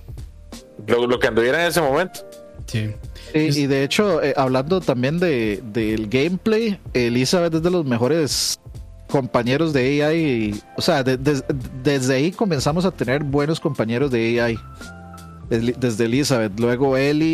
lo, 0.86 1.06
lo 1.06 1.18
que 1.18 1.26
anduviera 1.28 1.62
en 1.62 1.68
ese 1.68 1.80
momento. 1.80 2.20
Sí. 2.66 2.94
Y, 3.34 3.38
y 3.62 3.66
de 3.66 3.82
hecho, 3.84 4.22
eh, 4.22 4.32
hablando 4.36 4.80
también 4.80 5.18
de, 5.18 5.60
del 5.72 6.08
gameplay, 6.08 6.78
Elizabeth 6.92 7.54
es 7.54 7.62
de 7.62 7.70
los 7.70 7.84
mejores 7.84 8.60
compañeros 9.08 9.72
de 9.72 10.02
AI. 10.04 10.60
O 10.76 10.82
sea, 10.82 11.02
de- 11.02 11.16
de- 11.16 11.42
desde 11.82 12.14
ahí 12.16 12.32
comenzamos 12.32 12.84
a 12.84 12.90
tener 12.90 13.22
buenos 13.24 13.60
compañeros 13.60 14.10
de 14.10 14.40
AI. 14.40 14.58
Desde 15.50 16.06
Elizabeth, 16.06 16.58
luego 16.58 16.96
Ellie 16.96 17.26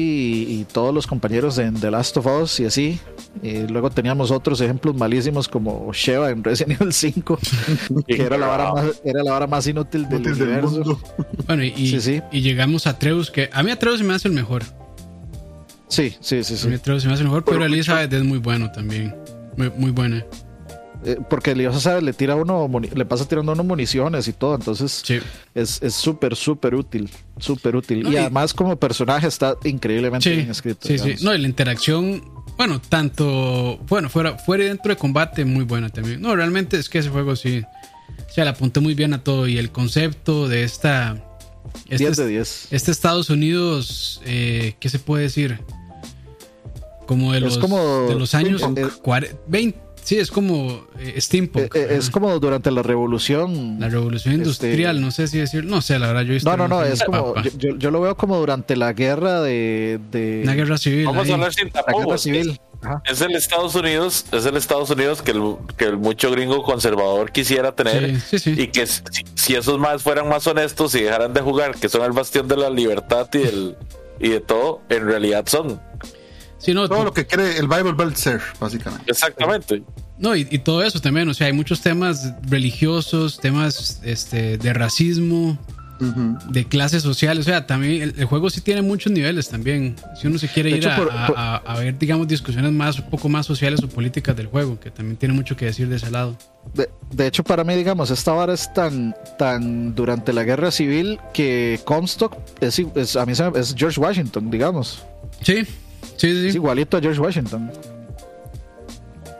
y, 0.49 0.61
y 0.61 0.65
todos 0.70 0.93
los 0.95 1.07
compañeros 1.07 1.59
en 1.59 1.74
The 1.74 1.91
Last 1.91 2.16
of 2.16 2.27
Us 2.27 2.61
y 2.61 2.65
así. 2.66 2.99
Y 3.43 3.66
luego 3.69 3.89
teníamos 3.91 4.31
otros 4.32 4.61
ejemplos 4.61 4.97
malísimos 4.97 5.47
como 5.49 5.93
Sheva 5.93 6.31
en 6.31 6.43
Resident 6.43 6.81
Evil 6.81 6.93
5, 6.93 7.39
que 8.07 8.23
era 8.23 8.37
la 8.37 8.47
vara 8.49 8.73
más, 8.73 9.01
era 9.05 9.23
la 9.23 9.32
vara 9.32 9.47
más 9.47 9.66
inútil 9.66 10.09
del 10.09 10.20
Útil 10.20 10.32
universo. 10.43 10.70
mundo. 10.70 11.01
Bueno, 11.47 11.62
y, 11.65 11.69
y- 11.77 11.87
Sí, 11.91 12.01
sí. 12.01 12.23
y 12.32 12.41
llegamos 12.41 12.87
a 12.87 12.99
Treus, 12.99 13.31
que 13.31 13.49
a 13.53 13.62
mí 13.62 13.70
a 13.70 13.78
Treus 13.78 13.99
se 13.99 14.05
me 14.05 14.12
hace 14.15 14.28
el 14.28 14.35
mejor. 14.35 14.62
Sí, 15.89 16.15
sí, 16.20 16.43
sí, 16.45 16.55
A 16.55 16.66
mí 16.69 16.74
sí. 16.74 16.74
a 16.74 16.82
Treus 16.82 17.03
se 17.03 17.09
me 17.09 17.15
hace 17.15 17.23
el 17.23 17.28
mejor, 17.28 17.45
Pero 17.45 17.59
pero 17.59 17.69
mucho- 17.69 17.74
Elizabeth 17.74 18.12
es 18.12 18.24
muy 18.24 18.39
bueno 18.39 18.70
también. 18.73 19.15
Muy, 19.57 19.70
muy 19.77 19.91
buena. 19.93 20.24
Eh, 21.05 21.16
porque 21.31 21.52
Eliosa 21.52 21.81
sabe, 21.81 22.02
le 22.02 22.12
tira 22.12 22.35
uno, 22.36 22.68
le 22.94 23.05
pasa 23.06 23.27
tirando 23.27 23.52
a 23.52 23.55
uno 23.55 23.64
municiones 23.64 24.28
y 24.28 24.35
todo, 24.35 24.55
entonces 24.55 25.01
Sí. 25.05 25.18
es 25.55 25.81
es 25.82 25.94
súper, 25.94 26.36
súper 26.36 26.74
útil, 26.74 27.09
súper 27.39 27.74
útil. 27.77 28.02
No, 28.02 28.10
y 28.10 28.14
y- 28.14 28.16
además 28.18 28.52
como 28.52 28.77
personaje 28.77 29.27
está 29.27 29.55
increíblemente 29.64 30.28
Sí, 30.28 30.36
bien 30.36 30.51
escrito. 30.51 30.86
sí, 30.86 30.98
sí. 30.98 31.14
No, 31.24 31.35
y 31.35 31.39
la 31.39 31.48
interacción, 31.48 32.22
bueno, 32.59 32.82
tanto, 32.86 33.78
bueno, 33.89 34.10
fuera, 34.10 34.36
fuera 34.36 34.64
y 34.64 34.66
dentro 34.68 34.90
de 34.90 34.97
combate, 34.97 35.44
muy 35.47 35.64
buena 35.64 35.89
también. 35.89 36.20
No, 36.20 36.36
realmente 36.36 36.77
es 36.78 36.90
que 36.90 36.98
ese 36.98 37.09
juego 37.09 37.35
sí, 37.35 37.62
se 38.28 38.43
le 38.44 38.51
apuntó 38.51 38.82
muy 38.82 38.93
bien 38.94 39.14
a 39.14 39.24
todo 39.24 39.48
y 39.48 39.56
el 39.56 39.70
concepto 39.70 40.48
de 40.48 40.64
esta, 40.64 41.16
10 41.89 42.01
este, 42.02 42.22
de 42.24 42.28
10. 42.28 42.68
este 42.72 42.90
Estados 42.90 43.31
Unidos, 43.31 44.20
eh, 44.27 44.74
¿qué 44.81 44.90
se 44.90 44.98
puede 44.98 45.22
decir? 45.22 45.60
Como 47.06 47.32
de 47.32 47.40
los, 47.40 47.59
como 47.59 48.06
de 48.09 48.14
los 48.14 48.35
años 48.35 48.60
steampunk. 48.60 49.01
40, 49.02 49.36
20, 49.48 49.78
sí, 50.02 50.18
es 50.18 50.31
como 50.31 50.85
eh, 50.98 51.20
steampunk. 51.20 51.74
Eh, 51.74 51.86
eh, 51.90 51.97
es 51.98 52.10
como 52.10 52.39
durante 52.39 52.70
la 52.70 52.82
revolución. 52.82 53.78
la 53.81 53.89
revolución 53.89 54.35
este- 54.35 54.44
industrial, 54.44 55.01
no 55.01 55.10
sé 55.10 55.28
si 55.28 55.39
decir, 55.39 55.64
no 55.64 55.81
sé, 55.82 55.98
la 55.98 56.09
verdad 56.09 56.22
yo 56.22 56.31
he 56.31 56.35
visto 56.35 56.51
No, 56.51 56.56
no, 56.56 56.68
no, 56.68 56.82
es 56.85 57.02
como, 57.02 57.35
yo, 57.59 57.77
yo- 57.77 57.90
lo 57.90 58.01
veo 58.01 58.16
como 58.16 58.36
durante 58.39 58.77
la 58.77 58.93
guerra 58.93 59.40
de... 59.43 60.01
de 60.10 60.40
una 60.44 60.55
guerra 60.55 60.78
civil. 60.78 61.06
Vamos 61.06 61.24
ahí. 61.27 61.31
a 61.31 61.35
hablar 61.35 61.55
sin 61.55 61.66
la 61.66 61.72
guerra 61.82 61.85
tapujos. 61.86 62.22
civil. 62.22 62.60
Ajá. 62.82 63.02
Es 63.05 63.20
el 63.20 63.35
Estados 63.36 63.74
Unidos, 63.74 64.24
es 64.32 64.47
el 64.47 64.56
Estados 64.56 64.89
Unidos 64.89 65.20
que 65.20 65.32
el, 65.32 65.56
que 65.77 65.85
el 65.85 65.98
mucho 65.98 66.31
gringo 66.31 66.62
conservador 66.62 67.31
quisiera 67.31 67.72
tener. 67.72 68.18
Sí, 68.20 68.39
sí, 68.39 68.55
sí. 68.55 68.62
Y 68.62 68.68
que 68.68 68.86
si, 68.86 69.02
si 69.35 69.55
esos 69.55 69.78
más 69.78 70.02
fueran 70.02 70.28
más 70.31 70.47
honestos 70.47 70.94
y 70.94 71.02
dejaran 71.02 71.35
de 71.35 71.43
jugar, 71.43 71.74
que 71.74 71.90
son 71.90 72.02
el 72.05 72.12
bastión 72.12 72.48
de 72.48 72.56
la 72.56 72.70
libertad 72.70 73.28
y, 73.35 73.39
del, 73.39 73.77
y 74.18 74.31
de 74.31 74.40
todo, 74.40 74.81
en 74.89 75.05
realidad 75.05 75.44
son. 75.47 75.78
Sí, 76.61 76.74
no, 76.74 76.89
Todo 76.89 77.05
lo 77.05 77.12
que 77.12 77.27
quiere 77.27 77.57
el 77.59 77.66
Bible 77.66 77.93
Belt 77.93 78.16
ser, 78.16 78.41
básicamente. 78.61 79.11
Exactamente. 79.11 79.82
No, 80.19 80.37
y, 80.37 80.47
y 80.51 80.59
todo 80.59 80.82
eso 80.85 81.01
también, 81.01 81.28
o 81.28 81.35
sea, 81.35 81.47
hay 81.47 81.53
muchos 81.55 81.81
temas 81.81 82.32
religiosos, 82.43 83.39
temas 83.41 84.01
este, 84.05 84.59
de 84.59 84.73
racismo, 84.74 85.59
de 86.51 86.65
clases 86.66 87.03
sociales. 87.03 87.47
O 87.47 87.51
sea, 87.51 87.66
también 87.66 88.03
el, 88.03 88.15
el 88.19 88.24
juego 88.27 88.49
sí 88.51 88.61
tiene 88.61 88.81
muchos 88.82 89.12
niveles 89.12 89.49
también. 89.49 89.97
Si 90.20 90.27
uno 90.27 90.39
se 90.39 90.49
quiere 90.49 90.70
De 90.70 90.77
ir 90.77 90.82
hecho, 90.85 90.91
a, 90.93 90.97
por- 90.97 91.11
a- 91.12 91.27
por- 91.27 91.39
a- 91.39 91.57
a 91.57 91.78
ver, 91.78 91.99
digamos, 91.99 92.28
discusiones 92.28 92.73
más, 92.73 92.99
un 92.99 93.09
poco 93.11 93.28
más 93.31 93.47
sociales 93.47 93.82
o 93.82 93.89
políticas 93.89 94.37
del 94.37 94.47
juego, 94.47 94.78
que 94.81 94.91
también 94.91 95.16
tiene 95.16 95.35
mucho 95.35 95.57
que 95.57 95.65
decir 95.66 95.89
de 95.89 95.97
ese 95.97 96.11
lado. 96.11 96.37
De, 96.74 96.89
de 97.11 97.27
hecho, 97.27 97.43
para 97.43 97.65
mí, 97.65 97.74
digamos, 97.74 98.11
esta 98.11 98.32
vara 98.32 98.53
es 98.55 98.73
tan, 98.74 99.15
tan 99.39 99.95
durante 99.95 100.32
la 100.35 100.45
guerra 100.45 100.70
civil 100.70 101.19
que 101.32 101.81
Comstock 101.85 102.37
es, 102.61 102.78
es- 102.95 103.16
a 103.16 103.24
mí 103.27 103.35
se 103.35 103.51
me- 103.51 103.59
es 103.59 103.74
George 103.77 103.99
Washington, 104.01 104.51
digamos. 104.51 105.03
Sí, 105.43 105.66
sí, 106.21 106.41
sí. 106.43 106.49
Es 106.49 106.55
igualito 106.55 106.97
a 106.97 107.01
George 107.01 107.21
Washington. 107.21 107.71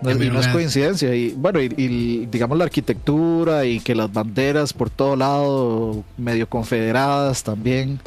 No, 0.02 0.11
y 0.12 0.31
no 0.31 0.40
es 0.40 0.48
coincidencia. 0.48 1.15
Y 1.15 1.32
bueno, 1.32 1.61
y, 1.61 1.73
y, 1.77 2.27
digamos 2.27 2.57
la 2.57 2.65
arquitectura 2.65 3.66
y 3.66 3.81
que 3.81 3.94
las 3.94 4.11
banderas 4.12 4.73
por 4.73 4.89
todo 4.89 5.15
lado, 5.15 6.05
medio 6.16 6.48
confederadas 6.48 7.43
también. 7.43 8.01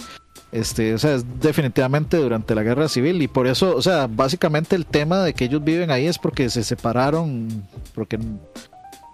Este, 0.52 0.94
o 0.94 1.00
sea, 1.00 1.16
es 1.16 1.26
definitivamente 1.40 2.18
durante 2.18 2.56
la 2.56 2.64
guerra 2.64 2.88
civil. 2.88 3.22
Y 3.22 3.28
por 3.28 3.48
eso, 3.48 3.76
o 3.76 3.82
sea, 3.82 4.08
básicamente 4.08 4.76
el 4.76 4.86
tema 4.86 5.24
de 5.24 5.34
que 5.34 5.46
ellos 5.46 5.64
viven 5.64 5.92
ahí 5.92 6.08
es 6.08 6.18
porque 6.18 6.50
se 6.50 6.64
separaron. 6.64 7.48
Porque 7.94 8.18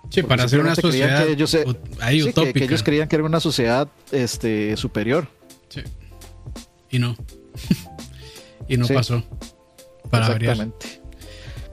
Sí, 0.09 0.21
porque 0.21 0.27
para 0.27 0.43
hacer 0.43 0.59
una 0.59 0.75
sociedad 0.75 1.23
que 1.23 1.33
ellos 1.33 1.55
ahí 2.01 2.21
sí, 2.21 2.33
que, 2.33 2.63
ellos 2.63 2.81
creían 2.81 3.07
que 3.07 3.15
era 3.15 3.25
una 3.25 3.39
sociedad 3.39 3.87
este, 4.11 4.75
superior. 4.75 5.27
Sí. 5.69 5.81
Y 6.89 6.99
no. 6.99 7.15
y 8.69 8.77
no 8.77 8.85
Sí. 8.85 8.93
pasó. 8.93 9.21
Para 10.09 10.29
variar. 10.29 10.53
Exactamente. 10.53 11.01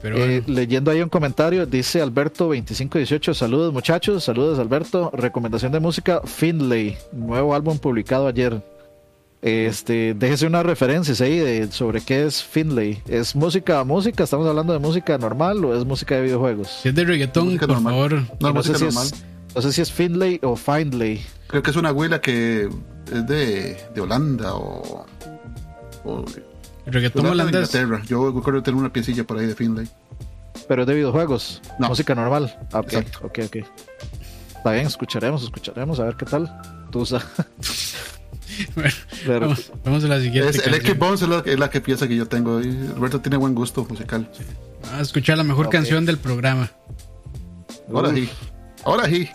Pero 0.01 0.17
Eh, 0.17 0.43
leyendo 0.45 0.91
ahí 0.91 1.01
un 1.01 1.09
comentario, 1.09 1.65
dice 1.65 2.01
Alberto 2.01 2.45
2518, 2.45 3.33
saludos 3.33 3.73
muchachos, 3.73 4.23
saludos 4.23 4.59
Alberto, 4.59 5.09
recomendación 5.13 5.71
de 5.71 5.79
música 5.79 6.21
Finlay, 6.25 6.97
nuevo 7.13 7.55
álbum 7.55 7.79
publicado 7.79 8.27
ayer. 8.27 8.61
Este, 9.41 10.13
déjese 10.15 10.47
unas 10.47 10.65
referencias 10.65 11.21
ahí 11.21 11.37
de 11.37 11.71
sobre 11.71 12.01
qué 12.01 12.25
es 12.25 12.43
Finlay. 12.43 13.01
¿Es 13.07 13.35
música 13.35 13.83
música? 13.83 14.23
¿Estamos 14.23 14.47
hablando 14.47 14.73
de 14.73 14.79
música 14.79 15.17
normal 15.17 15.63
o 15.63 15.75
es 15.77 15.85
música 15.85 16.15
de 16.15 16.21
videojuegos? 16.23 16.67
si 16.81 16.89
es 16.89 16.95
de 16.95 17.03
reggaetón, 17.05 17.45
música 17.45 17.67
por 17.67 17.75
normal. 17.81 17.93
favor. 17.93 18.23
No, 18.39 18.53
no, 18.53 18.63
sé 18.63 18.75
si 18.75 18.83
normal. 18.85 19.05
es, 19.07 19.23
no 19.55 19.61
sé 19.61 19.73
si 19.73 19.81
es 19.81 19.91
Finlay 19.91 20.39
o 20.43 20.55
Findlay. 20.55 21.21
Creo 21.47 21.61
que 21.63 21.69
es 21.71 21.75
una 21.77 21.89
abuela 21.89 22.19
que 22.19 22.67
es 23.11 23.27
de, 23.27 23.77
de 23.93 24.01
Holanda 24.01 24.55
o, 24.55 25.05
o 26.03 26.25
Reggaetón 26.87 27.25
holandés. 27.25 27.73
Inglaterra. 27.73 28.01
Yo 28.07 28.31
recuerdo 28.31 28.63
tener 28.63 28.79
una 28.79 28.91
piecilla 28.91 29.23
por 29.23 29.37
ahí 29.37 29.45
de 29.45 29.55
Finlay. 29.55 29.87
Pero 30.67 30.81
es 30.81 30.87
de 30.87 30.95
videojuegos, 30.95 31.61
No. 31.79 31.89
música 31.89 32.15
normal. 32.15 32.57
Ah, 32.73 32.79
ok, 32.79 32.93
Exacto. 32.93 33.19
ok, 33.27 33.39
ok. 33.45 33.55
Está 34.57 34.71
bien, 34.71 34.87
escucharemos, 34.87 35.43
escucharemos, 35.43 35.99
a 35.99 36.05
ver 36.05 36.15
qué 36.15 36.25
tal. 36.25 36.51
Tú 36.91 37.05
sa- 37.05 37.21
Bueno, 38.75 38.89
Pero- 39.25 39.39
vamos, 39.41 39.71
vamos 39.85 40.03
a 40.03 40.07
la 40.07 40.19
siguiente. 40.19 40.49
Es. 40.57 40.65
Electric 40.65 40.97
Bones 40.97 41.21
es 41.21 41.29
la, 41.29 41.43
es 41.45 41.59
la 41.59 41.69
que 41.69 41.79
piensa 41.79 42.07
que 42.07 42.15
yo 42.15 42.27
tengo. 42.27 42.59
Y 42.59 42.69
Alberto 42.95 43.21
tiene 43.21 43.37
buen 43.37 43.53
gusto 43.53 43.85
musical. 43.87 44.27
Vamos 44.83 44.99
a 44.99 45.01
escuchar 45.01 45.37
la 45.37 45.43
mejor 45.43 45.69
canción 45.69 46.05
del 46.05 46.17
programa. 46.17 46.71
Ahora 47.93 48.09
Uf. 48.09 48.15
sí. 48.15 48.29
Ahora 48.83 49.05
sí. 49.05 49.29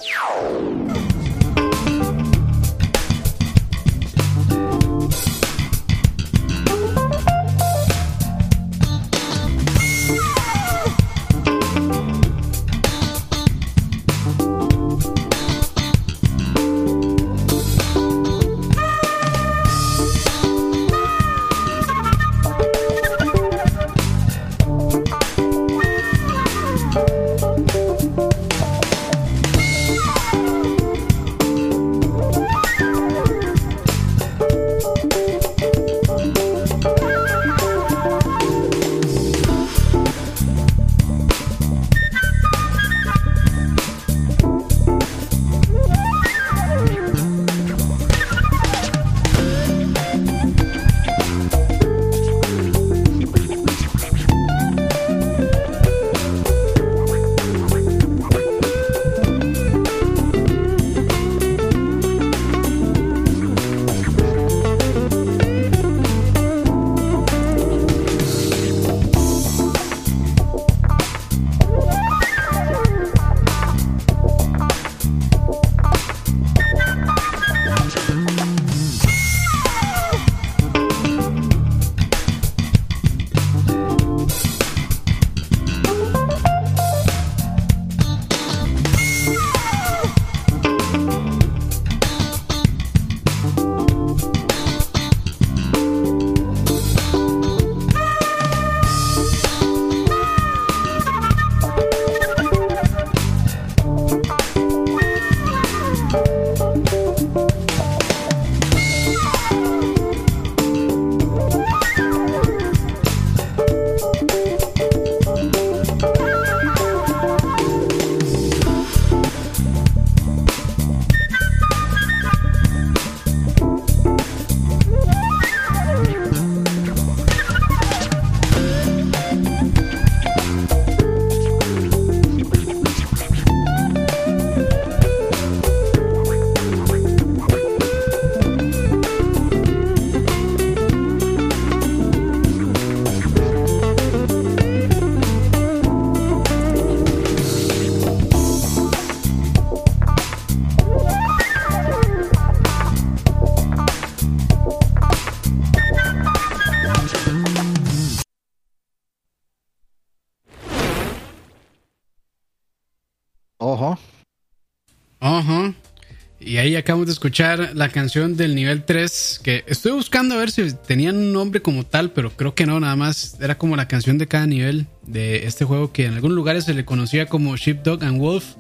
Ahí 166.63 166.77
acabamos 166.77 167.07
de 167.07 167.13
escuchar 167.13 167.73
la 167.75 167.89
canción 167.89 168.37
del 168.37 168.55
nivel 168.55 168.85
3, 168.85 169.41
que 169.43 169.65
estoy 169.67 169.93
buscando 169.93 170.37
a 170.37 170.39
ver 170.39 170.53
si 170.53 170.73
tenían 170.73 171.17
un 171.17 171.33
nombre 171.33 171.61
como 171.61 171.85
tal, 171.85 172.13
pero 172.13 172.31
creo 172.31 172.55
que 172.55 172.67
no, 172.67 172.79
nada 172.79 172.95
más 172.95 173.37
era 173.41 173.59
como 173.59 173.75
la 173.75 173.89
canción 173.89 174.17
de 174.17 174.29
cada 174.29 174.47
nivel 174.47 174.87
de 175.05 175.47
este 175.47 175.65
juego 175.65 175.93
que 175.93 176.07
en 176.07 176.15
algunos 176.15 176.37
lugares 176.37 176.65
se 176.65 176.75
le 176.75 176.85
conocía 176.85 177.27
como 177.27 177.57
Sheepdog 177.57 178.05
and 178.05 178.21
Wolf, 178.21 178.55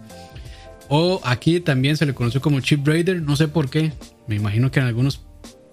o 0.88 1.20
aquí 1.22 1.60
también 1.60 1.96
se 1.96 2.04
le 2.04 2.12
conoció 2.12 2.40
como 2.40 2.58
Sheep 2.58 2.84
Raider, 2.84 3.22
no 3.22 3.36
sé 3.36 3.46
por 3.46 3.70
qué, 3.70 3.92
me 4.26 4.34
imagino 4.34 4.72
que 4.72 4.80
en 4.80 4.86
algunos 4.86 5.22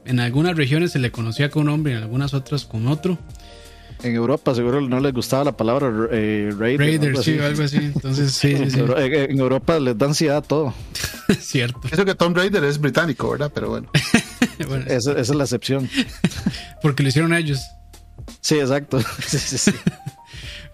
en 0.05 0.19
algunas 0.19 0.55
regiones 0.55 0.91
se 0.91 0.99
le 0.99 1.11
conocía 1.11 1.49
con 1.49 1.61
un 1.61 1.67
nombre 1.67 1.93
y 1.93 1.95
en 1.95 2.03
algunas 2.03 2.33
otras 2.33 2.65
con 2.65 2.87
otro. 2.87 3.17
En 4.03 4.15
Europa 4.15 4.55
seguro 4.55 4.81
no 4.81 4.99
les 4.99 5.13
gustaba 5.13 5.43
la 5.43 5.57
palabra 5.57 5.91
eh, 6.11 6.51
Raider. 6.57 6.79
Raider, 6.79 7.09
algo 7.09 7.21
sí, 7.23 7.37
algo 7.37 7.63
así. 7.63 7.77
Entonces, 7.77 8.31
sí, 8.31 8.55
sí, 8.55 8.63
En 8.63 8.71
sí. 8.71 9.37
Europa 9.37 9.79
les 9.79 9.97
da 9.97 10.05
ansiedad 10.07 10.43
todo. 10.47 10.73
Es 11.29 11.45
cierto. 11.47 11.81
Eso 11.91 12.03
que 12.05 12.15
Tomb 12.15 12.35
Raider 12.35 12.63
es 12.63 12.79
británico, 12.79 13.29
¿verdad? 13.31 13.51
Pero 13.53 13.69
bueno. 13.69 13.89
Bueno, 14.67 14.85
Esa, 14.87 15.11
esa 15.11 15.21
es 15.21 15.29
la 15.35 15.45
excepción. 15.45 15.89
porque 16.81 17.01
lo 17.01 17.07
hicieron 17.07 17.33
ellos. 17.33 17.61
Sí, 18.41 18.59
exacto. 18.59 18.99
Sí, 19.25 19.37
sí, 19.39 19.57
sí. 19.57 19.71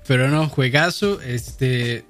Pero 0.07 0.27
no, 0.27 0.49
juegazo. 0.49 1.21
Este. 1.21 2.03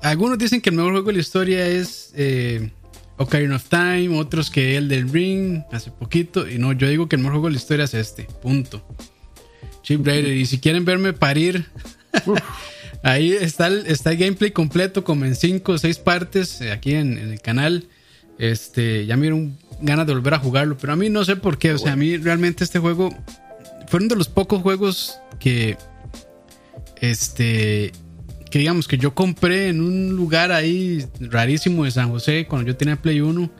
Algunos 0.00 0.38
dicen 0.38 0.60
que 0.60 0.70
el 0.70 0.76
mejor 0.76 0.92
juego 0.92 1.08
de 1.08 1.14
la 1.14 1.18
historia 1.18 1.66
es 1.66 2.12
eh, 2.14 2.70
Ocarina 3.16 3.56
of 3.56 3.68
Time, 3.68 4.16
otros 4.16 4.48
que 4.48 4.76
el 4.76 4.88
del 4.88 5.08
Ring, 5.08 5.64
hace 5.72 5.90
poquito. 5.90 6.48
Y 6.48 6.58
no, 6.58 6.72
yo 6.72 6.88
digo 6.88 7.08
que 7.08 7.16
el 7.16 7.22
mejor 7.22 7.34
juego 7.34 7.48
de 7.48 7.54
la 7.54 7.58
historia 7.58 7.84
es 7.84 7.94
este. 7.94 8.24
Punto. 8.40 8.86
Chip 9.82 10.06
Raider. 10.06 10.32
Y 10.36 10.46
si 10.46 10.60
quieren 10.60 10.84
verme 10.84 11.12
parir, 11.12 11.66
ahí 13.02 13.32
está 13.32 13.66
el, 13.66 13.86
está 13.86 14.12
el 14.12 14.18
gameplay 14.18 14.50
completo, 14.50 15.04
como 15.04 15.24
en 15.24 15.34
5 15.34 15.72
o 15.72 15.78
6 15.78 15.98
partes, 15.98 16.60
eh, 16.60 16.72
aquí 16.72 16.94
en, 16.94 17.18
en 17.18 17.32
el 17.32 17.40
canal. 17.40 17.88
Este, 18.38 19.06
ya 19.06 19.16
me 19.16 19.22
dieron 19.22 19.56
ganas 19.80 20.06
de 20.06 20.14
volver 20.14 20.34
a 20.34 20.38
jugarlo, 20.38 20.76
pero 20.78 20.94
a 20.94 20.96
mí 20.96 21.08
no 21.08 21.24
sé 21.24 21.36
por 21.36 21.58
qué. 21.58 21.72
O 21.72 21.78
sea, 21.78 21.92
a 21.92 21.96
mí 21.96 22.16
realmente 22.16 22.64
este 22.64 22.78
juego 22.78 23.10
fueron 23.88 24.08
de 24.08 24.16
los 24.16 24.28
pocos 24.28 24.62
juegos 24.62 25.18
que, 25.38 25.76
este, 27.00 27.92
que 28.50 28.58
digamos 28.58 28.88
que 28.88 28.98
yo 28.98 29.14
compré 29.14 29.68
en 29.68 29.80
un 29.80 30.16
lugar 30.16 30.50
ahí 30.50 31.06
rarísimo 31.20 31.84
de 31.84 31.90
San 31.90 32.10
José 32.10 32.46
cuando 32.48 32.68
yo 32.68 32.76
tenía 32.76 32.96
Play 32.96 33.20
1 33.20 33.50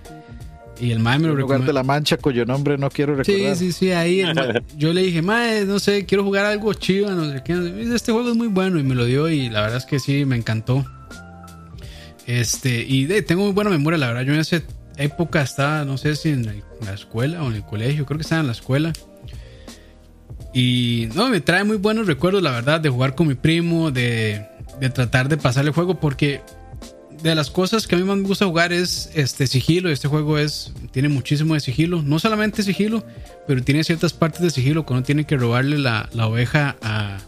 y 0.82 0.90
el 0.90 0.98
mae 0.98 1.18
me 1.18 1.28
lo 1.28 1.34
lugar 1.34 1.60
de 1.60 1.66
recomendó. 1.66 1.72
la 1.72 1.82
mancha 1.82 2.16
cuyo 2.16 2.44
nombre 2.44 2.76
no 2.76 2.90
quiero 2.90 3.14
Sí, 3.24 3.32
recordar. 3.32 3.56
sí, 3.56 3.72
sí, 3.72 3.90
ahí 3.92 4.20
el 4.20 4.34
ma- 4.34 4.48
yo 4.76 4.92
le 4.92 5.02
dije, 5.02 5.22
mae, 5.22 5.64
no 5.64 5.78
sé, 5.78 6.04
quiero 6.06 6.24
jugar 6.24 6.44
algo 6.44 6.74
chido, 6.74 7.10
no 7.14 7.30
sé 7.32 7.42
qué. 7.44 7.52
Este 7.94 8.10
juego 8.12 8.30
es 8.30 8.36
muy 8.36 8.48
bueno 8.48 8.78
y 8.78 8.82
me 8.82 8.94
lo 8.94 9.04
dio 9.04 9.28
y 9.28 9.48
la 9.48 9.60
verdad 9.60 9.78
es 9.78 9.86
que 9.86 9.98
sí, 10.00 10.24
me 10.24 10.36
encantó. 10.36 10.84
Este, 12.26 12.84
y 12.86 13.06
de, 13.06 13.22
tengo 13.22 13.44
muy 13.44 13.52
buena 13.52 13.70
memoria, 13.70 13.98
la 13.98 14.09
verdad. 14.09 14.22
Yo 14.22 14.32
en 14.34 14.40
esa 14.40 14.60
época 14.96 15.42
estaba, 15.42 15.84
no 15.84 15.96
sé 15.98 16.14
si 16.16 16.28
en 16.30 16.46
la, 16.46 16.52
en 16.52 16.62
la 16.84 16.92
escuela 16.94 17.42
o 17.42 17.48
en 17.48 17.54
el 17.56 17.64
colegio, 17.64 18.04
creo 18.06 18.18
que 18.18 18.22
estaba 18.22 18.40
en 18.40 18.46
la 18.46 18.52
escuela. 18.52 18.92
Y 20.54 21.09
no, 21.14 21.28
me 21.30 21.40
trae 21.40 21.64
muy 21.64 21.76
buenos 21.78 22.06
recuerdos, 22.06 22.42
la 22.42 22.50
verdad, 22.50 22.80
de 22.80 22.90
jugar 22.90 23.14
con 23.14 23.26
mi 23.28 23.34
primo, 23.34 23.90
de, 23.90 24.46
de 24.80 24.90
tratar 24.90 25.28
de 25.28 25.36
pasar 25.36 25.64
el 25.64 25.70
juego, 25.72 25.98
porque 25.98 26.42
de 27.23 27.35
las 27.35 27.51
cosas 27.51 27.86
que 27.86 27.94
a 27.94 27.99
mí 27.99 28.05
más 28.05 28.16
me 28.16 28.27
gusta 28.27 28.47
jugar 28.47 28.73
es 28.73 29.11
este 29.15 29.47
sigilo. 29.47 29.90
Este 29.90 30.09
juego 30.09 30.39
es 30.39 30.73
tiene 30.90 31.09
muchísimo 31.09 31.55
de 31.55 31.61
sigilo. 31.61 32.03
No 32.03 32.19
solamente 32.19 32.62
sigilo, 32.62 33.05
pero 33.47 33.62
tiene 33.62 33.85
ciertas 33.85 34.12
partes 34.12 34.40
de 34.40 34.51
sigilo 34.51 34.85
cuando 34.85 35.05
tiene 35.05 35.24
que 35.24 35.36
robarle 35.36 35.78
la, 35.78 36.09
la 36.12 36.27
oveja 36.27 36.77
a, 36.82 37.19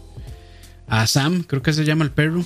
a 0.87 1.07
Sam, 1.07 1.43
creo 1.43 1.61
que 1.61 1.73
se 1.73 1.85
llama 1.85 2.03
el 2.03 2.11
perro. 2.11 2.45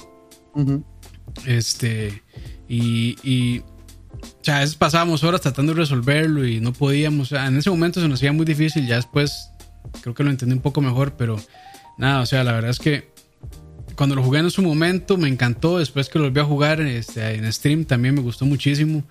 Este, 1.45 2.23
y, 2.67 3.15
y 3.23 3.59
o 3.59 4.43
sea, 4.43 4.57
a 4.57 4.59
veces 4.61 4.75
pasábamos 4.75 5.23
horas 5.23 5.41
tratando 5.41 5.73
de 5.73 5.79
resolverlo 5.79 6.45
y 6.45 6.59
no 6.59 6.73
podíamos. 6.73 7.31
O 7.31 7.35
sea, 7.35 7.47
en 7.47 7.57
ese 7.57 7.69
momento 7.69 8.01
se 8.01 8.07
nos 8.07 8.19
hacía 8.19 8.31
muy 8.31 8.45
difícil. 8.45 8.87
Ya 8.87 8.95
después 8.95 9.51
creo 10.01 10.13
que 10.13 10.23
lo 10.23 10.29
entendí 10.29 10.53
un 10.53 10.61
poco 10.61 10.81
mejor, 10.81 11.13
pero 11.17 11.39
nada, 11.97 12.21
o 12.21 12.25
sea, 12.25 12.43
la 12.43 12.53
verdad 12.53 12.71
es 12.71 12.79
que 12.79 13.11
cuando 13.99 14.15
lo 14.15 14.23
jugué 14.23 14.39
en 14.39 14.49
su 14.49 14.61
momento 14.63 15.17
me 15.17 15.27
encantó. 15.27 15.77
Después 15.79 16.07
que 16.09 16.17
lo 16.19 16.25
volví 16.25 16.39
a 16.39 16.45
jugar 16.45 16.79
este, 16.81 17.35
en 17.35 17.51
stream 17.51 17.83
también 17.83 18.15
me 18.15 18.21
gustó 18.21 18.45
muchísimo. 18.45 19.03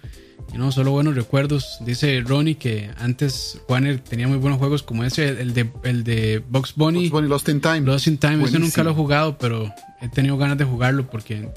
Y 0.54 0.56
no, 0.56 0.72
solo 0.72 0.92
buenos 0.92 1.14
recuerdos. 1.14 1.76
Dice 1.84 2.22
Ronnie 2.26 2.54
que 2.54 2.88
antes 2.98 3.60
Warner 3.68 4.00
tenía 4.00 4.26
muy 4.28 4.38
buenos 4.38 4.58
juegos 4.58 4.82
como 4.82 5.04
ese, 5.04 5.28
el 5.28 5.52
de, 5.52 5.68
el 5.84 6.04
de 6.04 6.42
Box 6.48 6.72
Bunny. 6.74 7.00
Bugs 7.00 7.10
Bunny 7.12 7.28
Lost 7.28 7.48
in 7.50 7.60
Time. 7.60 7.80
Lost 7.82 8.06
in 8.06 8.16
Time, 8.16 8.32
ese 8.36 8.40
Buenísimo. 8.40 8.64
nunca 8.64 8.82
lo 8.82 8.90
he 8.90 8.94
jugado, 8.94 9.36
pero 9.36 9.70
he 10.00 10.08
tenido 10.08 10.38
ganas 10.38 10.56
de 10.56 10.64
jugarlo 10.64 11.10
porque 11.10 11.50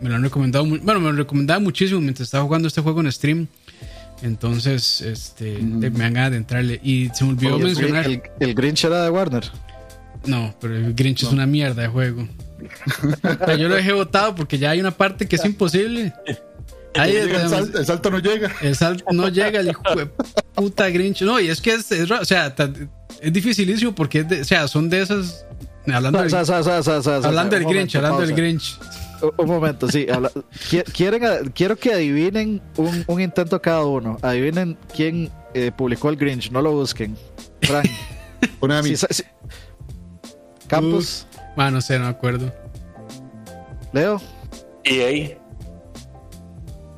me 0.00 0.08
lo 0.08 0.14
han 0.14 0.22
recomendado. 0.22 0.64
Bueno, 0.64 1.00
me 1.00 1.10
lo 1.10 1.12
recomendaba 1.16 1.58
muchísimo 1.58 2.00
mientras 2.00 2.28
estaba 2.28 2.44
jugando 2.44 2.68
este 2.68 2.80
juego 2.82 3.00
en 3.00 3.10
stream. 3.10 3.48
Entonces, 4.22 5.00
este, 5.02 5.58
Mm. 5.58 5.78
me 5.80 5.90
dan 5.90 6.14
ganas 6.14 6.30
de 6.30 6.36
entrarle. 6.36 6.80
Y 6.82 7.08
se 7.14 7.24
me 7.24 7.30
olvidó 7.30 7.58
mencionar. 7.58 8.06
el- 8.06 8.22
el 8.40 8.54
Grinch 8.54 8.84
era 8.84 9.02
de 9.02 9.10
Warner. 9.10 9.44
No, 10.24 10.54
pero 10.60 10.76
el 10.76 10.94
Grinch 10.94 11.24
es 11.24 11.32
una 11.32 11.46
mierda 11.46 11.82
de 11.82 11.88
juego. 11.88 12.28
Yo 13.58 13.68
lo 13.68 13.74
dejé 13.74 13.92
botado 13.92 14.34
porque 14.34 14.58
ya 14.58 14.70
hay 14.70 14.80
una 14.80 14.90
parte 14.90 15.26
que 15.26 15.36
es 15.36 15.44
imposible. 15.44 16.12
Ahí 16.94 17.12
Llega 17.12 17.24
el, 17.24 17.36
además- 17.46 17.50
sal- 17.50 17.72
el 17.80 17.86
salto 17.86 18.10
no 18.10 18.18
llega. 18.20 18.50
el 18.62 18.74
salto 18.76 19.04
no 19.12 19.28
llega 19.28 19.60
el 19.60 19.68
hijo 19.68 19.82
de 19.94 20.06
puta 20.54 20.88
Grinch. 20.88 21.22
No, 21.22 21.38
y 21.38 21.48
es 21.50 21.60
que 21.60 21.74
es, 21.74 21.92
es 21.92 22.10
o 22.10 22.24
sea, 22.24 22.54
es 23.20 23.32
dificilísimo 23.32 23.94
porque 23.94 24.20
es 24.20 24.28
de- 24.28 24.40
o 24.40 24.44
sea, 24.44 24.66
son 24.68 24.88
de 24.88 25.02
esas. 25.02 25.44
Hablando 25.92 26.20
del, 26.20 26.30
Sa- 26.30 26.44
sa- 26.44 26.62
sa- 26.62 26.82
sa- 26.82 27.02
sa- 27.02 27.20
sa- 27.22 27.28
hablando 27.28 27.52
sa- 27.52 27.58
del 27.58 27.66
un 27.66 27.72
Grinch, 27.72 27.94
momento, 27.94 27.98
hablando 27.98 28.26
del. 28.26 28.34
Grinch. 28.34 28.78
Un- 29.38 29.46
momento, 29.46 29.88
sí. 29.90 30.06
habla- 30.12 30.30
quieren, 30.92 31.24
a- 31.24 31.38
quiero 31.54 31.76
que 31.76 31.92
adivinen 31.92 32.60
un, 32.76 33.04
un 33.06 33.20
intento 33.20 33.60
cada 33.62 33.84
uno. 33.84 34.18
Adivinen 34.22 34.76
quién 34.94 35.30
eh, 35.54 35.72
publicó 35.76 36.08
el 36.10 36.16
Grinch. 36.16 36.50
No 36.50 36.60
lo 36.62 36.72
busquen. 36.72 37.16
Frank. 37.62 37.86
Konami. 38.60 38.88
Sí, 38.90 38.96
sa- 38.96 39.06
sí. 39.10 39.22
Campos. 40.66 41.26
Ah, 41.56 41.70
no 41.70 41.80
sé, 41.80 41.98
no 41.98 42.04
me 42.04 42.10
acuerdo. 42.10 42.52
Leo. 43.92 44.20
EA. 44.84 45.38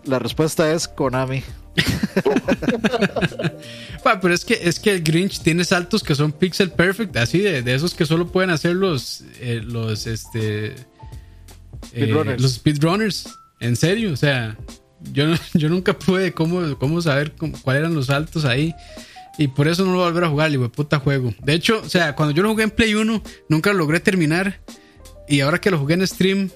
La 0.05 0.19
respuesta 0.19 0.71
es 0.73 0.89
Konami. 0.89 1.43
Pero 4.23 4.35
es 4.35 4.45
que, 4.45 4.59
es 4.63 4.81
que 4.81 4.93
el 4.95 5.03
Grinch 5.03 5.41
tiene 5.41 5.65
saltos 5.65 6.03
que 6.03 6.15
son 6.15 6.33
pixel 6.33 6.71
perfect, 6.71 7.17
así 7.17 7.39
de, 7.41 7.63
de 7.63 7.75
esos 7.75 7.95
que 7.95 8.07
solo 8.07 8.27
pueden 8.29 8.51
hacer 8.51 8.75
los, 8.75 9.23
eh, 9.41 9.61
los, 9.65 10.07
este, 10.07 10.69
eh, 10.69 10.75
Speedrunners. 11.89 12.41
los 12.43 12.53
speedrunners. 12.55 13.29
En 13.61 13.77
serio, 13.77 14.13
o 14.13 14.17
sea, 14.17 14.57
yo, 15.13 15.27
no- 15.27 15.37
yo 15.55 15.69
nunca 15.69 15.93
pude 15.99 16.33
cómo, 16.33 16.79
cómo 16.79 17.03
saber 17.03 17.33
cómo- 17.37 17.57
cuáles 17.63 17.81
eran 17.81 17.95
los 17.95 18.07
saltos 18.07 18.45
ahí. 18.45 18.75
Y 19.39 19.49
por 19.49 19.69
eso 19.69 19.85
no 19.85 19.93
lo 19.93 19.99
voy 19.99 20.07
a 20.07 20.11
volver 20.11 20.25
a 20.25 20.29
jugar, 20.29 20.51
el 20.51 20.71
puta 20.71 20.99
juego. 20.99 21.33
De 21.41 21.55
hecho, 21.55 21.81
o 21.85 21.89
sea, 21.89 22.17
cuando 22.17 22.35
yo 22.35 22.43
lo 22.43 22.51
jugué 22.51 22.65
en 22.65 22.71
Play 22.71 22.95
1, 22.95 23.23
nunca 23.49 23.73
lo 23.73 23.79
logré 23.79 24.01
terminar. 24.01 24.61
Y 25.29 25.41
ahora 25.41 25.61
que 25.61 25.71
lo 25.71 25.79
jugué 25.79 25.95
en 25.95 26.07
stream, 26.07 26.51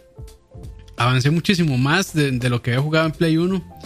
avancé 0.97 1.31
muchísimo 1.31 1.79
más 1.79 2.13
de, 2.13 2.33
lo 2.51 2.61
que 2.61 2.73
había 2.73 2.83
jugado 2.83 3.07
en 3.07 3.13
Play 3.13 3.37
1. 3.37 3.79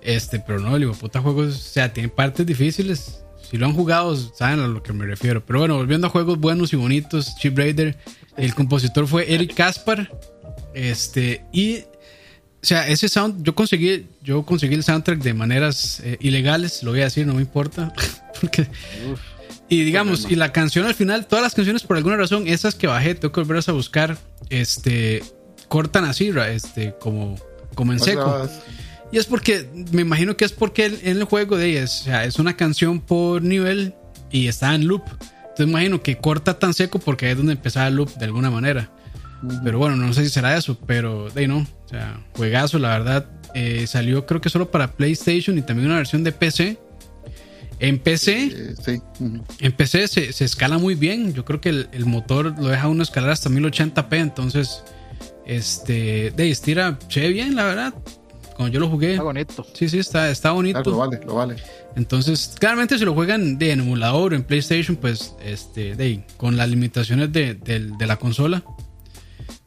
Este, 0.00 0.40
pero 0.40 0.60
no, 0.60 0.74
el 0.76 0.88
puta 0.92 1.20
juego, 1.20 1.42
o 1.42 1.50
sea, 1.50 1.92
tiene 1.92 2.08
partes 2.08 2.46
difíciles. 2.46 3.22
Si 3.50 3.58
lo 3.58 3.66
han 3.66 3.74
jugado, 3.74 4.16
saben 4.16 4.60
a 4.60 4.66
lo 4.66 4.82
que 4.82 4.94
me 4.94 5.04
refiero. 5.04 5.44
Pero 5.44 5.58
bueno, 5.58 5.76
volviendo 5.76 6.06
a 6.06 6.10
juegos 6.10 6.38
buenos 6.38 6.72
y 6.72 6.76
bonitos, 6.76 7.36
Chip 7.36 7.56
Raider, 7.58 7.98
el 8.38 8.54
compositor 8.54 9.06
fue 9.06 9.32
Eric 9.32 9.54
Caspar. 9.54 10.10
Este, 10.72 11.44
y, 11.52 11.80
o 12.60 12.66
sea, 12.66 12.88
ese 12.88 13.08
sound, 13.08 13.44
yo 13.44 13.54
conseguí, 13.54 14.06
yo 14.22 14.44
conseguí 14.44 14.74
el 14.74 14.82
soundtrack 14.82 15.20
de 15.20 15.32
maneras 15.32 16.00
eh, 16.00 16.16
ilegales, 16.20 16.82
lo 16.82 16.90
voy 16.90 17.02
a 17.02 17.04
decir, 17.04 17.26
no 17.26 17.34
me 17.34 17.40
importa. 17.40 17.92
Porque, 18.40 18.66
y 19.68 19.84
digamos, 19.84 20.26
y 20.28 20.34
la 20.34 20.50
canción 20.50 20.84
al 20.86 20.94
final, 20.94 21.26
todas 21.26 21.42
las 21.42 21.54
canciones 21.54 21.82
por 21.82 21.96
alguna 21.96 22.16
razón, 22.16 22.48
esas 22.48 22.74
que 22.74 22.88
bajé, 22.88 23.14
tengo 23.14 23.32
que 23.32 23.40
volverlas 23.40 23.68
a 23.68 23.72
buscar, 23.72 24.18
este, 24.50 25.22
cortan 25.68 26.04
así, 26.04 26.32
este, 26.50 26.94
como, 26.98 27.36
como 27.74 27.92
en 27.92 28.00
seco. 28.00 28.48
Y 29.12 29.18
es 29.18 29.26
porque, 29.26 29.68
me 29.92 30.02
imagino 30.02 30.36
que 30.36 30.44
es 30.44 30.52
porque 30.52 30.86
en 30.86 31.16
el 31.16 31.24
juego 31.24 31.56
de 31.56 31.70
ellas, 31.70 32.00
o 32.02 32.04
sea, 32.04 32.24
es 32.24 32.38
una 32.38 32.56
canción 32.56 33.00
por 33.00 33.42
nivel 33.42 33.94
y 34.30 34.48
está 34.48 34.74
en 34.74 34.86
loop. 34.86 35.04
Entonces 35.42 35.68
imagino 35.68 36.02
que 36.02 36.18
corta 36.18 36.58
tan 36.58 36.74
seco 36.74 36.98
porque 36.98 37.30
es 37.30 37.36
donde 37.36 37.52
empezaba 37.52 37.86
el 37.86 37.94
loop 37.94 38.14
de 38.16 38.24
alguna 38.24 38.50
manera. 38.50 38.90
Pero 39.64 39.78
bueno, 39.78 39.96
no 39.96 40.12
sé 40.12 40.24
si 40.24 40.30
será 40.30 40.56
eso, 40.56 40.78
pero 40.86 41.30
de 41.30 41.42
ahí 41.42 41.46
no. 41.48 41.58
O 41.58 41.88
sea, 41.88 42.20
juegazo, 42.36 42.78
la 42.78 42.90
verdad. 42.90 43.26
Eh, 43.54 43.86
salió 43.86 44.26
creo 44.26 44.40
que 44.40 44.50
solo 44.50 44.70
para 44.70 44.92
PlayStation 44.92 45.56
y 45.58 45.62
también 45.62 45.88
una 45.88 45.96
versión 45.96 46.22
de 46.24 46.32
PC. 46.32 46.78
En 47.80 47.98
PC, 47.98 48.46
Eh, 48.52 48.74
sí. 48.84 49.00
en 49.60 49.72
PC 49.72 50.08
se, 50.08 50.32
se 50.32 50.44
escala 50.44 50.78
muy 50.78 50.94
bien. 50.96 51.32
Yo 51.32 51.44
creo 51.44 51.60
que 51.60 51.68
el, 51.68 51.88
el 51.92 52.06
motor 52.06 52.54
lo 52.60 52.68
deja 52.68 52.88
uno 52.88 53.02
escalar 53.02 53.30
hasta 53.30 53.48
1080p. 53.48 54.16
Entonces, 54.16 54.82
este, 55.46 56.32
de 56.36 56.42
ahí 56.42 56.50
estira, 56.50 56.98
se 57.08 57.20
ve 57.20 57.28
bien, 57.28 57.54
la 57.54 57.64
verdad. 57.64 57.94
Cuando 58.56 58.74
yo 58.74 58.80
lo 58.80 58.88
jugué, 58.88 59.12
Está 59.12 59.22
bonito. 59.22 59.66
Sí, 59.72 59.88
sí, 59.88 60.00
está, 60.00 60.28
está 60.30 60.50
bonito. 60.50 60.82
Lo 60.90 60.96
vale, 60.98 61.20
lo 61.24 61.36
vale. 61.36 61.56
Entonces, 61.94 62.54
claramente 62.58 62.98
si 62.98 63.04
lo 63.04 63.14
juegan 63.14 63.56
de 63.56 63.70
en 63.70 63.80
emulador 63.80 64.32
o 64.32 64.36
en 64.36 64.42
PlayStation, 64.42 64.96
pues 64.96 65.34
este, 65.44 65.94
de, 65.94 66.04
ahí, 66.04 66.24
con 66.36 66.56
las 66.56 66.68
limitaciones 66.68 67.32
de, 67.32 67.54
de 67.54 68.06
la 68.06 68.16
consola. 68.16 68.64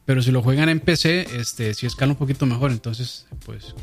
Pero 0.04 0.22
si 0.22 0.30
lo 0.32 0.42
juegan 0.42 0.68
en 0.68 0.80
PC, 0.80 1.26
este, 1.38 1.74
sí 1.74 1.86
escala 1.86 2.12
un 2.12 2.18
poquito 2.18 2.44
mejor. 2.46 2.70
Entonces, 2.72 3.26
pues 3.46 3.74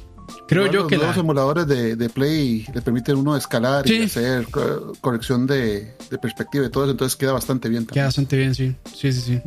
creo 0.48 0.66
yo 0.68 0.82
los 0.82 0.88
que 0.88 0.98
la, 0.98 1.14
emuladores 1.16 1.66
de, 1.68 1.96
de 1.96 2.10
Play 2.10 2.66
le 2.74 2.82
permiten 2.82 3.16
uno 3.18 3.36
escalar 3.38 3.88
Sí. 3.88 3.96
y 4.00 4.04
hacer 4.04 4.46
co- 4.48 4.94
corrección 5.02 5.48
de, 5.48 5.96
de 6.10 6.18
perspectiva 6.18 6.66
y 6.66 6.70
todo 6.70 6.84
eso, 6.84 6.92
entonces 6.92 7.16
queda 7.16 7.32
bastante 7.32 7.70
bien 7.70 7.86
queda 7.86 8.06
bastante 8.06 8.36
bien, 8.38 8.54
sí. 8.54 8.76
Sí, 8.96 9.12
sí, 9.14 9.22
sí. 9.22 9.42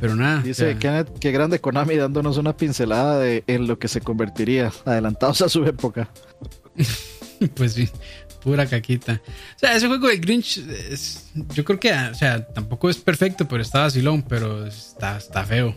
Pero 0.00 0.14
nada. 0.14 0.40
Dice 0.42 0.76
Kenneth, 0.78 1.18
qué 1.18 1.32
grande 1.32 1.60
Konami 1.60 1.96
dándonos 1.96 2.36
una 2.38 2.56
pincelada 2.56 3.18
de 3.18 3.42
en 3.48 3.66
lo 3.66 3.78
que 3.80 3.88
se 3.88 4.00
convertiría, 4.00 4.72
adelantados 4.84 5.42
a 5.42 5.48
su 5.48 5.64
época. 5.64 6.08
pues 7.54 7.72
sí, 7.72 7.88
pura 8.40 8.66
caquita. 8.66 9.20
O 9.56 9.58
sea, 9.58 9.76
ese 9.76 9.86
juego 9.86 10.08
de 10.08 10.18
Grinch, 10.18 10.58
es- 10.58 11.30
yo 11.54 11.64
creo 11.64 11.80
que, 11.80 11.92
o 11.92 12.14
sea, 12.14 12.46
tampoco 12.46 12.90
es 12.90 12.96
perfecto, 12.96 13.46
pero 13.48 13.62
está 13.62 13.80
vacilón, 13.80 14.22
pero 14.22 14.66
está, 14.66 15.16
está 15.16 15.44
feo. 15.44 15.74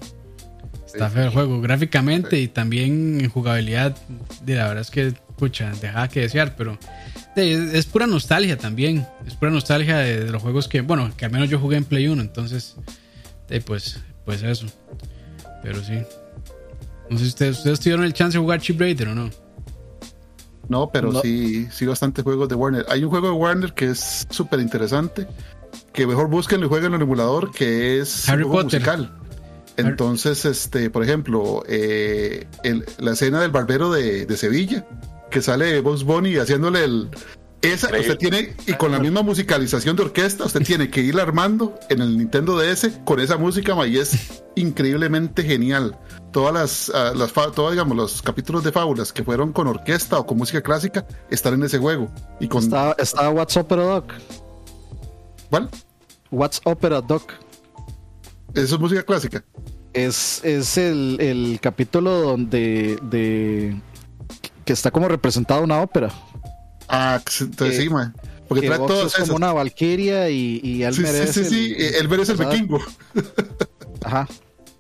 Está 0.86 1.10
feo 1.10 1.24
el 1.24 1.30
juego, 1.30 1.62
gráficamente 1.62 2.38
y 2.40 2.48
también 2.48 3.22
en 3.22 3.30
jugabilidad. 3.30 3.96
de 4.44 4.56
La 4.56 4.68
verdad 4.68 4.82
es 4.82 4.92
que 4.92 5.14
pucha, 5.38 5.72
dejaba 5.82 6.08
que 6.08 6.22
desear, 6.22 6.56
pero 6.56 6.78
es, 7.36 7.86
pura 7.86 8.06
nostalgia 8.08 8.58
también. 8.58 9.08
Es 9.26 9.36
pura 9.36 9.50
nostalgia 9.52 9.98
de, 9.98 10.30
los 10.30 10.42
juegos 10.42 10.68
que, 10.68 10.82
bueno, 10.82 11.12
que 11.16 11.26
al 11.26 11.32
menos 11.32 11.50
yo 11.50 11.60
jugué 11.60 11.78
en 11.78 11.86
Play 11.86 12.08
1, 12.08 12.22
entonces, 12.22 12.76
pues, 13.66 14.00
pues 14.26 14.44
eso. 14.44 14.68
Pero 15.64 15.84
sí. 15.84 15.96
No 17.10 17.18
sé 17.18 17.24
si 17.24 17.30
ustedes, 17.30 17.58
ustedes 17.58 17.80
tuvieron 17.80 18.06
el 18.06 18.14
chance 18.14 18.38
de 18.38 18.42
jugar 18.42 18.62
Chip 18.62 18.80
Raider 18.80 19.08
o 19.10 19.16
no. 19.16 19.30
No, 20.72 20.90
pero 20.90 21.12
No. 21.12 21.22
sí, 21.22 21.68
sí 21.72 21.86
bastantes 21.86 22.24
juegos 22.24 22.48
de 22.50 22.56
Warner. 22.56 22.86
Hay 22.90 23.04
un 23.04 23.10
juego 23.10 23.28
de 23.28 23.34
Warner 23.34 23.74
que 23.74 23.92
es 23.92 24.26
súper 24.30 24.60
interesante, 24.62 25.28
que 25.94 26.08
mejor 26.08 26.30
busquen 26.30 26.64
y 26.64 26.68
jueguen 26.68 26.92
en 26.94 26.96
el 26.96 27.02
emulador, 27.04 27.52
que 27.52 28.00
es 28.00 28.28
Harry 28.30 28.44
un 28.44 28.50
juego 28.50 28.64
Potter. 28.64 28.80
musical. 28.80 29.18
Entonces, 29.78 30.46
este, 30.46 30.90
por 30.90 31.04
ejemplo, 31.04 31.64
eh, 31.68 32.48
el- 32.64 32.86
la 33.00 33.12
escena 33.12 33.42
del 33.42 33.52
barbero 33.52 33.92
de, 33.92 34.26
de 34.26 34.38
Sevilla, 34.38 34.86
que 35.30 35.42
sale 35.42 35.80
Bugs 35.82 36.04
Bunny 36.04 36.38
haciéndole 36.38 36.84
el... 36.84 37.10
Esa, 37.62 37.88
Increíble. 37.88 38.14
usted 38.14 38.18
tiene, 38.18 38.56
y 38.66 38.74
con 38.74 38.92
la 38.92 39.00
misma 39.00 39.22
musicalización 39.22 39.96
de 39.96 40.04
orquesta, 40.04 40.46
usted 40.46 40.64
tiene 40.64 40.90
que 40.90 41.02
ir 41.02 41.20
armando 41.20 41.78
en 41.90 42.02
el 42.02 42.18
Nintendo 42.18 42.58
DS 42.58 42.90
con 43.06 43.20
esa 43.20 43.38
música, 43.38 43.76
ma, 43.76 43.86
y 43.86 43.98
es 43.98 44.44
increíblemente 44.56 45.44
genial. 45.44 45.98
Todas 46.32 46.54
las, 46.54 46.92
ah, 46.96 47.14
las 47.16 47.34
todos, 47.34 47.72
digamos, 47.72 47.96
los 47.96 48.22
capítulos 48.24 48.64
de 48.64 48.72
fábulas 48.72 49.14
que 49.14 49.24
fueron 49.24 49.54
con 49.54 49.68
orquesta 49.68 50.18
o 50.18 50.26
con 50.26 50.38
música 50.38 50.62
clásica 50.62 51.06
están 51.30 51.54
en 51.54 51.64
ese 51.64 51.78
juego. 51.78 52.12
Y 52.40 52.48
con 52.48 52.64
Está, 52.64 52.96
está 52.98 53.30
What's 53.30 53.56
Opera 53.58 53.84
Doc. 53.84 54.14
¿cuál? 55.52 55.70
What's 56.32 56.62
Opera 56.64 57.02
Doc. 57.02 57.34
Eso 58.56 58.76
es 58.76 58.82
música 58.82 59.04
clásica. 59.04 59.44
Es, 59.94 60.44
es 60.44 60.78
el, 60.78 61.18
el 61.20 61.60
capítulo 61.62 62.22
donde 62.22 62.98
de, 63.04 63.80
que 64.66 64.74
está 64.74 64.90
como 64.90 65.08
representada 65.08 65.62
una 65.62 65.82
ópera. 65.82 66.12
Ah, 66.92 67.22
entonces 67.40 67.78
Que- 67.78 67.84
sí, 67.84 67.90
ma. 67.90 68.14
Porque 68.48 68.62
Que 68.64 68.68
trae 68.68 68.80
todas 68.80 69.08
es 69.08 69.14
como 69.14 69.24
esas. 69.26 69.36
una 69.38 69.54
valquiria 69.54 70.30
y, 70.30 70.60
y 70.62 70.76
Sí, 70.78 70.84
Elmer 70.84 71.14
sí, 71.16 71.22
es 71.22 71.32
sí, 71.34 71.40
el- 71.40 71.46
sí. 71.48 71.76
El 72.00 72.08
ver 72.10 72.20
es 72.20 72.30
el 72.30 72.38
¿sabes? 72.38 72.52
vikingo. 72.54 72.80
Ajá. 74.04 74.28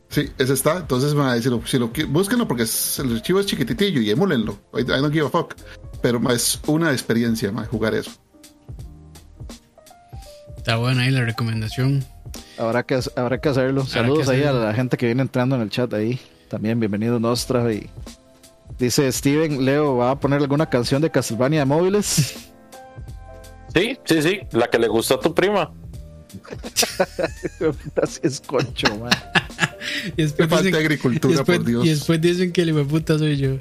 Sí, 0.09 0.29
ese 0.37 0.51
está. 0.53 0.77
Entonces, 0.79 1.11
si 1.41 1.49
lo, 1.49 1.65
si 1.65 1.77
lo 1.79 1.89
búsquenlo 2.09 2.47
porque 2.49 2.63
es- 2.63 2.99
el 2.99 3.15
archivo 3.15 3.39
es 3.39 3.45
chiquititillo 3.45 4.01
y 4.01 4.09
emúlenlo. 4.11 4.59
I, 4.73 4.81
I 4.81 4.83
don't 4.83 5.13
give 5.13 5.25
a 5.25 5.29
fuck. 5.29 5.55
Pero 6.01 6.19
ma, 6.19 6.33
es 6.33 6.59
una 6.67 6.91
experiencia, 6.91 7.49
ma, 7.53 7.63
jugar 7.65 7.93
eso. 7.95 8.11
Está 10.57 10.75
buena 10.75 11.03
ahí 11.03 11.11
la 11.11 11.23
recomendación. 11.23 12.03
Habrá 12.57 12.83
que, 12.83 12.99
habrá 13.15 13.39
que 13.39 13.49
hacerlo. 13.49 13.81
Habrá 13.81 13.93
Saludos 13.93 14.27
que 14.29 14.35
ahí 14.35 14.43
a 14.43 14.51
la 14.51 14.73
gente 14.73 14.97
que 14.97 15.05
viene 15.05 15.21
entrando 15.21 15.55
en 15.55 15.61
el 15.61 15.69
chat 15.69 15.93
ahí. 15.93 16.19
También 16.49 16.79
bienvenido 16.79 17.19
Nostra. 17.19 17.71
Y 17.73 17.89
dice 18.85 19.11
Steven, 19.11 19.63
Leo, 19.65 19.97
¿va 19.97 20.11
a 20.11 20.19
poner 20.19 20.39
alguna 20.41 20.69
canción 20.69 21.01
de 21.01 21.09
Castlevania 21.09 21.59
de 21.59 21.65
móviles? 21.65 22.35
Sí, 23.73 23.97
sí, 24.05 24.21
sí, 24.21 24.39
la 24.51 24.69
que 24.69 24.77
le 24.79 24.87
gustó 24.89 25.15
a 25.15 25.19
tu 25.21 25.33
prima. 25.33 25.71
Así 28.01 28.19
es 28.23 28.41
concho, 28.41 28.87
man. 28.97 29.11
Y 30.05 30.11
Qué 30.11 30.23
después, 30.23 30.49
falta 30.49 30.65
dicen, 30.65 30.75
agricultura, 30.81 31.35
después- 31.37 31.57
por 31.59 31.67
Dios. 31.67 31.85
y 31.85 31.89
después 31.89 32.21
dicen 32.21 32.51
que 32.51 32.61
el 32.61 32.69
hijo 32.69 32.77
de 32.79 32.85
puta 32.85 33.17
soy 33.17 33.37
yo. 33.37 33.55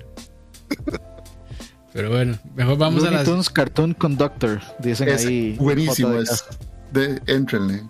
Pero 1.92 2.10
bueno, 2.10 2.38
mejor 2.54 2.76
vamos 2.78 3.02
a 3.04 3.10
las. 3.10 3.24
Tunes 3.24 3.48
Cartoon 3.50 3.94
Conductor, 3.94 4.60
dicen 4.78 5.08
Es 5.08 5.24
ahí. 5.26 5.56
buenísimo. 5.58 6.14
Es 6.14 6.44
de, 6.92 7.20
entrenle. 7.26 7.82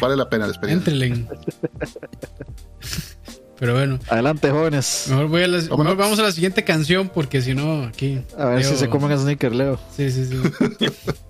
Vale 0.00 0.16
la 0.16 0.28
pena 0.28 0.46
la 0.46 0.52
experiencia. 0.52 0.92
Entrelen. 0.92 1.28
Pero 3.58 3.74
bueno, 3.74 3.98
Adelante, 4.08 4.50
jóvenes. 4.50 5.06
mejor, 5.08 5.26
voy 5.26 5.42
a 5.42 5.46
Vámonos. 5.48 5.78
mejor 5.78 5.96
vamos 5.96 6.18
a 6.20 6.22
la 6.22 6.32
siguiente 6.32 6.62
canción 6.64 7.08
porque 7.08 7.42
si 7.42 7.54
no, 7.54 7.82
aquí. 7.84 8.20
A 8.38 8.46
ver 8.46 8.60
Leo- 8.60 8.70
si 8.70 8.76
se 8.76 8.88
comen 8.88 9.10
a 9.12 9.18
Sneaker, 9.18 9.52
Leo. 9.54 9.80
Sí, 9.96 10.10
sí, 10.10 10.26
sí. 10.26 10.36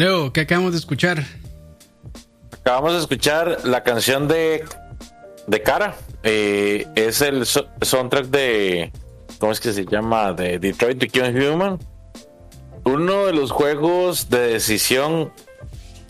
Leo, 0.00 0.32
¿qué 0.32 0.40
acabamos 0.40 0.72
de 0.72 0.78
escuchar? 0.78 1.22
Acabamos 2.62 2.94
de 2.94 2.98
escuchar 3.00 3.58
la 3.64 3.82
canción 3.82 4.28
de, 4.28 4.64
de 5.46 5.62
Cara. 5.62 5.94
Eh, 6.22 6.86
es 6.94 7.20
el 7.20 7.44
so- 7.44 7.66
soundtrack 7.82 8.24
de. 8.28 8.92
¿Cómo 9.38 9.52
es 9.52 9.60
que 9.60 9.74
se 9.74 9.84
llama? 9.84 10.32
De 10.32 10.58
Detroit 10.58 10.98
Become 10.98 11.50
Human. 11.50 11.78
Uno 12.84 13.26
de 13.26 13.34
los 13.34 13.50
juegos 13.50 14.30
de 14.30 14.52
decisión 14.52 15.34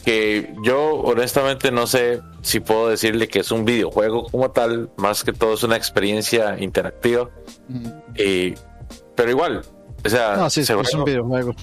que 0.05 0.55
yo 0.63 0.93
honestamente 1.01 1.73
no 1.73 1.89
sé 1.89 2.21
si 2.43 2.61
puedo 2.61 2.91
decirle 2.91 3.27
que 3.27 3.41
es 3.41 3.51
un 3.51 3.65
videojuego 3.65 4.27
como 4.31 4.53
tal, 4.53 4.89
más 4.99 5.25
que 5.25 5.33
todo 5.33 5.55
es 5.55 5.65
una 5.65 5.75
experiencia 5.77 6.57
interactiva. 6.61 7.29
Eh, 8.15 8.55
pero 9.17 9.31
igual, 9.31 9.63
o 10.05 10.09
sea, 10.09 10.37
No, 10.37 10.49
sí, 10.49 10.65
se, 10.65 10.75
es 10.75 10.79
un 10.79 10.85
juega, 10.85 11.05
videojuego. 11.05 11.55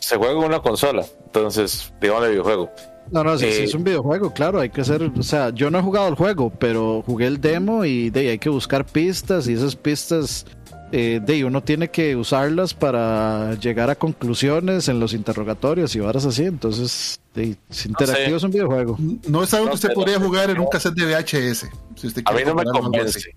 se 0.00 0.16
juega 0.18 0.32
en 0.34 0.38
una 0.44 0.60
consola, 0.60 1.04
entonces, 1.34 1.92
digamos, 2.00 2.28
videojuego. 2.28 2.70
No, 3.10 3.24
no, 3.24 3.36
sí, 3.36 3.46
sí 3.50 3.60
Eh, 3.60 3.64
es 3.64 3.74
un 3.74 3.84
videojuego, 3.84 4.32
claro, 4.32 4.60
hay 4.60 4.70
que 4.70 4.82
hacer, 4.82 5.02
o 5.02 5.22
sea, 5.22 5.50
yo 5.50 5.70
no 5.70 5.78
he 5.78 5.82
jugado 5.82 6.08
el 6.08 6.14
juego, 6.14 6.50
pero 6.50 7.02
jugué 7.04 7.26
el 7.26 7.40
demo 7.40 7.84
y 7.84 8.10
de 8.10 8.20
ahí 8.20 8.28
hay 8.28 8.38
que 8.38 8.48
buscar 8.48 8.86
pistas 8.86 9.48
y 9.48 9.54
esas 9.54 9.74
pistas, 9.74 10.46
eh, 10.92 11.20
de 11.22 11.32
ahí 11.32 11.42
uno 11.42 11.62
tiene 11.62 11.88
que 11.88 12.14
usarlas 12.16 12.74
para 12.74 13.54
llegar 13.54 13.90
a 13.90 13.96
conclusiones 13.96 14.88
en 14.88 15.00
los 15.00 15.14
interrogatorios 15.14 15.94
y 15.96 16.00
varas 16.00 16.24
así, 16.24 16.44
entonces, 16.44 17.20
de 17.34 17.56
interactivo, 17.86 18.30
sé. 18.30 18.36
es 18.36 18.42
un 18.44 18.50
videojuego. 18.50 18.96
No 19.26 19.42
es 19.42 19.52
algo 19.52 19.68
que 19.68 19.74
usted 19.74 19.94
podría 19.94 20.20
jugar 20.20 20.50
en 20.50 20.60
un 20.60 20.66
cassette 20.66 20.94
de 20.94 21.06
VHS. 21.06 21.66
Si 21.96 22.06
usted 22.06 22.22
A 22.24 22.32
mí 22.32 22.42
no 22.46 22.54
me 22.54 22.64
convence, 22.64 23.34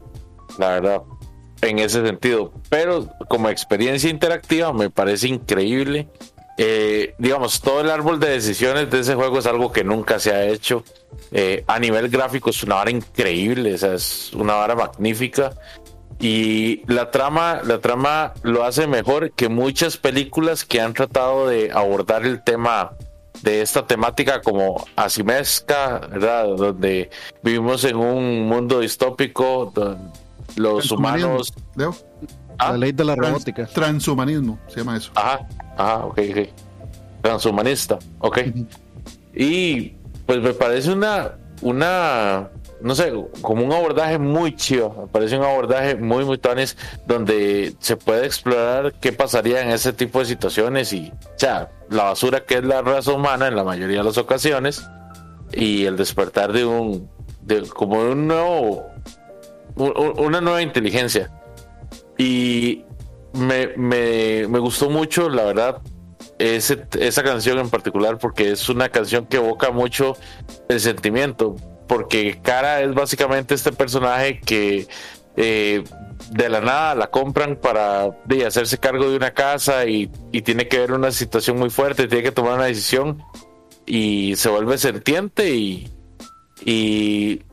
la 0.58 0.70
verdad, 0.70 1.02
en 1.62 1.80
ese 1.80 2.06
sentido. 2.06 2.54
Pero 2.70 3.10
como 3.28 3.50
experiencia 3.50 4.10
interactiva 4.10 4.72
me 4.74 4.90
parece 4.90 5.28
increíble. 5.28 6.08
Eh, 6.58 7.16
digamos, 7.18 7.60
todo 7.60 7.82
el 7.82 7.90
árbol 7.90 8.20
de 8.20 8.30
decisiones 8.30 8.90
de 8.90 9.02
ese 9.02 9.16
juego 9.16 9.40
es 9.40 9.46
algo 9.46 9.72
que 9.72 9.84
nunca 9.84 10.20
se 10.20 10.32
ha 10.32 10.46
hecho. 10.46 10.84
Eh, 11.32 11.64
a 11.68 11.80
nivel 11.80 12.10
gráfico 12.10 12.50
es 12.50 12.64
una 12.64 12.76
vara 12.76 12.92
increíble, 12.92 13.74
o 13.74 13.78
sea, 13.78 13.94
es 13.94 14.32
una 14.34 14.56
vara 14.56 14.76
magnífica. 14.76 15.52
Y 16.20 16.82
la 16.92 17.12
trama, 17.12 17.62
la 17.64 17.80
trama 17.80 18.34
lo 18.44 18.64
hace 18.64 18.88
mejor 18.88 19.32
que 19.32 19.50
muchas 19.50 19.98
películas 19.98 20.64
que 20.64 20.80
han 20.80 20.94
tratado 20.94 21.48
de 21.48 21.72
abordar 21.74 22.26
el 22.26 22.42
tema 22.42 22.94
de 23.42 23.62
esta 23.62 23.86
temática 23.86 24.42
como 24.42 24.86
asimesca, 24.96 26.00
¿verdad? 26.10 26.56
Donde 26.56 27.10
vivimos 27.44 27.84
en 27.84 27.98
un 27.98 28.48
mundo 28.48 28.80
distópico, 28.80 29.72
donde 29.76 30.10
los 30.56 30.92
humanos. 30.92 31.54
Leo, 31.76 31.96
Ah, 32.58 32.72
La 32.72 32.78
ley 32.78 32.92
de 32.92 33.04
la 33.04 33.16
trans- 33.16 33.30
robótica. 33.30 33.66
transhumanismo 33.68 34.60
se 34.68 34.80
llama 34.80 34.98
eso. 34.98 35.12
Ajá, 35.16 35.48
ajá, 35.78 36.06
ok, 36.06 36.20
ok. 36.32 36.50
Transhumanista, 37.22 37.98
ok. 38.20 38.38
Y 39.34 39.90
pues 40.26 40.40
me 40.42 40.54
parece 40.54 40.92
una, 40.92 41.32
una, 41.62 42.50
no 42.82 42.96
sé, 42.96 43.14
como 43.42 43.66
un 43.66 43.72
abordaje 43.74 44.18
muy 44.18 44.56
chido. 44.56 44.96
Me 45.02 45.08
parece 45.08 45.38
un 45.38 45.44
abordaje 45.44 45.96
muy, 45.96 46.24
muy 46.26 46.38
tonis 46.38 46.78
donde 47.08 47.76
se 47.80 47.98
puede 47.98 48.26
explorar 48.26 48.94
qué 49.02 49.12
pasaría 49.12 49.62
en 49.62 49.70
ese 49.72 49.92
tipo 49.94 50.20
de 50.20 50.26
situaciones 50.26 50.94
y, 50.94 51.12
o 51.12 51.40
sea, 51.40 51.70
la 51.90 52.04
basura 52.06 52.46
que 52.46 52.56
es 52.56 52.64
la 52.64 52.82
raza 52.82 53.12
humana 53.12 53.48
en 53.48 53.56
la 53.56 53.64
mayoría 53.64 53.98
de 54.00 54.04
las 54.04 54.18
ocasiones 54.18 54.88
y 55.52 55.86
el 55.86 55.98
despertar 55.98 56.54
de 56.54 56.66
un, 56.66 57.10
de, 57.42 57.68
como 57.68 58.04
de 58.04 58.12
un 58.12 58.28
nuevo, 58.28 58.86
un- 59.76 59.94
un- 59.98 60.14
una 60.26 60.42
nueva 60.42 60.62
inteligencia. 60.62 61.32
Y 62.18 62.84
me, 63.34 63.68
me, 63.76 64.48
me 64.48 64.60
gustó 64.60 64.90
mucho, 64.90 65.30
la 65.30 65.44
verdad, 65.44 65.82
esa 66.40 67.24
canción 67.24 67.60
en 67.60 67.70
particular 67.70 68.18
porque 68.18 68.52
es 68.52 68.68
una 68.70 68.90
canción 68.90 69.26
que 69.26 69.38
evoca 69.38 69.72
mucho 69.72 70.16
el 70.70 70.80
sentimiento. 70.80 71.56
Porque 71.88 72.40
Cara 72.42 72.82
es 72.82 72.94
básicamente 72.94 73.54
este 73.54 73.72
personaje 73.72 74.40
que 74.40 74.88
eh, 75.38 75.84
de 76.32 76.50
la 76.50 76.62
nada 76.62 76.96
la 76.96 77.08
compran 77.08 77.58
para 77.58 78.10
de, 78.26 78.46
hacerse 78.46 78.78
cargo 78.78 79.10
de 79.10 79.18
una 79.18 79.34
casa 79.34 79.86
y, 79.86 80.10
y 80.32 80.42
tiene 80.42 80.68
que 80.68 80.80
ver 80.80 80.94
una 80.94 81.12
situación 81.12 81.58
muy 81.58 81.70
fuerte, 81.70 82.08
tiene 82.08 82.24
que 82.24 82.32
tomar 82.32 82.54
una 82.56 82.66
decisión 82.66 83.22
y 83.86 84.36
se 84.36 84.50
vuelve 84.50 84.78
sentiente 84.78 85.54
y, 85.54 85.92
y 86.64 87.44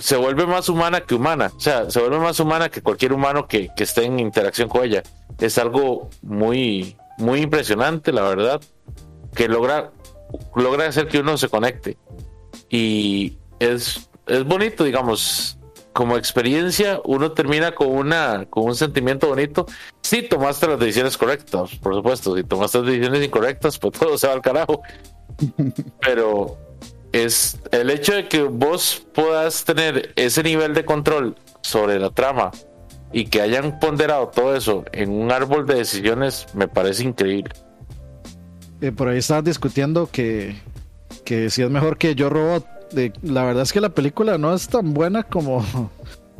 se 0.00 0.16
vuelve 0.16 0.46
más 0.46 0.68
humana 0.68 1.02
que 1.02 1.14
humana. 1.14 1.52
O 1.56 1.60
sea, 1.60 1.90
se 1.90 2.00
vuelve 2.00 2.18
más 2.18 2.40
humana 2.40 2.68
que 2.68 2.82
cualquier 2.82 3.12
humano 3.12 3.46
que, 3.46 3.70
que 3.74 3.84
esté 3.84 4.04
en 4.04 4.18
interacción 4.18 4.68
con 4.68 4.84
ella. 4.84 5.02
Es 5.38 5.58
algo 5.58 6.10
muy, 6.22 6.96
muy 7.18 7.40
impresionante, 7.40 8.12
la 8.12 8.22
verdad, 8.22 8.60
que 9.34 9.48
logra, 9.48 9.92
logra 10.54 10.86
hacer 10.86 11.08
que 11.08 11.18
uno 11.18 11.36
se 11.36 11.48
conecte. 11.48 11.96
Y 12.68 13.38
es, 13.58 14.10
es 14.26 14.44
bonito, 14.44 14.84
digamos, 14.84 15.58
como 15.92 16.16
experiencia, 16.16 17.00
uno 17.04 17.32
termina 17.32 17.72
con, 17.72 17.88
una, 17.88 18.46
con 18.48 18.64
un 18.64 18.74
sentimiento 18.74 19.28
bonito. 19.28 19.66
Si 20.02 20.22
tomaste 20.22 20.68
las 20.68 20.78
decisiones 20.78 21.16
correctas, 21.16 21.76
por 21.76 21.94
supuesto, 21.94 22.36
si 22.36 22.44
tomaste 22.44 22.78
las 22.78 22.86
decisiones 22.86 23.24
incorrectas, 23.24 23.78
pues 23.78 23.92
todo 23.98 24.16
se 24.16 24.26
va 24.26 24.34
al 24.34 24.42
carajo. 24.42 24.82
Pero 26.00 26.58
es 27.12 27.58
el 27.72 27.90
hecho 27.90 28.14
de 28.14 28.28
que 28.28 28.42
vos 28.42 29.06
puedas 29.14 29.64
tener 29.64 30.12
ese 30.16 30.42
nivel 30.42 30.74
de 30.74 30.84
control 30.84 31.36
sobre 31.62 31.98
la 31.98 32.10
trama 32.10 32.50
y 33.12 33.24
que 33.26 33.40
hayan 33.40 33.78
ponderado 33.80 34.28
todo 34.28 34.54
eso 34.54 34.84
en 34.92 35.10
un 35.10 35.32
árbol 35.32 35.66
de 35.66 35.74
decisiones 35.74 36.46
me 36.54 36.68
parece 36.68 37.02
increíble. 37.04 37.52
Eh, 38.80 38.92
por 38.92 39.08
ahí 39.08 39.18
estaban 39.18 39.44
discutiendo 39.44 40.08
que, 40.10 40.56
que 41.24 41.50
si 41.50 41.62
es 41.62 41.70
mejor 41.70 41.98
que 41.98 42.14
Yo 42.14 42.30
Robot. 42.30 42.64
De- 42.92 43.12
la 43.22 43.44
verdad 43.44 43.62
es 43.64 43.72
que 43.72 43.80
la 43.80 43.90
película 43.90 44.36
no 44.38 44.52
es 44.54 44.68
tan 44.68 44.94
buena 44.94 45.22
como. 45.22 45.64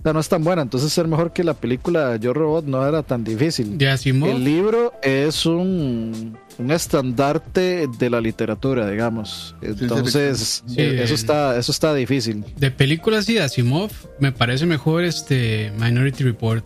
O 0.01 0.03
sea, 0.03 0.13
no 0.15 0.21
es 0.21 0.29
tan 0.29 0.43
buena. 0.43 0.63
Entonces, 0.63 0.93
ser 0.93 1.07
mejor 1.07 1.33
que 1.33 1.45
la 1.45 1.55
película 1.55 2.17
Yo 2.17 2.33
Robot 2.33 2.65
no 2.65 2.87
era 2.87 3.03
tan 3.03 3.23
difícil. 3.23 3.77
De 3.77 3.91
Asimov. 3.91 4.31
El 4.31 4.45
libro 4.45 4.95
es 5.03 5.45
un, 5.45 6.39
un 6.59 6.71
estandarte 6.71 7.87
de 7.99 8.11
la 8.11 8.21
literatura, 8.21 8.89
digamos. 8.91 9.55
Entonces, 9.61 10.63
Sí, 10.67 10.75
eh, 10.81 11.03
eso 11.03 11.15
está, 11.15 11.59
eso 11.59 11.71
está 11.71 11.95
difícil. 11.95 12.45
De 12.57 12.71
películas 12.71 13.29
y 13.29 13.35
de 13.35 13.43
Asimov, 13.43 13.91
me 14.19 14.33
parece 14.33 14.65
mejor 14.67 15.05
este 15.05 15.71
Minority 15.79 16.25
Report. 16.25 16.65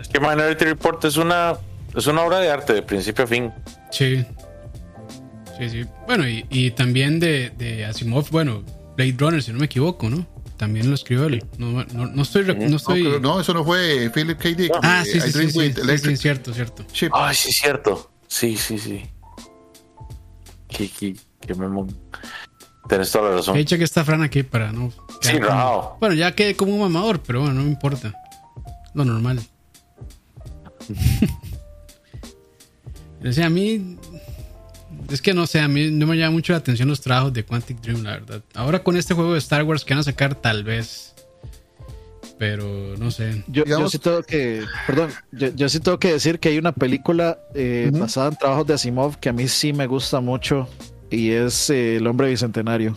Es 0.00 0.08
que 0.08 0.20
Minority 0.20 0.64
Report 0.64 1.04
es 1.04 1.16
una, 1.16 1.54
es 1.96 2.06
una 2.06 2.22
obra 2.22 2.38
de 2.38 2.50
arte 2.50 2.74
de 2.74 2.82
principio 2.82 3.24
a 3.24 3.26
fin. 3.26 3.50
Sí. 3.90 4.24
Sí, 5.58 5.68
sí. 5.68 5.84
Bueno, 6.06 6.28
y, 6.28 6.46
y 6.48 6.70
también 6.70 7.20
de, 7.20 7.50
de 7.58 7.84
Asimov, 7.84 8.30
bueno, 8.30 8.62
Blade 8.96 9.14
Runner, 9.18 9.42
si 9.42 9.52
no 9.52 9.58
me 9.58 9.66
equivoco, 9.66 10.08
¿no? 10.08 10.26
También 10.62 10.88
lo 10.88 10.94
escribió 10.94 11.26
él. 11.26 11.44
No, 11.58 11.84
no, 11.92 12.06
no 12.06 12.22
estoy. 12.22 12.44
No 12.44 12.76
estoy... 12.76 13.20
no, 13.20 13.40
eso 13.40 13.52
no 13.52 13.64
fue 13.64 14.08
Philip 14.14 14.38
K. 14.38 14.50
Dick. 14.50 14.72
Ah, 14.80 15.02
eh, 15.04 15.10
sí, 15.10 15.20
sí, 15.20 15.32
sí, 15.32 15.50
sí, 15.50 15.72
sí, 15.74 15.98
sí, 15.98 16.16
cierto, 16.16 16.54
cierto. 16.54 16.84
Ay, 17.10 17.34
sí, 17.34 17.48
es 17.48 17.56
cierto. 17.56 18.12
Sí, 18.28 18.56
sí, 18.56 18.78
sí. 18.78 19.02
Que, 20.68 20.88
que, 20.88 21.16
que 21.40 21.54
me... 21.56 21.66
Tenés 22.88 23.10
toda 23.10 23.30
la 23.30 23.36
razón. 23.38 23.56
He 23.56 23.58
dicho 23.58 23.76
que 23.76 23.82
está 23.82 24.04
Fran 24.04 24.22
aquí 24.22 24.44
para 24.44 24.70
no. 24.70 24.92
Sí, 25.20 25.40
como-. 25.40 25.96
Bueno, 25.98 26.14
ya 26.14 26.32
quedé 26.32 26.54
como 26.54 26.74
un 26.74 26.80
mamador, 26.82 27.20
pero 27.26 27.40
bueno, 27.40 27.54
no 27.54 27.62
me 27.62 27.70
importa. 27.70 28.14
Lo 28.94 29.04
normal. 29.04 29.40
o 33.28 33.32
sea, 33.32 33.46
a 33.46 33.50
mí. 33.50 33.98
Es 35.10 35.20
que 35.22 35.34
no 35.34 35.46
sé, 35.46 35.60
a 35.60 35.68
mí 35.68 35.90
no 35.90 36.06
me 36.06 36.16
llama 36.16 36.32
mucho 36.32 36.52
la 36.52 36.58
atención 36.58 36.88
los 36.88 37.00
trabajos 37.00 37.32
de 37.32 37.44
Quantic 37.44 37.80
Dream, 37.80 38.02
la 38.02 38.12
verdad. 38.12 38.42
Ahora 38.54 38.82
con 38.82 38.96
este 38.96 39.14
juego 39.14 39.32
de 39.32 39.38
Star 39.38 39.62
Wars 39.64 39.84
que 39.84 39.94
van 39.94 40.00
a 40.00 40.04
sacar, 40.04 40.34
tal 40.34 40.64
vez. 40.64 41.14
Pero 42.38 42.96
no 42.98 43.10
sé. 43.10 43.44
Yo, 43.46 43.64
sí 43.88 43.98
tengo 43.98 44.22
que, 44.22 44.64
perdón, 44.86 45.10
yo, 45.30 45.48
yo 45.54 45.68
sí 45.68 45.78
tengo 45.80 45.98
que 45.98 46.12
decir 46.12 46.38
que 46.40 46.48
hay 46.48 46.58
una 46.58 46.72
película 46.72 47.38
eh, 47.54 47.90
basada 47.92 48.28
en 48.28 48.36
trabajos 48.36 48.66
de 48.66 48.74
Asimov 48.74 49.18
que 49.18 49.28
a 49.28 49.32
mí 49.32 49.46
sí 49.48 49.72
me 49.72 49.86
gusta 49.86 50.20
mucho 50.20 50.68
y 51.10 51.30
es 51.30 51.70
eh, 51.70 51.96
El 51.96 52.06
hombre 52.06 52.28
bicentenario. 52.30 52.96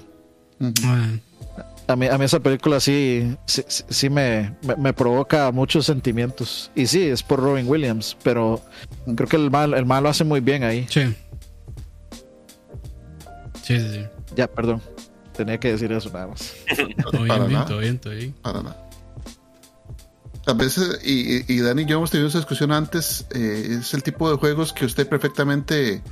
Ah, 0.83 1.09
A 1.87 1.95
mí, 1.95 2.07
a 2.07 2.17
mí 2.17 2.25
esa 2.25 2.39
película 2.39 2.79
sí, 2.79 3.35
sí, 3.45 3.61
sí- 3.67 3.83
sí 3.89 4.09
me, 4.09 4.55
me, 4.63 4.75
me 4.77 4.93
provoca 4.93 5.51
muchos 5.51 5.85
sentimientos. 5.85 6.71
Y 6.73 6.87
sí, 6.87 7.03
es 7.03 7.21
por 7.21 7.39
Robin 7.39 7.67
Williams, 7.67 8.17
pero 8.23 8.61
creo 9.15 9.27
que 9.29 9.35
el 9.35 9.51
mal, 9.51 9.73
el 9.75 9.85
mal 9.85 10.01
lo 10.01 10.09
hace 10.09 10.23
muy 10.23 10.39
bien 10.39 10.63
ahí. 10.63 10.87
sí. 10.89 11.13
Sí, 13.65 13.79
sí, 13.79 13.89
sí. 13.93 14.05
Ya, 14.35 14.47
perdón. 14.47 14.81
Tenía 15.35 15.59
que 15.59 15.71
decir 15.71 15.91
eso 15.91 16.09
nada 16.13 16.27
más. 16.27 16.53
Todo 17.11 17.11
bien, 17.23 17.27
Para 17.27 17.39
bien, 17.45 17.53
nada. 17.53 17.65
todo 17.65 17.77
bien, 17.79 17.99
todo 17.99 18.13
bien. 18.13 18.33
Para 18.41 18.61
nada. 18.63 18.81
A 20.47 20.53
veces, 20.53 20.99
y, 21.03 21.51
y- 21.51 21.59
Dani 21.61 21.81
y 21.81 21.85
yo 21.85 21.97
hemos 21.97 22.11
tenido 22.11 22.27
esa 22.29 22.37
discusión 22.37 22.71
antes, 22.71 23.25
eh, 23.33 23.77
es 23.79 23.93
el 23.95 24.03
tipo 24.03 24.29
de 24.29 24.37
juegos 24.37 24.71
que 24.73 24.85
usted 24.85 25.09
perfectamente 25.09 26.03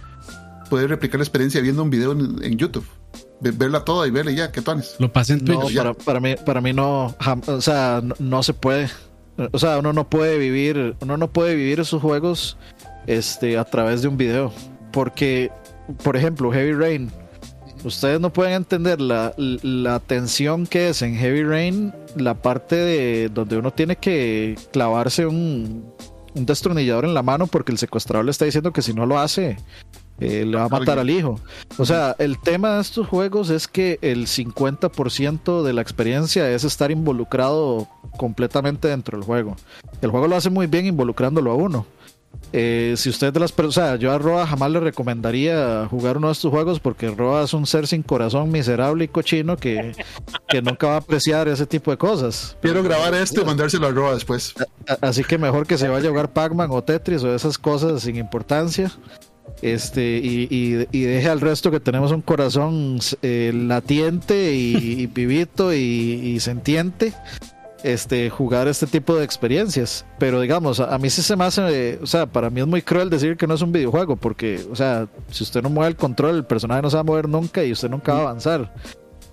puede 0.71 0.87
replicar 0.87 1.19
la 1.19 1.23
experiencia 1.23 1.61
viendo 1.61 1.83
un 1.83 1.91
video 1.91 2.13
en, 2.13 2.43
en 2.43 2.57
YouTube. 2.57 2.85
Ve- 3.41 3.51
verla 3.51 3.85
toda 3.85 4.07
y 4.07 4.11
verla 4.11 4.31
y 4.31 4.35
ya, 4.35 4.51
¿qué 4.51 4.61
tones? 4.61 4.95
Lo 4.97 5.13
pasé 5.13 5.33
en 5.33 5.45
Twitch. 5.45 5.59
No, 5.75 5.75
para, 5.75 5.93
para 5.93 6.19
mí, 6.19 6.35
para 6.43 6.61
mí 6.61 6.73
no, 6.73 7.15
jam- 7.19 7.47
o 7.47 7.61
sea, 7.61 8.01
no, 8.03 8.15
no 8.17 8.41
se 8.41 8.53
puede. 8.55 8.89
O 9.51 9.59
sea, 9.59 9.77
uno 9.77 9.93
no 9.93 10.09
puede 10.09 10.37
vivir, 10.39 10.95
uno 11.01 11.15
no 11.17 11.31
puede 11.31 11.53
vivir 11.55 11.79
esos 11.79 12.01
juegos 12.01 12.57
este, 13.05 13.57
a 13.59 13.65
través 13.65 14.01
de 14.01 14.07
un 14.07 14.17
video. 14.17 14.51
Porque 14.91 15.51
por 16.03 16.17
ejemplo, 16.17 16.51
Heavy 16.51 16.73
Rain. 16.73 17.11
Ustedes 17.83 18.19
no 18.19 18.31
pueden 18.31 18.53
entender 18.53 19.01
la, 19.01 19.33
la 19.37 19.99
tensión 19.99 20.65
que 20.67 20.89
es 20.89 21.01
en 21.01 21.15
Heavy 21.15 21.43
Rain, 21.43 21.93
la 22.15 22.35
parte 22.41 22.75
de 22.75 23.29
donde 23.29 23.57
uno 23.57 23.71
tiene 23.71 23.97
que 23.97 24.57
clavarse 24.71 25.25
un, 25.25 25.83
un 26.35 26.45
destornillador 26.45 27.05
en 27.05 27.13
la 27.13 27.23
mano 27.23 27.47
porque 27.47 27.71
el 27.71 27.77
secuestrador 27.77 28.25
le 28.25 28.31
está 28.31 28.45
diciendo 28.45 28.71
que 28.71 28.81
si 28.81 28.93
no 28.93 29.05
lo 29.05 29.19
hace, 29.19 29.57
eh, 30.19 30.45
le 30.45 30.57
va 30.57 30.65
a 30.65 30.69
matar 30.69 30.99
al 30.99 31.09
hijo. 31.09 31.39
O 31.77 31.85
sea, 31.85 32.15
el 32.19 32.39
tema 32.39 32.75
de 32.75 32.81
estos 32.81 33.07
juegos 33.07 33.49
es 33.49 33.67
que 33.67 33.99
el 34.01 34.27
50% 34.27 35.63
de 35.63 35.73
la 35.73 35.81
experiencia 35.81 36.49
es 36.49 36.63
estar 36.63 36.91
involucrado 36.91 37.87
completamente 38.17 38.87
dentro 38.87 39.17
del 39.17 39.25
juego. 39.25 39.55
El 40.01 40.11
juego 40.11 40.27
lo 40.27 40.35
hace 40.35 40.49
muy 40.49 40.67
bien 40.67 40.85
involucrándolo 40.85 41.51
a 41.51 41.55
uno. 41.55 41.85
Eh, 42.55 42.93
si 42.97 43.09
usted 43.09 43.33
de 43.33 43.39
las 43.39 43.51
personas, 43.51 43.77
o 43.87 43.89
sea, 43.91 43.95
yo 43.95 44.11
a 44.11 44.19
Roa 44.19 44.45
jamás 44.45 44.69
le 44.69 44.79
recomendaría 44.79 45.87
jugar 45.89 46.17
uno 46.17 46.27
de 46.27 46.33
estos 46.33 46.51
juegos 46.51 46.79
porque 46.79 47.09
Roa 47.09 47.43
es 47.45 47.53
un 47.53 47.65
ser 47.65 47.87
sin 47.87 48.03
corazón 48.03 48.51
miserable 48.51 49.05
y 49.05 49.07
cochino 49.07 49.57
que, 49.57 49.93
que 50.47 50.61
nunca 50.61 50.87
va 50.87 50.93
a 50.95 50.97
apreciar 50.97 51.47
ese 51.47 51.65
tipo 51.65 51.89
de 51.89 51.97
cosas. 51.97 52.55
Quiero 52.61 52.83
grabar 52.83 53.13
esto 53.15 53.41
y 53.41 53.45
mandárselo 53.45 53.87
a 53.87 53.91
Roa 53.91 54.13
después. 54.13 54.53
Así 55.01 55.23
que 55.23 55.39
mejor 55.39 55.65
que 55.65 55.77
se 55.79 55.87
vaya 55.89 56.07
a 56.07 56.11
jugar 56.11 56.31
Pac-Man 56.31 56.69
o 56.71 56.83
Tetris 56.83 57.23
o 57.23 57.33
esas 57.33 57.57
cosas 57.57 58.03
sin 58.03 58.17
importancia. 58.17 58.91
Este, 59.61 60.17
y, 60.21 60.47
y- 60.51 60.87
y 60.91 61.01
deje 61.03 61.29
al 61.29 61.39
resto 61.41 61.71
que 61.71 61.79
tenemos 61.79 62.11
un 62.11 62.21
corazón 62.21 62.99
eh, 63.21 63.51
latiente 63.53 64.53
y, 64.53 64.75
y 65.01 65.07
vivito 65.07 65.73
y, 65.73 65.77
y 65.79 66.39
sentiente. 66.39 67.13
Este, 67.83 68.29
jugar 68.29 68.69
este 68.69 68.87
tipo 68.87 69.13
de 69.15 69.25
experiencias. 69.25 70.05
Pero 70.17 70.39
digamos, 70.39 70.79
a, 70.79 70.95
a 70.95 70.97
mí 70.97 71.09
sí 71.09 71.21
se 71.21 71.35
me 71.35 71.43
hace, 71.43 71.61
eh, 71.91 71.99
o 72.01 72.05
sea, 72.07 72.25
para 72.25 72.49
mí 72.49 72.61
es 72.61 72.67
muy 72.67 72.81
cruel 72.81 73.09
decir 73.09 73.35
que 73.35 73.45
no 73.45 73.55
es 73.55 73.61
un 73.61 73.73
videojuego, 73.73 74.15
porque, 74.15 74.65
o 74.71 74.75
sea, 74.75 75.07
si 75.29 75.43
usted 75.43 75.61
no 75.61 75.69
mueve 75.69 75.89
el 75.89 75.95
control, 75.97 76.35
el 76.37 76.45
personaje 76.45 76.81
no 76.81 76.89
se 76.89 76.95
va 76.95 77.01
a 77.01 77.03
mover 77.03 77.27
nunca 77.27 77.61
y 77.63 77.73
usted 77.73 77.89
nunca 77.89 78.13
va 78.13 78.19
a 78.19 78.21
avanzar. 78.21 78.73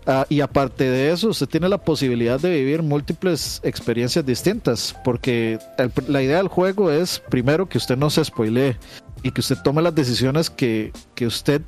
Ah, 0.06 0.26
y 0.28 0.40
aparte 0.40 0.82
de 0.82 1.12
eso, 1.12 1.28
usted 1.28 1.46
tiene 1.46 1.68
la 1.68 1.78
posibilidad 1.78 2.40
de 2.40 2.50
vivir 2.50 2.82
múltiples 2.82 3.60
experiencias 3.62 4.26
distintas, 4.26 4.96
porque 5.04 5.58
el- 5.78 5.92
la 6.08 6.20
idea 6.22 6.38
del 6.38 6.48
juego 6.48 6.90
es, 6.90 7.22
primero, 7.30 7.68
que 7.68 7.78
usted 7.78 7.96
no 7.96 8.10
se 8.10 8.24
spoilee 8.24 8.76
y 9.22 9.30
que 9.30 9.40
usted 9.42 9.58
tome 9.62 9.80
las 9.82 9.94
decisiones 9.94 10.50
que, 10.50 10.90
que 11.14 11.26
usted 11.26 11.62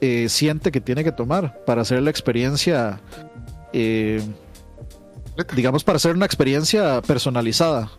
eh, 0.00 0.28
siente 0.28 0.72
que 0.72 0.80
tiene 0.80 1.04
que 1.04 1.12
tomar 1.12 1.62
para 1.64 1.82
hacer 1.82 2.02
la 2.02 2.10
experiencia, 2.10 2.98
eh, 3.72 4.20
digamos, 5.54 5.84
para 5.84 5.96
hacer 5.96 6.14
una 6.14 6.26
experiencia 6.26 7.00
personalizada 7.02 7.90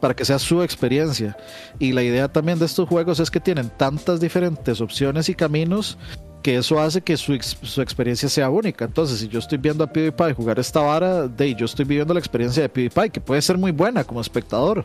para 0.00 0.14
que 0.14 0.24
sea 0.24 0.38
su 0.38 0.62
experiencia. 0.62 1.36
Y 1.78 1.92
la 1.92 2.02
idea 2.02 2.28
también 2.28 2.58
de 2.58 2.66
estos 2.66 2.88
juegos 2.88 3.18
es 3.20 3.30
que 3.30 3.40
tienen 3.40 3.70
tantas 3.76 4.20
diferentes 4.20 4.80
opciones 4.80 5.28
y 5.28 5.34
caminos 5.34 5.96
que 6.42 6.56
eso 6.56 6.78
hace 6.78 7.00
que 7.00 7.16
su, 7.16 7.38
su 7.62 7.80
experiencia 7.80 8.28
sea 8.28 8.50
única. 8.50 8.84
Entonces, 8.84 9.20
si 9.20 9.28
yo 9.28 9.38
estoy 9.38 9.56
viendo 9.56 9.82
a 9.84 9.86
PewDiePie 9.86 10.34
jugar 10.34 10.58
esta 10.58 10.80
vara, 10.80 11.28
de, 11.28 11.54
yo 11.54 11.64
estoy 11.64 11.86
viviendo 11.86 12.12
la 12.12 12.20
experiencia 12.20 12.62
de 12.62 12.68
PewDiePie, 12.68 13.10
que 13.10 13.20
puede 13.22 13.40
ser 13.40 13.56
muy 13.56 13.70
buena 13.70 14.04
como 14.04 14.20
espectador. 14.20 14.84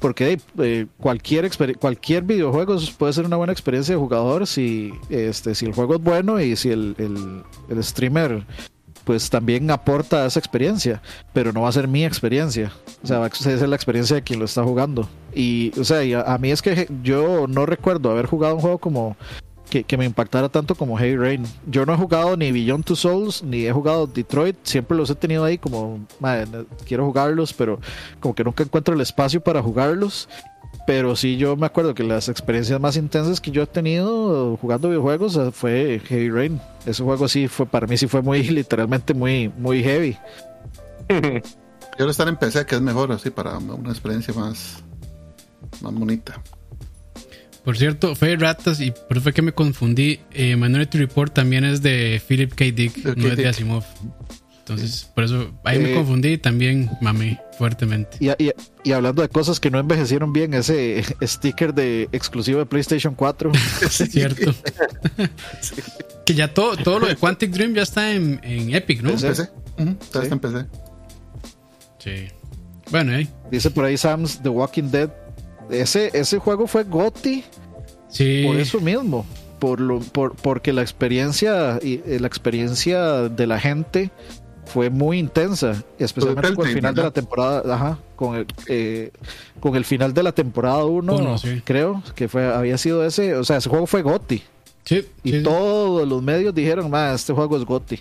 Porque 0.00 0.40
de, 0.56 0.80
eh, 0.80 0.86
cualquier, 0.98 1.48
cualquier 1.78 2.24
videojuego 2.24 2.76
puede 2.98 3.12
ser 3.12 3.26
una 3.26 3.36
buena 3.36 3.52
experiencia 3.52 3.94
de 3.94 4.00
jugador 4.00 4.46
si, 4.48 4.92
este, 5.08 5.54
si 5.54 5.66
el 5.66 5.72
juego 5.74 5.94
es 5.94 6.00
bueno 6.00 6.40
y 6.40 6.56
si 6.56 6.70
el, 6.70 6.96
el- 6.98 7.42
el 7.68 7.84
streamer 7.84 8.44
pues 9.06 9.30
también 9.30 9.70
aporta 9.70 10.26
esa 10.26 10.40
experiencia, 10.40 11.00
pero 11.32 11.52
no 11.52 11.62
va 11.62 11.68
a 11.68 11.72
ser 11.72 11.86
mi 11.86 12.04
experiencia. 12.04 12.72
O 13.04 13.06
sea, 13.06 13.20
va 13.20 13.26
a 13.26 13.30
ser 13.30 13.68
la 13.68 13.76
experiencia 13.76 14.16
de 14.16 14.22
quien 14.22 14.40
lo 14.40 14.46
está 14.46 14.64
jugando. 14.64 15.08
Y, 15.32 15.72
o 15.78 15.84
sea, 15.84 16.02
y 16.02 16.12
a, 16.12 16.22
a 16.22 16.38
mí 16.38 16.50
es 16.50 16.60
que 16.60 16.88
yo 17.04 17.46
no 17.48 17.66
recuerdo 17.66 18.10
haber 18.10 18.26
jugado 18.26 18.56
un 18.56 18.60
juego 18.60 18.78
como 18.78 19.16
que, 19.70 19.84
que 19.84 19.96
me 19.96 20.04
impactara 20.04 20.48
tanto 20.48 20.74
como 20.74 20.98
Heavy 20.98 21.16
Rain. 21.16 21.46
Yo 21.68 21.86
no 21.86 21.94
he 21.94 21.96
jugado 21.96 22.36
ni 22.36 22.50
Beyond 22.50 22.84
Two 22.84 22.96
Souls, 22.96 23.44
ni 23.44 23.64
he 23.64 23.72
jugado 23.72 24.08
Detroit, 24.08 24.56
siempre 24.64 24.96
los 24.96 25.08
he 25.08 25.14
tenido 25.14 25.44
ahí 25.44 25.56
como, 25.56 26.00
"Madre, 26.18 26.64
quiero 26.84 27.06
jugarlos, 27.06 27.52
pero 27.52 27.78
como 28.18 28.34
que 28.34 28.42
nunca 28.42 28.64
encuentro 28.64 28.92
el 28.92 29.00
espacio 29.00 29.40
para 29.40 29.62
jugarlos. 29.62 30.28
Pero 30.86 31.16
sí, 31.16 31.36
yo 31.36 31.56
me 31.56 31.66
acuerdo 31.66 31.94
que 31.94 32.02
las 32.02 32.28
experiencias 32.28 32.80
más 32.80 32.96
intensas 32.96 33.40
que 33.40 33.50
yo 33.50 33.62
he 33.62 33.66
tenido 33.66 34.56
jugando 34.56 34.88
videojuegos 34.88 35.36
eh, 35.36 35.50
fue 35.52 36.00
Heavy 36.04 36.30
Rain. 36.30 36.60
Ese 36.84 37.02
juego 37.02 37.28
sí 37.28 37.48
fue, 37.48 37.66
para 37.66 37.86
mí 37.86 37.96
sí 37.96 38.06
fue 38.06 38.22
muy, 38.22 38.42
literalmente 38.48 39.14
muy, 39.14 39.50
muy 39.56 39.82
heavy. 39.82 40.16
Quiero 41.96 42.10
estar 42.10 42.28
en 42.28 42.36
PC, 42.36 42.66
que 42.66 42.74
es 42.74 42.80
mejor 42.80 43.10
así 43.12 43.30
para 43.30 43.58
una 43.58 43.90
experiencia 43.90 44.34
más, 44.34 44.82
más 45.80 45.94
bonita. 45.94 46.42
Por 47.64 47.76
cierto, 47.76 48.14
fue 48.14 48.36
Ratas 48.36 48.80
y 48.80 48.92
por 48.92 49.16
eso 49.16 49.22
fue 49.22 49.32
que 49.32 49.42
me 49.42 49.52
confundí. 49.52 50.20
Eh, 50.32 50.54
Minority 50.54 50.98
Report 50.98 51.32
también 51.34 51.64
es 51.64 51.82
de 51.82 52.22
Philip 52.24 52.54
K. 52.54 52.66
Dick, 52.66 53.04
no 53.16 53.26
es 53.26 53.36
de 53.36 53.44
Dick. 53.44 53.84
Entonces, 54.68 55.08
por 55.14 55.22
eso 55.22 55.52
ahí 55.62 55.78
me 55.78 55.92
Eh, 55.92 55.94
confundí 55.94 56.30
y 56.32 56.38
también 56.38 56.90
mamé 57.00 57.40
fuertemente. 57.56 58.16
Y, 58.18 58.30
y- 58.42 58.50
y 58.82 58.92
hablando 58.92 59.22
de 59.22 59.28
cosas 59.28 59.60
que 59.60 59.70
no 59.70 59.78
envejecieron 59.78 60.32
bien, 60.32 60.54
ese 60.54 61.04
sticker 61.22 61.72
de 61.72 62.08
exclusivo 62.10 62.58
de 62.58 62.66
PlayStation 62.66 63.14
4. 63.14 63.52
Cierto. 63.90 64.52
que 66.26 66.34
ya 66.34 66.52
todo, 66.52 66.76
todo 66.76 66.98
lo 66.98 67.06
de 67.06 67.16
Quantic 67.16 67.50
Dream 67.52 67.74
ya 67.74 67.82
está 67.82 68.12
en, 68.12 68.40
en 68.42 68.74
Epic, 68.74 69.02
¿no? 69.02 69.16
Sí. 69.16 69.26
PC. 69.26 69.50
Ujú, 69.78 69.90
Está 70.00 70.18
Sí. 70.20 70.24
está 70.24 70.34
en 70.34 70.40
PC. 70.40 70.66
Sí. 71.98 72.28
Bueno, 72.90 73.12
ahí. 73.16 73.28
Dice 73.50 73.70
por 73.70 73.84
ahí 73.84 73.96
Sam's 73.96 74.40
The 74.42 74.48
Walking 74.48 74.90
Dead. 74.90 75.10
Ese, 75.70 76.10
ese 76.12 76.38
juego 76.38 76.66
fue 76.66 76.84
GOTY 76.84 77.44
Sí. 78.08 78.42
por 78.46 78.56
eso 78.56 78.80
mismo. 78.80 79.24
Por 79.58 79.80
lo, 79.80 80.00
por, 80.00 80.36
porque 80.36 80.72
la 80.72 80.82
experiencia 80.82 81.78
y 81.82 81.94
eh, 82.06 82.18
la 82.20 82.26
experiencia 82.26 83.22
de 83.28 83.46
la 83.46 83.58
gente 83.58 84.10
fue 84.66 84.90
muy 84.90 85.18
intensa, 85.18 85.82
especialmente 85.98 86.54
con 86.54 86.66
el 86.66 86.74
final 86.74 86.94
de 86.94 87.02
la 87.02 87.10
temporada, 87.10 87.74
ajá, 87.74 87.98
con 88.16 88.36
el, 88.36 88.46
eh, 88.68 89.10
con 89.60 89.74
el 89.76 89.84
final 89.84 90.12
de 90.12 90.22
la 90.22 90.32
temporada 90.32 90.84
1, 90.84 91.14
Uno, 91.16 91.38
sí. 91.38 91.62
creo 91.64 92.02
que 92.14 92.28
fue 92.28 92.52
había 92.52 92.76
sido 92.76 93.04
ese, 93.04 93.34
o 93.36 93.44
sea, 93.44 93.56
ese 93.58 93.68
juego 93.70 93.86
fue 93.86 94.02
GOTY 94.02 94.42
Sí, 94.84 95.04
y 95.24 95.30
sí, 95.30 95.36
sí. 95.38 95.42
todos 95.42 96.06
los 96.06 96.22
medios 96.22 96.54
dijeron, 96.54 96.90
"Ma, 96.90 97.12
este 97.14 97.32
juego 97.32 97.56
es 97.56 97.64
GOTY." 97.64 97.98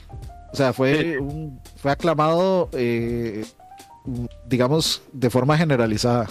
O 0.54 0.56
sea, 0.56 0.72
fue 0.74 1.18
un, 1.20 1.60
fue 1.78 1.92
aclamado 1.92 2.70
eh, 2.74 3.44
digamos 4.48 5.02
de 5.12 5.30
forma 5.30 5.58
generalizada. 5.58 6.28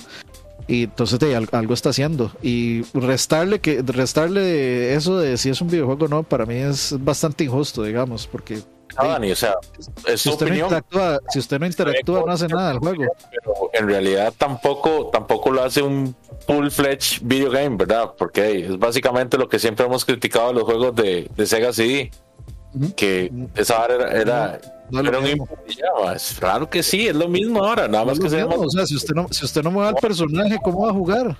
Y 0.66 0.84
entonces 0.84 1.18
de, 1.18 1.34
al- 1.36 1.48
algo 1.52 1.74
está 1.74 1.90
haciendo. 1.90 2.30
Y 2.42 2.82
restarle 2.94 3.58
que 3.58 3.82
restarle 3.82 4.94
eso 4.94 5.18
de 5.18 5.36
si 5.36 5.50
es 5.50 5.60
un 5.60 5.68
videojuego 5.68 6.06
o 6.06 6.08
no, 6.08 6.22
para 6.22 6.46
mí 6.46 6.54
es 6.54 6.94
bastante 7.00 7.44
injusto, 7.44 7.82
digamos, 7.82 8.26
porque 8.26 8.60
Dani, 9.02 9.32
o 9.32 9.36
sea, 9.36 9.54
es 10.06 10.20
si 10.20 10.28
su 10.28 10.34
usted, 10.34 10.48
no 10.48 10.54
interactúa, 10.54 11.18
si 11.28 11.38
usted 11.38 11.58
no 11.58 11.66
interactúa, 11.66 12.22
no 12.26 12.32
hace 12.32 12.46
nada 12.48 12.68
del 12.68 12.78
juego. 12.78 13.04
pero 13.30 13.70
en 13.72 13.88
realidad 13.88 14.32
tampoco, 14.36 15.08
tampoco 15.12 15.50
lo 15.50 15.62
hace 15.64 15.82
un 15.82 16.14
full-fledged 16.46 17.22
video 17.22 17.50
game, 17.50 17.76
¿verdad? 17.76 18.12
Porque 18.16 18.66
es 18.66 18.78
básicamente 18.78 19.36
lo 19.38 19.48
que 19.48 19.58
siempre 19.58 19.86
hemos 19.86 20.04
criticado 20.04 20.48
de 20.48 20.54
los 20.54 20.64
juegos 20.64 20.94
de, 20.94 21.28
de 21.34 21.46
Sega 21.46 21.72
CD, 21.72 22.10
que 22.96 23.32
esa 23.56 23.84
era, 23.86 24.10
era, 24.12 24.60
No 24.90 25.00
un 25.00 25.24
mismo. 25.24 25.48
Claro 26.38 26.68
que 26.68 26.82
sí, 26.82 27.08
es 27.08 27.16
lo 27.16 27.28
mismo 27.28 27.64
ahora, 27.64 27.88
nada 27.88 28.04
más 28.04 28.18
que 28.18 28.28
más- 28.28 28.56
o 28.58 28.70
sea, 28.70 28.86
si 28.86 28.94
usted 28.96 29.14
no, 29.14 29.26
si 29.30 29.44
usted 29.44 29.62
no 29.62 29.70
mueve 29.70 29.88
al 29.90 29.94
personaje, 29.96 30.58
¿cómo 30.62 30.82
va 30.84 30.90
a 30.90 30.94
jugar? 30.94 31.36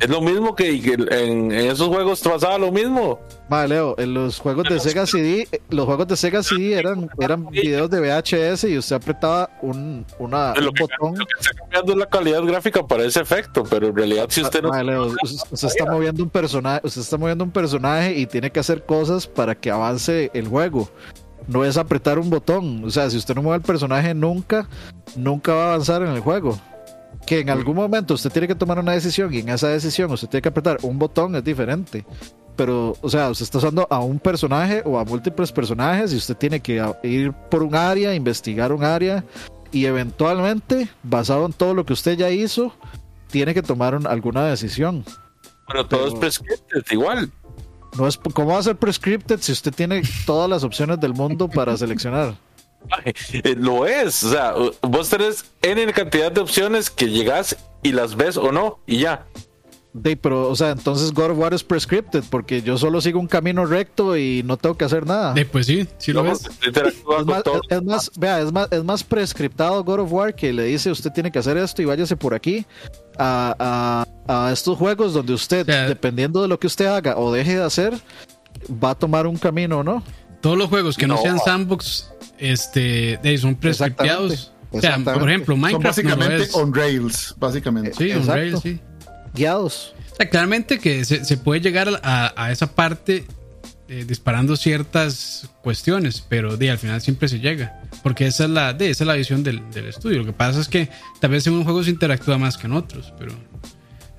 Es 0.00 0.08
lo 0.08 0.20
mismo 0.22 0.54
que, 0.54 0.80
que 0.80 0.94
en, 0.94 1.52
en 1.52 1.70
esos 1.70 1.88
juegos 1.88 2.20
pasaba 2.20 2.58
lo 2.58 2.72
mismo. 2.72 3.20
Vale, 3.48 3.74
Leo, 3.74 3.94
en 3.98 4.14
los 4.14 4.38
juegos 4.38 4.64
de 4.68 4.80
Sega 4.80 5.06
CD, 5.06 5.46
eh, 5.52 5.60
los 5.70 5.84
juegos 5.84 6.08
de 6.08 6.16
Sega 6.16 6.42
CD 6.42 6.78
eran, 6.78 7.10
eran 7.20 7.46
videos 7.50 7.90
de 7.90 8.00
VHS 8.00 8.64
y 8.64 8.78
usted 8.78 8.96
apretaba 8.96 9.50
un, 9.60 10.06
una, 10.18 10.54
Lo 10.54 10.68
un 10.68 10.74
que, 10.74 10.82
botón. 10.84 11.18
lo 11.18 11.26
que 11.26 11.34
está 11.38 11.52
cambiando 11.58 11.92
es 11.92 11.98
la 11.98 12.06
calidad 12.06 12.42
gráfica 12.44 12.86
para 12.86 13.04
ese 13.04 13.20
efecto, 13.20 13.64
pero 13.68 13.88
en 13.88 13.96
realidad 13.96 14.26
si 14.30 14.40
usted 14.42 14.62
no... 14.62 14.70
Vale, 14.70 14.92
Leo, 14.92 15.06
usted, 15.06 15.48
usted 15.50 15.68
está 15.68 15.84
moviendo 15.84 16.22
un 16.22 16.30
personaje, 16.30 16.80
usted 16.84 17.00
está 17.02 17.18
moviendo 17.18 17.44
un 17.44 17.50
personaje 17.50 18.18
y 18.18 18.26
tiene 18.26 18.50
que 18.50 18.60
hacer 18.60 18.84
cosas 18.84 19.26
para 19.26 19.54
que 19.54 19.70
avance 19.70 20.30
el 20.32 20.48
juego. 20.48 20.88
No 21.46 21.64
es 21.64 21.76
apretar 21.76 22.18
un 22.18 22.30
botón. 22.30 22.84
O 22.84 22.90
sea, 22.90 23.10
si 23.10 23.16
usted 23.16 23.34
no 23.34 23.42
mueve 23.42 23.56
el 23.56 23.62
personaje 23.66 24.14
nunca, 24.14 24.68
nunca 25.16 25.52
va 25.54 25.64
a 25.64 25.66
avanzar 25.74 26.02
en 26.02 26.08
el 26.10 26.20
juego. 26.20 26.58
Que 27.26 27.40
en 27.40 27.50
algún 27.50 27.76
momento 27.76 28.14
usted 28.14 28.30
tiene 28.30 28.48
que 28.48 28.54
tomar 28.54 28.78
una 28.78 28.92
decisión 28.92 29.32
y 29.32 29.38
en 29.38 29.48
esa 29.50 29.68
decisión 29.68 30.10
usted 30.10 30.28
tiene 30.28 30.42
que 30.42 30.48
apretar 30.48 30.78
un 30.82 30.98
botón 30.98 31.36
es 31.36 31.44
diferente. 31.44 32.04
Pero, 32.56 32.96
o 33.00 33.08
sea, 33.08 33.30
usted 33.30 33.44
está 33.44 33.58
usando 33.58 33.86
a 33.88 34.00
un 34.00 34.18
personaje 34.18 34.82
o 34.84 34.98
a 34.98 35.04
múltiples 35.04 35.50
personajes 35.52 36.12
y 36.12 36.16
usted 36.16 36.36
tiene 36.36 36.60
que 36.60 36.82
ir 37.04 37.32
por 37.32 37.62
un 37.62 37.74
área, 37.74 38.14
investigar 38.14 38.72
un 38.72 38.84
área 38.84 39.24
y 39.72 39.84
eventualmente, 39.86 40.88
basado 41.02 41.46
en 41.46 41.52
todo 41.52 41.74
lo 41.74 41.86
que 41.86 41.92
usted 41.92 42.16
ya 42.18 42.30
hizo, 42.30 42.74
tiene 43.30 43.54
que 43.54 43.62
tomar 43.62 43.94
un- 43.94 44.06
alguna 44.06 44.44
decisión. 44.46 45.04
Pero 45.68 45.86
todo 45.86 46.08
es 46.08 46.14
prescripted 46.14 46.82
igual. 46.90 47.30
No 47.96 48.06
es 48.06 48.16
cómo 48.18 48.52
va 48.52 48.58
a 48.58 48.62
ser 48.62 48.76
prescripted 48.76 49.40
si 49.40 49.52
usted 49.52 49.72
tiene 49.72 50.02
todas 50.26 50.50
las 50.50 50.64
opciones 50.64 50.98
del 51.00 51.14
mundo 51.14 51.48
para 51.48 51.76
seleccionar. 51.76 52.34
Eh, 53.32 53.54
lo 53.56 53.86
es, 53.86 54.22
o 54.24 54.30
sea, 54.30 54.54
vos 54.82 55.08
tenés 55.08 55.44
N 55.62 55.92
cantidad 55.92 56.32
de 56.32 56.40
opciones 56.40 56.90
que 56.90 57.08
llegas 57.08 57.56
y 57.82 57.92
las 57.92 58.16
ves 58.16 58.36
o 58.36 58.50
no, 58.52 58.78
y 58.86 58.98
ya. 58.98 59.26
De, 59.92 60.16
pero, 60.16 60.48
o 60.48 60.54
sea, 60.54 60.70
entonces 60.70 61.12
God 61.12 61.32
of 61.32 61.38
War 61.38 61.52
es 61.52 61.64
prescripted 61.64 62.22
porque 62.30 62.62
yo 62.62 62.78
solo 62.78 63.00
sigo 63.00 63.18
un 63.18 63.26
camino 63.26 63.66
recto 63.66 64.16
y 64.16 64.42
no 64.44 64.56
tengo 64.56 64.76
que 64.76 64.84
hacer 64.84 65.04
nada. 65.04 65.32
De, 65.34 65.44
pues 65.44 65.66
sí, 65.66 65.88
sí 65.98 66.12
lo 66.12 66.22
No, 66.22 66.30
ves. 66.30 66.48
Es 67.18 67.26
más, 67.26 67.42
todo. 67.42 67.60
es- 67.68 67.76
es 67.76 67.82
más, 67.82 68.10
vea, 68.16 68.40
es 68.40 68.52
más, 68.52 68.68
es 68.70 68.84
más 68.84 69.02
prescriptado 69.02 69.82
God 69.82 70.00
of 70.00 70.12
War 70.12 70.34
que 70.34 70.52
le 70.52 70.64
dice 70.64 70.90
usted 70.92 71.10
tiene 71.10 71.32
que 71.32 71.40
hacer 71.40 71.56
esto 71.56 71.82
y 71.82 71.86
váyase 71.86 72.16
por 72.16 72.34
aquí 72.34 72.64
a, 73.18 74.04
a- 74.28 74.46
a 74.46 74.52
estos 74.52 74.78
juegos 74.78 75.12
donde 75.12 75.32
usted, 75.32 75.62
O 75.62 75.72
sea, 75.72 75.88
dependiendo 75.88 76.40
de 76.42 76.46
lo 76.48 76.58
que 76.60 76.68
usted 76.68 76.86
haga 76.86 77.16
o 77.18 77.32
deje 77.32 77.56
de 77.56 77.64
hacer, 77.64 77.94
va 78.70 78.90
a 78.90 78.94
tomar 78.94 79.26
un 79.26 79.36
camino, 79.38 79.82
¿no? 79.82 80.04
Todos 80.40 80.56
los 80.56 80.68
juegos 80.68 80.96
que 80.96 81.06
no, 81.06 81.14
No. 81.16 81.22
sean 81.22 81.38
sandbox 81.38 82.10
este, 82.38 83.18
son 83.38 83.54
prescripteados. 83.56 84.52
O 84.70 84.80
sea, 84.80 84.98
por 84.98 85.28
ejemplo, 85.28 85.54
Son 85.54 85.60
Minecraft 85.60 85.98
no 85.98 86.10
lo 86.10 86.16
básicamente 86.16 86.42
es. 86.44 86.54
on 86.54 86.74
rails, 86.74 87.34
básicamente. 87.38 87.92
Sí, 87.94 88.10
on 88.12 88.18
Exacto. 88.18 88.32
rails, 88.34 88.60
sí. 88.62 88.80
Guiados. 89.34 89.94
O 90.12 90.16
sea, 90.16 90.28
claramente 90.30 90.78
que 90.78 91.04
se, 91.04 91.24
se 91.24 91.36
puede 91.36 91.60
llegar 91.60 91.88
a, 92.02 92.32
a 92.36 92.52
esa 92.52 92.68
parte 92.72 93.24
eh, 93.88 94.04
disparando 94.06 94.54
ciertas 94.56 95.48
cuestiones, 95.62 96.24
pero 96.28 96.56
de, 96.56 96.70
al 96.70 96.78
final 96.78 97.00
siempre 97.00 97.28
se 97.28 97.40
llega. 97.40 97.80
Porque 98.04 98.26
esa 98.28 98.44
es 98.44 98.50
la, 98.50 98.72
de, 98.72 98.90
esa 98.90 99.02
es 99.04 99.08
la 99.08 99.14
visión 99.14 99.42
del, 99.42 99.68
del 99.72 99.86
estudio. 99.86 100.20
Lo 100.20 100.26
que 100.26 100.32
pasa 100.32 100.60
es 100.60 100.68
que 100.68 100.88
tal 101.20 101.32
vez 101.32 101.46
en 101.48 101.54
unos 101.54 101.64
juegos 101.64 101.86
se 101.86 101.90
interactúa 101.90 102.38
más 102.38 102.56
que 102.56 102.66
en 102.68 102.72
otros, 102.74 103.12
pero... 103.18 103.32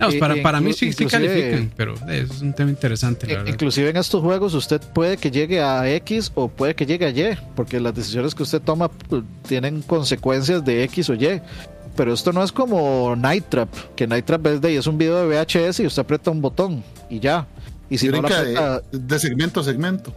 vamos, 0.02 0.16
Y- 0.16 0.20
para, 0.20 0.38
y 0.38 0.42
para 0.42 0.60
mí 0.60 0.74
sí, 0.74 0.92
califican, 1.06 1.72
pero 1.78 1.94
eso 1.94 2.34
es 2.34 2.42
un 2.42 2.54
tema 2.54 2.70
interesante, 2.72 3.26
la 3.28 3.34
I- 3.34 3.36
verdad. 3.38 3.54
Inclusive 3.54 3.90
en 3.90 3.98
estos 3.98 4.22
juegos 4.22 4.54
usted 4.54 4.82
puede 4.94 5.16
que 5.18 5.32
llegue 5.32 5.62
a 5.62 5.90
X 5.96 6.32
o 6.36 6.50
puede 6.50 6.76
que 6.76 6.86
llegue 6.86 7.06
a 7.06 7.10
Y, 7.10 7.38
porque 7.56 7.80
las 7.80 7.94
decisiones 7.96 8.36
que 8.36 8.44
usted 8.44 8.62
toma 8.62 8.90
pues, 8.90 9.24
tienen 9.48 9.82
consecuencias 9.82 10.64
de 10.66 10.84
X 10.84 11.10
o 11.10 11.14
Y. 11.14 11.42
Pero 11.96 12.14
esto 12.14 12.32
no 12.32 12.42
es 12.42 12.52
como 12.54 13.16
Night 13.18 13.46
Trap, 13.50 13.70
que 13.96 14.08
Night 14.08 14.26
Trap 14.26 14.48
es, 14.48 14.62
de, 14.62 14.78
es 14.78 14.88
un 14.88 14.98
video 14.98 15.28
de 15.28 15.28
VHS 15.28 15.82
y 15.82 15.86
usted 15.88 16.02
aprieta 16.02 16.32
un 16.32 16.42
botón 16.42 16.82
y 17.10 17.20
ya. 17.20 17.46
Y 17.90 17.98
si 17.98 18.08
no 18.08 18.20
aprieta, 18.20 18.80
de, 18.92 18.98
de 19.00 19.20
segmento 19.20 19.60
a 19.60 19.64
segmento. 19.66 20.14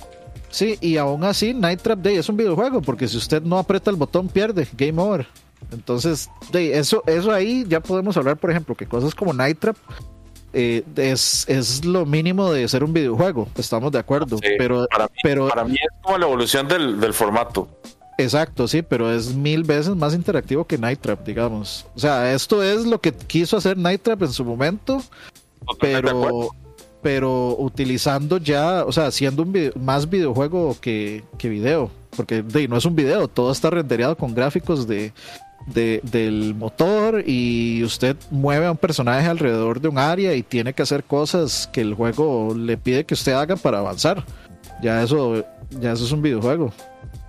sí, 0.50 0.78
y 0.80 0.96
aún 0.98 1.24
así 1.24 1.52
Night 1.52 1.80
Trap 1.82 1.98
Day 1.98 2.16
es 2.16 2.28
un 2.28 2.36
videojuego, 2.36 2.80
porque 2.80 3.08
si 3.08 3.16
usted 3.16 3.42
no 3.42 3.58
aprieta 3.58 3.90
el 3.90 3.96
botón 3.96 4.28
pierde, 4.28 4.68
game 4.78 5.02
over. 5.02 5.26
Entonces, 5.72 6.30
de 6.52 6.78
eso, 6.78 7.02
eso 7.06 7.32
ahí 7.32 7.64
ya 7.68 7.80
podemos 7.80 8.16
hablar, 8.16 8.36
por 8.36 8.50
ejemplo, 8.50 8.74
que 8.74 8.86
cosas 8.86 9.14
como 9.14 9.32
Night 9.32 9.58
Trap 9.58 9.76
eh, 10.52 10.84
es, 10.96 11.44
es 11.48 11.84
lo 11.84 12.06
mínimo 12.06 12.52
de 12.52 12.68
ser 12.68 12.84
un 12.84 12.92
videojuego, 12.92 13.48
estamos 13.56 13.90
de 13.92 13.98
acuerdo. 13.98 14.38
Sí, 14.38 14.50
pero, 14.56 14.86
para, 14.90 15.04
mí, 15.04 15.14
pero 15.22 15.48
para 15.48 15.64
mí 15.64 15.74
es 15.74 16.02
como 16.02 16.18
la 16.18 16.26
evolución 16.26 16.68
del, 16.68 17.00
del 17.00 17.12
formato. 17.12 17.68
Exacto, 18.16 18.68
sí, 18.68 18.82
pero 18.82 19.12
es 19.12 19.34
mil 19.34 19.64
veces 19.64 19.96
más 19.96 20.14
interactivo 20.14 20.64
que 20.64 20.78
Night 20.78 21.00
Trap, 21.00 21.26
digamos. 21.26 21.84
O 21.96 21.98
sea, 21.98 22.32
esto 22.32 22.62
es 22.62 22.86
lo 22.86 23.00
que 23.00 23.10
quiso 23.12 23.56
hacer 23.56 23.76
Night 23.76 24.02
Trap 24.02 24.22
en 24.22 24.32
su 24.32 24.44
momento, 24.44 25.02
pero, 25.80 26.50
pero 27.02 27.56
utilizando 27.58 28.36
ya, 28.36 28.84
o 28.84 28.92
sea, 28.92 29.06
haciendo 29.06 29.42
un 29.42 29.52
video- 29.52 29.72
más 29.80 30.08
videojuego 30.08 30.76
que, 30.80 31.24
que 31.38 31.48
video, 31.48 31.90
porque 32.16 32.42
de, 32.42 32.68
no 32.68 32.76
es 32.76 32.84
un 32.84 32.94
video, 32.94 33.26
todo 33.26 33.50
está 33.50 33.70
rendereado 33.70 34.16
con 34.16 34.32
gráficos 34.32 34.86
de, 34.86 35.12
de- 35.66 36.00
del 36.02 36.54
motor 36.54 37.22
y 37.26 37.82
usted 37.84 38.16
mueve 38.30 38.66
a 38.66 38.70
un 38.70 38.76
personaje 38.76 39.26
alrededor 39.26 39.80
de 39.80 39.88
un 39.88 39.98
área 39.98 40.34
y 40.34 40.42
tiene 40.42 40.72
que 40.74 40.82
hacer 40.82 41.04
cosas 41.04 41.68
que 41.72 41.80
el 41.80 41.94
juego 41.94 42.54
le 42.54 42.76
pide 42.76 43.04
que 43.04 43.14
usted 43.14 43.32
haga 43.32 43.56
para 43.56 43.78
avanzar. 43.78 44.24
Ya 44.82 45.02
eso, 45.02 45.44
ya 45.70 45.92
eso 45.92 46.04
es 46.04 46.12
un 46.12 46.20
videojuego. 46.22 46.72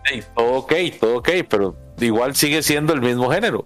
Sí, 0.06 0.20
todo 0.36 0.54
ok, 0.56 0.74
todo 1.00 1.18
ok, 1.18 1.30
pero 1.50 1.76
igual 2.00 2.36
sigue 2.36 2.62
siendo 2.62 2.94
el 2.94 3.02
mismo 3.02 3.30
género. 3.32 3.66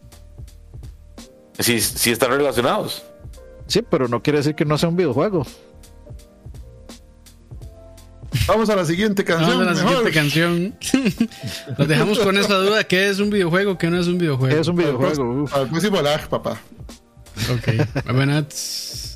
Sí, 1.57 1.81
sí 1.81 2.11
están 2.11 2.31
relacionados. 2.31 3.03
Sí, 3.67 3.81
pero 3.81 4.07
no 4.07 4.21
quiere 4.23 4.39
decir 4.39 4.55
que 4.55 4.65
no 4.65 4.77
sea 4.77 4.89
un 4.89 4.95
videojuego. 4.95 5.45
Vamos 8.47 8.69
a 8.69 8.75
la 8.75 8.85
siguiente 8.85 9.23
canción. 9.23 9.59
Vamos 9.59 9.67
a 9.67 9.71
la 9.71 9.75
mejor. 9.75 10.07
siguiente 10.07 10.19
canción. 10.19 10.75
Los 11.77 11.87
dejamos 11.87 12.19
con 12.19 12.37
esa 12.37 12.55
duda: 12.55 12.83
¿qué 12.83 13.09
es 13.09 13.19
un 13.19 13.29
videojuego? 13.29 13.77
¿Qué 13.77 13.89
no 13.89 13.99
es 13.99 14.07
un 14.07 14.17
videojuego? 14.17 14.59
Es 14.59 14.67
un 14.67 14.75
videojuego. 14.75 15.45
Al 15.51 15.67
próximo 15.67 16.01
lag, 16.01 16.27
papá. 16.29 16.59
Ok. 17.51 18.05
Buenas. 18.13 19.08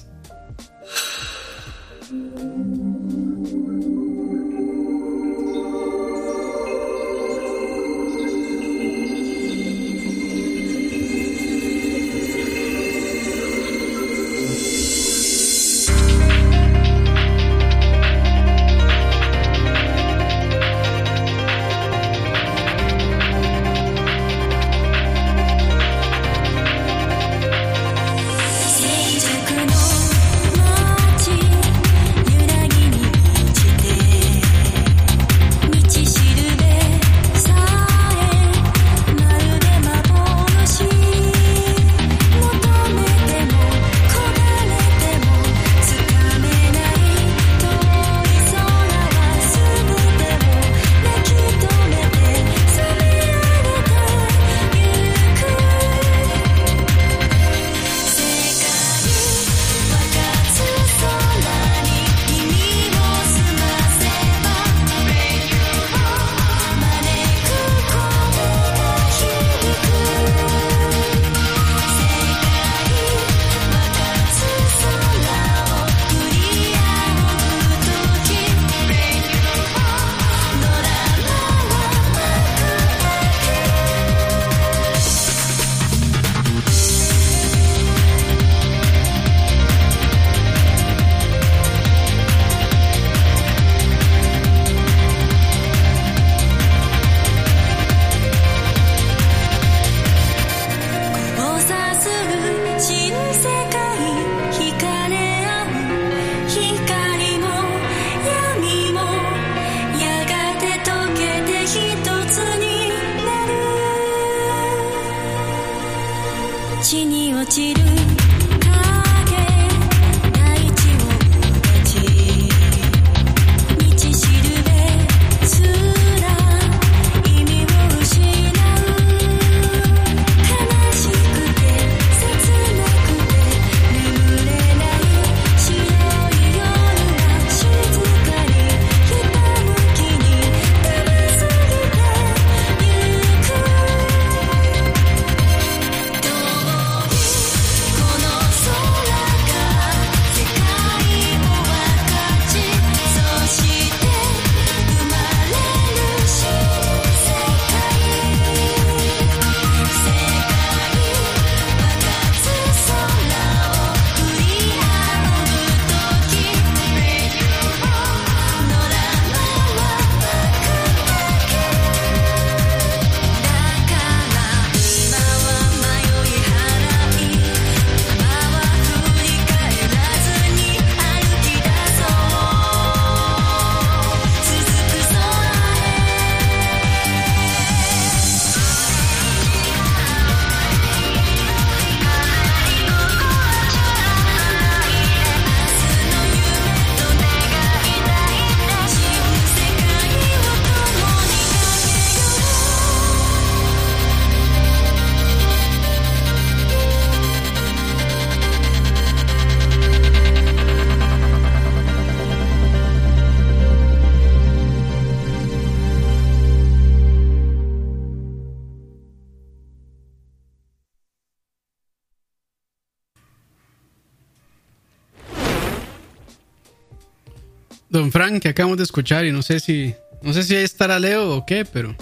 Que 228.44 228.50
acabamos 228.50 228.78
de 228.78 228.84
escuchar 228.84 229.24
y 229.26 229.32
no 229.32 229.42
sé 229.42 229.62
si 229.62 229.96
no 230.22 230.34
sé 230.34 230.44
si 230.44 230.54
ahí 230.54 230.66
estará 230.66 231.00
Leo 231.00 231.34
o 231.34 231.46
qué, 231.46 231.64
pero 231.64 231.96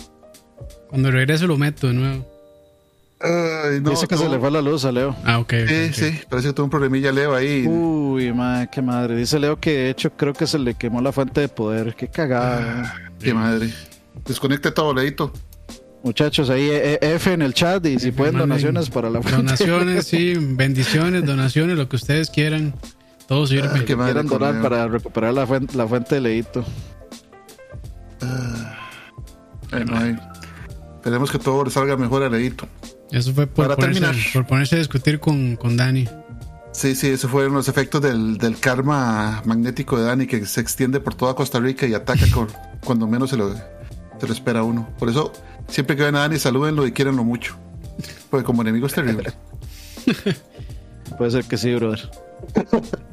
cuando 0.90 1.12
regrese 1.12 1.46
lo 1.46 1.56
meto 1.56 1.86
de 1.86 1.94
nuevo. 1.94 2.28
Ay, 3.20 3.80
no, 3.80 3.92
Dice 3.92 4.08
que 4.08 4.18
se 4.18 4.28
le 4.28 4.40
fue 4.40 4.50
la 4.50 4.60
luz 4.60 4.84
a 4.86 4.92
Leo. 4.92 5.16
Ah, 5.24 5.38
ok. 5.38 5.54
Sí, 5.68 5.86
ok. 5.90 5.94
sí, 5.94 6.20
parece 6.28 6.48
que 6.48 6.54
tuvo 6.56 6.64
un 6.64 6.72
problemilla 6.72 7.12
Leo 7.12 7.36
ahí. 7.36 7.68
Uy, 7.68 8.34
madre, 8.34 8.70
qué 8.72 8.82
madre. 8.82 9.16
Dice 9.18 9.38
Leo 9.38 9.60
que 9.60 9.72
de 9.72 9.90
hecho 9.92 10.10
creo 10.18 10.34
que 10.34 10.48
se 10.48 10.58
le 10.58 10.74
quemó 10.74 11.00
la 11.00 11.12
fuente 11.12 11.42
de 11.42 11.48
poder. 11.48 11.94
Qué 11.94 12.08
cagada. 12.08 12.92
Qué 13.20 13.36
madre. 13.36 13.72
Desconecte 14.26 14.72
todo, 14.72 14.96
Leito. 14.96 15.32
Muchachos, 16.02 16.50
ahí 16.50 16.72
eh, 16.72 16.98
eh, 17.00 17.14
F 17.18 17.32
en 17.32 17.44
el 17.44 17.54
chat 17.54 17.86
y 17.86 18.00
si 18.00 18.08
F, 18.08 18.18
pueden 18.18 18.40
donaciones 18.40 18.90
para 18.90 19.12
la 19.12 19.22
fuente. 19.22 19.38
Donaciones, 19.44 20.08
sí, 20.08 20.34
bendiciones, 20.40 21.24
donaciones, 21.24 21.78
lo 21.78 21.88
que 21.88 21.98
ustedes 21.98 22.32
quieran. 22.32 22.74
Todo 23.28 23.48
sirve. 23.48 23.70
Ah, 23.74 23.84
quieran 23.86 24.28
donar 24.28 24.62
para 24.62 24.88
recuperar 24.88 25.34
la 25.34 25.48
fuente, 25.48 25.78
la 25.78 25.88
fuente 25.88 26.16
de 26.16 26.22
Leito. 26.22 26.64
Bueno, 29.72 29.98
ahí. 29.98 30.18
Esperemos 30.96 31.32
que 31.32 31.40
todo 31.40 31.64
le 31.64 31.72
salga 31.72 31.96
mejor 31.98 32.24
a 32.24 32.30
Leito. 32.30 32.68
Eso 33.12 33.34
fue 33.34 33.48
por 33.48 33.66
Para 33.66 33.76
ponerse, 33.76 34.02
terminar. 34.02 34.26
por 34.34 34.46
ponerse 34.48 34.76
a 34.76 34.80
discutir 34.80 35.20
con, 35.20 35.56
con 35.56 35.76
Dani. 35.78 36.08
Sí, 36.74 36.96
sí, 36.96 37.08
esos 37.08 37.30
fueron 37.30 37.54
los 37.54 37.68
efectos 37.68 38.02
del, 38.02 38.38
del 38.38 38.58
karma 38.60 39.42
magnético 39.46 39.98
de 39.98 40.06
Dani 40.06 40.28
que 40.28 40.46
se 40.46 40.62
extiende 40.62 41.00
por 41.02 41.16
toda 41.16 41.34
Costa 41.36 41.60
Rica 41.60 41.86
y 41.86 41.94
ataca 41.94 42.26
con- 42.34 42.48
cuando 42.86 43.08
menos 43.08 43.30
se 43.30 43.38
lo, 43.38 43.54
se 43.54 44.28
lo 44.28 44.34
espera 44.34 44.64
uno. 44.64 44.88
Por 44.98 45.10
eso, 45.10 45.34
siempre 45.68 45.96
que 45.98 46.04
ven 46.04 46.16
a 46.16 46.20
Dani, 46.20 46.38
salúdenlo 46.40 46.86
y 46.88 46.92
quierenlo 46.94 47.24
mucho. 47.24 47.56
Porque 48.30 48.46
como 48.46 48.62
enemigo 48.62 48.88
es 48.88 48.94
terrible. 48.94 49.34
Puede 51.18 51.32
ser 51.32 51.44
que 51.46 51.58
sí, 51.58 51.74
brother. 51.76 52.10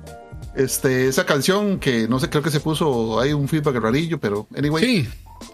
Este, 0.57 1.09
esa 1.09 1.25
canción 1.27 1.79
que 1.79 2.09
no 2.09 2.19
sé, 2.19 2.29
creo 2.31 2.43
que 2.43 2.51
se 2.51 2.61
puso, 2.61 3.21
hay 3.21 3.33
un 3.33 3.47
feedback 3.49 3.77
rarillo, 3.77 4.19
pero 4.19 4.49
anyway, 4.57 4.83
Sí, 4.85 5.09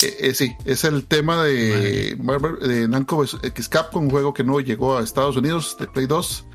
eh, 0.06 0.16
eh, 0.20 0.34
sí, 0.34 0.52
es 0.64 0.84
el 0.84 1.04
tema 1.04 1.42
de, 1.44 2.16
Marvel- 2.18 2.58
de 2.60 2.88
Namco 2.88 3.22
X 3.24 3.68
Capcom, 3.68 4.04
un 4.04 4.10
juego 4.10 4.32
que 4.32 4.44
no 4.44 4.60
llegó 4.60 4.96
a 4.96 5.02
Estados 5.02 5.36
Unidos, 5.36 5.76
de 5.78 5.86
Play 5.88 6.06
2. 6.06 6.46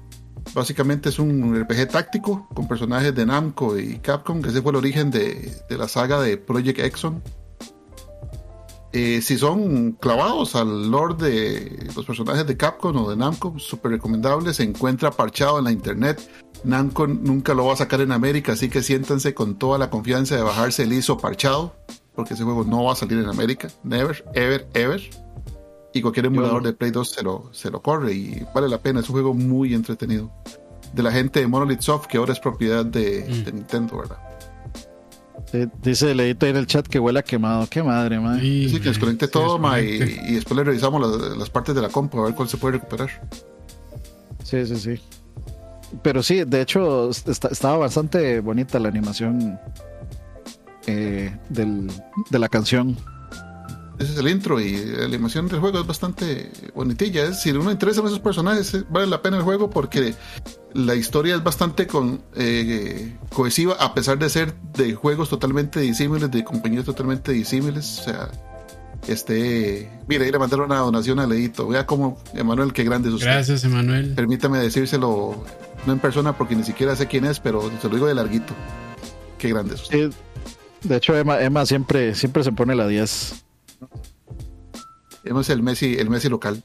Básicamente 0.56 1.10
es 1.10 1.20
un 1.20 1.56
RPG 1.62 1.90
táctico 1.90 2.48
con 2.56 2.68
personajes 2.68 3.14
de 3.14 3.26
Namco 3.26 3.78
y 3.78 4.00
Capcom, 4.00 4.42
que 4.42 4.50
ese 4.50 4.64
fue 4.64 4.72
el 4.72 4.78
origen 4.78 5.12
de, 5.12 5.54
de 5.70 5.78
la 5.78 5.88
saga 5.88 6.20
de 6.20 6.38
Project 6.38 6.80
Exxon. 6.80 7.22
Eh, 8.92 9.22
si 9.22 9.38
son 9.38 9.92
clavados 9.92 10.56
al 10.56 10.90
lore 10.90 11.14
de 11.24 11.88
los 11.96 12.04
personajes 12.06 12.48
de 12.48 12.58
Capcom 12.58 12.96
o 12.98 13.10
de 13.12 13.16
Namco, 13.16 13.54
súper 13.60 13.92
recomendable. 13.92 14.52
Se 14.56 14.64
encuentra 14.64 15.12
parchado 15.12 15.60
en 15.60 15.66
la 15.66 15.72
internet. 15.72 16.28
Namco 16.64 17.08
nunca 17.08 17.54
lo 17.54 17.66
va 17.66 17.74
a 17.74 17.78
sacar 17.78 18.02
en 18.02 18.12
América, 18.12 18.54
así 18.54 18.70
que 18.70 18.84
siéntanse 18.84 19.34
con 19.34 19.56
toda 19.58 19.78
la 19.78 19.90
confianza 19.90 20.36
de 20.36 20.42
bajarse 20.42 20.84
el 20.84 20.94
ISO 20.94 21.18
parchado, 21.18 21.76
porque 22.16 22.34
ese 22.34 22.44
juego 22.44 22.64
no 22.66 22.84
va 22.84 22.94
a 22.94 22.96
salir 22.96 23.18
en 23.20 23.28
América. 23.28 23.70
Never, 23.84 24.26
ever, 24.34 24.68
ever. 24.74 25.02
Y 25.94 26.02
cualquier 26.02 26.28
emulador 26.28 26.62
de 26.64 26.74
Play 26.74 26.92
2 26.92 27.10
se 27.10 27.24
lo, 27.24 27.50
se 27.52 27.72
lo 27.72 27.82
corre 27.82 28.14
y 28.14 28.46
vale 28.54 28.68
la 28.68 28.78
pena. 28.80 29.00
Es 29.00 29.10
un 29.10 29.14
juego 29.14 29.34
muy 29.34 29.74
entretenido. 29.74 30.32
De 30.94 31.02
la 31.02 31.12
gente 31.12 31.40
de 31.40 31.48
Monolith 31.48 31.82
Soft, 31.82 32.08
que 32.08 32.18
ahora 32.18 32.34
es 32.34 32.40
propiedad 32.40 32.86
de, 32.86 33.26
Mm. 33.28 33.44
de 33.44 33.52
Nintendo, 33.54 33.98
¿verdad? 33.98 34.18
Sí, 35.52 35.66
dice 35.82 36.14
Leito 36.14 36.46
ahí 36.46 36.52
en 36.52 36.58
el 36.58 36.68
chat 36.68 36.86
que 36.86 37.00
huele 37.00 37.20
a 37.20 37.24
quemado. 37.24 37.66
Qué 37.70 37.82
madre, 37.82 38.20
madre. 38.20 38.42
Así 38.68 38.80
que 38.80 38.90
desconecte 38.90 39.26
sí, 39.26 39.32
todo, 39.32 39.58
ma, 39.58 39.80
y, 39.80 39.98
después 40.34 40.58
le 40.58 40.64
revisamos 40.64 41.02
las, 41.02 41.38
las 41.38 41.50
partes 41.50 41.74
de 41.74 41.82
la 41.82 41.90
compu 41.90 42.20
a 42.20 42.26
ver 42.26 42.36
cuál 42.36 42.50
se 42.50 42.58
puede 42.58 42.74
recuperar. 42.74 43.10
Sí, 44.44 44.66
sí, 44.66 44.76
sí. 44.76 45.02
Pero 46.04 46.22
sí, 46.24 46.44
de 46.46 46.62
hecho, 46.62 47.10
está- 47.10 47.50
estaba 47.50 47.78
bastante 47.78 48.40
bonita 48.42 48.80
la 48.80 48.90
animación 48.90 49.60
eh, 50.88 51.36
del, 51.50 51.92
de 52.30 52.40
la 52.40 52.50
canción. 52.50 52.98
Ese 54.00 54.14
es 54.14 54.18
el 54.20 54.30
intro 54.30 54.62
y 54.62 54.78
la 54.78 55.06
animación 55.06 55.50
del 55.50 55.60
juego 55.60 55.82
es 55.82 55.86
bastante 55.88 56.50
bonitilla. 56.74 57.26
Es, 57.26 57.42
si 57.42 57.52
uno 57.52 57.70
interesa 57.70 58.00
en 58.00 58.08
esos 58.08 58.20
personajes, 58.22 58.74
eh, 58.74 58.84
vale 58.90 59.08
la 59.08 59.22
pena 59.22 59.36
el 59.38 59.44
juego 59.44 59.70
porque 59.70 60.14
la 60.74 60.96
historia 60.96 61.36
es 61.36 61.44
bastante 61.44 61.86
con, 61.86 62.22
eh, 62.36 63.18
cohesiva 63.34 63.74
a 63.78 63.94
pesar 63.94 64.18
de 64.18 64.30
ser 64.30 64.54
de 64.78 64.96
juegos 64.96 65.28
totalmente 65.30 65.82
disímiles, 65.82 66.32
de 66.32 66.46
compañías 66.46 66.86
totalmente 66.86 67.34
disímiles. 67.34 68.00
O 68.00 68.04
sea, 68.06 68.30
este, 69.10 69.90
mira, 70.08 70.24
ahí 70.24 70.32
le 70.32 70.40
mandaron 70.40 70.68
una 70.68 70.80
donación 70.80 71.20
a 71.20 71.28
Leito. 71.28 71.68
Vea 71.68 71.86
cómo, 71.86 72.18
Emanuel, 72.34 72.72
qué 72.72 72.86
grande 72.86 73.10
es 73.10 73.16
usted. 73.16 73.28
Gracias, 73.28 73.66
Emanuel. 73.66 74.14
Permítame 74.16 74.60
decírselo, 74.60 75.44
no 75.86 75.94
en 75.94 76.00
persona 76.00 76.38
porque 76.38 76.56
ni 76.56 76.64
siquiera 76.64 76.96
sé 76.96 77.08
quién 77.08 77.26
es, 77.26 77.40
pero 77.40 77.62
se 77.82 77.88
lo 77.88 77.96
digo 77.96 78.08
de 78.08 78.16
larguito. 78.16 78.54
Qué 79.38 79.50
grande 79.50 79.76
es 79.76 79.82
usted. 79.84 80.12
Sí, 80.12 80.18
de 80.88 80.96
hecho, 80.98 81.16
Emma, 81.16 81.42
Emma 81.42 81.66
siempre, 81.66 82.16
siempre 82.16 82.44
se 82.44 82.52
pone 82.52 82.76
la 82.76 82.88
10. 82.88 83.44
Hemos 85.26 85.50
el 85.50 85.62
Messi, 85.62 85.96
el 85.98 86.10
Messi 86.10 86.30
local. 86.30 86.64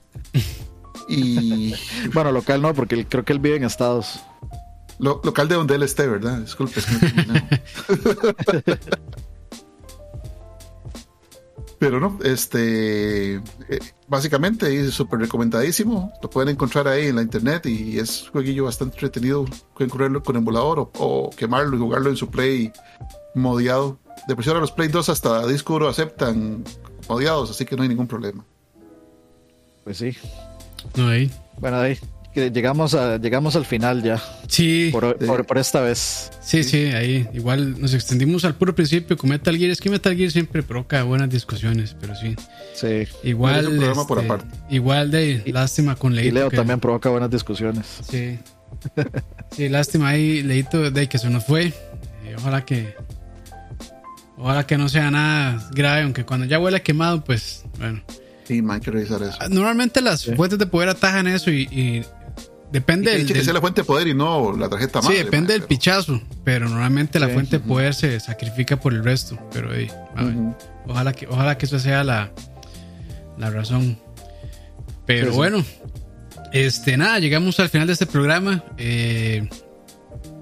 Y 1.08 1.74
Bueno, 2.14 2.32
local 2.32 2.62
no, 2.62 2.72
porque 2.74 2.94
él- 2.94 3.06
creo 3.08 3.24
que 3.24 3.32
él 3.32 3.38
vive 3.40 3.56
en 3.56 3.64
Estados. 3.64 4.20
Lo- 4.98 5.20
local 5.24 5.48
de 5.48 5.56
donde 5.56 5.74
él 5.74 5.82
esté, 5.82 6.06
¿verdad? 6.06 6.38
Disculpe. 6.38 6.78
es 6.80 6.86
que 6.86 7.26
no. 7.26 7.34
Pero 11.84 12.00
no, 12.00 12.18
este, 12.24 13.34
eh, 13.34 13.42
básicamente 14.08 14.74
es 14.80 14.94
súper 14.94 15.20
recomendadísimo. 15.20 16.10
Lo 16.22 16.30
pueden 16.30 16.48
encontrar 16.48 16.88
ahí 16.88 17.08
en 17.08 17.16
la 17.16 17.20
internet 17.20 17.66
y 17.66 17.98
es 17.98 18.22
un 18.22 18.30
jueguillo 18.30 18.64
bastante 18.64 18.94
entretenido. 18.94 19.44
Pueden 19.74 19.90
correrlo 19.90 20.22
con 20.22 20.34
emulador 20.34 20.78
o, 20.78 20.90
o 20.98 21.28
quemarlo 21.28 21.76
y 21.76 21.80
jugarlo 21.80 22.08
en 22.08 22.16
su 22.16 22.30
Play 22.30 22.72
modiado. 23.34 23.98
De 24.26 24.34
presión 24.34 24.56
a 24.56 24.60
los 24.60 24.72
Play 24.72 24.88
2 24.88 25.10
hasta 25.10 25.46
disco 25.46 25.74
duro 25.74 25.90
aceptan 25.90 26.64
modiados, 27.06 27.50
así 27.50 27.66
que 27.66 27.76
no 27.76 27.82
hay 27.82 27.90
ningún 27.90 28.06
problema. 28.06 28.42
Pues 29.84 29.98
sí. 29.98 30.16
No, 30.96 31.08
ahí. 31.08 31.30
Bueno, 31.58 31.80
ahí 31.80 31.98
que 32.34 32.50
llegamos, 32.50 32.94
a, 32.94 33.16
llegamos 33.18 33.54
al 33.56 33.64
final 33.64 34.02
ya, 34.02 34.20
Sí, 34.48 34.88
por, 34.92 35.16
por, 35.18 35.46
por 35.46 35.56
esta 35.58 35.80
vez. 35.80 36.30
sí, 36.42 36.62
sí, 36.64 36.86
ahí. 36.86 37.26
Igual 37.32 37.80
nos 37.80 37.94
extendimos 37.94 38.44
al 38.44 38.54
puro 38.56 38.74
principio 38.74 39.16
con 39.16 39.30
Metal 39.30 39.56
Gear. 39.56 39.70
Es 39.70 39.80
que 39.80 39.88
Metal 39.88 40.14
Gear 40.16 40.30
siempre 40.30 40.62
provoca 40.62 41.02
buenas 41.04 41.30
discusiones, 41.30 41.96
pero 42.00 42.14
sí. 42.16 42.34
Sí. 42.74 43.06
Igual. 43.22 43.68
Un 43.68 43.76
programa 43.78 44.06
por 44.06 44.18
este, 44.18 44.30
aparte. 44.32 44.56
Igual 44.68 45.10
de 45.10 45.42
lástima 45.46 45.94
con 45.96 46.12
Y 46.12 46.16
Leito. 46.16 46.34
Leo 46.34 46.50
que- 46.50 46.56
también 46.56 46.80
provoca 46.80 47.08
buenas 47.08 47.30
discusiones. 47.30 47.86
Sí. 48.10 48.38
Sí, 49.52 49.68
lástima 49.68 50.08
ahí, 50.08 50.42
Leito, 50.42 50.90
de 50.90 51.08
que 51.08 51.16
se 51.18 51.30
nos 51.30 51.44
fue. 51.46 51.66
Eh, 51.66 52.34
ojalá 52.36 52.64
que. 52.64 52.94
Ojalá 54.36 54.66
que 54.66 54.76
no 54.76 54.88
sea 54.88 55.10
nada 55.10 55.68
grave, 55.72 56.02
aunque 56.02 56.24
cuando 56.24 56.44
ya 56.46 56.58
huele 56.58 56.82
quemado, 56.82 57.22
pues 57.24 57.64
bueno. 57.78 58.02
Sí, 58.46 58.60
man, 58.60 58.74
hay 58.76 58.80
que 58.82 58.90
revisar 58.90 59.22
eso. 59.22 59.38
Normalmente 59.48 60.00
las 60.02 60.24
fuentes 60.26 60.58
de 60.58 60.66
poder 60.66 60.88
atajan 60.90 61.26
eso 61.28 61.50
y, 61.50 61.62
y 61.70 62.04
depende 62.72 63.12
Y 63.14 63.18
del, 63.24 63.32
que 63.32 63.44
sea 63.44 63.52
la 63.52 63.60
fuente 63.60 63.82
de 63.82 63.84
poder 63.84 64.08
y 64.08 64.14
no 64.14 64.56
la 64.56 64.68
tarjeta 64.68 65.00
Sí, 65.02 65.08
madre. 65.08 65.18
depende 65.24 65.38
man, 65.40 65.46
del 65.48 65.58
pero- 65.60 65.68
pichazo, 65.68 66.20
pero 66.44 66.68
normalmente 66.68 67.18
la 67.20 67.26
Sí, 67.28 67.32
fuente 67.34 67.58
de 67.58 67.64
poder 67.64 67.94
se 67.94 68.18
sacrifica 68.20 68.78
por 68.80 68.92
el 68.92 69.04
resto. 69.04 69.38
Pero 69.52 69.70
a 69.70 69.72
ver, 69.72 69.90
Ujú. 70.16 70.54
ojalá 70.88 71.12
que 71.12 71.26
ojalá 71.26 71.56
que 71.58 71.66
eso 71.66 71.78
sea 71.78 72.02
la, 72.04 72.32
la 73.38 73.50
razón. 73.50 73.98
Pero 75.06 75.26
Sí, 75.26 75.30
sí. 75.32 75.36
bueno, 75.36 75.64
este 76.52 76.96
nada, 76.96 77.18
llegamos 77.18 77.58
al 77.60 77.68
final 77.68 77.86
de 77.86 77.92
este 77.92 78.06
programa. 78.06 78.64
Eh, 78.78 79.48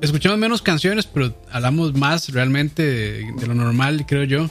escuchamos 0.00 0.38
menos 0.38 0.62
canciones, 0.62 1.06
pero 1.06 1.36
hablamos 1.50 1.94
más 1.94 2.28
realmente 2.30 2.82
de, 2.82 3.32
de 3.38 3.46
lo 3.46 3.54
normal, 3.54 4.04
creo 4.06 4.24
yo. 4.24 4.50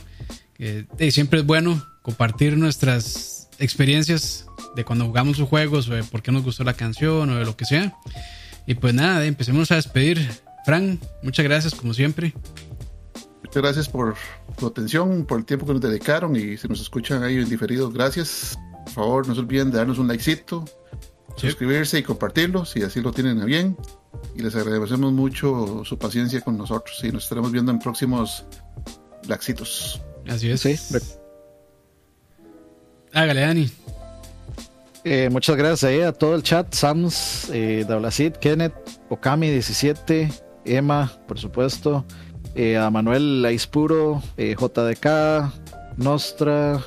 Eh, 0.60 0.86
siempre 1.12 1.40
es 1.40 1.46
bueno 1.46 1.84
compartir 2.04 2.58
nuestras 2.58 3.50
experiencias 3.60 4.46
de 4.76 4.86
cuando 4.86 5.06
jugamos 5.06 5.38
sus 5.38 5.48
juegos 5.50 5.90
o 5.90 5.94
de 5.94 6.04
por 6.04 6.22
qué 6.22 6.32
nos 6.32 6.44
gustó 6.44 6.64
la 6.64 6.74
canción 6.74 7.30
o 7.30 7.36
de 7.36 7.46
lo 7.46 7.56
que 7.58 7.66
sea. 7.66 7.96
Y 8.66 8.76
pues 8.76 8.94
nada, 8.94 9.26
empecemos 9.26 9.72
a 9.72 9.76
despedir. 9.76 10.30
Fran, 10.66 11.00
muchas 11.24 11.44
gracias 11.44 11.74
como 11.76 11.94
siempre. 11.94 12.34
Muchas 13.44 13.62
gracias 13.64 13.90
por 13.90 14.16
su 14.58 14.68
atención, 14.68 15.26
por 15.26 15.40
el 15.40 15.46
tiempo 15.46 15.66
que 15.66 15.74
nos 15.74 15.82
dedicaron 15.82 16.36
y 16.36 16.58
si 16.58 16.68
nos 16.68 16.80
escuchan 16.82 17.24
ahí 17.24 17.38
en 17.38 17.50
diferido, 17.50 17.90
gracias. 17.92 18.58
Por 18.86 18.94
favor, 18.94 19.28
no 19.28 19.34
se 19.36 19.42
olviden 19.42 19.72
de 19.72 19.78
darnos 19.78 19.98
un 19.98 20.08
likecito, 20.08 20.66
Sí. 21.38 21.48
suscribirse 21.48 21.98
y 21.98 22.04
compartirlo 22.04 22.66
si 22.66 22.84
así 22.84 23.02
lo 23.02 23.12
tienen 23.12 23.42
a 23.42 23.46
bien. 23.46 23.76
Y 24.36 24.42
les 24.42 24.56
agradecemos 24.56 25.12
mucho 25.14 25.84
su 25.86 25.98
paciencia 25.98 26.42
con 26.42 26.58
nosotros 26.58 27.00
y 27.04 27.12
nos 27.12 27.24
estaremos 27.24 27.52
viendo 27.52 27.72
en 27.72 27.80
próximos 27.80 28.46
laxitos. 29.28 30.02
Así 30.28 30.50
es. 30.52 30.62
Sí. 30.62 30.76
Hágale, 33.14 33.42
Dani. 33.42 33.70
Eh, 35.04 35.30
muchas 35.32 35.56
gracias 35.56 35.84
ahí 35.84 36.02
a 36.02 36.12
todo 36.12 36.36
el 36.36 36.44
chat, 36.44 36.72
Sams, 36.74 37.50
eh, 37.52 37.84
Dablacid, 37.88 38.34
Kenneth, 38.34 38.74
Okami17, 39.10 40.30
Emma, 40.64 41.12
por 41.28 41.40
supuesto, 41.40 42.06
eh, 42.54 42.78
a 42.78 42.92
Manuel 42.92 43.44
Aispuro, 43.44 44.22
eh, 44.38 44.56
JDK, 44.56 45.52
Nostra, 45.98 46.80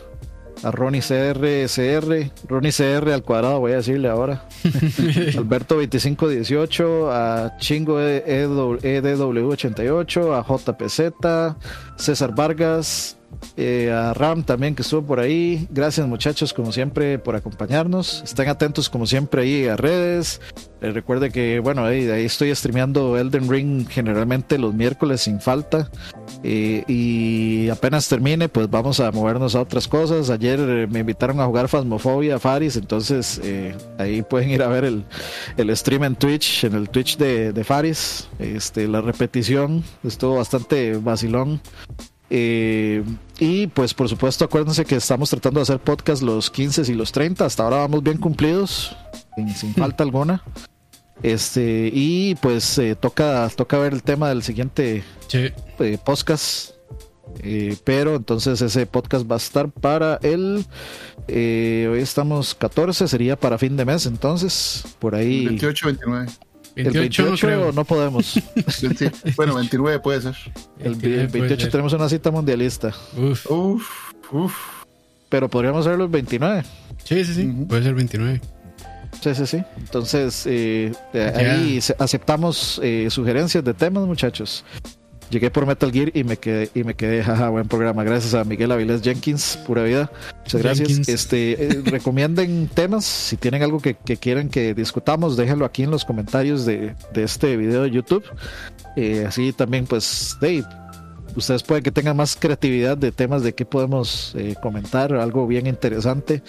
a 0.62 0.70
Ronnie 0.70 1.03
CRSR, 1.03 2.31
Ronnie 2.49 2.73
CR 2.73 3.11
al 3.11 3.23
cuadrado, 3.23 3.61
voy 3.61 3.73
a 3.73 3.77
decirle 3.77 4.09
ahora. 4.09 4.45
Alberto 5.36 5.74
2518, 5.74 7.11
a 7.11 7.57
Chingo 7.59 8.01
E, 8.01 8.24
EDW88, 8.24 10.32
a 10.32 10.43
JPZ, 10.43 11.12
César 11.97 12.35
Vargas, 12.35 13.19
eh, 13.56 13.90
a 13.90 14.15
Ram 14.15 14.43
también 14.43 14.74
que 14.74 14.82
estuvo 14.82 15.02
por 15.02 15.20
ahí. 15.20 15.66
Gracias 15.70 16.06
muchachos 16.06 16.52
como 16.52 16.73
siempre 16.73 17.19
por 17.19 17.36
acompañarnos. 17.36 18.23
Estén 18.23 18.48
atentos 18.48 18.89
como 18.89 19.06
siempre 19.06 19.43
ahí 19.43 19.66
a 19.66 19.77
redes. 19.77 20.40
Eh, 20.81 20.90
recuerde 20.90 21.31
que 21.31 21.61
bueno, 21.61 21.85
ahí, 21.85 22.09
ahí 22.09 22.24
estoy 22.24 22.55
streameando 22.55 23.16
Elden 23.19 23.48
Ring 23.48 23.89
generalmente 23.89 24.59
los 24.59 24.74
miércoles 24.74 25.23
sin 25.23 25.40
falta. 25.40 25.90
Eh, 26.43 26.85
y 26.89 27.69
apenas 27.70 28.09
termine, 28.09 28.48
pues 28.48 28.69
vamos 28.69 29.01
a 29.01 29.11
movernos 29.11 29.55
a 29.55 29.61
otras 29.61 29.89
cosas. 29.89 30.31
Ayer 30.31 30.61
eh, 30.61 30.86
me 30.86 31.01
invitaron 31.01 31.40
a 31.40 31.47
jugar 31.47 31.69
Phasmophobia 31.69 32.39
Faris, 32.39 32.77
entonces 32.77 33.40
eh, 33.43 33.74
ahí 33.98 34.23
pueden 34.23 34.51
ir 34.51 34.62
a 34.62 34.69
ver 34.69 34.85
el, 34.85 35.05
el 35.56 35.74
stream 35.77 36.05
en 36.05 36.16
Twitch, 36.16 36.65
en 36.65 36.74
el 36.74 36.89
Twitch 36.89 37.16
de, 37.16 37.52
de 37.52 37.65
Faris. 37.65 38.28
Este, 38.39 38.86
la 38.86 39.01
repetición 39.01 39.82
estuvo 40.02 40.36
bastante 40.36 40.97
vacilón. 40.97 41.61
Eh, 42.30 43.05
y 43.38 43.66
pues 43.68 43.92
por 43.94 44.09
supuesto 44.09 44.44
acuérdense 44.44 44.84
que 44.84 44.96
estamos 44.96 45.30
tratando 45.30 45.60
de 45.60 45.62
hacer 45.62 45.78
podcast 45.78 46.22
los 46.22 46.51
15 46.51 46.90
y 46.90 46.94
los 46.94 47.12
30. 47.12 47.44
Hasta 47.44 47.64
ahora 47.64 47.76
vamos 47.78 48.02
bien 48.02 48.18
cumplidos, 48.18 48.96
sin, 49.36 49.55
sin 49.55 49.74
falta 49.74 50.02
alguna. 50.05 50.42
Este, 51.22 51.90
y 51.92 52.34
pues 52.36 52.76
eh, 52.78 52.96
toca, 52.96 53.48
toca 53.55 53.78
ver 53.78 53.92
el 53.92 54.02
tema 54.02 54.28
del 54.28 54.42
siguiente 54.42 55.05
Sí. 55.28 55.51
eh, 55.78 55.98
podcast. 56.05 56.70
Eh, 57.42 57.76
pero 57.84 58.16
entonces 58.16 58.60
ese 58.60 58.86
podcast 58.86 59.28
va 59.30 59.36
a 59.36 59.38
estar 59.38 59.70
para 59.70 60.18
el. 60.22 60.64
hoy 61.28 61.98
estamos 62.01 62.55
14, 62.55 63.09
sería 63.09 63.36
para 63.36 63.59
fin 63.59 63.76
de 63.76 63.84
mes. 63.84 64.06
Entonces, 64.06 64.84
por 64.98 65.14
ahí. 65.14 65.46
28, 65.46 65.86
29. 65.86 66.26
El 66.76 66.84
28, 66.90 67.22
no 67.22 67.28
28 67.30 67.46
creo. 67.46 67.72
no 67.72 67.84
podemos. 67.84 68.40
20 68.82 69.12
bueno, 69.36 69.55
29 69.55 70.01
puede 70.01 70.20
ser. 70.22 70.36
El, 70.78 70.98
que 70.98 71.06
el 71.22 71.28
puede 71.28 71.40
28 71.40 71.62
ser. 71.62 71.70
tenemos 71.70 71.92
una 71.92 72.09
cita 72.09 72.30
mundialista. 72.30 72.88
Uf. 73.16 73.51
Uf, 73.51 73.88
uf. 74.32 74.55
Pero 75.28 75.48
podríamos 75.48 75.86
hacerlo 75.86 76.05
el 76.05 76.10
29. 76.10 76.62
Sí, 77.05 77.24
sí, 77.24 77.34
sí. 77.34 77.46
Puede 77.68 77.82
ser 77.82 77.94
29. 77.94 78.40
Sí, 79.20 79.34
sí, 79.34 79.46
sí. 79.46 79.62
Entonces, 79.78 80.44
eh, 80.46 80.92
ahí 81.14 81.78
aceptamos 81.98 82.80
eh, 82.82 83.09
sugerencias 83.10 83.64
de 83.64 83.72
temas, 83.74 84.05
muchachos. 84.05 84.64
Llegué 85.30 85.51
por 85.51 85.66
Metal 85.66 85.90
Gear 85.90 86.10
y 86.14 86.24
me 86.24 86.36
quedé, 86.36 86.70
y 86.74 86.84
me 86.84 86.94
quedé, 86.94 87.22
jaja, 87.24 87.48
buen 87.48 87.68
programa. 87.68 88.05
Gracias 88.05 88.34
a 88.34 88.44
Miguel 88.44 88.72
Avilés 88.72 89.02
Jenkins, 89.02 89.59
pura 89.66 89.82
vida. 89.82 90.10
Muchas 90.42 90.62
gracias. 90.62 90.88
Jenkins. 90.88 91.09
Este, 91.09 91.64
eh, 91.64 91.82
recomienden 91.84 92.68
temas. 92.68 93.05
Si 93.05 93.36
tienen 93.36 93.62
algo 93.62 93.80
que, 93.80 93.94
que 93.94 94.16
quieren 94.16 94.48
que 94.48 94.74
discutamos, 94.74 95.36
déjenlo 95.36 95.64
aquí 95.64 95.82
en 95.82 95.90
los 95.90 96.05
comentarios 96.05 96.64
de, 96.66 96.94
de 97.12 97.22
este 97.22 97.56
video 97.56 97.82
de 97.82 97.90
YouTube. 97.90 98.24
Eh, 98.96 99.24
así 99.26 99.52
también, 99.52 99.86
pues, 99.86 100.36
Dave, 100.40 100.64
ustedes 101.36 101.62
pueden 101.62 101.82
que 101.82 101.90
tengan 101.90 102.16
más 102.16 102.36
creatividad 102.36 102.96
de 102.96 103.12
temas 103.12 103.42
de 103.42 103.55
qué 103.55 103.64
podemos 103.64 104.34
eh, 104.36 104.55
comentar, 104.62 105.14
algo 105.14 105.46
bien 105.46 105.66
interesante. 105.66 106.42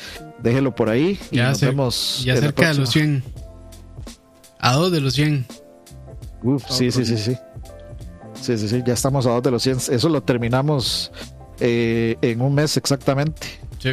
Déjenlo 0.43 0.76
por 0.76 0.89
ahí 0.89 1.19
y 1.31 1.38
Ya 1.38 1.49
nos 1.49 1.61
vemos. 1.61 2.23
Ya 2.23 2.35
cerca 2.35 2.68
de 2.69 2.76
los 2.76 2.91
próxima. 2.91 3.22
100. 3.22 3.23
A 4.60 4.73
dos 4.73 4.91
de 4.91 5.02
los 5.02 5.14
100. 5.14 5.45
Uf, 6.43 6.64
sí, 6.69 6.91
sí, 6.91 7.06
sí, 7.06 7.18
sí. 7.18 7.35
Sí, 8.41 8.57
sí, 8.57 8.68
sí, 8.70 8.84
ya 8.86 8.94
estamos 8.94 9.26
a 9.26 9.32
dos 9.32 9.44
de 9.44 9.52
los 9.52 9.64
100. 9.64 9.78
Eso 9.91 10.10
lo 10.10 10.22
terminamos 10.24 11.12
eh, 11.60 12.18
en 12.22 12.41
un 12.41 12.53
mes 12.53 12.78
exactamente. 12.78 13.48
Sí. 13.80 13.91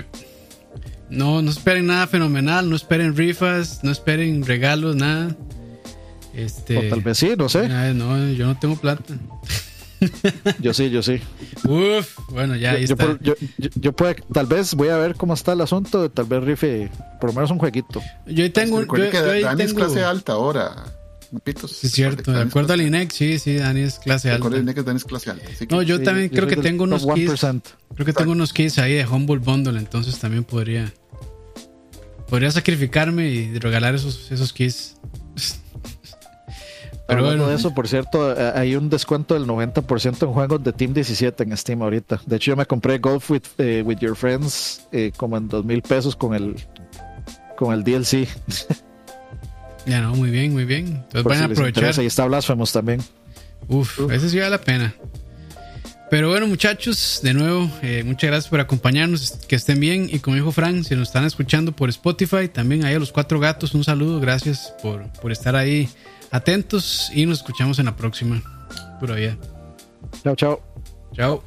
No, 1.10 1.43
no 1.43 1.51
esperen 1.51 1.86
nada 1.86 2.06
fenomenal, 2.06 2.69
no 2.69 2.77
esperen 2.77 3.16
rifas, 3.16 3.81
no 3.82 3.90
esperen 3.93 4.44
regalos, 4.44 4.97
nada. 4.97 5.36
Este. 6.35 6.78
O 6.78 6.89
tal 6.89 7.01
vez 7.02 7.19
sí, 7.19 7.32
no 7.36 7.48
sé. 7.48 7.69
No, 7.69 8.31
yo 8.32 8.47
no 8.47 8.59
tengo 8.59 8.77
plata. 8.77 9.02
Yo 10.59 10.74
sí, 10.74 10.90
yo 10.90 11.01
sí. 11.01 11.20
Uf, 11.64 12.19
bueno, 12.31 12.56
ya 12.56 12.73
ahí 12.73 12.86
yo, 12.89 12.94
está. 12.94 13.16
yo, 13.20 13.35
yo- 13.56 13.70
yo 13.77 13.93
puedo- 13.93 14.16
tal 14.32 14.47
vez 14.47 14.74
voy 14.74 14.89
a 14.89 14.97
ver 14.97 15.14
cómo 15.14 15.32
está 15.35 15.52
el 15.52 15.60
asunto. 15.60 16.10
Tal 16.10 16.24
vez 16.24 16.43
rife 16.43 16.90
por 17.20 17.31
lo 17.31 17.35
menos 17.35 17.52
un 17.52 17.59
jueguito. 17.59 18.02
Yo 18.27 18.43
ahí 18.43 18.51
tengo, 18.51 18.78
yo, 18.78 18.81
Recuerde 18.81 19.10
que 19.10 19.16
yo 19.19 19.31
ahí 19.31 19.44
es 19.44 19.56
tengo- 19.56 19.74
clase 19.77 20.02
alta 20.02 20.32
ahora. 20.32 20.74
Pitos. 21.40 21.70
Sí, 21.72 21.86
es 21.86 21.92
cierto, 21.94 22.30
de 22.32 22.42
acuerdo 22.42 22.74
al 22.74 22.82
INEC, 22.82 23.10
sí, 23.10 23.38
sí, 23.38 23.56
Dani 23.56 23.80
es 23.80 23.98
clase 23.98 24.30
alta. 24.30 24.44
Recuerden 24.48 24.74
que 24.74 24.82
Dani 24.82 24.96
es 24.98 25.04
clase 25.04 25.30
alta. 25.30 25.46
así 25.50 25.66
que- 25.66 25.74
No, 25.74 25.80
yo 25.82 25.96
Sí, 25.96 26.04
también 26.04 26.28
creo 26.28 26.46
que 26.46 26.56
tengo 26.56 26.84
unos. 26.84 27.04
1%. 27.04 27.70
Creo 27.94 28.04
que 28.06 28.12
tengo 28.12 28.32
unos 28.32 28.52
keys 28.52 28.78
ahí 28.78 28.94
de 28.94 29.06
Humble 29.06 29.38
Bundle, 29.38 29.78
entonces 29.78 30.18
también 30.18 30.44
podría. 30.44 30.92
Podría 32.28 32.50
sacrificarme 32.50 33.28
y 33.28 33.59
regalar 33.59 33.94
esos, 33.94 34.30
esos 34.30 34.52
keys. 34.52 34.96
Pero 37.06 37.18
Hablando 37.18 37.44
bueno, 37.44 37.48
de 37.48 37.56
eso, 37.56 37.74
por 37.74 37.88
cierto, 37.88 38.32
eh, 38.38 38.52
hay 38.54 38.76
un 38.76 38.88
descuento 38.88 39.34
del 39.34 39.44
90% 39.46 40.26
en 40.26 40.32
juegos 40.32 40.62
de 40.62 40.72
Team 40.72 40.94
17 40.94 41.42
en 41.42 41.56
Steam 41.56 41.82
ahorita. 41.82 42.20
De 42.26 42.36
hecho, 42.36 42.52
yo 42.52 42.56
me 42.56 42.64
compré 42.64 42.98
Golf 42.98 43.30
with, 43.30 43.42
eh, 43.59 43.82
with 43.84 43.98
Your 43.98 44.16
Friends 44.16 44.82
eh, 44.92 45.12
como 45.16 45.36
en 45.36 45.48
dos 45.48 45.64
mil 45.64 45.82
pesos 45.82 46.14
con 46.16 46.34
el 46.34 46.56
con 47.56 47.72
el 47.74 47.82
DLC. 47.84 48.28
ya 49.86 50.00
no, 50.00 50.14
muy 50.14 50.30
bien, 50.30 50.52
muy 50.52 50.64
bien. 50.64 50.86
Entonces 50.86 51.24
van 51.24 51.38
si 51.38 51.42
a 51.42 51.46
aprovechar. 51.46 52.02
Y 52.02 52.06
está 52.06 52.26
Blasphemous 52.26 52.72
también. 52.72 53.00
Uf, 53.68 53.98
ese 54.10 54.28
sí 54.28 54.38
vale 54.38 54.50
la 54.50 54.60
pena. 54.60 54.94
Pero 56.10 56.28
bueno, 56.28 56.46
muchachos, 56.46 57.20
de 57.22 57.32
nuevo, 57.32 57.70
eh, 57.80 58.02
muchas 58.04 58.28
gracias 58.28 58.50
por 58.50 58.60
acompañarnos. 58.60 59.32
Que 59.48 59.56
estén 59.56 59.80
bien. 59.80 60.09
Y 60.12 60.18
como 60.18 60.36
dijo 60.36 60.52
Frank, 60.52 60.84
si 60.84 60.94
nos 60.94 61.09
están 61.09 61.24
escuchando 61.24 61.72
por 61.72 61.88
Spotify, 61.88 62.48
también 62.48 62.84
ahí 62.84 62.94
a 62.94 62.98
los 62.98 63.12
cuatro 63.12 63.40
gatos, 63.40 63.74
un 63.74 63.82
saludo. 63.82 64.20
Gracias 64.20 64.74
por, 64.82 65.10
por 65.22 65.32
estar 65.32 65.56
ahí 65.56 65.88
atentos. 66.30 67.10
Y 67.14 67.24
nos 67.24 67.38
escuchamos 67.38 67.78
en 67.78 67.86
la 67.86 67.96
próxima. 67.96 68.42
Pura 69.00 69.14
vida. 69.14 69.38
Chao, 70.22 70.36
chao. 70.36 70.62
Chao. 71.14 71.42